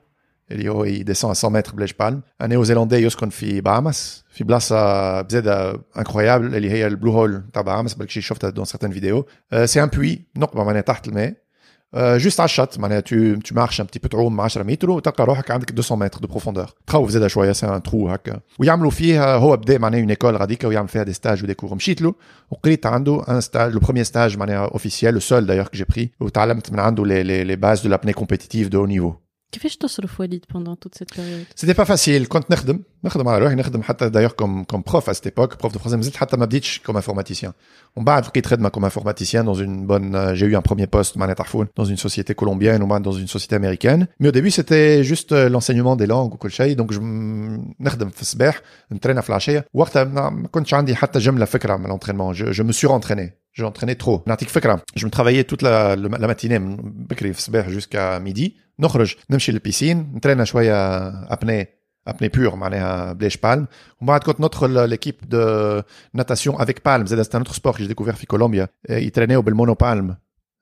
اللي 0.51 0.69
هو 0.69 0.85
il 0.85 1.03
descend 1.03 1.31
à 1.31 1.45
100 1.45 1.49
mètres 1.61 1.75
بلاش 1.75 1.93
بالم. 1.93 2.21
un 2.43 2.47
néo-zélandais 2.47 2.93
يسكن 2.93 3.29
في 3.29 3.61
بهاماس 3.61 4.23
في 4.29 4.43
بلاصة 4.43 5.21
بزادة 5.21 5.73
incroyable 5.73 6.53
اللي 6.53 6.71
هي 6.71 6.87
البلو 6.87 7.11
هول 7.11 7.43
تاع 7.53 7.61
بهاماس 7.61 7.93
بالك 7.93 8.09
شي 8.09 8.21
شفتها 8.21 8.51
dans 8.51 8.67
certaines 8.67 8.93
vidéos. 8.93 9.23
Euh, 9.53 9.67
c'est 9.67 9.79
un 9.79 9.97
puits 9.97 10.19
نقبة 10.37 10.63
معناها 10.63 10.81
تحت 10.81 11.07
الماء. 11.07 11.33
Euh, 11.95 12.17
juste 12.19 12.39
على 12.39 12.45
الشط 12.45 12.79
معناها 12.79 13.01
tu, 13.01 13.39
tu 13.47 13.53
marches 13.53 13.79
un 13.79 13.85
petit 13.85 13.99
peu 13.99 14.07
تعوم 14.09 14.41
10 14.41 14.63
متر 14.63 14.89
وتلقى 14.89 15.25
روحك 15.25 15.51
عندك 15.51 15.71
200 15.71 15.95
متر 15.95 16.19
de 16.19 16.31
profondeur 16.31 16.69
تخوف 16.87 17.09
زاد 17.09 17.27
شويه 17.27 17.51
سي 17.51 17.67
ان 17.67 17.83
ترو 17.83 18.09
هكا 18.09 18.39
ويعملوا 18.59 18.91
فيه 18.91 19.35
هو 19.35 19.57
بدا 19.57 19.77
معناها 19.77 19.99
اون 20.01 20.09
ايكول 20.09 20.35
غاديكا 20.35 20.67
ويعمل 20.67 20.87
فيها 20.87 21.03
دي 21.03 21.13
ستاج 21.13 21.43
ودي 21.43 21.53
كور 21.53 21.75
مشيت 21.75 22.01
له 22.01 22.15
وقريت 22.51 22.85
عنده 22.85 23.23
ان 23.29 23.41
ستاج 23.41 23.73
لو 23.73 23.79
بروميير 23.79 24.05
ستاج 24.05 24.37
معناها 24.37 24.65
اوفيسيال 24.65 25.13
لو 25.13 25.19
سول 25.19 25.45
دايوغ 25.45 25.65
كو 25.65 25.71
جي 25.73 25.85
بري 25.89 26.11
وتعلمت 26.19 26.71
من 26.71 26.79
عنده 26.79 27.05
لي 27.05 27.23
لي 27.23 27.43
لي 27.43 27.55
باز 27.55 27.81
دو 27.81 27.89
لابني 27.89 28.13
كومبيتيتيف 28.13 28.67
دو 28.67 28.85
نيفو 28.85 29.13
كيفاش 29.51 29.77
تصرف 29.77 30.19
وليد 30.19 30.45
pendant 30.53 30.75
toute 30.85 30.95
cette 30.99 31.15
période 31.15 31.45
سيتي 31.55 31.73
با 31.73 31.83
فاسيل 31.83 32.25
كنت 32.25 32.51
نخدم 32.51 32.79
نخدم 33.03 33.27
على 33.27 33.43
روحي 33.43 33.55
نخدم 33.55 33.81
حتى 33.83 34.09
دايوغ 34.09 34.31
كوم 34.31 34.63
كوم 34.63 34.83
بروف 34.87 35.09
ا 35.09 35.13
سيت 35.13 35.25
ايبوك 35.27 35.59
بروف 35.59 35.73
دو 35.73 35.79
فرونسي 35.79 35.97
مازلت 35.97 36.15
حتى 36.15 36.37
ما 36.37 36.45
بديتش 36.45 36.79
كوم 36.85 36.95
انفورماتيسيان 36.95 37.51
ومن 37.95 38.05
بعد 38.05 38.25
لقيت 38.25 38.45
خدمه 38.45 38.69
كوم 38.69 38.83
انفورماتيسيان 38.83 39.45
dans 39.53 39.57
une 39.57 39.87
bonne 39.87 40.35
j'ai 40.37 40.45
eu 40.45 40.55
un 40.55 40.61
premier 40.71 40.87
poste 40.87 41.17
معناها 41.17 41.33
تعرفون 41.35 41.67
dans 41.79 41.83
une 41.85 41.97
société 41.97 42.33
colombienne 42.35 42.81
ou 42.83 42.87
même 42.87 43.01
dans 43.03 43.17
une 43.21 43.27
société 43.27 43.55
américaine 43.55 44.07
mais 44.19 44.27
au 44.27 44.31
début 44.31 44.51
c'était 44.51 45.03
juste 45.03 45.31
euh, 45.31 45.49
l'enseignement 45.49 45.95
des 45.95 46.07
langues 46.07 46.33
وكل 46.33 46.51
شيء 46.51 46.77
donc 46.77 46.91
je 46.93 46.99
م- 46.99 47.73
نخدم 47.79 48.09
في 48.09 48.21
الصباح 48.21 48.61
نترينا 48.91 49.21
في 49.21 49.29
العشيه 49.29 49.65
وقتها 49.73 50.03
ما 50.03 50.29
ما 50.29 50.47
كنتش 50.47 50.73
عندي 50.73 50.95
حتى 50.95 51.19
جمله 51.19 51.45
فكره 51.45 51.77
من 51.77 51.85
l'entraînement 51.97 52.33
je, 52.37 52.45
je 52.51 52.63
me 52.63 52.71
suis 52.71 52.87
rentraîné 52.87 53.29
je 53.59 53.63
l'entraînais 53.63 54.03
trop 54.05 54.19
نعطيك 54.27 54.49
فكره 54.49 54.81
je 54.99 55.05
me 55.05 55.09
travaillais 55.09 55.43
toute 55.53 55.61
la, 55.61 55.95
la 55.95 56.27
matinée 56.33 56.59
من 56.59 56.75
بكري 56.83 57.33
في 57.33 57.39
الصباح 57.39 57.67
jusqu'à 57.69 58.19
midi 58.19 58.53
نخرج 58.79 59.15
نمشي 59.29 59.51
للبيسين 59.51 60.11
نترينا 60.15 60.43
شويه 60.43 61.07
ابني 61.33 61.67
apnée 62.09 62.29
pure 62.29 62.53
معناها 62.53 63.13
بلاش 63.13 63.37
بالم 63.37 63.67
ومن 64.01 64.07
بعد 64.07 64.23
كنت 64.23 64.41
ندخل 64.41 64.95
l'équipe 64.95 65.29
de 65.29 65.83
natation 66.17 66.57
avec 66.59 66.79
palme 66.83 67.05
زاد 67.05 67.25
c'est 67.25 67.35
un 67.35 67.41
autre 67.41 67.55
sport 67.55 67.77
que 67.77 67.83
j'ai 67.83 67.93
découvert 67.93 68.15
في 68.15 68.25
كولومبيا 68.25 68.67
يترينيو 68.89 69.41
بالمونوبالم 69.41 70.15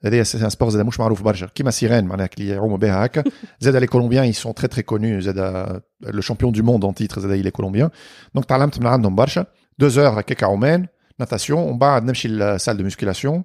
هذا 0.05 0.23
سي 0.23 0.45
ان 0.45 0.49
سبور 0.49 0.69
زاد 0.69 0.85
مش 0.85 0.99
معروف 0.99 1.21
برشا 1.21 1.45
كيما 1.45 1.71
سيرين 1.71 2.05
معناها 2.05 2.29
اللي 2.37 2.49
يعوموا 2.49 2.77
بها 2.77 3.05
هكا 3.05 3.23
زاد 3.59 3.85
les 3.85 3.89
colombiens 3.89 4.33
ils 4.33 4.39
sont 4.45 4.53
très 4.53 4.67
très 4.67 4.83
connus 4.93 5.19
زاد 5.19 5.81
le 6.05 6.21
champion 6.21 6.51
du 6.51 6.63
monde 6.63 6.83
en 6.85 6.93
titre 6.93 7.19
زاد 7.19 7.43
il 7.43 7.47
est 7.47 7.61
colombien 7.61 7.89
donc 8.37 8.45
تعلمت 8.45 8.79
من 8.79 8.87
عندهم 8.87 9.15
برشا 9.15 9.45
deux 9.83 9.93
heures 9.95 10.17
هكاك 10.17 10.43
عومان 10.43 10.87
natation 11.23 11.51
ومن 11.51 11.77
بعد 11.77 12.03
نمشي 12.03 12.27
للسال 12.27 12.77
دو 12.77 12.83
مسكيلاسيون 12.83 13.43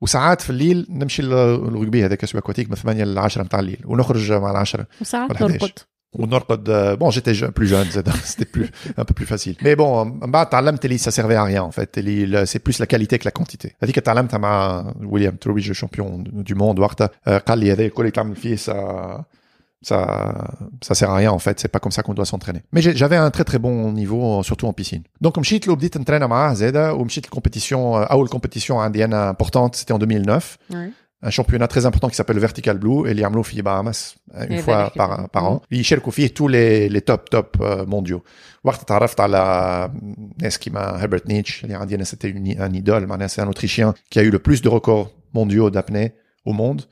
وساعات 0.00 0.40
في 0.40 0.50
الليل 0.50 0.86
نمشي 0.90 1.22
للرugby 1.22 1.96
هذاك 1.96 2.24
سوبر 2.24 2.38
اكواتيك 2.38 2.70
من 2.70 2.76
8 2.76 3.04
ل 3.04 3.18
10 3.18 3.42
نتاع 3.42 3.60
الليل 3.60 3.80
ونخرج 3.84 4.32
مع 4.32 4.50
العشرة 4.50 4.86
وساعات 5.00 5.30
ولا 5.30 5.40
11. 5.46 5.52
نرقد 5.54 5.78
ونرقد 6.12 6.96
bon 7.00 7.10
j'étais 7.10 7.34
jeune- 7.34 7.52
plus 7.60 7.68
jeune 7.68 7.90
زاد 7.90 8.08
c'était 8.08 8.58
plus 8.58 8.66
un 8.98 9.04
peu 9.04 9.14
plus 9.14 9.26
facile 9.26 9.56
mais 9.62 9.76
bon 9.76 10.06
من 10.24 10.30
بعد 10.30 10.48
تعلمت 10.48 10.84
اللي 10.84 10.98
ça 10.98 11.10
servait 11.10 11.36
à 11.36 11.44
rien 11.44 11.62
en 11.62 11.70
fait 11.80 11.98
اللي 11.98 12.24
ال- 12.24 12.46
c'est 12.48 12.58
plus 12.70 12.78
la 12.82 12.86
qualité 12.86 13.18
que 13.18 13.28
la 13.28 13.40
quantité 13.42 13.68
هذيك 13.82 13.98
تعلمتها 13.98 14.38
مع 14.38 14.84
ويليام 15.02 15.36
ترويج 15.36 15.72
champion 15.84 16.24
du 16.50 16.54
monde 16.54 16.78
وقتها 16.78 17.10
آه، 17.26 17.38
قال 17.38 17.58
لي 17.58 17.72
هذا 17.72 17.82
الكل 17.84 18.02
اللي 18.02 18.10
تعمل 18.12 18.36
فيه 18.36 18.56
ça 18.56 18.74
ça 19.90 19.98
ça 20.86 20.94
sert 20.98 21.10
à 21.10 21.16
rien 21.22 21.30
en 21.38 21.42
fait 21.46 21.56
c'est 21.60 21.72
pas 21.76 21.80
comme 21.84 21.94
ça 21.96 22.02
qu'on 22.04 22.14
doit 22.18 22.28
s'entraîner 22.32 22.62
mais 22.72 22.80
j'ai- 22.84 22.96
j'avais 23.00 23.16
un 23.26 23.30
très 23.36 23.44
très 23.50 23.58
bon 23.66 23.74
niveau 24.02 24.42
surtout 24.48 24.66
en 24.70 24.74
piscine 24.80 25.02
donc 25.24 25.38
مشيت 25.38 25.68
له 25.68 25.74
بديت 25.76 25.98
نترينا 25.98 26.26
معاه 26.26 26.54
زاده 26.54 26.94
ومشيت 26.94 27.24
الكومبيتيسيون 27.24 28.02
اول 28.02 28.28
كومبيتيسيون 28.28 28.78
عندي 28.78 29.04
انا 29.04 29.36
importante 29.42 29.76
c'était 29.76 29.92
en 29.94 29.98
2009 29.98 30.58
Ouais. 30.72 30.90
un 31.28 31.30
championnat 31.30 31.68
très 31.74 31.84
important 31.88 32.08
qui 32.12 32.16
s'appelle 32.20 32.40
Vertical 32.46 32.76
Blue 32.78 33.06
et 33.06 33.10
اللي 33.10 33.24
عملوه 33.24 33.42
في 33.42 33.62
Bahamas 33.62 34.16
une 34.34 34.36
إيه، 34.52 34.62
fois 34.62 34.66
بالك 34.66 34.92
par, 34.92 34.96
يبقى. 34.96 35.28
par 35.36 35.42
مم. 35.42 35.56
an 35.58 35.60
يشاركوا 35.72 36.12
فيه 36.12 36.28
tous 36.28 36.48
les 36.48 36.92
les 36.92 37.00
top 37.12 37.20
top 37.38 37.60
euh, 37.62 37.86
mondiaux 37.86 38.20
وقت 38.64 38.88
تعرفت 38.88 39.20
على 39.20 39.90
ناس 40.42 40.58
كيما 40.58 40.80
هربرت 41.04 41.26
نيتش 41.28 41.64
اللي 41.64 41.74
عندي 41.74 41.94
انا 41.94 42.04
c'était 42.04 42.28
une- 42.28 42.58
un 42.58 42.82
idole 42.82 43.06
معناها 43.08 43.28
c'est 43.28 43.40
un 43.42 43.48
autrichien 43.48 43.92
qui 44.10 44.18
a 44.18 44.22
eu 44.22 44.30
le 44.30 44.38
plus 44.38 44.62
de 44.62 44.68
records 44.68 45.08
mondiaux 45.34 45.70
d'apnée 45.70 46.12
monde. 46.53 46.83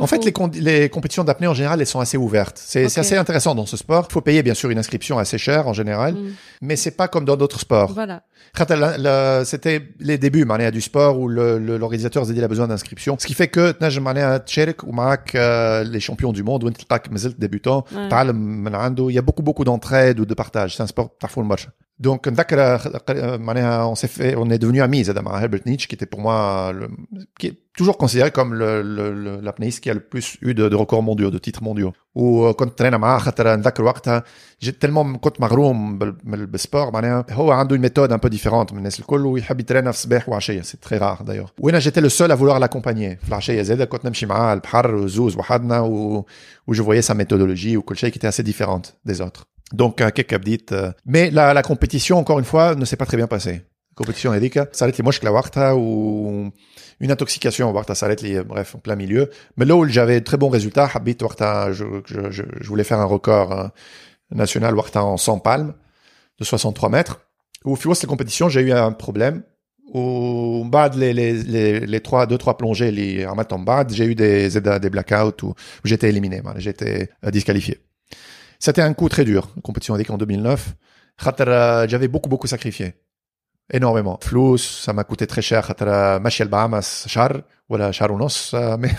En 0.00 0.06
fait, 0.06 0.24
les, 0.24 0.88
compétitions 0.88 1.24
d'apnée 1.24 1.46
en 1.46 1.54
général, 1.54 1.80
elles 1.80 1.86
sont 1.86 2.00
assez 2.00 2.16
ouvertes. 2.16 2.60
C'est 2.62 2.98
assez 2.98 3.16
intéressant 3.16 3.54
dans 3.54 3.66
ce 3.66 3.76
sport. 3.76 4.06
Il 4.10 4.12
faut 4.12 4.20
payer 4.20 4.42
bien 4.42 4.54
sûr 4.54 4.70
une 4.70 4.78
inscription 4.78 5.18
assez 5.18 5.38
chère 5.38 5.68
en 5.68 5.72
général, 5.72 6.16
mais 6.60 6.76
c'est 6.76 6.96
pas 6.96 7.08
comme 7.08 7.24
dans 7.24 7.36
d'autres 7.36 7.60
sports. 7.60 7.92
Voilà. 7.92 8.22
C'était 9.44 9.82
les 10.00 10.18
débuts 10.18 10.44
Manéa, 10.44 10.70
du 10.70 10.80
sport 10.80 11.18
où 11.18 11.28
l'organisateur 11.28 12.26
s'est 12.26 12.32
dit 12.32 12.42
a 12.42 12.48
besoin 12.48 12.68
d'inscription. 12.68 13.16
Ce 13.18 13.26
qui 13.26 13.34
fait 13.34 13.48
que 13.48 13.72
ou 14.84 14.92
euh, 15.34 15.84
les 15.84 16.00
champions 16.00 16.32
du 16.32 16.42
monde, 16.42 16.64
débutants, 17.38 17.84
il 19.08 19.14
y 19.14 19.18
a 19.18 19.22
beaucoup 19.22 19.42
beaucoup 19.42 19.64
d'entraide 19.64 20.20
ou 20.20 20.26
de 20.26 20.34
partage. 20.34 20.76
C'est 20.76 20.82
un 20.82 20.86
sport 20.86 21.10
parfois 21.18 21.42
le 21.42 21.48
match. 21.48 21.68
نذكر 22.05 22.77
euh, 22.77 23.37
معناها 23.39 23.93
on 23.93 23.95
s'est 23.97 24.07
fait 24.07 24.35
on 24.35 24.49
est 24.49 24.57
devenu 24.57 24.81
amis 24.81 25.01
زاد 25.01 25.19
مع 25.19 25.41
Herbert 25.41 25.61
Nietzsche 25.67 25.87
qui 25.87 25.95
était 25.95 26.05
pour 26.15 26.19
moi 26.21 26.71
le, 26.73 26.87
qui 27.39 27.47
est 27.47 27.55
toujours 27.77 27.97
considéré 27.97 28.29
comme 28.31 28.53
le, 28.53 28.81
le, 28.81 29.05
le- 29.23 29.39
l'apnéiste 29.45 29.79
qui 29.83 29.89
a 29.89 29.93
le 29.93 29.99
plus 30.11 30.27
eu 30.41 30.53
de, 30.53 30.65
de 30.69 30.75
records 30.75 31.01
mondiaux, 31.09 31.31
de 31.31 31.37
titres 31.39 31.63
mondiaux. 31.63 31.93
وكنت 32.15 32.77
ترينا 32.77 32.97
معاه 32.97 33.17
خاطر 33.19 33.55
نذكر 33.55 33.83
وقتها 33.83 34.23
جيت 34.61 34.81
تلمون 34.81 35.15
كنت 35.15 35.41
مغروم 35.41 35.97
بال- 35.99 36.11
بال- 36.11 36.45
بالسبور 36.45 36.91
معناها 36.91 37.25
هو 37.31 37.51
عنده 37.51 37.75
une 37.77 37.81
méthode 37.89 38.11
un 38.11 38.17
peu 38.17 38.29
différente 38.29 38.71
من 38.71 38.77
الناس 38.77 38.99
الكل 38.99 39.25
ويحب 39.25 39.59
يترينا 39.59 39.91
في 39.91 39.97
الصباح 39.97 40.29
وعشيه 40.29 40.61
سي 40.61 40.77
تري 40.77 40.97
رار 40.97 41.21
دايور 41.21 41.49
وانا 41.59 41.79
جيتي 41.79 42.01
لو 42.01 42.09
سول 42.09 42.31
افولوار 42.31 42.57
لاكومبانيي 42.57 43.15
في 43.15 43.27
العشيه 43.29 43.61
زاده 43.61 43.85
كنت 43.85 44.05
نمشي 44.05 44.25
معاه 44.25 44.53
البحر 44.53 44.95
وزوز 44.95 45.37
وحدنا 45.37 45.79
و 45.79 46.25
و 46.67 46.73
je 46.73 46.77
voyais 46.81 47.05
sa 47.11 47.13
méthodologie 47.13 47.75
وكل 47.77 47.97
شيء 47.97 48.11
qui 48.11 48.17
était 48.17 48.27
assez 48.27 48.43
différente 48.43 48.95
des 49.11 49.21
autres 49.21 49.43
Donc, 49.72 50.00
un 50.00 50.10
quelques 50.10 50.32
updates. 50.32 50.74
Mais 51.04 51.30
la, 51.30 51.52
la 51.52 51.62
compétition, 51.62 52.18
encore 52.18 52.38
une 52.38 52.44
fois, 52.44 52.74
ne 52.74 52.84
s'est 52.84 52.96
pas 52.96 53.06
très 53.06 53.16
bien 53.16 53.26
passée. 53.26 53.62
Compétition 53.94 54.32
edika, 54.32 54.68
s'arrête 54.70 54.96
les 54.96 55.02
moches 55.02 55.20
la 55.24 55.74
ou 55.76 56.52
une 57.00 57.10
intoxication, 57.10 57.72
warta 57.72 57.96
s'arrête 57.96 58.22
les, 58.22 58.42
bref, 58.44 58.76
en 58.76 58.78
plein 58.78 58.94
milieu. 58.94 59.28
Mais 59.56 59.64
là 59.64 59.74
où 59.74 59.84
j'avais 59.88 60.20
très 60.20 60.36
bons 60.36 60.50
résultats, 60.50 60.88
habit 60.94 61.16
warta, 61.20 61.72
je, 61.72 61.84
je, 62.06 62.30
je, 62.30 62.68
voulais 62.68 62.84
faire 62.84 63.00
un 63.00 63.04
record 63.04 63.52
hein, 63.52 63.72
national 64.30 64.76
warta 64.76 65.02
en 65.02 65.16
100 65.16 65.40
palmes 65.40 65.74
de 66.38 66.44
63 66.44 66.90
mètres. 66.90 67.20
Au 67.64 67.74
fil 67.74 67.90
de 67.90 67.94
cette 67.94 68.08
compétition, 68.08 68.48
j'ai 68.48 68.60
eu 68.60 68.72
un 68.72 68.92
problème. 68.92 69.42
Au 69.92 70.64
bad, 70.64 70.94
les, 70.94 71.12
les, 71.12 71.32
les, 71.32 71.80
les 71.80 72.00
trois, 72.00 72.26
deux, 72.26 72.38
trois 72.38 72.56
plongées, 72.56 72.92
les 72.92 73.26
en 73.26 73.34
bad, 73.58 73.92
j'ai 73.92 74.04
eu 74.04 74.14
des, 74.14 74.48
des 74.60 74.90
blackouts 74.90 75.42
où 75.42 75.54
j'étais 75.82 76.10
éliminé, 76.10 76.42
j'étais 76.56 77.08
euh, 77.24 77.30
disqualifié. 77.30 77.78
c'était 78.59 78.81
un 78.81 78.93
coup 78.93 79.09
très 79.09 79.25
dur 79.25 79.49
la 79.55 79.61
compétition 79.61 79.93
avec 79.93 80.09
en 80.09 80.17
2009 80.17 80.75
خاطر 81.17 81.47
euh, 81.47 81.87
j'avais 81.87 82.07
beaucoup 82.07 82.29
beaucoup 82.29 82.47
sacrifié 82.47 82.93
énormément 83.73 84.17
فلوس 84.21 84.85
ça 84.85 84.93
m'a 84.93 85.03
coûté 85.03 85.27
très 85.27 85.41
cher 85.41 85.61
خاطر 85.61 86.19
ماشي 86.19 86.43
البهاماس 86.43 87.07
شهر 87.07 87.41
ولا 87.69 87.91
شهر 87.91 88.11
ونص 88.11 88.55
euh, 88.55 88.77
mais 88.77 88.89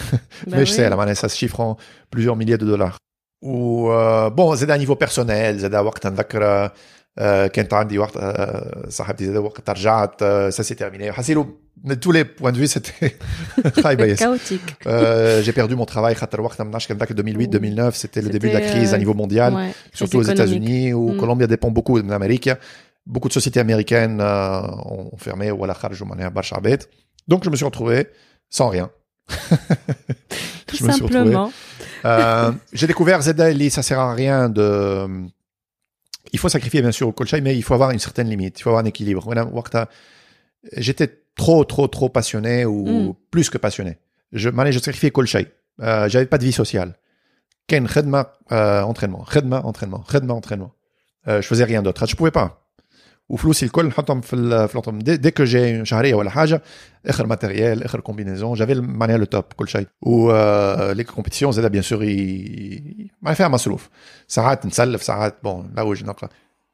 Bah 0.47 0.57
mais 0.57 0.67
je 0.67 0.73
oui. 0.73 0.77
sais, 0.77 0.91
là, 0.91 0.97
معناها, 0.97 1.15
ça 1.15 1.29
se 1.29 1.37
chiffre 1.37 1.61
en 1.61 1.77
plusieurs 2.11 2.37
milliers 2.37 2.59
de 2.59 2.67
dollars. 2.67 2.97
Ou 3.43 3.91
euh, 3.91 4.31
bon, 4.31 4.55
زاد 4.55 4.71
à 4.71 4.79
niveau 4.79 4.97
personnel, 4.97 5.57
زاد 5.57 5.75
وقت 5.75 6.07
نذكر 6.07 6.71
آه، 7.19 7.47
كانت 7.47 7.75
عندي 7.75 7.99
وقت 7.99 8.17
آه، 8.17 8.89
صاحبتي 8.89 9.27
زاد 9.27 9.37
وقت 9.37 9.71
رجعت 9.71 10.23
آه، 10.23 10.51
ça 10.51 10.63
s'est 10.63 10.77
terminé. 10.77 11.11
de 11.84 11.96
tous 11.96 12.12
les 12.12 12.26
points 12.26 12.52
de 12.52 12.58
vue, 12.58 12.68
c'était 12.68 13.18
chaotique. 14.16 14.62
Euh, 14.86 15.42
j'ai 15.42 15.54
perdu 15.54 15.76
mon 15.76 15.86
travail. 15.86 16.16
2008-2009, 17.14 17.94
c'était 17.94 18.22
le 18.22 18.30
début 18.30 18.50
de 18.50 18.54
la 18.54 18.62
crise 18.62 18.94
à 18.94 18.98
niveau 18.98 19.12
euh, 19.12 19.16
mondial, 19.16 19.56
surtout 19.94 20.18
aux 20.18 20.24
États-Unis, 20.24 20.94
où 20.94 21.14
mm. 21.14 21.18
Colombie 21.18 21.48
dépend 21.48 21.72
beaucoup 21.72 22.02
de 22.02 22.10
l'Amérique. 22.10 22.50
Beaucoup 23.06 23.28
de 23.28 23.34
sociétés 23.34 23.60
américaines 23.60 24.20
euh, 24.22 24.62
ont 24.62 25.18
fermé 25.18 25.52
ou 25.52 25.64
à 25.64 25.68
la 25.68 25.76
Donc, 27.28 27.44
je 27.44 27.50
me 27.50 27.56
suis 27.56 27.66
retrouvé 27.66 28.08
sans 28.50 28.68
rien. 28.68 28.90
Tout 30.68 30.78
simplement. 30.78 31.52
J'ai 32.74 32.88
découvert 32.88 33.22
Zedali, 33.22 33.70
ça 33.70 33.84
sert 33.84 34.00
à 34.00 34.14
rien 34.14 34.50
de. 34.50 35.08
Il 36.32 36.38
faut 36.38 36.50
sacrifier, 36.50 36.82
bien 36.82 36.92
sûr, 36.92 37.08
au 37.08 37.12
colchai, 37.12 37.42
mais 37.42 37.56
il 37.56 37.64
faut 37.64 37.74
avoir 37.74 37.90
une 37.92 38.00
certaine 38.00 38.30
limite, 38.30 38.60
il 38.60 38.64
faut 38.64 38.70
avoir 38.70 38.84
un 38.84 38.88
équilibre. 38.88 39.28
J'étais 40.76 41.08
trop, 41.40 41.64
trop, 41.64 41.88
trop 41.88 42.10
passionné 42.10 42.66
ou 42.66 42.86
hmm. 42.86 43.14
plus 43.32 43.50
que 43.50 43.58
passionné. 43.58 43.98
Je, 44.34 44.50
mané, 44.50 44.72
je 44.72 44.80
sacrifiais 44.80 45.12
Kolchai. 45.12 45.48
Euh, 45.82 46.10
j'avais 46.10 46.26
pas 46.26 46.38
de 46.38 46.44
vie 46.44 46.52
sociale. 46.52 46.96
Ken, 47.68 47.86
Redma, 47.88 48.34
euh, 48.52 48.82
entraînement. 48.82 49.24
Redma, 49.26 49.62
entraînement. 49.64 50.04
Redma, 50.06 50.34
entraînement. 50.34 50.72
Euh, 51.28 51.42
je 51.42 51.48
faisais 51.48 51.64
rien 51.64 51.82
d'autre. 51.82 52.04
Ah, 52.04 52.08
je 52.08 52.16
pouvais 52.16 52.32
pas. 52.32 52.66
Ou 53.30 53.38
flou, 53.38 53.54
si 53.54 53.64
le 53.64 53.70
col, 53.70 53.94
dès 55.04 55.32
que 55.32 55.46
j'ai 55.46 55.70
une 55.70 55.86
charrière 55.86 56.18
ou 56.18 56.24
la 56.24 56.32
haja, 56.36 56.62
le 57.04 57.26
matériel, 57.26 57.86
la 57.92 58.02
combinaison, 58.02 58.56
j'avais 58.56 58.74
le 58.74 58.82
le 58.82 59.28
top, 59.28 59.54
Kolchai. 59.54 59.86
Ou 60.02 60.32
euh, 60.32 60.96
les 60.96 61.06
compétitions, 61.06 61.52
c'est 61.52 61.62
là, 61.62 61.70
bien 61.70 61.84
sûr, 61.84 62.04
il 62.04 63.12
m'a 63.22 63.36
fait 63.36 63.44
un 63.44 63.50
maslouf. 63.50 63.92
Ça 64.28 64.42
rate, 64.42 64.64
une 64.64 64.72
salle, 64.72 64.98
ça 65.00 65.16
rate, 65.16 65.38
bon, 65.44 65.66
là 65.76 65.86
où 65.86 65.94
je 65.94 66.04
n'en 66.04 66.16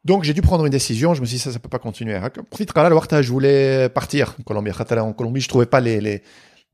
Donc 0.05 0.25
j'ai 0.25 0.35
dû 0.39 0.43
prendre 0.43 0.65
une 0.69 0.73
décision, 0.81 1.09
je 1.17 1.21
me 1.21 1.27
suis 1.27 1.37
dit 1.37 1.43
ça 1.45 1.51
ça 1.53 1.59
peut 1.59 1.69
pas 1.79 1.83
continuer. 1.89 2.15
هكا. 2.17 2.43
وقت 2.53 2.71
قرار 2.71 2.93
وقتها 2.93 3.23
je 3.23 3.27
voulais 3.27 3.89
partir 4.01 4.35
en 4.41 4.53
Colombie 4.53 4.71
خاطر 4.71 4.99
en 5.01 5.13
Colombie 5.13 5.41
je 5.41 5.49
trouvais 5.49 5.67
pas 5.67 5.81
les 5.81 6.01
les 6.01 6.23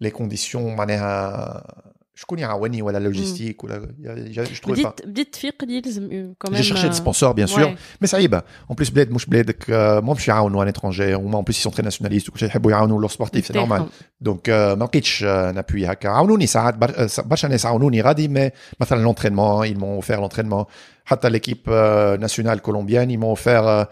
les 0.04 0.12
conditions 0.12 0.56
معناها 0.56 1.64
شكون 2.18 2.38
يعاوني 2.38 2.82
ولا 2.82 2.98
لوجيستيك 2.98 3.64
ولا 3.64 3.88
je 4.32 4.60
trouvais 4.60 4.82
pas. 4.82 4.88
بديت 4.88 5.06
بديت 5.06 5.32
تفيق 5.32 5.54
اللي 5.62 5.80
لازم 5.80 6.32
quand 6.44 6.50
même. 6.50 6.56
J'ai 6.56 6.62
cherché 6.62 6.88
des 6.88 6.94
euh, 6.94 7.02
sponsors, 7.04 7.34
bien 7.34 7.46
sûr. 7.46 7.68
ouais. 7.68 7.76
Mais 8.04 8.06
صعيبة. 8.06 8.42
En 8.72 8.74
plus, 8.74 8.90
بلاد 8.92 9.10
مش 9.10 9.26
بلادك 9.26 9.64
euh, 9.64 9.70
ما 9.70 10.00
مش 10.14 10.28
يعاونوا 10.28 10.64
un 10.64 10.68
étranger. 10.68 11.14
Ou 11.16 11.32
en 11.32 11.44
plus, 11.44 11.58
ils 11.58 11.62
sont 11.68 11.74
très 11.76 11.82
nationalistes. 11.90 12.28
وكل 12.28 12.38
شيء 12.38 12.48
يحبوا 12.48 12.70
يعاونوا 12.70 13.08
leurs 13.08 13.12
sportifs. 13.12 13.46
C'est 13.46 13.54
normal. 13.54 13.82
بتاعهم. 13.82 13.88
Donc, 14.24 14.48
euh, 14.48 14.78
ما 14.78 14.84
لقيتش 14.84 15.24
euh, 15.24 15.26
un 15.26 15.56
appui 15.58 15.84
هكا. 15.84 16.08
عاونوني 16.08 16.46
ساعات 16.46 16.74
بر- 16.74 17.08
euh, 17.08 17.20
برشا 17.20 17.46
ناس 17.46 17.66
عاونوني 17.66 18.00
غادي 18.02 18.28
mais 18.28 18.52
مثلا 18.80 19.12
l'entraînement, 19.12 19.64
ils 19.64 19.78
m'ont 19.78 19.98
offert 20.02 20.20
l'entraînement. 20.20 20.66
حتى 21.10 21.30
l'équipe 21.30 21.68
euh, 21.68 22.16
nationale 22.18 22.60
colombienne, 22.60 23.10
ils 23.10 23.18
m'ont 23.18 23.32
offert 23.32 23.66
euh, 23.66 23.84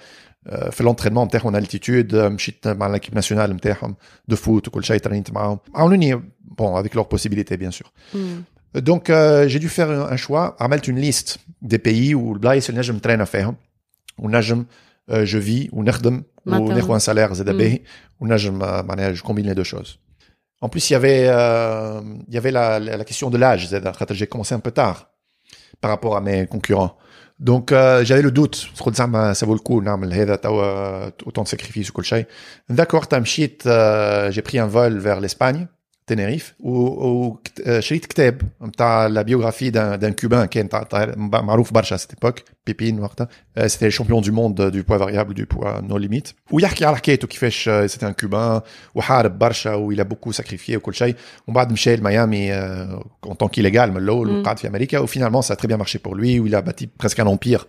euh, 0.49 0.71
في 0.71 0.83
l'entraînement 0.83 1.25
نتاعهم 1.27 1.53
en 1.53 1.55
altitude. 1.55 2.13
euh, 2.15 2.29
مشيت 2.29 2.69
مع 2.69 2.97
l'équipe 2.97 3.15
nationale 3.15 3.51
نتاعهم 3.51 3.97
de 4.33 4.35
foot 4.35 4.69
وكل 4.69 4.85
شيء 4.85 4.99
ترينت 4.99 5.31
معاهم. 5.31 5.59
عاونوني 5.75 6.23
bon 6.61 6.77
avec 6.77 6.95
leurs 6.95 7.09
possibilités 7.09 7.57
bien 7.57 7.71
sûr. 7.71 7.93
Mm. 8.15 8.19
Donc, 8.91 9.09
euh, 9.09 9.47
j'ai 9.49 9.61
dû 9.61 9.69
faire 9.69 9.91
un 9.91 10.13
un 10.13 10.17
choix. 10.17 10.57
عملت 10.61 10.89
une 10.89 10.99
liste 11.01 11.39
des 11.63 11.79
pays 11.79 12.15
où 12.15 12.33
البلايص 12.33 12.69
اللي 12.69 12.81
نجم 12.81 12.97
نترينا 12.97 13.25
فيهم 13.25 13.57
ونجم 14.19 14.65
euh, 15.11 15.15
je 15.15 15.39
vis 15.39 15.69
ونخدم 15.73 16.23
مثلاً. 16.47 16.59
وناخذ 16.59 16.99
un 16.99 17.01
salaire 17.01 17.33
زاد 17.33 17.51
مم. 17.51 17.59
باهي 17.59 17.81
ونجم 18.21 18.61
euh, 18.61 18.65
معناها 18.85 19.15
je 19.15 19.23
combine 19.23 19.47
les 19.47 19.55
deux 19.55 19.75
choses. 19.75 19.99
En 20.65 20.69
plus, 20.69 20.91
il 20.91 20.93
y 20.93 20.97
avait, 20.97 21.27
euh, 21.29 22.01
il 22.29 22.35
y 22.35 22.39
avait 22.39 22.51
la, 22.59 22.79
la, 22.81 22.97
la 22.97 23.05
question 23.05 23.31
de 23.31 23.39
l'âge. 23.39 23.67
زاد 23.67 23.97
خاطر 23.97 24.15
j'ai 24.15 24.27
commencé 24.27 24.55
un 24.55 24.61
peu 24.61 24.71
tard 24.71 25.07
par 25.81 25.91
rapport 25.91 26.17
à 26.17 26.21
mes 26.21 26.47
concurrents. 26.47 26.97
Donc, 27.41 27.73
euh, 27.73 28.05
j'avais 28.05 28.23
le 28.23 28.31
doute. 28.31 28.69
قلت 28.81 28.97
زعما 28.97 29.35
ça 29.35 29.47
vaut 29.47 29.55
le 29.55 29.61
coup 29.61 29.83
نعمل 29.83 30.13
هذا 30.13 30.37
توا 30.37 31.09
autant 31.09 31.43
de 31.43 31.49
sacrifices 31.49 31.91
وكل 31.91 32.05
شيء. 32.05 32.27
نذكر 32.71 32.97
وقتها 32.97 33.19
مشيت 33.19 33.63
euh, 33.67 34.31
j'ai 34.31 34.43
pris 34.43 34.59
un 34.59 34.67
vol 34.67 34.99
vers 34.99 35.21
l'Espagne 35.21 35.67
تنريف 36.09 36.55
وشريت 36.61 38.07
كتاب 38.07 38.43
نتاع 38.63 39.07
لا 39.07 39.23
بيوغرافي 39.23 39.71
دان 39.71 39.99
دان 39.99 40.13
كوبان 40.13 40.45
كان 40.47 40.69
تاع- 40.69 40.83
تاع- 40.83 41.15
معروف 41.17 41.73
برشا 41.73 41.97
سيت 41.97 42.11
ايبوك 42.13 42.39
بيبين 42.67 43.01
وقتها 43.01 43.29
سيتي 43.67 43.91
شامبيون 43.91 44.21
دو 44.23 44.33
موند 44.33 44.63
دو 44.63 44.83
بوا 44.83 44.99
فاريابل 44.99 45.35
دو 45.35 45.45
بوا 45.51 45.81
نو 45.81 45.97
ليميت 45.99 46.29
ويحكي 46.51 46.85
على 46.85 46.97
حكايته 46.97 47.27
كيفاش 47.29 47.71
سيتي 47.87 48.07
ان 48.07 48.13
كوبان 48.13 48.61
وحارب 48.95 49.39
برشا 49.39 49.75
ويلا 49.75 50.03
بوكو 50.03 50.33
ساكريفيي 50.33 50.77
وكل 50.77 50.95
شيء 50.95 51.15
ومن 51.47 51.55
بعد 51.55 51.73
مشى 51.73 51.97
لميامي 51.97 52.55
en 53.27 53.35
tant 53.43 53.49
qu'illégal 53.49 53.89
من 53.89 53.97
الاول 53.97 54.31
مم. 54.31 54.41
وقعد 54.41 54.59
في 54.59 54.69
امريكا 54.69 54.99
وفينالمون 54.99 55.43
ça 55.43 55.47
a 55.47 55.57
très 55.57 55.69
bien 55.69 55.77
marché 55.85 55.99
pour 55.99 56.15
lui 56.15 56.39
où 56.41 56.47
il 56.47 56.55
a 56.55 56.61
bâti 56.63 56.87
presque 56.87 57.21
un 57.21 57.27
empire 57.27 57.65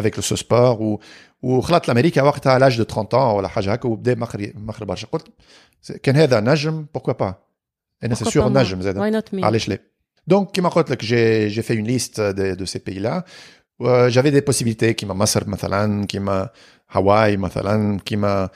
avec 0.00 0.14
ce 0.14 0.36
sport 0.36 0.80
و 0.80 1.00
وخلط 1.42 1.88
لامريكا 1.88 2.22
وقتها 2.22 2.58
à 2.58 2.60
l'âge 2.70 2.78
de 2.78 2.84
30 2.84 3.14
ans 3.14 3.14
ولا 3.36 3.48
حاجه 3.48 3.72
هكا 3.72 3.88
وبدا 3.88 4.14
مخري 4.14 4.52
مخري 4.56 4.86
برشا 4.86 5.06
قلت 5.12 5.26
كان 6.02 6.16
هذا 6.16 6.40
نجم 6.40 6.86
pourquoi 6.98 7.12
pas 7.22 7.32
انا 8.04 8.14
سي 8.14 8.24
Pourquoi 8.24 8.28
سور 8.32 8.42
pas 8.42 8.46
moi? 8.52 8.56
نجم 8.56 8.80
زاد 8.80 8.96
Why 8.96 9.14
not 9.16 9.34
me? 9.38 9.44
علاش 9.44 9.68
لا 9.68 9.78
دونك 10.26 10.50
كيما 10.50 10.68
قلت 10.68 10.90
لك 10.90 11.04
جي 11.04 11.48
جي 11.48 11.62
في 11.62 11.74
اون 11.78 11.84
ليست 11.84 12.20
دو, 12.20 12.66
de 12.66 12.68
ces 12.68 12.78
pays 12.78 13.00
là 13.02 13.22
جافي 14.08 14.30
دي 14.30 14.40
possibilités 14.40 14.90
كيما 14.90 15.14
مصر 15.14 15.48
مثلا 15.48 16.06
كيما 16.06 16.48
هاواي 16.90 17.36
مثلا 17.36 17.98
كيما 17.98 18.48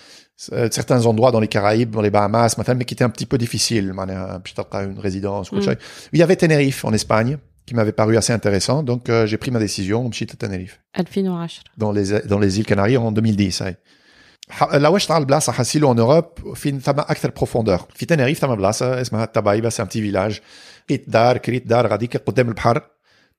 certains 0.70 1.02
endroits 1.10 1.32
dans 1.32 1.40
les 1.40 1.48
Caraïbes, 1.48 1.90
dans 1.90 2.00
les 2.00 2.10
Bahamas, 2.10 2.58
مثلا, 2.58 2.78
mais 2.78 2.84
qui 2.84 2.94
étaient 2.94 3.04
un 3.04 3.10
petit 3.10 3.26
peu 3.26 3.38
difficiles, 3.38 3.92
معناها 3.92 4.36
باش 4.36 4.52
تلقى 4.52 4.84
une 4.94 5.00
résidence 5.00 5.48
ou 5.52 5.54
Mm. 5.56 5.60
شيء. 5.64 5.76
Il 6.14 6.18
y 6.18 6.22
avait 6.22 6.36
Tenerife 6.36 6.84
en 6.84 6.92
Espagne 6.92 7.38
qui 7.66 7.74
m'avait 7.74 7.92
paru 8.00 8.16
assez 8.16 8.32
intéressant, 8.32 8.82
donc 8.82 9.08
euh, 9.10 9.26
j'ai 9.26 9.36
pris 9.36 9.50
ma 9.50 9.58
décision, 9.58 10.08
مشيت 10.08 10.34
لتنريف 10.34 10.78
2010 10.98 11.60
dans 11.80 11.92
les 11.92 12.28
dans 12.28 12.38
les 12.38 12.58
îles 12.58 12.66
Canaries 12.66 12.96
en 12.96 13.12
2010 13.12 13.62
هاي. 13.62 13.76
ح- 14.50 14.74
لوش 14.74 15.06
تاع 15.06 15.18
البلاصه 15.18 15.52
حسيلو 15.52 15.94
en 15.94 15.98
Europe 15.98 16.54
فين 16.54 16.80
ثم 16.80 16.98
اكثر 16.98 17.30
بروفوندور 17.30 17.78
في 17.94 18.06
تنريف 18.06 18.38
ثم 18.38 18.54
بلاصه 18.54 19.00
اسمها 19.00 19.24
تبايبه 19.24 19.68
سي 19.68 19.82
ان 19.82 19.86
بتي 19.88 20.00
فيلاج 20.00 20.40
كريت 20.88 21.04
دار 21.10 21.36
كريت 21.38 21.66
دار 21.66 21.86
غاديك 21.86 22.16
قدام 22.16 22.48
البحر 22.48 22.82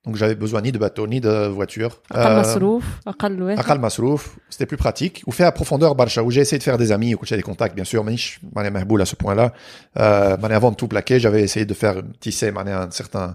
دونك 0.06 0.16
j'avais 0.18 0.38
besoin 0.46 0.60
ni 0.62 0.72
de 0.72 0.78
bateau 0.78 1.06
ni 1.06 1.20
de 1.20 1.48
voiture 1.58 1.92
اقل 2.12 2.36
Euh, 2.36 2.40
مصروف 2.40 2.84
اقل 3.06 3.42
واحد 3.42 3.58
اقل 3.58 3.80
مصروف 3.80 4.36
c'était 4.54 4.66
plus 4.66 4.78
pratique 4.86 5.28
وفيها 5.28 5.48
بروفوندور 5.50 5.92
برشا 5.92 6.22
où 6.22 6.30
j'ai 6.30 6.40
essayé 6.40 6.58
de 6.58 6.62
faire 6.62 6.78
des 6.78 6.92
amis 6.92 7.14
وكل 7.14 7.26
شيء 7.26 7.38
des 7.40 7.42
contacts 7.44 7.74
bien 7.80 7.84
sûr 7.84 7.94
مانيش 8.02 8.40
معناها 8.52 8.70
مهبول 8.70 9.02
à 9.06 9.08
ce 9.08 9.14
point 9.14 9.34
là 9.34 9.50
euh, 9.98 10.00
معناها 10.42 10.60
avant 10.60 10.70
de 10.70 10.76
tout 10.76 10.88
plaquer 10.88 11.18
j'avais 11.20 11.42
essayé 11.42 11.64
de 11.66 11.74
faire 11.74 12.02
tisser 12.24 12.44
معناها 12.52 12.86
un 12.86 12.90
certain 13.02 13.34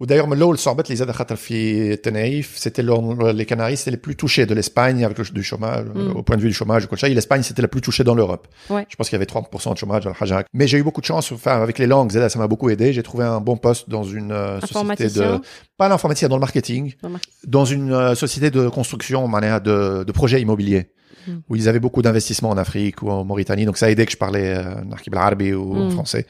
ودايوغ 0.00 0.26
من 0.26 0.32
الاول 0.32 0.58
صعبت 0.58 0.90
لي 0.90 0.96
زاده 0.96 1.12
خاطر 1.12 1.36
في 1.36 1.96
تنايف 1.96 2.58
سيتي 2.58 2.82
لي 2.82 3.44
كناري 3.44 3.76
سيتي 3.76 3.90
لي 3.90 3.96
بلو 3.96 4.12
توشي 4.14 4.46
de 4.46 4.50
l'Espagne 4.50 5.04
avec 5.04 5.18
le 5.18 5.32
du 5.32 5.42
chômage 5.42 5.84
Mm. 5.94 6.16
au 6.18 6.22
point 6.22 6.36
de 6.36 6.42
vue 6.42 6.48
du 6.48 6.54
chômage 6.54 6.84
وكل 6.84 6.98
شيء 6.98 7.14
l'Espagne 7.20 7.42
c'était 7.42 7.62
la 7.62 7.68
plus 7.68 7.80
touchée 7.80 8.04
dans 8.04 8.14
l'Europe 8.14 8.46
Ouais. 8.70 8.86
je 8.90 8.96
pense 8.96 9.08
qu'il 9.08 9.18
y 9.18 9.22
avait 9.22 9.26
30% 9.26 9.72
de 9.72 9.78
chômage 9.78 10.06
ولا 10.06 10.14
حاجه 10.14 10.38
هكا. 10.38 10.48
mais 10.56 10.66
j'ai 10.68 10.78
eu 10.78 10.84
beaucoup 10.84 11.00
de 11.00 11.06
chance 11.06 11.32
enfin 11.32 11.62
avec 11.62 11.78
les 11.78 11.86
langues 11.86 12.10
زاده 12.12 12.28
ça 12.28 12.38
m'a 12.38 12.46
beaucoup 12.46 12.70
aidé 12.70 12.92
j'ai 12.92 13.02
trouvé 13.02 13.24
un 13.24 13.40
bon 13.40 13.56
poste 13.56 13.84
dans 13.90 14.04
une 14.04 14.30
euh, 14.32 14.60
société 14.60 14.78
informaticien 14.78 15.32
de 15.32 15.40
pas 15.78 15.88
l'informaticien 15.88 16.28
dans 16.28 16.36
le 16.36 16.44
marketing 16.48 16.84
Dans 17.02 17.08
le 17.14 17.18
dans 17.56 17.66
une 17.76 17.90
euh, 17.92 18.14
société 18.24 18.50
de 18.58 18.62
construction 18.78 19.26
معناها 19.26 19.58
de, 19.58 20.04
de 20.08 20.12
projets 20.20 20.40
immobiliers 20.46 20.86
Mm. 21.28 21.30
où 21.48 21.52
ils 21.58 21.66
avaient 21.70 21.84
beaucoup 21.86 22.02
d'investissements 22.06 22.50
en 22.56 22.58
Afrique 22.66 22.96
ou 23.02 23.06
en 23.16 23.20
Mauritanie 23.30 23.64
donc 23.68 23.76
ça 23.80 23.86
a 23.86 23.90
aidé 23.92 24.02
que 24.06 24.12
je 24.16 24.20
parlais 24.26 24.48
euh, 24.56 24.84
نحكي 24.84 25.10
بالعربي 25.10 25.54
ou 25.54 25.74
Mm. 25.74 25.90
français 25.96 26.22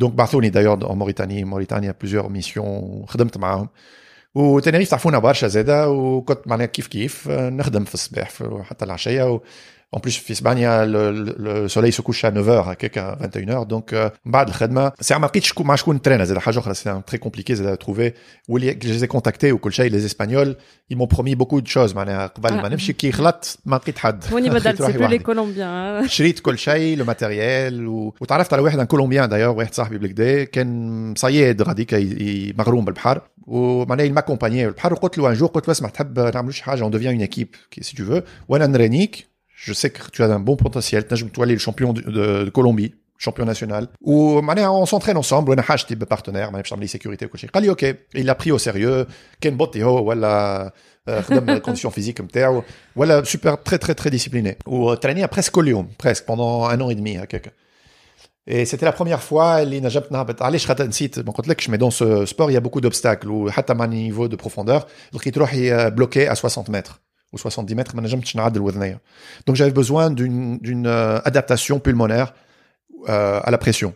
دونك 0.00 0.12
بعثوني 0.12 0.48
دايور 0.48 0.94
موريتاني 0.94 1.44
موريتانيا 1.44 1.94
بليزيور 2.00 2.28
ميسيون 2.28 3.04
خدمت 3.08 3.38
معاهم 3.38 3.68
وتنريف 4.34 4.90
تعرفونا 4.90 5.18
برشا 5.18 5.48
زاده 5.48 5.90
وكنت 5.90 6.48
معناها 6.48 6.66
كيف 6.66 6.86
كيف 6.86 7.28
نخدم 7.28 7.84
في 7.84 7.94
الصباح 7.94 8.30
حتى 8.62 8.84
العشيه 8.84 9.40
En 9.95 9.99
plus, 9.99 10.09
في 10.19 10.31
اسبانيا 10.33 10.85
le, 10.85 11.11
le, 11.27 11.31
le 11.45 11.69
soleil 11.69 11.91
se 11.91 12.01
couche 12.01 12.25
à 12.25 12.31
9h, 12.31 12.49
هكاك 12.49 12.99
à 12.99 13.27
21h, 13.27 13.65
donc 13.67 13.93
euh, 13.93 14.09
من 14.25 14.31
بعد 14.31 14.47
الخدمه 14.47 14.91
ساعه 15.01 15.17
ما 15.17 15.25
لقيتش 15.25 15.47
شكون- 15.49 15.67
مع 15.67 15.75
شكون 15.75 16.01
ترينا 16.01 16.23
زاد 16.25 16.37
حاجه 16.37 16.59
اخرى 16.59 16.73
سي 16.73 17.01
تري 17.07 17.17
كومبليكي 17.17 17.55
زاد 17.55 17.77
trouver 17.83 18.11
واللي 18.49 18.73
je 18.83 18.85
les 18.87 19.03
ai 19.07 19.07
contactés 19.17 19.43
وكل 19.51 19.73
شيء 19.73 19.91
les 19.91 20.09
espagnols 20.11 20.55
ils 20.93 20.97
m'ont 20.97 21.07
promis 21.15 21.35
beaucoup 21.35 21.61
de 21.61 21.67
choses 21.67 21.95
معناها 21.95 22.27
قبل 22.27 22.53
ما 22.53 22.65
آه. 22.65 22.69
نمشي 22.69 22.93
كي 22.93 23.11
خلطت 23.11 23.57
ما 23.65 23.75
لقيت 23.75 23.97
حد 23.97 24.23
هوني 24.33 24.49
لقيت 24.49 24.61
بدلت 24.61 24.77
سي 24.77 24.83
روحي 24.83 24.97
بلو 24.97 25.07
لي 25.07 25.13
وحدي. 25.15 25.23
كولومبيان 25.23 26.07
شريت 26.07 26.39
كل 26.39 26.57
شيء 26.57 26.97
لو 26.97 27.05
ماتيريال 27.05 27.87
و... 27.87 28.15
وتعرفت 28.21 28.53
على 28.53 28.61
واحد 28.61 28.79
ان 28.79 28.85
كولومبيان 28.85 29.29
دايور 29.29 29.55
واحد 29.57 29.73
صاحبي 29.73 29.97
بالكدا 29.97 30.43
كان 30.43 31.13
صياد 31.17 31.61
غاديك 31.61 31.93
ي- 31.93 31.97
ي- 32.01 32.53
مغروم 32.57 32.85
بالبحر 32.85 33.21
ومعناها 33.47 34.07
il 34.07 34.11
m'accompagnait 34.17 34.65
بالبحر 34.65 34.93
وقلت 34.93 35.17
له 35.17 35.35
un 35.35 35.39
jour 35.39 35.45
قلت 35.47 35.67
له 35.67 35.71
اسمع 35.71 35.89
تحب 35.89 36.19
نعملوا 36.19 36.51
شي 36.51 36.63
حاجه 36.63 36.89
on 36.89 36.91
devient 36.93 37.15
une 37.19 37.27
équipe 37.29 37.81
si 37.85 37.95
tu 37.95 38.01
veux 38.01 38.21
وانا 38.49 38.67
نرانيك 38.67 39.28
je 39.65 39.73
sais 39.73 39.89
que 39.89 40.09
tu 40.11 40.23
as 40.23 40.27
un 40.27 40.39
bon 40.39 40.55
potentiel 40.55 41.07
تنجم 41.07 41.27
تولي 41.27 41.57
le 41.57 41.61
champion 41.61 41.93
de, 41.93 42.01
de, 42.01 42.43
de 42.43 42.49
Colombie 42.49 42.93
champion 43.17 43.45
national 43.45 43.87
ومعناها 44.01 44.85
on 44.85 44.85
s'entraîne 44.85 45.17
ensemble 45.17 45.49
وانا 45.49 45.61
حاجتي 45.61 45.95
ببارتنير 45.95 46.45
معناها 46.45 46.61
باش 46.61 46.71
نعمل 46.71 46.81
لي 46.81 46.87
سيكوريتي 46.87 47.25
وكل 47.25 47.39
شيء 47.39 47.49
قال 47.49 47.63
لي 47.63 47.69
اوكي 47.69 47.93
il 47.93 48.25
l'a 48.25 48.35
pris 48.35 48.51
au 48.51 48.59
sérieux 48.59 49.07
كان 49.41 49.57
بوتي 49.57 49.83
هو 49.83 50.03
ولا 50.03 50.73
آه، 51.07 51.21
خدم 51.21 51.49
الكونديسيون 51.49 51.93
فيزيك 51.93 52.21
نتاعو 52.21 52.63
ولا 52.95 53.23
سوبر 53.23 53.55
تري 53.55 53.77
تري 53.77 53.93
تري 53.93 54.09
ديسيبليني 54.09 54.57
وترينيا 54.65 55.29
presque 55.35 55.49
كل 55.49 55.67
يوم 55.67 55.89
presque 56.03 56.25
pendant 56.25 56.67
un 56.69 56.81
an 56.81 56.89
et 56.89 56.95
demi 56.95 57.17
هكاك 57.17 57.53
Et 58.47 58.65
c'était 58.65 58.85
la 58.85 58.91
première 58.91 59.21
fois 59.21 59.61
اللي 59.61 59.79
نجمت 59.79 60.11
نهبط 60.11 60.41
علاش 60.41 60.67
خاطر 60.67 60.87
نسيت 60.87 61.19
ما 61.19 61.31
قلت 61.31 61.47
لكش 61.47 61.69
mais 61.69 61.77
dans 61.77 61.89
ce 61.89 62.25
sport 62.25 62.51
il 62.51 62.53
y 62.53 62.57
a 62.57 62.61
beaucoup 62.61 62.81
d'obstacles 62.81 63.27
وحتى 63.27 63.73
مع 63.73 63.87
niveau 63.87 64.27
de 64.27 64.35
profondeur 64.35 64.81
لقيت 65.13 65.37
روحي 65.37 65.91
bloqué 65.91 66.27
à 66.27 66.35
60 66.35 66.69
mètres 66.69 67.01
ou 67.33 67.37
70 67.37 67.75
mètres 67.75 67.95
ما 67.95 68.01
نجمتش 68.01 68.35
نعدل 68.35 68.61
وذنيا 68.61 68.99
donc 69.49 69.55
j'avais 69.55 69.73
besoin 69.73 70.09
d'une 70.09 70.57
d'une 70.59 70.87
euh, 70.87 71.19
adaptation 71.25 71.79
pulmonaire 71.79 72.33
euh, 73.09 73.39
à 73.43 73.51
la 73.51 73.57
pression 73.57 73.93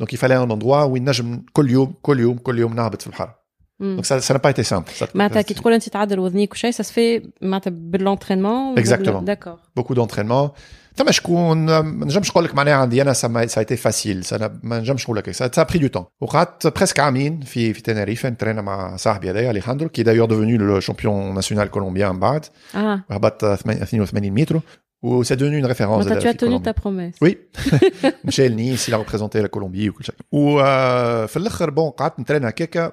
donc 0.00 0.12
il 0.12 0.18
fallait 0.18 0.34
un 0.34 0.50
endroit 0.50 0.86
où 0.86 0.98
نجم 0.98 1.42
كل 1.52 1.70
يوم 1.70 1.94
كل 2.02 2.20
يوم 2.20 2.38
كل 2.38 2.58
يوم 2.58 2.74
نهبط 2.74 3.00
في 3.00 3.06
البحر 3.06 3.34
donc 3.82 4.04
ça 4.06 4.14
ça 4.26 4.32
n'a 4.34 4.38
pas 4.46 4.50
été 4.50 4.62
simple 4.72 4.90
Ça- 5.00 5.08
معناتها 5.14 5.42
كي 5.42 5.54
تقول 5.54 5.72
انت 5.72 5.88
تعدل 5.88 6.18
وذنيك 6.18 6.52
وشيء 6.52 6.70
سا 6.70 6.82
سفي 6.82 7.30
معناتها 7.42 7.70
بالونترينمون 7.70 8.84
Exactement. 8.84 9.22
داكور 9.22 9.56
beaucoup 9.80 9.94
d'entraînement 9.94 10.50
ثم 10.96 11.10
شكون 11.10 11.58
ما 11.80 12.04
نجمش 12.06 12.30
نقول 12.30 12.44
لك 12.44 12.54
معناها 12.54 12.74
عندي 12.74 13.02
انا 13.02 13.12
ça 13.12 13.16
m'a- 13.16 13.48
ça 13.48 13.60
a 13.60 13.64
été 13.64 13.76
facile 13.76 14.24
ça 14.24 14.38
n'a- 14.38 14.50
ما 14.62 14.78
نجمش 14.80 15.04
نقول 15.04 15.16
لك 15.16 15.30
ça, 15.30 15.38
ça 15.56 15.62
a 15.62 15.64
pris 15.72 15.78
du 15.78 15.90
temps 15.98 16.04
وقعدت 16.20 16.78
presque 16.78 16.98
عامين 17.00 17.40
في 17.40 17.72
في 17.74 17.82
تنريف 17.82 18.26
نترينا 18.26 18.62
مع 18.62 18.96
صاحبي 18.96 19.30
هذايا 19.30 19.50
اليخاندرو 19.50 19.88
qui 19.88 20.00
est 20.00 20.04
d'ailleurs 20.04 20.28
devenu 20.28 20.58
le 20.58 20.80
champion 20.86 21.40
national 21.42 21.68
colombien 21.76 22.12
من 22.12 22.20
بعد 22.20 22.46
اه 22.74 23.04
هبط 23.10 23.44
82 23.44 24.30
متر 24.30 24.60
و 25.02 25.24
c'est 25.24 25.36
devenu 25.36 25.62
une 25.64 25.66
référence 25.74 25.80
معناتها 26.06 26.20
tu 26.20 26.22
زادة 26.22 26.30
as 26.32 26.32
في 26.32 26.38
tenu 26.38 26.40
كولومبيا. 26.40 26.72
ta 26.72 26.74
promesse 26.76 27.28
Oui. 27.28 27.34
مشى 28.24 28.48
لنيس 28.48 28.90
il 28.90 28.94
a 28.94 28.96
représenté 28.96 29.42
la 29.42 29.48
Colombie 29.58 29.88
وكل 29.88 30.04
شيء 30.04 30.14
وفي 30.32 31.36
الاخر 31.36 31.70
بون 31.70 31.90
قعدت 31.90 32.20
نترين 32.20 32.44
هكاكا 32.44 32.92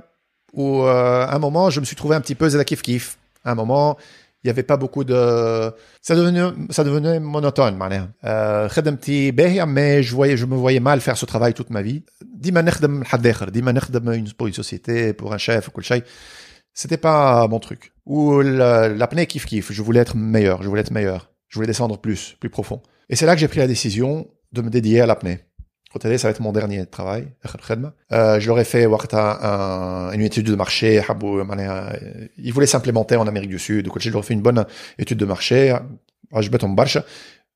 و 0.54 0.62
euh, 0.84 1.26
à 1.26 1.36
un 1.36 1.40
moment 1.40 1.70
je 1.70 1.80
me 1.80 1.86
suis 1.86 1.96
trouvé 1.96 2.16
un 2.16 2.22
petit 2.22 2.36
peu 2.36 2.48
زاد 2.48 2.62
كيف 2.62 2.82
كيف 2.82 3.18
à 3.46 3.52
un 3.52 3.56
moment 3.56 3.98
il 4.44 4.48
y 4.48 4.52
avait 4.52 4.64
pas 4.72 4.78
beaucoup 4.78 5.04
de 5.04 5.20
ça 6.08 6.16
devenait 6.16 6.52
ça 6.70 6.84
devenait 6.84 7.20
monotone 7.20 7.74
معناها 7.74 8.10
euh, 8.26 8.68
خدمتي 8.72 9.32
باهية 9.32 9.66
mais 9.66 10.04
je 10.04 10.16
voyais 10.16 10.38
je 10.38 10.46
me 10.46 10.56
voyais 10.56 10.80
mal 10.80 11.02
faire 11.02 11.18
ce 11.18 11.26
travail 11.26 11.54
toute 11.54 11.70
ma 11.70 11.82
vie 11.82 12.02
ديما 12.22 12.62
نخدم 12.62 13.02
لحد 13.02 13.28
اخر 13.28 13.50
ديما 13.50 13.72
نخدم 13.72 14.14
une 14.26 14.28
pour 14.34 14.48
une 14.48 14.64
société 14.64 15.14
pour 15.14 15.34
un 15.34 15.38
chef 15.38 15.68
وكل 15.68 15.84
شيء 15.84 16.04
c'était 16.74 16.98
pas 16.98 17.48
mon 17.48 17.60
truc 17.60 17.92
ou 18.06 18.42
la- 18.42 18.88
l'apnée 19.00 19.26
kiff 19.28 19.46
kiff 19.46 19.72
je 19.72 19.82
voulais 19.82 20.00
être 20.06 20.16
meilleur 20.16 20.64
je 20.64 20.68
voulais 20.70 20.82
être 20.82 20.92
meilleur 21.00 21.22
je 21.50 21.56
voulais 21.58 21.68
descendre 21.74 21.98
plus 22.06 22.22
plus 22.42 22.50
profond 22.58 22.80
et 23.10 23.16
c'est 23.18 23.26
là 23.26 23.34
que 23.36 23.42
j'ai 23.42 23.48
pris 23.54 23.60
la 23.60 23.68
décision 23.76 24.10
de 24.56 24.62
me 24.66 24.70
dédier 24.76 25.02
à 25.02 25.08
l'apnée 25.12 25.38
ça 26.03 26.29
va 26.29 26.31
être 26.31 26.41
mon 26.41 26.53
dernier 26.53 26.87
travail, 26.87 27.29
euh, 28.13 28.41
je 28.41 28.47
leur 28.47 28.59
ai 28.59 28.65
fait 28.65 28.87
un, 29.15 30.11
une 30.13 30.23
étude 30.23 30.47
de 30.47 30.55
marché, 30.55 31.01
euh, 31.01 32.29
ils 32.39 32.53
voulaient 32.53 32.67
s'implémenter 32.67 33.17
en 33.17 33.27
Amérique 33.27 33.51
du 33.51 33.59
Sud, 33.59 33.87
donc 33.87 33.99
je 33.99 34.11
leur 34.11 34.21
ai 34.21 34.27
fait 34.27 34.35
une 34.35 34.43
bonne 34.43 34.67
étude 34.99 35.19
de 35.19 35.25
marché, 35.25 35.77
ah, 36.33 36.41
je 36.41 36.51
en 36.65 36.69
barche, 36.71 36.99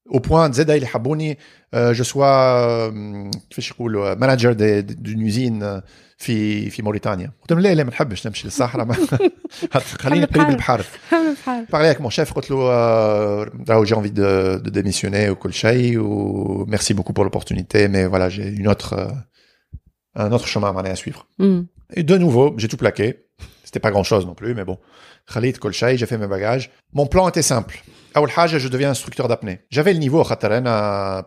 au 0.10 0.20
point 0.20 0.52
زاد 0.52 0.70
اللي 0.70 0.88
حبوني 0.88 1.38
euh, 1.76 1.94
je 1.94 2.04
sois 2.04 2.14
euh, 2.14 3.38
كيفاش 3.50 3.72
يقولوا 3.72 4.16
manager 4.16 4.54
de- 4.56 4.82
de- 4.82 4.96
d'une 4.96 5.22
usine 5.32 5.64
euh, 5.64 5.82
في 6.18 6.70
في 6.70 6.82
موريتانيا 6.82 7.32
قلت 7.42 7.52
لهم 7.52 7.60
لا 7.62 7.74
لا 7.76 7.84
ما 7.84 7.90
نحبش 7.90 8.28
نمشي 8.28 8.48
للصحراء 8.48 8.86
ما 8.86 8.94
خليني 9.80 10.26
حب 10.26 10.34
قريب 10.36 10.50
البحر. 10.50 10.80
البحر 10.80 11.34
بحال 11.34 11.68
parlé 11.68 11.96
avec 11.96 12.00
mon 12.06 12.10
chef 12.10 12.34
قلت 12.34 12.52
له 12.52 12.58
euh, 12.58 13.50
راهو 13.70 13.86
j'ai 13.86 13.94
envie 13.96 14.12
de, 14.12 14.60
de 14.64 14.70
démissionner 14.70 15.30
وكل 15.30 15.54
شيء 15.54 15.98
و 16.00 16.66
merci 16.70 16.94
beaucoup 16.94 17.14
pour 17.14 17.24
l'opportunité 17.26 17.88
mais 17.88 18.06
voilà 18.08 18.30
j'ai 18.30 18.48
une 18.48 18.68
autre 18.68 18.94
euh, 18.94 19.12
un 20.22 20.32
autre 20.32 20.48
chemin 20.48 20.72
معناها 20.72 20.94
à 20.94 20.96
suivre 20.96 21.28
مم. 21.40 21.68
et 21.94 22.04
de 22.04 22.18
nouveau 22.18 22.56
j'ai 22.58 22.68
tout 22.68 22.78
plaqué 22.78 23.14
c'était 23.66 23.80
pas 23.88 23.92
grand 23.92 24.04
chose 24.04 24.26
non 24.26 24.34
plus 24.36 24.54
mais 24.56 24.66
bon 24.66 24.78
خليت 25.28 25.58
كل 25.58 25.74
شيء 25.74 25.98
j'ai 25.98 26.06
fait 26.06 26.18
mes 26.18 26.28
bagages 26.28 26.70
mon 26.94 27.06
plan 27.08 27.30
était 27.30 27.42
simple 27.54 27.74
أول 27.74 27.82
حاجة 27.84 27.97
je 28.59 28.69
deviens 28.69 28.91
instructeur 28.91 29.29
d'apnée. 29.29 29.61
J'avais 29.71 29.93
le 29.93 29.99
niveau 29.99 30.21
à 30.21 30.25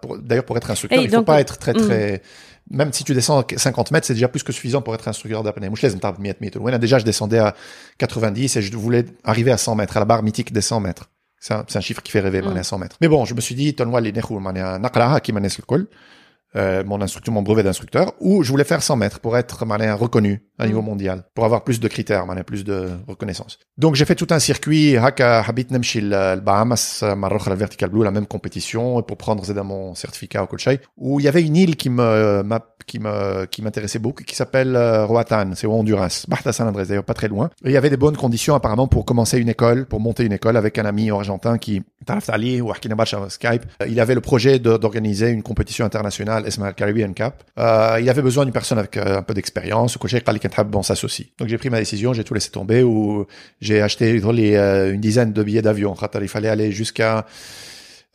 pour 0.02 0.18
d'ailleurs 0.18 0.46
pour 0.46 0.58
être 0.58 0.72
instructeur, 0.72 1.02
il 1.02 1.10
ne 1.10 1.16
faut 1.16 1.24
pas 1.24 1.42
être 1.42 1.58
très 1.58 1.74
très 1.74 2.22
mm. 2.70 2.78
même 2.78 2.94
si 2.94 3.04
tu 3.04 3.14
descends 3.14 3.44
50 3.56 3.92
mètres, 3.92 4.08
c'est 4.08 4.14
déjà 4.14 4.28
plus 4.28 4.44
que 4.44 4.52
suffisant 4.52 4.82
pour 4.82 4.96
être 4.96 5.08
instructeur 5.08 5.44
d'apnée. 5.44 5.70
déjà 6.80 7.00
je 7.00 7.06
descendais 7.06 7.40
à 7.40 7.56
90 7.98 8.58
et 8.58 8.62
je 8.62 8.76
voulais 8.76 9.06
arriver 9.24 9.52
à 9.52 9.58
100 9.58 9.76
mètres 9.76 9.98
à 9.98 10.00
la 10.00 10.06
barre 10.06 10.24
mythique 10.24 10.52
des 10.52 10.62
100 10.62 10.80
mètres. 10.80 11.10
C'est 11.40 11.56
un, 11.56 11.82
chiffre 11.82 12.04
qui 12.04 12.12
fait 12.12 12.20
rêver, 12.20 12.44
mm. 12.44 12.56
à 12.56 12.64
100 12.64 12.78
mètres. 12.78 12.98
Mais 13.02 13.08
bon, 13.08 13.26
je 13.26 13.34
me 13.34 13.42
suis 13.42 13.56
dit, 13.56 13.74
tonwa 13.74 14.00
les 14.00 14.12
qui 15.24 15.34
euh, 16.58 16.84
mon 16.86 17.02
instructeur, 17.02 17.34
mon 17.34 17.44
brevet 17.44 17.64
d'instructeur, 17.64 18.14
ou 18.20 18.44
je 18.44 18.52
voulais 18.52 18.66
faire 18.66 18.84
100 18.84 18.98
mètres 18.98 19.20
pour 19.22 19.38
être 19.38 19.66
malin 19.66 19.96
reconnu 19.96 20.44
à 20.60 20.68
niveau 20.68 20.82
mm. 20.82 20.86
mondial, 20.86 21.24
pour 21.34 21.46
avoir 21.46 21.64
plus 21.64 21.80
de 21.80 21.88
critères, 21.88 22.26
malin, 22.26 22.44
plus 22.44 22.66
de 22.66 22.90
reconnaissance. 23.08 23.58
Donc 23.78 23.96
j'ai 23.96 24.04
fait 24.04 24.16
tout 24.16 24.28
un 24.32 24.40
circuit, 24.40 24.98
haka 24.98 25.44
habit 25.48 25.68
nemshi 25.70 26.02
euh, 26.04 26.36
le 26.36 26.42
Bahamas, 26.42 27.04
euh, 27.04 27.16
Maroc, 27.16 27.46
la 27.48 27.56
Vertical 27.56 27.90
Blue, 27.90 28.04
la 28.04 28.12
même 28.12 28.26
compétition, 28.26 29.02
pour 29.02 29.16
prendre 29.16 29.46
dans 29.54 29.64
mon 29.64 29.96
certificat 29.96 30.44
au 30.44 30.48
Colchai, 30.48 30.82
où 30.98 31.22
il 31.22 31.24
y 31.24 31.30
avait 31.30 31.42
une 31.42 31.56
île 31.56 31.78
qui 31.78 31.90
me, 31.90 32.44
qui 32.86 33.00
me, 33.00 33.46
qui 33.46 33.62
m'intéressait 33.62 34.00
beaucoup, 34.00 34.24
qui 34.26 34.36
s'appelle 34.36 34.76
Roatan, 34.76 35.52
c'est 35.56 35.68
au 35.68 35.72
Honduras, 35.72 36.26
Barta 36.28 36.52
San 36.52 36.68
Andrés, 36.68 36.86
d'ailleurs 36.86 37.06
pas 37.06 37.14
très 37.14 37.30
loin. 37.30 37.50
Il 37.64 37.72
y 37.72 37.78
avait 37.78 37.90
des 37.90 37.98
bonnes 37.98 38.18
conditions 38.18 38.56
apparemment 38.56 38.88
pour 38.88 39.06
commencer 39.06 39.38
une 39.38 39.50
école, 39.50 39.86
pour 39.86 40.02
monter 40.02 40.26
une 40.26 40.34
école 40.34 40.58
avec 40.58 40.78
un 40.78 40.86
ami 40.86 41.12
argentin 41.12 41.58
qui, 41.58 41.82
Skype, 43.30 43.64
il 43.88 44.00
avait 44.02 44.16
le 44.16 44.22
projet 44.22 44.60
d'organiser 44.60 45.30
une 45.30 45.44
compétition 45.44 45.86
internationale 45.86 46.41
اسمها 46.41 46.71
Caribbean 46.71 47.15
Cup. 47.15 47.35
Euh, 47.59 47.99
il 48.01 48.09
avait 48.11 48.23
besoin 48.23 48.45
d'une 48.45 48.53
personne 48.53 48.79
avec 48.79 48.97
euh, 48.97 49.19
un 49.19 49.23
peu 49.23 49.35
d'expérience. 49.35 49.97
Coach 49.97 50.15
قال 50.15 50.35
لي 50.35 50.39
كان 50.39 50.53
حابب 50.53 50.77
on 50.77 50.83
s'associe. 50.83 51.27
Donc 51.39 51.49
j'ai 51.49 51.59
pris 51.59 51.71
ma 51.71 51.79
décision, 51.79 52.13
j'ai 52.13 52.25
tout 52.25 52.35
laissé 52.35 52.51
tomber 52.51 52.83
où 52.83 53.27
j'ai 53.61 53.83
acheté 53.83 54.21
les, 54.39 54.57
euh, 54.57 54.93
une 54.95 55.01
dizaine 55.01 55.33
de 55.33 55.43
billets 55.43 55.63
d'avion. 55.63 55.95
خاطر 55.95 56.23
Il 56.23 56.29
fallait 56.29 56.49
aller 56.49 56.73
jusqu'à 56.73 57.25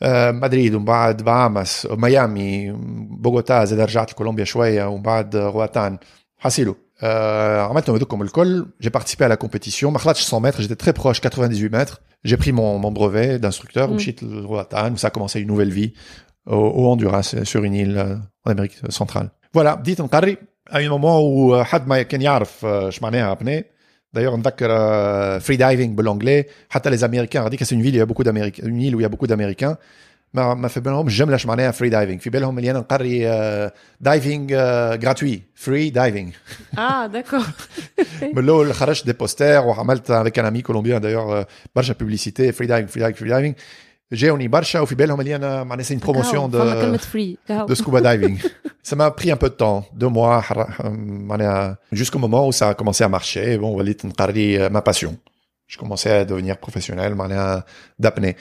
آه، 0.02 0.30
مدريد 0.30 0.74
ومن 0.74 0.84
بعد 0.84 1.22
بهاماس 1.22 1.88
ميامي 1.90 2.72
بوغوتا 3.10 3.64
زاد 3.64 3.80
رجعت 3.80 4.12
لكولومبيا 4.12 4.44
شويه 4.44 4.88
ومن 4.88 5.02
بعد 5.02 5.36
رواتان 5.36 5.98
حاسيلو 6.38 6.76
آه، 7.02 7.60
عملتهم 7.60 7.96
هذوكم 7.96 8.22
الكل 8.22 8.66
j'ai 8.84 8.90
participé 8.90 9.24
à 9.24 9.28
la 9.28 9.36
compétition 9.36 9.84
ما 9.84 9.98
خلطش 9.98 10.34
100 10.34 10.40
mètres 10.40 10.60
j'étais 10.62 10.76
très 10.76 10.92
proche 10.92 11.20
98 11.20 11.72
mètres 11.72 12.00
j'ai 12.24 12.36
pris 12.36 12.52
mon, 12.52 12.78
mon 12.78 12.92
brevet 12.92 13.38
d'instructeur 13.38 13.90
ومشيت 13.90 14.22
لرواتان 14.22 14.96
ça 14.96 15.06
a 15.06 15.10
commencé 15.10 15.40
une 15.40 15.48
nouvelle 15.48 15.70
vie 15.70 15.92
au, 16.46 16.52
au 16.78 16.82
Honduras 16.92 17.34
sur 17.42 17.64
une 17.64 17.74
île 17.74 17.98
euh, 17.98 18.16
en 18.46 18.50
Amérique 18.50 18.76
centrale 18.88 19.28
voilà 19.54 19.74
بديت 19.74 20.00
نقري 20.00 20.36
à 20.70 20.76
un 20.76 20.88
moment 20.88 21.20
où 21.20 21.54
euh, 21.54 21.62
حد 21.62 21.88
ما 21.88 22.02
كان 22.02 22.22
يعرف 22.22 22.64
آه، 22.64 22.88
اش 22.88 23.02
معناها 23.02 23.32
ابني 23.32 23.64
D'ailleurs, 24.16 24.34
نذكر 24.36 24.68
فري 25.40 25.56
دايفنج 25.56 25.98
بالانجلي 25.98 26.44
حتى 26.70 26.90
les 26.90 27.00
Américains 27.00 27.36
هذيك 27.36 27.64
c'est 27.64 27.72
une 27.74 27.82
ville 27.82 27.94
où 27.94 27.96
il 27.96 27.98
y 27.98 28.00
a 28.00 28.06
beaucoup 28.06 28.24
d'Américains 28.24 28.66
une 28.66 28.80
île 28.80 28.96
où 28.96 29.00
il 29.00 29.02
y 29.02 29.06
a 29.06 29.08
beaucoup 29.08 29.26
d'Américains 29.26 29.76
ما 30.34 30.54
ما 30.54 30.68
في 30.68 30.80
بالهم 30.80 31.06
جمله 31.08 31.34
اش 31.34 31.46
معناها 31.46 31.70
فري 31.70 31.88
دايفنج 31.88 32.20
في 32.20 32.30
بالهم 32.30 32.58
اللي 32.58 32.70
انا 32.70 32.78
نقري 32.78 33.24
دايفنج 34.00 34.48
جراتوي 35.00 35.42
فري 35.54 35.90
دايفنج 35.90 36.32
Ah, 36.76 37.08
d'accord. 37.12 37.50
من 38.22 38.38
الاول 38.38 38.74
خرجت 38.74 39.06
دي 39.06 39.12
بوستر 39.12 39.60
وعملت 39.66 40.12
avec 40.12 40.38
un 40.38 40.44
ami 40.44 40.62
colombien 40.62 41.00
d'ailleurs 41.00 41.30
euh, 41.42 41.44
برشا 41.76 41.94
بوبليسيتي 42.00 42.52
فري 42.52 42.66
دايفنج 42.66 42.88
فري 42.90 43.00
دايفنج 43.02 43.18
فري 43.18 43.28
دايفنج 43.28 43.54
جاوني 44.12 44.48
برشا 44.48 44.80
وفي 44.80 44.94
بالهم 44.94 45.20
اللي 45.20 45.36
انا 45.36 45.64
معناها 45.64 45.84
سي 45.84 45.98
une 45.98 46.02
promotion 46.02 46.50
de 46.50 46.56
فما 46.56 46.82
كلمة 46.82 46.96
فري 46.96 47.38
de 47.50 47.74
scuba 47.74 48.00
diving. 48.00 48.38
ça 48.88 48.96
m'a 48.96 49.10
pris 49.10 49.30
un 49.30 49.36
peu 49.36 49.48
de 49.48 49.54
temps, 49.54 49.84
deux 49.94 50.08
mois, 50.08 50.40
حر- 50.40 50.90
معناها, 50.98 51.78
jusqu'au 51.92 52.18
moment 52.18 52.46
où 52.48 52.52
ça 52.52 52.68
a 52.68 52.74
commencé 52.74 53.04
à 53.04 53.08
marcher. 53.08 53.58
Bon, 53.58 53.76
وليت 53.76 54.06
نقري 54.06 54.58
euh, 54.58 54.70
ma 54.70 54.82
passion. 54.82 55.16
Je 55.68 55.78
commençais 55.78 56.10
à 56.10 56.24
devenir 56.24 56.56
professionnel 56.58 57.14
معناها 57.14 57.64
d'apnée. 57.98 58.36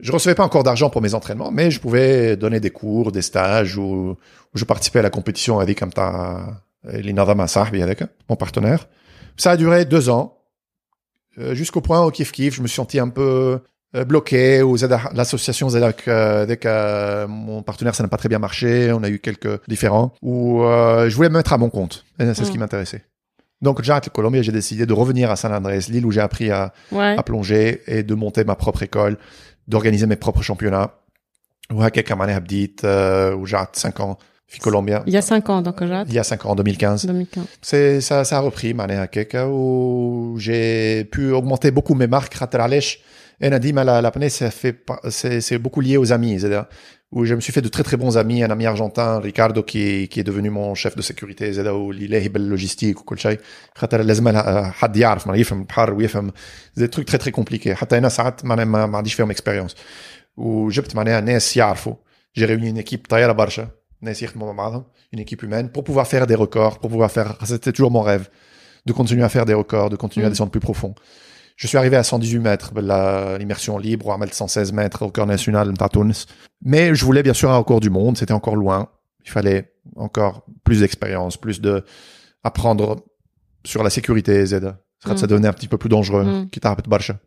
Je 0.00 0.10
recevais 0.10 0.34
pas 0.34 0.44
encore 0.44 0.64
d'argent 0.64 0.90
pour 0.90 1.02
mes 1.02 1.14
entraînements, 1.14 1.50
mais 1.58 1.70
je 1.70 1.78
pouvais 1.84 2.36
donner 2.36 2.60
des 2.66 2.70
cours, 2.80 3.12
des 3.12 3.22
stages 3.30 3.76
où, 3.76 4.16
où 4.52 4.56
je 4.60 4.64
participais 4.64 5.00
à 5.00 5.02
la 5.02 5.10
compétition 5.18 5.54
avec 5.60 5.78
Linadama 7.06 7.46
Sahbi 7.46 7.82
avec 7.82 8.02
mon 8.28 8.36
partenaire. 8.36 8.88
Ça 9.36 9.52
a 9.52 9.56
duré 9.56 9.84
deux 9.84 10.08
ans, 10.08 10.26
euh, 11.38 11.54
jusqu'au 11.54 11.80
point 11.80 12.04
où 12.04 12.10
kiff 12.10 12.32
kiff, 12.32 12.54
je 12.56 12.62
me 12.62 12.66
suis 12.66 12.76
senti 12.76 12.98
un 12.98 13.08
peu 13.08 13.22
euh, 13.22 13.58
euh, 13.95 14.03
bloqué 14.03 14.61
ou 14.61 14.75
l'association 15.13 15.69
ZADAC 15.69 16.09
avec 16.09 16.65
euh, 16.65 17.23
euh, 17.23 17.25
mon 17.25 17.63
partenaire 17.63 17.95
ça 17.95 18.03
n'a 18.03 18.09
pas 18.09 18.17
très 18.17 18.27
bien 18.27 18.37
marché 18.37 18.91
on 18.91 19.01
a 19.01 19.07
eu 19.07 19.17
quelques 19.19 19.61
différents 19.69 20.13
où 20.21 20.61
euh, 20.63 21.09
je 21.09 21.15
voulais 21.15 21.29
me 21.29 21.35
mettre 21.35 21.53
à 21.53 21.57
mon 21.57 21.69
compte 21.69 22.03
c'est 22.19 22.33
ce 22.35 22.51
qui 22.51 22.57
mm. 22.57 22.59
m'intéressait 22.59 23.05
donc 23.61 23.81
j'arrête 23.83 24.07
le 24.07 24.09
Colombie 24.09 24.43
j'ai 24.43 24.51
décidé 24.51 24.85
de 24.85 24.91
revenir 24.91 25.31
à 25.31 25.37
San 25.37 25.53
Andrés 25.53 25.79
l'île 25.87 26.05
où 26.05 26.11
j'ai 26.11 26.19
appris 26.19 26.51
à, 26.51 26.73
plonger 27.25 27.81
et 27.87 28.03
de 28.03 28.13
monter 28.13 28.43
ma 28.43 28.55
propre 28.55 28.83
école 28.83 29.17
d'organiser 29.69 30.05
mes 30.05 30.17
propres 30.17 30.41
championnats 30.41 30.95
où 31.71 31.81
à 31.81 31.85
Abdit 31.87 32.75
où 32.83 33.45
j'ai 33.45 33.57
5 33.71 33.99
ans 34.01 34.17
Colombien. 34.61 35.03
Il 35.05 35.13
y 35.13 35.17
a 35.17 35.21
5 35.21 35.49
ans, 35.49 35.61
donc 35.61 35.75
Il 35.81 36.13
y 36.13 36.19
a 36.19 36.23
5 36.23 36.45
ans, 36.45 36.51
en 36.51 36.55
2015. 36.55 37.05
2015. 37.05 37.99
Ça, 37.99 38.21
a 38.21 38.39
repris, 38.39 38.73
Mané 38.73 38.95
Hakeka, 38.95 39.49
où 39.49 40.35
j'ai 40.39 41.03
pu 41.03 41.31
augmenter 41.31 41.69
beaucoup 41.69 41.95
mes 41.95 42.07
marques, 42.07 42.33
Rataralèche, 42.33 43.01
علاش 43.42 43.52
انا 43.52 43.56
ديما 43.56 43.84
la- 43.84 44.10
l'apnée 44.10 44.28
ça 44.28 44.50
fait 44.50 44.72
pas- 44.72 45.10
c'est, 45.10 45.40
c'est 45.40 45.58
beaucoup 45.58 45.80
lié 45.80 45.96
aux 45.96 46.12
amis, 46.12 46.40
c'est-à-dire 46.40 46.66
où 47.14 47.24
je 47.24 47.34
me 47.34 47.40
suis 47.40 47.52
fait 47.52 47.60
de 47.60 47.68
très 47.76 47.82
très 47.88 47.98
bons 48.02 48.14
amis, 48.22 48.42
un 48.42 48.50
ami 48.56 48.64
argentin, 48.66 49.10
Ricardo, 49.28 49.60
qui, 49.70 50.08
qui 50.10 50.18
est 50.20 50.28
devenu 50.30 50.48
mon 50.50 50.74
chef 50.74 50.96
de 50.96 51.02
sécurité, 51.02 51.50
زاد 51.50 51.66
واللي 51.66 52.06
لاهي 52.06 52.28
باللوجيستيك 52.28 53.00
وكل 53.00 53.18
شيء, 53.18 53.40
خاطر 53.74 54.02
لازم 54.02 54.28
لها 54.28 54.70
حد 54.70 54.96
يعرف 54.96 55.26
معناها 55.26 55.40
يفهم 55.40 55.60
البحر 55.60 55.94
ويفهم 55.94 56.32
des 56.80 56.88
trucs 56.88 57.04
très 57.12 57.18
très 57.18 57.30
compliqués, 57.40 57.68
حتى 57.72 57.98
انا 57.98 58.08
ساعات 58.08 58.44
معناها 58.44 58.64
ما 58.64 58.86
ما 58.86 58.96
عنديش 58.98 59.14
فيهم 59.14 59.32
expérience. 59.32 59.72
وجبت 60.36 60.96
معناها 60.96 61.20
ناس 61.20 61.56
يعرفوا. 61.56 61.94
J'ai 62.38 62.44
réuni 62.44 62.68
une 62.70 62.82
équipe 62.84 63.06
طايره 63.08 63.32
برشا, 63.32 63.68
ناس 64.02 64.22
يخدموا 64.22 64.52
مع 64.52 64.56
بعضهم, 64.64 64.84
une 65.16 65.20
équipe 65.20 65.42
humaine, 65.42 65.68
pour 65.68 65.84
pouvoir 65.84 66.06
faire 66.06 66.26
des 66.26 66.34
records, 66.34 66.78
pour 66.78 66.90
pouvoir 66.90 67.10
faire, 67.10 67.36
c'était 67.44 67.72
toujours 67.72 67.90
mon 67.90 68.00
rêve, 68.02 68.28
de 68.86 68.92
continuer 68.92 69.24
à 69.24 69.28
faire 69.28 69.44
des 69.50 69.54
records, 69.62 69.90
de 69.90 69.96
continuer 69.96 70.26
à 70.26 70.28
Mm. 70.28 70.32
descendre 70.32 70.50
plus 70.56 70.64
profond. 70.70 70.94
Je 71.57 71.65
suis 71.65 71.77
arrivé 71.77 71.97
à 71.97 72.03
118 72.03 72.39
mètres, 72.39 72.71
l'immersion 73.39 73.79
libre, 73.79 74.13
à 74.13 74.27
116 74.27 74.73
mètres 74.73 75.01
au 75.01 75.09
cœur 75.09 75.25
national 75.25 75.73
de 75.73 76.13
Mais 76.63 76.93
je 76.93 77.03
voulais 77.03 77.23
bien 77.23 77.33
sûr 77.33 77.51
un 77.51 77.57
record 77.57 77.79
du 77.79 77.89
monde, 77.89 78.15
c'était 78.15 78.33
encore 78.33 78.55
loin. 78.55 78.89
Il 79.25 79.31
fallait 79.31 79.73
encore 79.95 80.45
plus 80.63 80.81
d'expérience, 80.81 81.35
plus 81.35 81.59
de 81.59 81.83
apprendre 82.43 83.03
sur 83.65 83.83
la 83.83 83.89
sécurité, 83.89 84.45
Z. 84.45 84.75
Ça 85.03 85.13
mm. 85.13 85.27
devenait 85.27 85.47
un 85.47 85.53
petit 85.53 85.67
peu 85.67 85.79
plus 85.79 85.89
dangereux. 85.89 86.23
Mm. 86.23 86.49
Quitte 86.51 86.65
à 86.65 86.75
Barsha. 86.87 87.17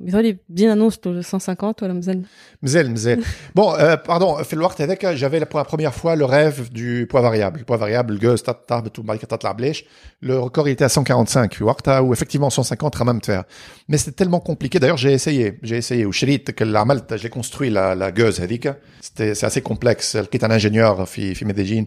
آه، 0.00 0.04
بيظهرلي 0.04 0.38
بدينا 0.48 0.74
نوصلوا 0.74 1.14
ل 1.14 1.24
150 1.32 1.74
ولا 1.82 1.92
مازال 1.92 2.22
مزال 2.62 2.90
مزال 2.90 3.24
bon 3.58 3.76
euh, 3.76 3.96
pardon 4.08 4.42
في 4.42 4.52
الوقت 4.52 4.82
هذاك 4.82 5.16
j'avais 5.16 5.44
pour 5.44 5.58
la 5.58 5.64
première 5.64 5.94
fois 5.94 6.16
le 6.16 6.24
rêve 6.24 6.70
du 6.72 7.06
poids 7.06 7.20
variable 7.20 7.58
le 7.58 7.64
poids 7.64 7.78
variable 7.78 8.10
الجوز 8.10 8.42
تهبط 8.42 8.98
وبعد 8.98 9.18
كده 9.18 9.28
تطلع 9.28 9.52
بليش 9.52 9.84
le 10.24 10.32
record 10.32 10.66
il 10.66 10.72
était 10.72 10.84
à 10.84 10.88
145 10.88 11.48
في 11.48 11.64
وقتها 11.64 12.00
où 12.00 12.14
effectivement 12.14 12.48
150 12.48 12.94
خممت 12.94 13.26
فيها 13.26 13.44
mais 13.92 13.96
c'était 13.96 14.24
tellement 14.24 14.40
compliqué 14.40 14.78
d'ailleurs 14.78 14.96
j'ai 14.96 15.12
essayé 15.12 15.58
j'ai 15.62 15.76
essayé 15.76 16.06
وشريت 16.06 16.62
اللي 16.62 16.78
عملت 16.78 17.14
j'ai 17.14 17.28
construit 17.28 17.70
la 17.70 17.94
la 17.94 18.10
جوز 18.10 18.40
هذيك 18.40 18.74
c'était 19.02 19.34
c'est 19.34 19.46
assez 19.46 19.62
complexe 19.72 20.16
لقيت 20.16 20.44
un 20.44 20.58
ingénieur 20.58 21.04
في 21.04 21.34
في 21.34 21.44
ميديجين 21.44 21.86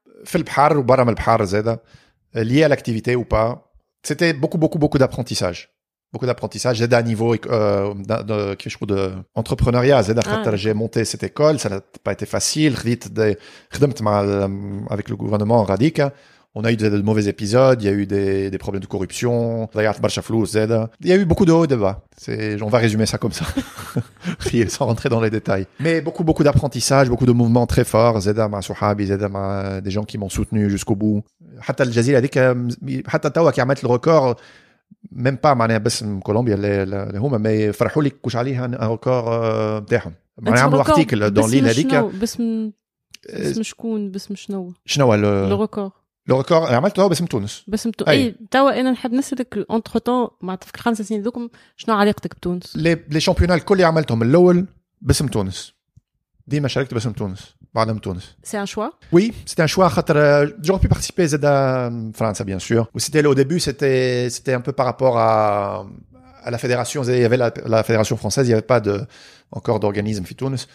في 0.24 0.36
البحر 0.38 0.78
وبرا 0.78 1.02
من 1.04 1.08
البحر 1.08 1.44
زاد 1.44 1.78
lié 2.36 2.62
à 2.64 2.68
l'activité 2.68 3.16
ou 3.16 3.24
pas 3.24 3.48
c'était 4.08 4.32
beaucoup 4.42 4.58
beaucoup 4.58 4.78
beaucoup 4.78 4.98
d'apprentissage 4.98 5.68
beaucoup 6.12 6.26
d'apprentissage 6.26 6.78
زاد 6.78 6.94
à 6.94 7.02
niveau 7.02 7.34
euh, 7.34 7.94
d'un- 7.94 8.22
de 8.22 8.54
كيفاش 8.54 8.76
نقول 8.76 8.88
de 8.88 9.40
entrepreneuriat 9.40 10.00
زاد 10.00 10.20
خاطر 10.20 10.56
j'ai 10.56 10.74
monté 10.74 11.04
cette 11.04 11.22
école 11.24 11.58
ça 11.58 11.68
n'a 11.68 11.80
pas 12.04 12.12
été 12.12 12.26
facile 12.26 12.76
خديت 12.76 13.08
des- 13.08 13.36
خدمت 13.70 14.02
مع 14.02 14.20
ال- 14.20 14.86
avec 14.90 15.08
le 15.08 15.16
gouvernement 15.16 15.62
Radika 15.64 16.12
on 16.58 16.64
a 16.64 16.72
eu 16.72 16.76
de, 16.76 16.88
de 16.88 17.02
mauvais 17.02 17.26
épisodes, 17.28 17.82
il 17.82 17.86
y 17.86 17.88
a 17.88 17.92
eu 17.92 18.06
des, 18.06 18.50
des 18.50 18.58
problèmes 18.58 18.82
de 18.82 18.86
corruption, 18.86 19.68
ضيعت 19.76 20.00
برشا 20.00 20.22
فلوس 20.22 20.50
زاد. 20.50 20.88
il 21.04 21.08
y 21.08 21.12
a 21.12 21.16
eu 21.16 21.24
beaucoup 21.26 21.44
de 21.44 21.52
hauts 21.52 21.64
et 21.64 21.68
de 21.68 21.76
bas. 21.76 22.02
C'est, 22.16 22.62
on 22.62 22.68
va 22.68 22.78
résumer 22.78 23.06
ça 23.06 23.18
comme 23.18 23.32
ça, 23.32 23.44
sans 24.68 24.86
rentrer 24.86 25.08
dans 25.10 25.20
les 25.20 25.30
détails. 25.30 25.66
Mais 25.80 26.00
beaucoup, 26.00 26.24
beaucoup 26.24 26.44
d'apprentissage, 26.44 27.10
beaucoup 27.10 27.26
de 27.26 27.32
mouvements 27.32 27.66
très 27.66 27.84
forts, 27.84 28.18
زاد 28.18 28.40
مع 28.40 28.60
صحابي, 28.60 29.06
زاد 29.06 29.24
مع 29.24 29.80
des 29.80 29.90
gens 29.90 30.04
qui 30.04 30.18
m'ont 30.18 30.30
soutenu 30.30 30.70
jusqu'au 30.70 30.96
bout. 30.96 31.22
حتى 31.60 31.82
الجزيرة 31.82 32.18
هذيك 32.18 32.56
حتى 33.06 33.30
توا 33.30 33.50
كي 33.50 33.60
عملت 33.60 33.84
الريكورد 33.84 34.36
ميم 35.12 35.38
با 35.44 35.54
معناها 35.54 35.78
باسم 35.78 36.20
كولومبيا 36.20 36.54
اللي, 36.54 36.82
اللي 36.82 37.18
هما 37.18 37.38
ما 37.38 37.52
يفرحوا 37.52 38.02
لك 38.02 38.20
كوش 38.20 38.36
عليها 38.36 38.64
ان 38.64 38.74
ريكور 38.74 39.12
آه، 39.12 39.78
بتاعهم 39.78 40.12
معناها 40.38 40.62
عملوا 40.62 40.80
ارتيكل 40.80 41.30
دون 41.30 41.50
لين 41.50 41.66
هذيك 41.66 41.94
باسم 41.94 42.70
باسم 43.32 43.62
شكون 43.62 44.10
باسم 44.10 44.34
شنو 44.34 44.72
شنو 44.86 45.04
هو 45.04 45.14
لو 45.14 45.68
لو 46.26 46.36
ريكورد 46.36 46.60
ريكور 46.62 46.76
عملته 46.76 47.06
باسم 47.06 47.26
تونس 47.26 47.64
باسم 47.68 47.90
تو 47.90 48.04
أي. 48.04 48.12
اي 48.24 48.34
توا 48.50 48.80
انا 48.80 48.90
نحب 48.90 49.12
نسالك 49.12 49.66
اونتر 49.70 49.98
تون 49.98 50.28
معناتها 50.40 50.66
في 50.66 50.74
الخمس 50.74 51.02
سنين 51.02 51.22
ذوكم 51.22 51.48
شنو 51.76 51.94
علاقتك 51.94 52.34
بتونس؟ 52.34 52.76
لي 52.76 52.98
لي 53.10 53.20
شامبيونات 53.20 53.60
الكل 53.60 53.74
اللي 53.74 53.84
عملتهم 53.84 54.22
الاول 54.22 54.66
باسم 55.00 55.26
تونس 55.26 55.72
ديما 56.46 56.68
شاركت 56.68 56.94
باسم 56.94 57.12
تونس 57.12 57.56
بعلم 57.74 57.98
تونس 57.98 58.36
سي 58.42 58.60
ان 58.60 58.66
شوا 58.66 58.86
Oui, 59.14 59.32
c'était 59.46 59.62
un 59.62 59.66
choix. 59.76 59.88
خاطر, 59.88 60.14
euh, 60.16 60.48
J'aurais 60.62 60.80
pu 60.80 60.88
participer 60.88 61.22
à 61.22 61.26
Zeda 61.26 61.90
France, 62.18 62.42
bien 62.42 62.58
sûr. 62.58 62.82
Ou 62.94 62.98
C'était 62.98 63.26
au 63.26 63.34
début, 63.34 63.60
c'était 63.60 64.30
c'était 64.30 64.54
un 64.54 64.62
peu 64.66 64.72
par 64.72 64.86
rapport 64.86 65.18
à 65.18 65.30
à 66.46 66.50
la 66.54 66.58
fédération. 66.64 67.00
Il 67.02 67.20
y 67.24 67.28
avait 67.30 67.40
la, 67.44 67.50
la 67.74 67.82
fédération 67.88 68.16
française, 68.22 68.44
il 68.46 68.50
n'y 68.52 68.58
avait 68.58 68.70
pas 68.74 68.80
de 68.88 68.94
encore 69.58 69.78
d'organisme 69.80 70.24
في 70.24 70.34
تونس. 70.34 70.68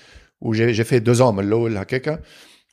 Où 0.46 0.54
j'ai 0.54 0.74
j'ai 0.74 0.84
fait 0.84 1.00
deux 1.10 1.22
ans 1.22 1.32
من 1.32 1.44
الأول 1.44 1.78
هكاكا. 1.78 2.20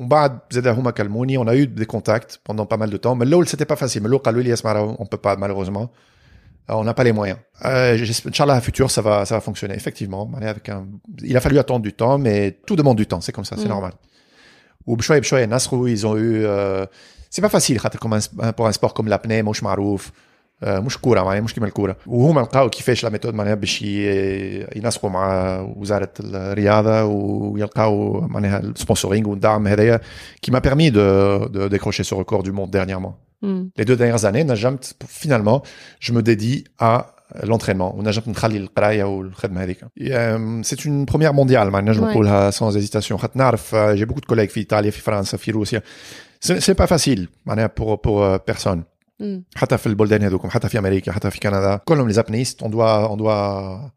on 0.00 1.46
a 1.46 1.56
eu 1.56 1.66
des 1.66 1.86
contacts 1.86 2.40
pendant 2.44 2.66
pas 2.66 2.76
mal 2.76 2.90
de 2.90 2.96
temps. 2.96 3.14
Mais 3.16 3.26
l'eau, 3.26 3.44
c'était 3.44 3.64
pas 3.64 3.76
facile. 3.76 4.02
On 4.06 5.06
peut 5.06 5.16
pas, 5.16 5.36
malheureusement. 5.36 5.90
Euh, 6.70 6.74
on 6.74 6.84
n'a 6.84 6.94
pas 6.94 7.04
les 7.04 7.12
moyens. 7.12 7.38
Euh, 7.64 7.98
Inch'Allah, 8.26 8.54
à 8.54 8.60
futur, 8.60 8.90
ça 8.90 9.02
va, 9.02 9.24
ça 9.24 9.34
va 9.34 9.40
fonctionner. 9.40 9.74
Effectivement. 9.74 10.30
Avec 10.40 10.68
un... 10.68 10.86
Il 11.22 11.36
a 11.36 11.40
fallu 11.40 11.58
attendre 11.58 11.82
du 11.82 11.92
temps, 11.92 12.18
mais 12.18 12.60
tout 12.66 12.76
demande 12.76 12.96
du 12.96 13.06
temps. 13.06 13.20
C'est 13.20 13.32
comme 13.32 13.44
ça, 13.44 13.56
c'est 13.56 13.64
mm. 13.64 13.68
normal. 13.68 13.92
Ou 14.86 14.96
Bchoy 14.96 15.20
et 15.42 15.46
Nasrou, 15.46 15.86
ils 15.86 16.06
ont 16.06 16.16
eu, 16.16 16.44
euh... 16.44 16.86
c'est 17.28 17.42
pas 17.42 17.48
facile, 17.48 17.78
pour 18.56 18.66
un 18.66 18.72
sport 18.72 18.94
comme 18.94 19.08
l'apnée, 19.08 19.42
Mosh 19.42 19.60
Marouf, 19.60 20.12
مش 20.63 20.97
كوره 20.97 21.23
معناها 21.23 21.41
مش 21.41 21.53
كيما 21.53 21.67
الكوره 21.67 21.95
وهما 22.07 22.41
لقاو 22.41 22.69
كيفاش 22.69 23.03
لا 23.03 23.09
ميثود 23.09 23.33
معناها 23.33 23.53
باش 23.55 23.81
ي- 23.81 24.67
ينسقوا 24.75 25.09
مع 25.09 25.59
وزاره 25.77 26.09
الرياضه 26.19 27.03
ويلقاو 27.03 28.21
معناها 28.21 28.59
السبونسورينغ 28.59 29.29
والدعم 29.29 29.67
هذايا 29.67 30.01
qui 30.45 30.51
m'a 30.51 30.61
permis 30.61 30.91
de, 30.91 31.47
de 31.49 31.67
décrocher 31.67 32.03
ce 32.03 32.13
record 32.15 32.43
du 32.43 32.51
monde 32.51 32.71
dernièrement. 32.71 33.13
مم. 33.41 33.69
Les 33.77 33.85
deux 33.85 33.95
dernières 33.97 34.25
années, 34.25 34.43
نجمت 34.43 34.95
finalement, 35.07 35.61
je 35.99 36.13
me 36.13 36.21
dédie 36.21 36.63
à 36.81 37.05
l'entraînement 37.43 37.95
ونجمت 37.95 38.27
نخلي 38.27 38.57
القرايه 38.57 39.03
والخدمه 39.03 39.63
هذيك. 39.63 39.77
Euh, 40.01 40.63
C'est 40.63 40.85
une 40.85 41.05
première 41.05 41.33
mondiale 41.33 41.67
معناها 41.69 41.93
نجم 41.93 42.01
Ouais. 42.03 42.09
نقولها 42.11 42.51
sans 42.51 42.75
hésitation. 42.77 43.13
خاطر 43.15 43.31
نعرف 43.39 43.75
آه، 43.75 43.95
j'ai 43.95 44.05
beaucoup 44.05 44.21
de 44.21 44.35
collègues 44.35 44.49
في 44.49 44.57
ايطاليا 44.59 44.91
في 44.91 45.01
فرنسا 45.01 45.37
في 45.37 45.51
روسيا. 45.51 45.81
C'est 46.47 46.59
c'est 46.59 46.75
pas 46.83 46.87
facile 46.87 47.19
معناها 47.45 47.67
pour 47.79 47.97
pour 48.01 48.23
euh, 48.23 48.53
personne. 48.53 48.67
مم. 48.77 48.83
حتى 49.56 49.78
في 49.78 49.86
البلدان 49.86 50.22
هذوكم 50.22 50.50
حتى 50.50 50.68
في 50.68 50.78
أمريكا 50.78 51.12
حتى 51.12 51.30
في 51.30 51.40
كندا 51.40 51.76
كلهم 51.76 52.06
لي 52.06 52.12
زابنيست 52.12 52.62
اون 52.62 52.70
دوا 52.70 53.06
اون 53.06 53.18
دوا 53.18 53.88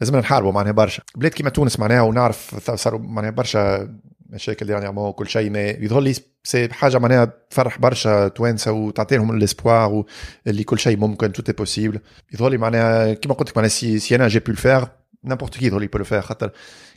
لازم 0.00 0.16
نحاربوا 0.16 0.52
معناها 0.52 0.72
برشا. 0.72 1.02
بلاد 1.16 1.32
كيما 1.32 1.50
تونس 1.50 1.80
معناها 1.80 2.02
ونعرف 2.02 2.70
صاروا 2.74 3.00
معناها 3.00 3.30
برشا 3.30 3.88
مشاكل 4.30 4.66
ديرنيغمون 4.66 5.08
وكل 5.08 5.28
شيء 5.28 5.50
ما 5.50 5.68
يظهر 5.68 6.00
لي 6.00 6.14
سي 6.44 6.68
حاجة 6.72 6.98
معناها 6.98 7.32
تفرح 7.50 7.78
برشا 7.78 8.28
توانسة 8.28 8.72
وتعطي 8.72 9.16
لهم 9.16 9.30
الاسبوار 9.30 10.04
اللي 10.46 10.64
كل 10.64 10.78
شيء 10.78 10.96
ممكن 10.96 11.32
توت 11.32 11.58
بوسيبل 11.58 12.00
يظهر 12.34 12.50
لي 12.50 12.58
معناها 12.58 13.14
كيما 13.14 13.34
قلت 13.34 13.50
لك 13.50 13.56
معناها 13.56 13.68
سي 13.68 13.98
سي 13.98 14.14
أنا 14.14 14.28
جي 14.28 14.38
بو 14.38 14.50
الفير 14.50 14.84
نيمبورت 15.24 15.58
كي 15.58 15.66
يظهر 15.66 15.80
لي 15.80 15.86
بو 15.86 15.98
لو 15.98 16.04
فير 16.04 16.20
خاطر 16.20 16.50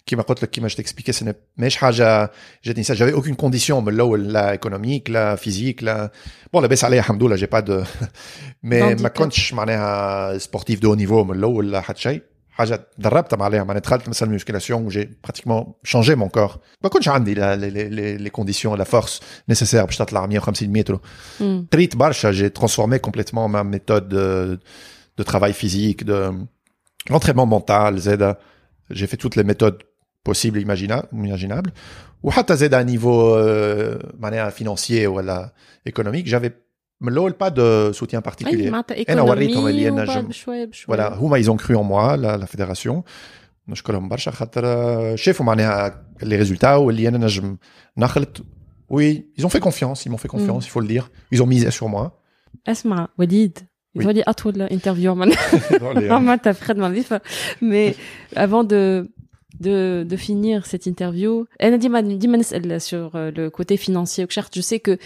كيما 0.06 0.22
قلت 0.22 0.42
لك 0.42 0.50
كيما 0.50 0.68
جو 0.68 0.76
تكسبيكي 0.76 1.12
سي 1.12 1.32
ماهيش 1.56 1.76
حاجه 1.76 2.30
جاتني 2.64 2.82
سا 2.82 2.94
جافي 2.94 3.12
اوكين 3.12 3.34
كونديسيون 3.34 3.84
من 3.84 3.92
الاول 3.94 4.32
لا 4.32 4.50
ايكونوميك 4.50 5.10
لا 5.10 5.36
فيزيك 5.36 5.82
لا 5.82 6.10
بون 6.52 6.62
لاباس 6.62 6.84
عليا 6.84 6.98
الحمد 6.98 7.22
لله 7.22 7.36
جي 7.36 7.46
با 7.46 7.60
دو 7.60 7.82
مي 8.62 8.80
ما 8.80 8.96
Handicap. 8.96 9.06
كنتش 9.06 9.54
معناها 9.54 10.38
سبورتيف 10.38 10.80
دو 10.80 10.94
نيفو 10.94 11.24
من 11.24 11.38
الاول 11.38 11.72
لا 11.72 11.80
حتى 11.80 12.00
شيء 12.00 12.22
حاجه 12.50 12.86
دربت 12.98 13.34
عليها 13.42 13.64
معناها 13.64 13.80
دخلت 13.82 14.08
مثلا 14.08 14.28
الميسكيلاسيون 14.28 14.86
وجي 14.86 15.10
براتيكمون 15.24 15.72
شانجي 15.84 16.14
مون 16.14 16.28
كور 16.28 16.56
ما 16.82 16.88
كنتش 16.88 17.08
عندي 17.08 17.34
لي 17.34 18.30
كونديسيون 18.30 18.78
لا 18.78 18.84
فورس 18.84 19.20
نيسيسير 19.48 19.84
باش 19.84 19.96
تطلع 19.96 20.26
150 20.26 20.68
متر 20.68 21.00
مم. 21.40 21.66
قريت 21.72 21.96
برشا 21.96 22.30
جي 22.30 22.48
ترانسفورمي 22.48 22.98
كومبليتمون 22.98 23.50
ما 23.50 23.62
ميثود 23.62 24.08
دو 24.08 24.56
de 25.20 25.24
travail 25.32 25.52
physique, 25.52 26.04
de 26.04 26.18
l'entraînement 27.10 27.46
mental, 27.46 27.98
زاد 27.98 28.36
j'ai 28.90 29.06
fait 29.06 29.16
toutes 29.16 29.36
les 29.36 29.44
méthodes 29.44 29.82
possibles 30.28 30.58
et 30.58 30.64
imagina- 30.64 31.04
imaginables. 31.12 31.70
وحتى 32.22 32.56
زاد 32.56 32.74
à 32.74 32.84
niveau 32.90 33.34
euh, 33.36 34.06
معناها 34.18 34.50
financier 34.50 35.06
ولا 35.06 35.52
économique, 35.88 36.26
j'avais 36.26 36.50
من 37.00 37.12
الاول 37.12 37.34
pas 37.44 37.50
de 37.50 37.96
soutien 37.98 38.14
اي 38.14 38.20
particulier. 38.20 38.70
معناتها 38.70 39.12
أنا 39.12 39.22
وريتهم 39.22 39.48
ايكونومي 39.66 39.70
اللي 39.70 39.88
أنا 39.88 40.02
وبعد 40.02 40.18
جم- 40.18 40.28
بشويه 40.28 40.64
بشويه 40.64 40.96
Voilà, 40.96 41.12
هما 41.12 41.42
ils 41.42 41.46
ont 41.46 41.56
cru 41.56 41.74
en 41.76 41.84
moi, 41.84 42.16
la, 42.16 42.36
la 42.44 42.46
fédération. 42.46 43.02
نشكرهم 43.68 44.08
برشا 44.08 44.30
خاطر 44.30 44.66
آه، 44.66 45.14
شافوا 45.16 45.46
معناها 45.46 46.02
les 46.22 46.44
résultats 46.46 46.64
واللي 46.64 47.08
انا 47.08 47.18
نجم 47.18 47.56
نخلط. 47.96 48.42
Oui, 48.92 49.22
ils 49.38 49.44
ont 49.46 49.48
fait 49.48 49.60
confiance, 49.68 49.98
ils 50.06 50.10
m'ont 50.12 50.22
fait 50.24 50.32
confiance, 50.36 50.62
il 50.66 50.70
faut 50.70 50.80
le 50.80 50.88
dire. 50.94 51.04
Ils 51.32 51.42
ont 51.42 51.46
misé 51.46 51.70
sur 51.70 51.88
moi. 51.88 52.10
اسمع 52.68 53.08
وليد 53.18 53.58
Oui. 53.58 54.00
يظهر 54.00 54.12
لي 54.12 54.22
اطول 54.22 54.62
انترفيو 54.62 55.14
من 55.14 55.32
معناتها 56.00 56.52
في 56.52 56.64
خدمه 56.64 56.88
نظيفه 56.88 57.20
مي 57.62 57.94
افون 58.36 58.66
دو 58.66 59.04
de, 59.60 60.06
de 60.08 60.16
finir 60.16 60.66
cette 60.66 60.86
interview 60.86 61.46
انا 61.62 61.76
ديما 61.76 62.00
ديما 62.00 62.36
نسال 62.36 62.80
sur 62.80 63.10
le 63.14 63.50
côté 63.50 63.76
financier 63.76 64.20
وكشخت 64.20 64.56
جو 64.56 64.62
سي 64.62 64.78
كو 64.78 64.96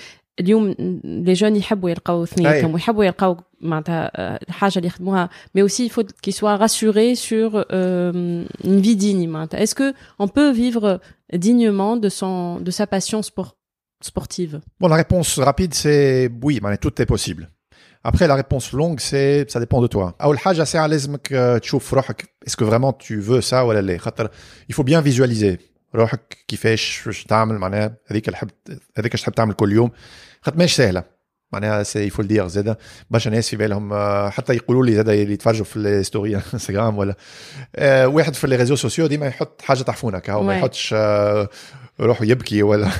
اليوم 0.40 0.74
لي 1.04 1.32
جون 1.32 1.56
يحبوا 1.56 1.90
يلقاو 1.90 2.24
ثنيتهم 2.24 2.68
أي. 2.68 2.74
ويحبوا 2.74 3.04
يلقاو 3.04 3.36
معناتها 3.60 4.10
آه، 4.14 4.40
الحاجه 4.48 4.76
اللي 4.76 4.86
يخدموها 4.86 5.28
مي 5.54 5.68
aussi 5.68 5.88
il 5.88 5.90
faut 5.90 6.06
qu'ils 6.22 6.34
soient 6.34 6.56
rassurés 6.56 7.14
sur 7.14 7.64
euh, 7.72 8.44
une 8.64 8.80
vie 8.80 8.96
digne 8.96 9.28
معناتها 9.28 9.64
est-ce 9.64 9.74
que 9.74 9.94
on 10.18 10.28
peut 10.28 10.52
vivre 10.52 11.00
dignement 11.32 11.96
de 11.96 12.08
son 12.08 12.60
de 12.60 12.70
sa 12.70 12.86
passion 12.86 13.22
sport, 13.22 13.56
sportive 14.00 14.60
Bon, 14.80 14.88
la 14.88 14.96
réponse 14.96 15.38
rapide, 15.38 15.74
c'est 15.74 16.30
oui, 16.42 16.60
mais 16.62 16.76
tout 16.76 17.00
est 17.02 17.06
possible. 17.06 17.50
Après, 18.10 18.26
la 18.26 18.34
réponse 18.42 18.66
longue, 18.80 19.00
c'est 19.00 19.46
ça 19.50 19.60
dépend 19.60 19.80
de 19.82 19.86
toi. 19.86 20.14
أول 20.22 20.38
حاجة 20.38 20.64
ساعة 20.64 20.86
لازمك 20.86 21.32
آه، 21.32 21.58
تشوف 21.58 21.94
روحك 21.94 22.22
est-ce 22.46 22.56
que 22.56 22.64
vraiment 22.64 22.92
tu 22.92 23.20
veux 23.20 23.40
ça 23.50 23.54
ولا 23.54 23.80
لا 23.80 23.98
خاطر 23.98 24.30
il 24.72 24.74
faut 24.74 24.84
bien 24.84 25.00
visualiser 25.00 25.58
روحك 25.94 26.36
كيفاش 26.48 27.06
واش 27.06 27.24
تعمل 27.24 27.58
معناها 27.58 27.96
هذيك 28.06 28.28
اللي 28.28 28.36
حب 28.36 28.50
هذيك 28.96 29.14
اش 29.14 29.22
تحب 29.22 29.32
تعمل 29.34 29.52
كل 29.54 29.72
يوم 29.72 29.90
خاطر 30.42 30.58
ماهيش 30.58 30.76
سهلة 30.76 31.04
معناها 31.52 31.82
سي 31.82 32.06
يفو 32.06 32.22
الدير 32.22 32.46
زاد 32.48 32.76
برشا 33.10 33.30
ناس 33.30 33.48
في 33.48 33.56
بالهم 33.56 33.92
آه، 33.92 34.28
حتى 34.30 34.54
يقولوا 34.54 34.86
لي 34.86 34.94
زاد 34.94 35.08
اللي 35.08 35.32
يتفرجوا 35.32 35.64
في 35.64 35.76
الستوري 35.76 36.36
انستغرام 36.54 36.98
ولا 36.98 37.14
آه، 37.76 38.06
واحد 38.08 38.34
في 38.34 38.46
لي 38.46 38.56
ريزو 38.56 38.76
سوسيو 38.76 39.06
ديما 39.06 39.26
يحط 39.26 39.62
حاجه 39.62 39.82
تحفونك 39.82 40.30
هو 40.30 40.42
ما 40.42 40.52
Ouais. 40.52 40.56
يحطش 40.58 40.94
آه، 42.00 42.04
روحه 42.04 42.24
يبكي 42.24 42.62
ولا 42.62 42.90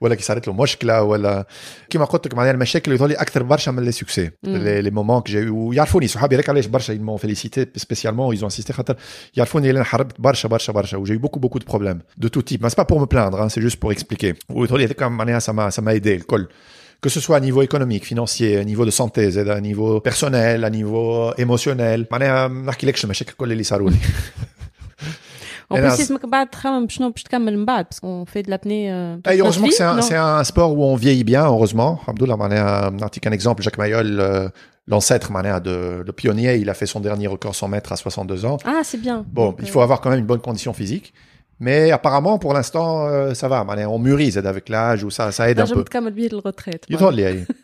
ولا 0.00 0.14
كي 0.14 0.22
صارت 0.22 0.48
له 0.48 0.52
مشكله 0.52 1.02
ولا 1.02 1.46
كيما 1.90 2.04
قلت 2.04 2.26
لك 2.26 2.34
معناها 2.34 2.52
المشاكل 2.52 2.92
يظهر 2.92 3.08
لي 3.08 3.14
اكثر 3.14 3.42
برشا 3.42 3.70
من 3.70 3.82
لي 3.82 3.92
سوكسي 3.92 4.30
لي 4.44 4.82
لي 4.82 4.90
مومون 4.90 5.20
كي 5.20 5.32
جي 5.32 5.48
ويعرفوني 5.48 6.06
صحابي 6.06 6.34
هذاك 6.34 6.48
علاش 6.48 6.66
برشا 6.66 6.94
ils 6.94 7.00
m'ont 7.00 7.18
félicité 7.18 7.66
spécialement 7.76 8.32
ils 8.32 8.44
ont 8.44 8.48
insisté 8.48 8.72
خاطر 8.72 8.96
يعرفوني 9.36 9.68
اللي 9.68 9.76
انا 9.76 9.84
حاربت 9.84 10.20
برشا 10.20 10.48
برشا 10.48 10.72
برشا 10.72 10.96
وجي 10.96 11.18
beaucoup 11.18 11.40
beaucoup 11.40 11.58
de 11.58 11.72
problèmes 11.72 12.24
de 12.24 12.28
tout 12.28 12.42
type 12.42 12.62
mais 12.62 12.70
c'est 12.70 12.76
pas 12.76 12.84
pour 12.84 13.00
me 13.00 13.06
plaindre 13.06 13.40
hein, 13.42 13.48
c'est 13.48 13.62
juste 13.62 13.80
pour 13.80 13.92
expliquer 13.92 14.34
ويظهر 14.48 14.78
لي 14.78 14.84
هذاك 14.84 15.02
معناها 15.02 15.40
ça 15.40 15.52
m'a 15.52 15.70
ça 15.70 15.82
m'a 15.82 15.94
aidé 15.94 16.14
الكل 16.16 16.48
que 17.04 17.10
ce 17.10 17.20
soit 17.20 17.36
à 17.36 17.40
niveau 17.40 17.60
économique, 17.60 18.04
financier, 18.06 18.56
à 18.56 18.64
niveau 18.64 18.86
de 18.86 18.90
santé, 18.90 19.30
زاد 19.30 19.48
à 19.48 19.60
niveau 19.60 20.00
personnel, 20.00 20.64
à 20.64 20.70
niveau 20.70 21.34
émotionnel. 21.38 22.06
معناها 22.10 22.48
ما 22.48 22.66
نحكيلكش 22.66 23.04
المشاكل 23.04 23.32
كل 23.32 23.52
اللي 23.52 23.62
صاروا 23.62 23.90
لي. 23.90 23.96
Eh 25.71 25.73
en 25.75 25.81
ben, 25.81 25.91
Et 29.29 29.35
eh, 29.35 29.39
heureusement 29.39 29.67
que 29.67 29.73
c'est 29.73 29.83
un, 29.83 30.01
c'est 30.01 30.15
un 30.15 30.43
sport 30.43 30.75
où 30.75 30.83
on 30.83 30.95
vieillit 30.95 31.23
bien, 31.23 31.45
heureusement. 31.45 32.01
Abdullah, 32.07 32.35
un 33.27 33.31
exemple, 33.31 33.61
Jacques 33.61 33.77
Mayol, 33.77 34.19
euh, 34.19 34.49
l'ancêtre 34.87 35.31
de 35.59 36.03
le 36.05 36.11
pionnier, 36.11 36.55
il 36.55 36.69
a 36.69 36.73
fait 36.73 36.87
son 36.87 36.99
dernier 36.99 37.27
record 37.27 37.53
100 37.53 37.67
mètres 37.67 37.91
à 37.91 37.95
62 37.95 38.45
ans. 38.45 38.57
Ah, 38.65 38.81
c'est 38.83 38.99
bien. 38.99 39.25
Bon, 39.31 39.55
il 39.59 39.69
faut 39.69 39.81
avoir 39.81 40.01
quand 40.01 40.09
même 40.09 40.19
une 40.19 40.25
bonne 40.25 40.41
condition 40.41 40.73
physique. 40.73 41.13
Mais 41.59 41.91
apparemment, 41.91 42.39
pour 42.39 42.53
l'instant, 42.53 43.07
euh, 43.07 43.33
ça 43.33 43.49
va. 43.49 43.65
Allez, 43.67 43.85
on 43.85 43.99
mûrit, 43.99 44.31
ça, 44.31 44.39
avec 44.45 44.69
l'âge, 44.69 45.03
ou 45.03 45.09
ça, 45.09 45.31
ça 45.33 45.49
aide 45.49 45.59
un 45.59 45.65
peu. 45.65 45.83
retraite. 46.37 46.85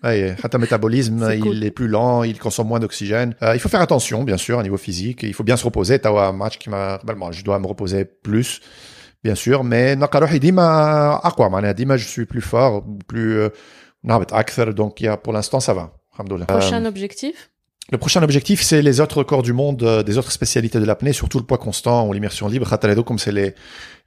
Euh, 0.04 0.36
le 0.58 0.60
métabolisme, 0.60 1.32
il 1.46 1.64
est 1.64 1.72
plus 1.72 1.88
lent, 1.88 2.24
il 2.24 2.38
consomme 2.38 2.68
moins 2.68 2.80
d'oxygène. 2.80 3.36
Euh, 3.42 3.56
il 3.56 3.60
faut 3.60 3.70
faire 3.70 3.82
attention, 3.82 4.24
bien 4.24 4.38
sûr, 4.38 4.58
au 4.58 4.64
niveau 4.64 4.78
physique. 4.78 5.24
Il 5.24 5.34
faut 5.34 5.44
bien 5.44 5.56
se 5.56 5.64
reposer. 5.64 6.00
T'as 6.00 6.12
un 6.12 6.34
match 6.34 6.58
qui 6.58 6.70
m'a, 6.70 7.00
ben, 7.06 7.16
je 7.32 7.44
dois 7.44 7.58
me 7.60 7.68
reposer 7.68 8.04
plus, 8.04 8.60
bien 9.24 9.36
sûr. 9.36 9.64
Mais, 9.64 9.96
dima, 10.40 11.22
à 11.24 11.32
quoi, 11.32 11.50
man? 11.50 11.72
dima, 11.74 11.96
je 11.96 12.06
suis 12.06 12.26
plus 12.26 12.42
fort, 12.42 12.84
plus, 13.08 13.40
euh, 13.40 13.50
donc, 14.74 15.00
il 15.02 15.06
y 15.06 15.08
a, 15.08 15.18
pour 15.18 15.32
l'instant, 15.34 15.60
ça 15.60 15.74
va. 15.74 15.94
Prochain 16.48 16.86
euh, 16.86 16.90
objectif? 16.90 17.52
Le 17.92 18.00
prochain 18.00 18.24
objectif, 18.24 18.64
c'est 18.64 18.82
les 18.82 19.00
autres 19.00 19.20
records 19.20 19.44
du 19.44 19.54
monde, 19.54 19.84
euh, 19.84 20.02
des 20.02 20.18
autres 20.18 20.32
spécialités 20.32 20.80
de 20.80 20.86
l'apnée, 20.86 21.14
surtout 21.14 21.38
le 21.38 21.46
poids 21.46 21.60
constant 21.60 22.08
ou 22.08 22.14
l'immersion 22.14 22.48
libre. 22.48 22.74
Hataledo, 22.74 23.04
comme 23.04 23.20
c'est 23.20 23.32
les, 23.32 23.54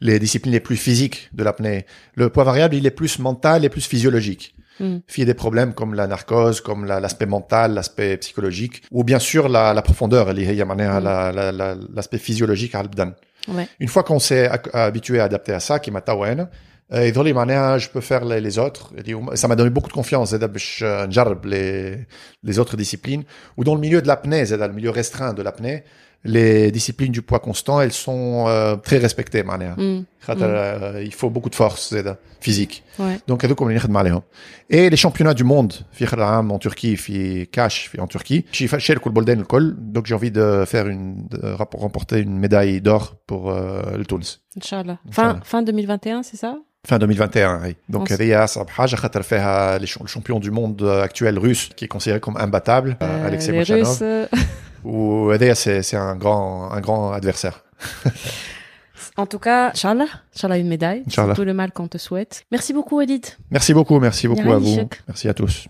les 0.01 0.19
disciplines 0.19 0.53
les 0.53 0.61
plus 0.61 0.77
physiques 0.77 1.31
de 1.33 1.45
l'apnée. 1.45 1.87
Le 2.15 2.29
poids 2.29 2.43
variable, 2.43 2.75
il 2.75 2.87
est 2.87 2.91
plus 2.91 3.21
mental 3.21 3.65
et 3.65 3.69
plus 3.69 3.87
physiologique. 3.87 4.57
Mmh. 4.81 4.97
Il 5.17 5.21
y 5.21 5.23
a 5.23 5.27
des 5.27 5.35
problèmes 5.35 5.75
comme 5.75 5.95
la 5.95 6.09
narcose, 6.09 6.61
comme 6.61 6.87
l'aspect 6.87 7.27
mental, 7.27 7.75
l'aspect 7.75 8.17
psychologique, 8.17 8.83
ou 8.91 9.05
bien 9.05 9.19
sûr 9.21 9.49
la, 9.49 9.75
la 9.75 9.83
profondeur, 9.83 10.33
l'aspect 10.33 10.65
mmh. 10.65 11.05
la, 11.05 11.53
la, 11.53 12.03
physiologique 12.19 12.75
à 12.75 12.83
ouais. 13.49 13.69
Une 13.79 13.89
fois 13.89 14.03
qu'on 14.03 14.19
s'est 14.19 14.51
habitué 14.73 15.21
à 15.21 15.25
adapter 15.25 15.53
à 15.53 15.61
ça, 15.61 15.79
qui 15.79 15.91
m'a 15.91 16.01
يظهر 16.94 17.24
لي 17.24 17.34
معناها 17.34 17.78
je 17.78 17.88
peux 17.88 18.02
faire 18.02 18.24
les, 18.26 18.40
les 18.42 18.60
autres. 18.60 18.92
Et 18.98 19.04
dit- 19.04 19.16
Ça 19.42 19.48
m'a 19.48 19.56
donné 19.56 19.70
beaucoup 19.70 19.90
de 19.90 19.94
confiance 20.02 20.30
زاد 20.30 20.54
باش 20.54 20.84
نجرب 20.84 21.46
les, 21.46 21.98
les 22.50 22.60
autres 22.60 22.78
disciplines. 22.78 23.24
Ou 23.58 23.64
dans 23.64 23.76
le 23.76 23.82
milieu 23.82 24.02
de 24.02 24.08
l'apnée, 24.08 24.46
زاد 24.46 24.60
le 24.64 24.74
milieu 24.74 24.90
restreint 24.92 25.34
de 25.34 25.42
l'apnée, 25.42 25.84
les 26.26 26.72
disciplines 26.72 27.12
du 27.12 27.22
poids 27.22 27.40
constant, 27.40 27.82
elles 27.82 27.92
sont 28.08 28.46
euh, 28.48 28.76
très 28.78 28.98
respectées 29.08 29.44
معناها. 29.44 29.76
Mm. 29.76 30.04
خاطر 30.22 30.48
euh, 30.48 31.04
il 31.06 31.14
faut 31.14 31.30
beaucoup 31.30 31.50
de 31.50 31.56
force 31.56 31.90
زاد 31.94 32.16
physique. 32.42 32.84
Ouais. 33.00 33.32
Donc 33.32 33.46
هذوك 33.46 33.62
اللي 33.62 33.76
نخدم 33.76 33.98
عليهم. 33.98 34.22
Et 34.74 34.90
les 34.90 34.98
championnats 34.98 35.34
du 35.34 35.44
monde 35.44 35.74
في 35.92 36.04
اخر 36.04 36.18
العام 36.18 36.58
en 36.58 36.60
Turquie 36.68 36.96
في 36.98 37.46
كاش 37.46 37.78
في 37.86 38.02
en 38.02 38.06
Turquie. 38.18 38.42
شي 38.52 38.68
شاركوا 38.80 39.12
البلدان 39.12 39.40
الكل. 39.40 39.76
Donc 39.96 40.02
j'ai 40.06 40.14
envie 40.16 40.32
de 40.32 40.66
faire 40.66 40.88
une 40.88 41.28
de 41.32 41.40
rap- 41.60 41.76
remporter 41.76 42.20
une 42.20 42.38
médaille 42.40 42.82
d'or 42.82 43.16
pour 43.28 43.52
euh, 43.52 43.98
le 43.98 44.06
Tunis. 44.06 44.40
Inch'Allah. 44.58 44.98
Fin, 45.12 45.24
Inch'Allah. 45.30 45.40
fin 45.44 45.62
2021, 45.62 46.24
c'est 46.24 46.38
ça 46.38 46.56
fin 46.89 46.99
2021. 46.99 47.61
Oui. 47.65 47.77
Donc 47.89 48.09
Ria 48.09 48.47
Sabha, 48.47 48.87
Jachatr 48.87 49.21
le 49.81 49.87
champion 49.87 50.41
du 50.41 50.51
monde 50.51 50.81
euh, 50.83 51.03
actuel 51.03 51.39
russe, 51.39 51.71
qui 51.77 51.85
est 51.85 51.89
considéré 51.89 52.19
comme 52.21 52.37
imbattable, 52.37 52.97
euh, 53.03 53.07
euh 53.07 53.27
Alexei 53.27 54.03
euh. 54.03 54.27
Ou 54.85 55.27
Ria, 55.27 55.55
c'est 55.55 55.97
un 55.97 56.17
grand, 56.17 56.73
un 56.73 56.81
grand 56.81 57.13
adversaire. 57.13 57.63
en 59.17 59.27
tout 59.27 59.39
cas, 59.39 59.71
Inch'Allah, 59.71 60.07
Inch'Allah 60.35 60.57
une 60.57 60.69
médaille. 60.69 61.03
C'est 61.09 61.35
tout 61.35 61.45
le 61.45 61.55
mal 61.55 61.73
qu'on 61.73 61.89
te 61.89 61.99
souhaite. 61.99 62.45
Merci 62.51 62.73
beaucoup, 62.73 63.01
Edith. 63.01 63.39
Merci 63.51 63.75
beaucoup, 63.75 64.01
merci 64.01 64.27
beaucoup 64.27 64.53
à 64.53 64.59
vous. 64.59 64.89
Merci 65.07 65.29
à 65.29 65.35
tous. 65.35 65.69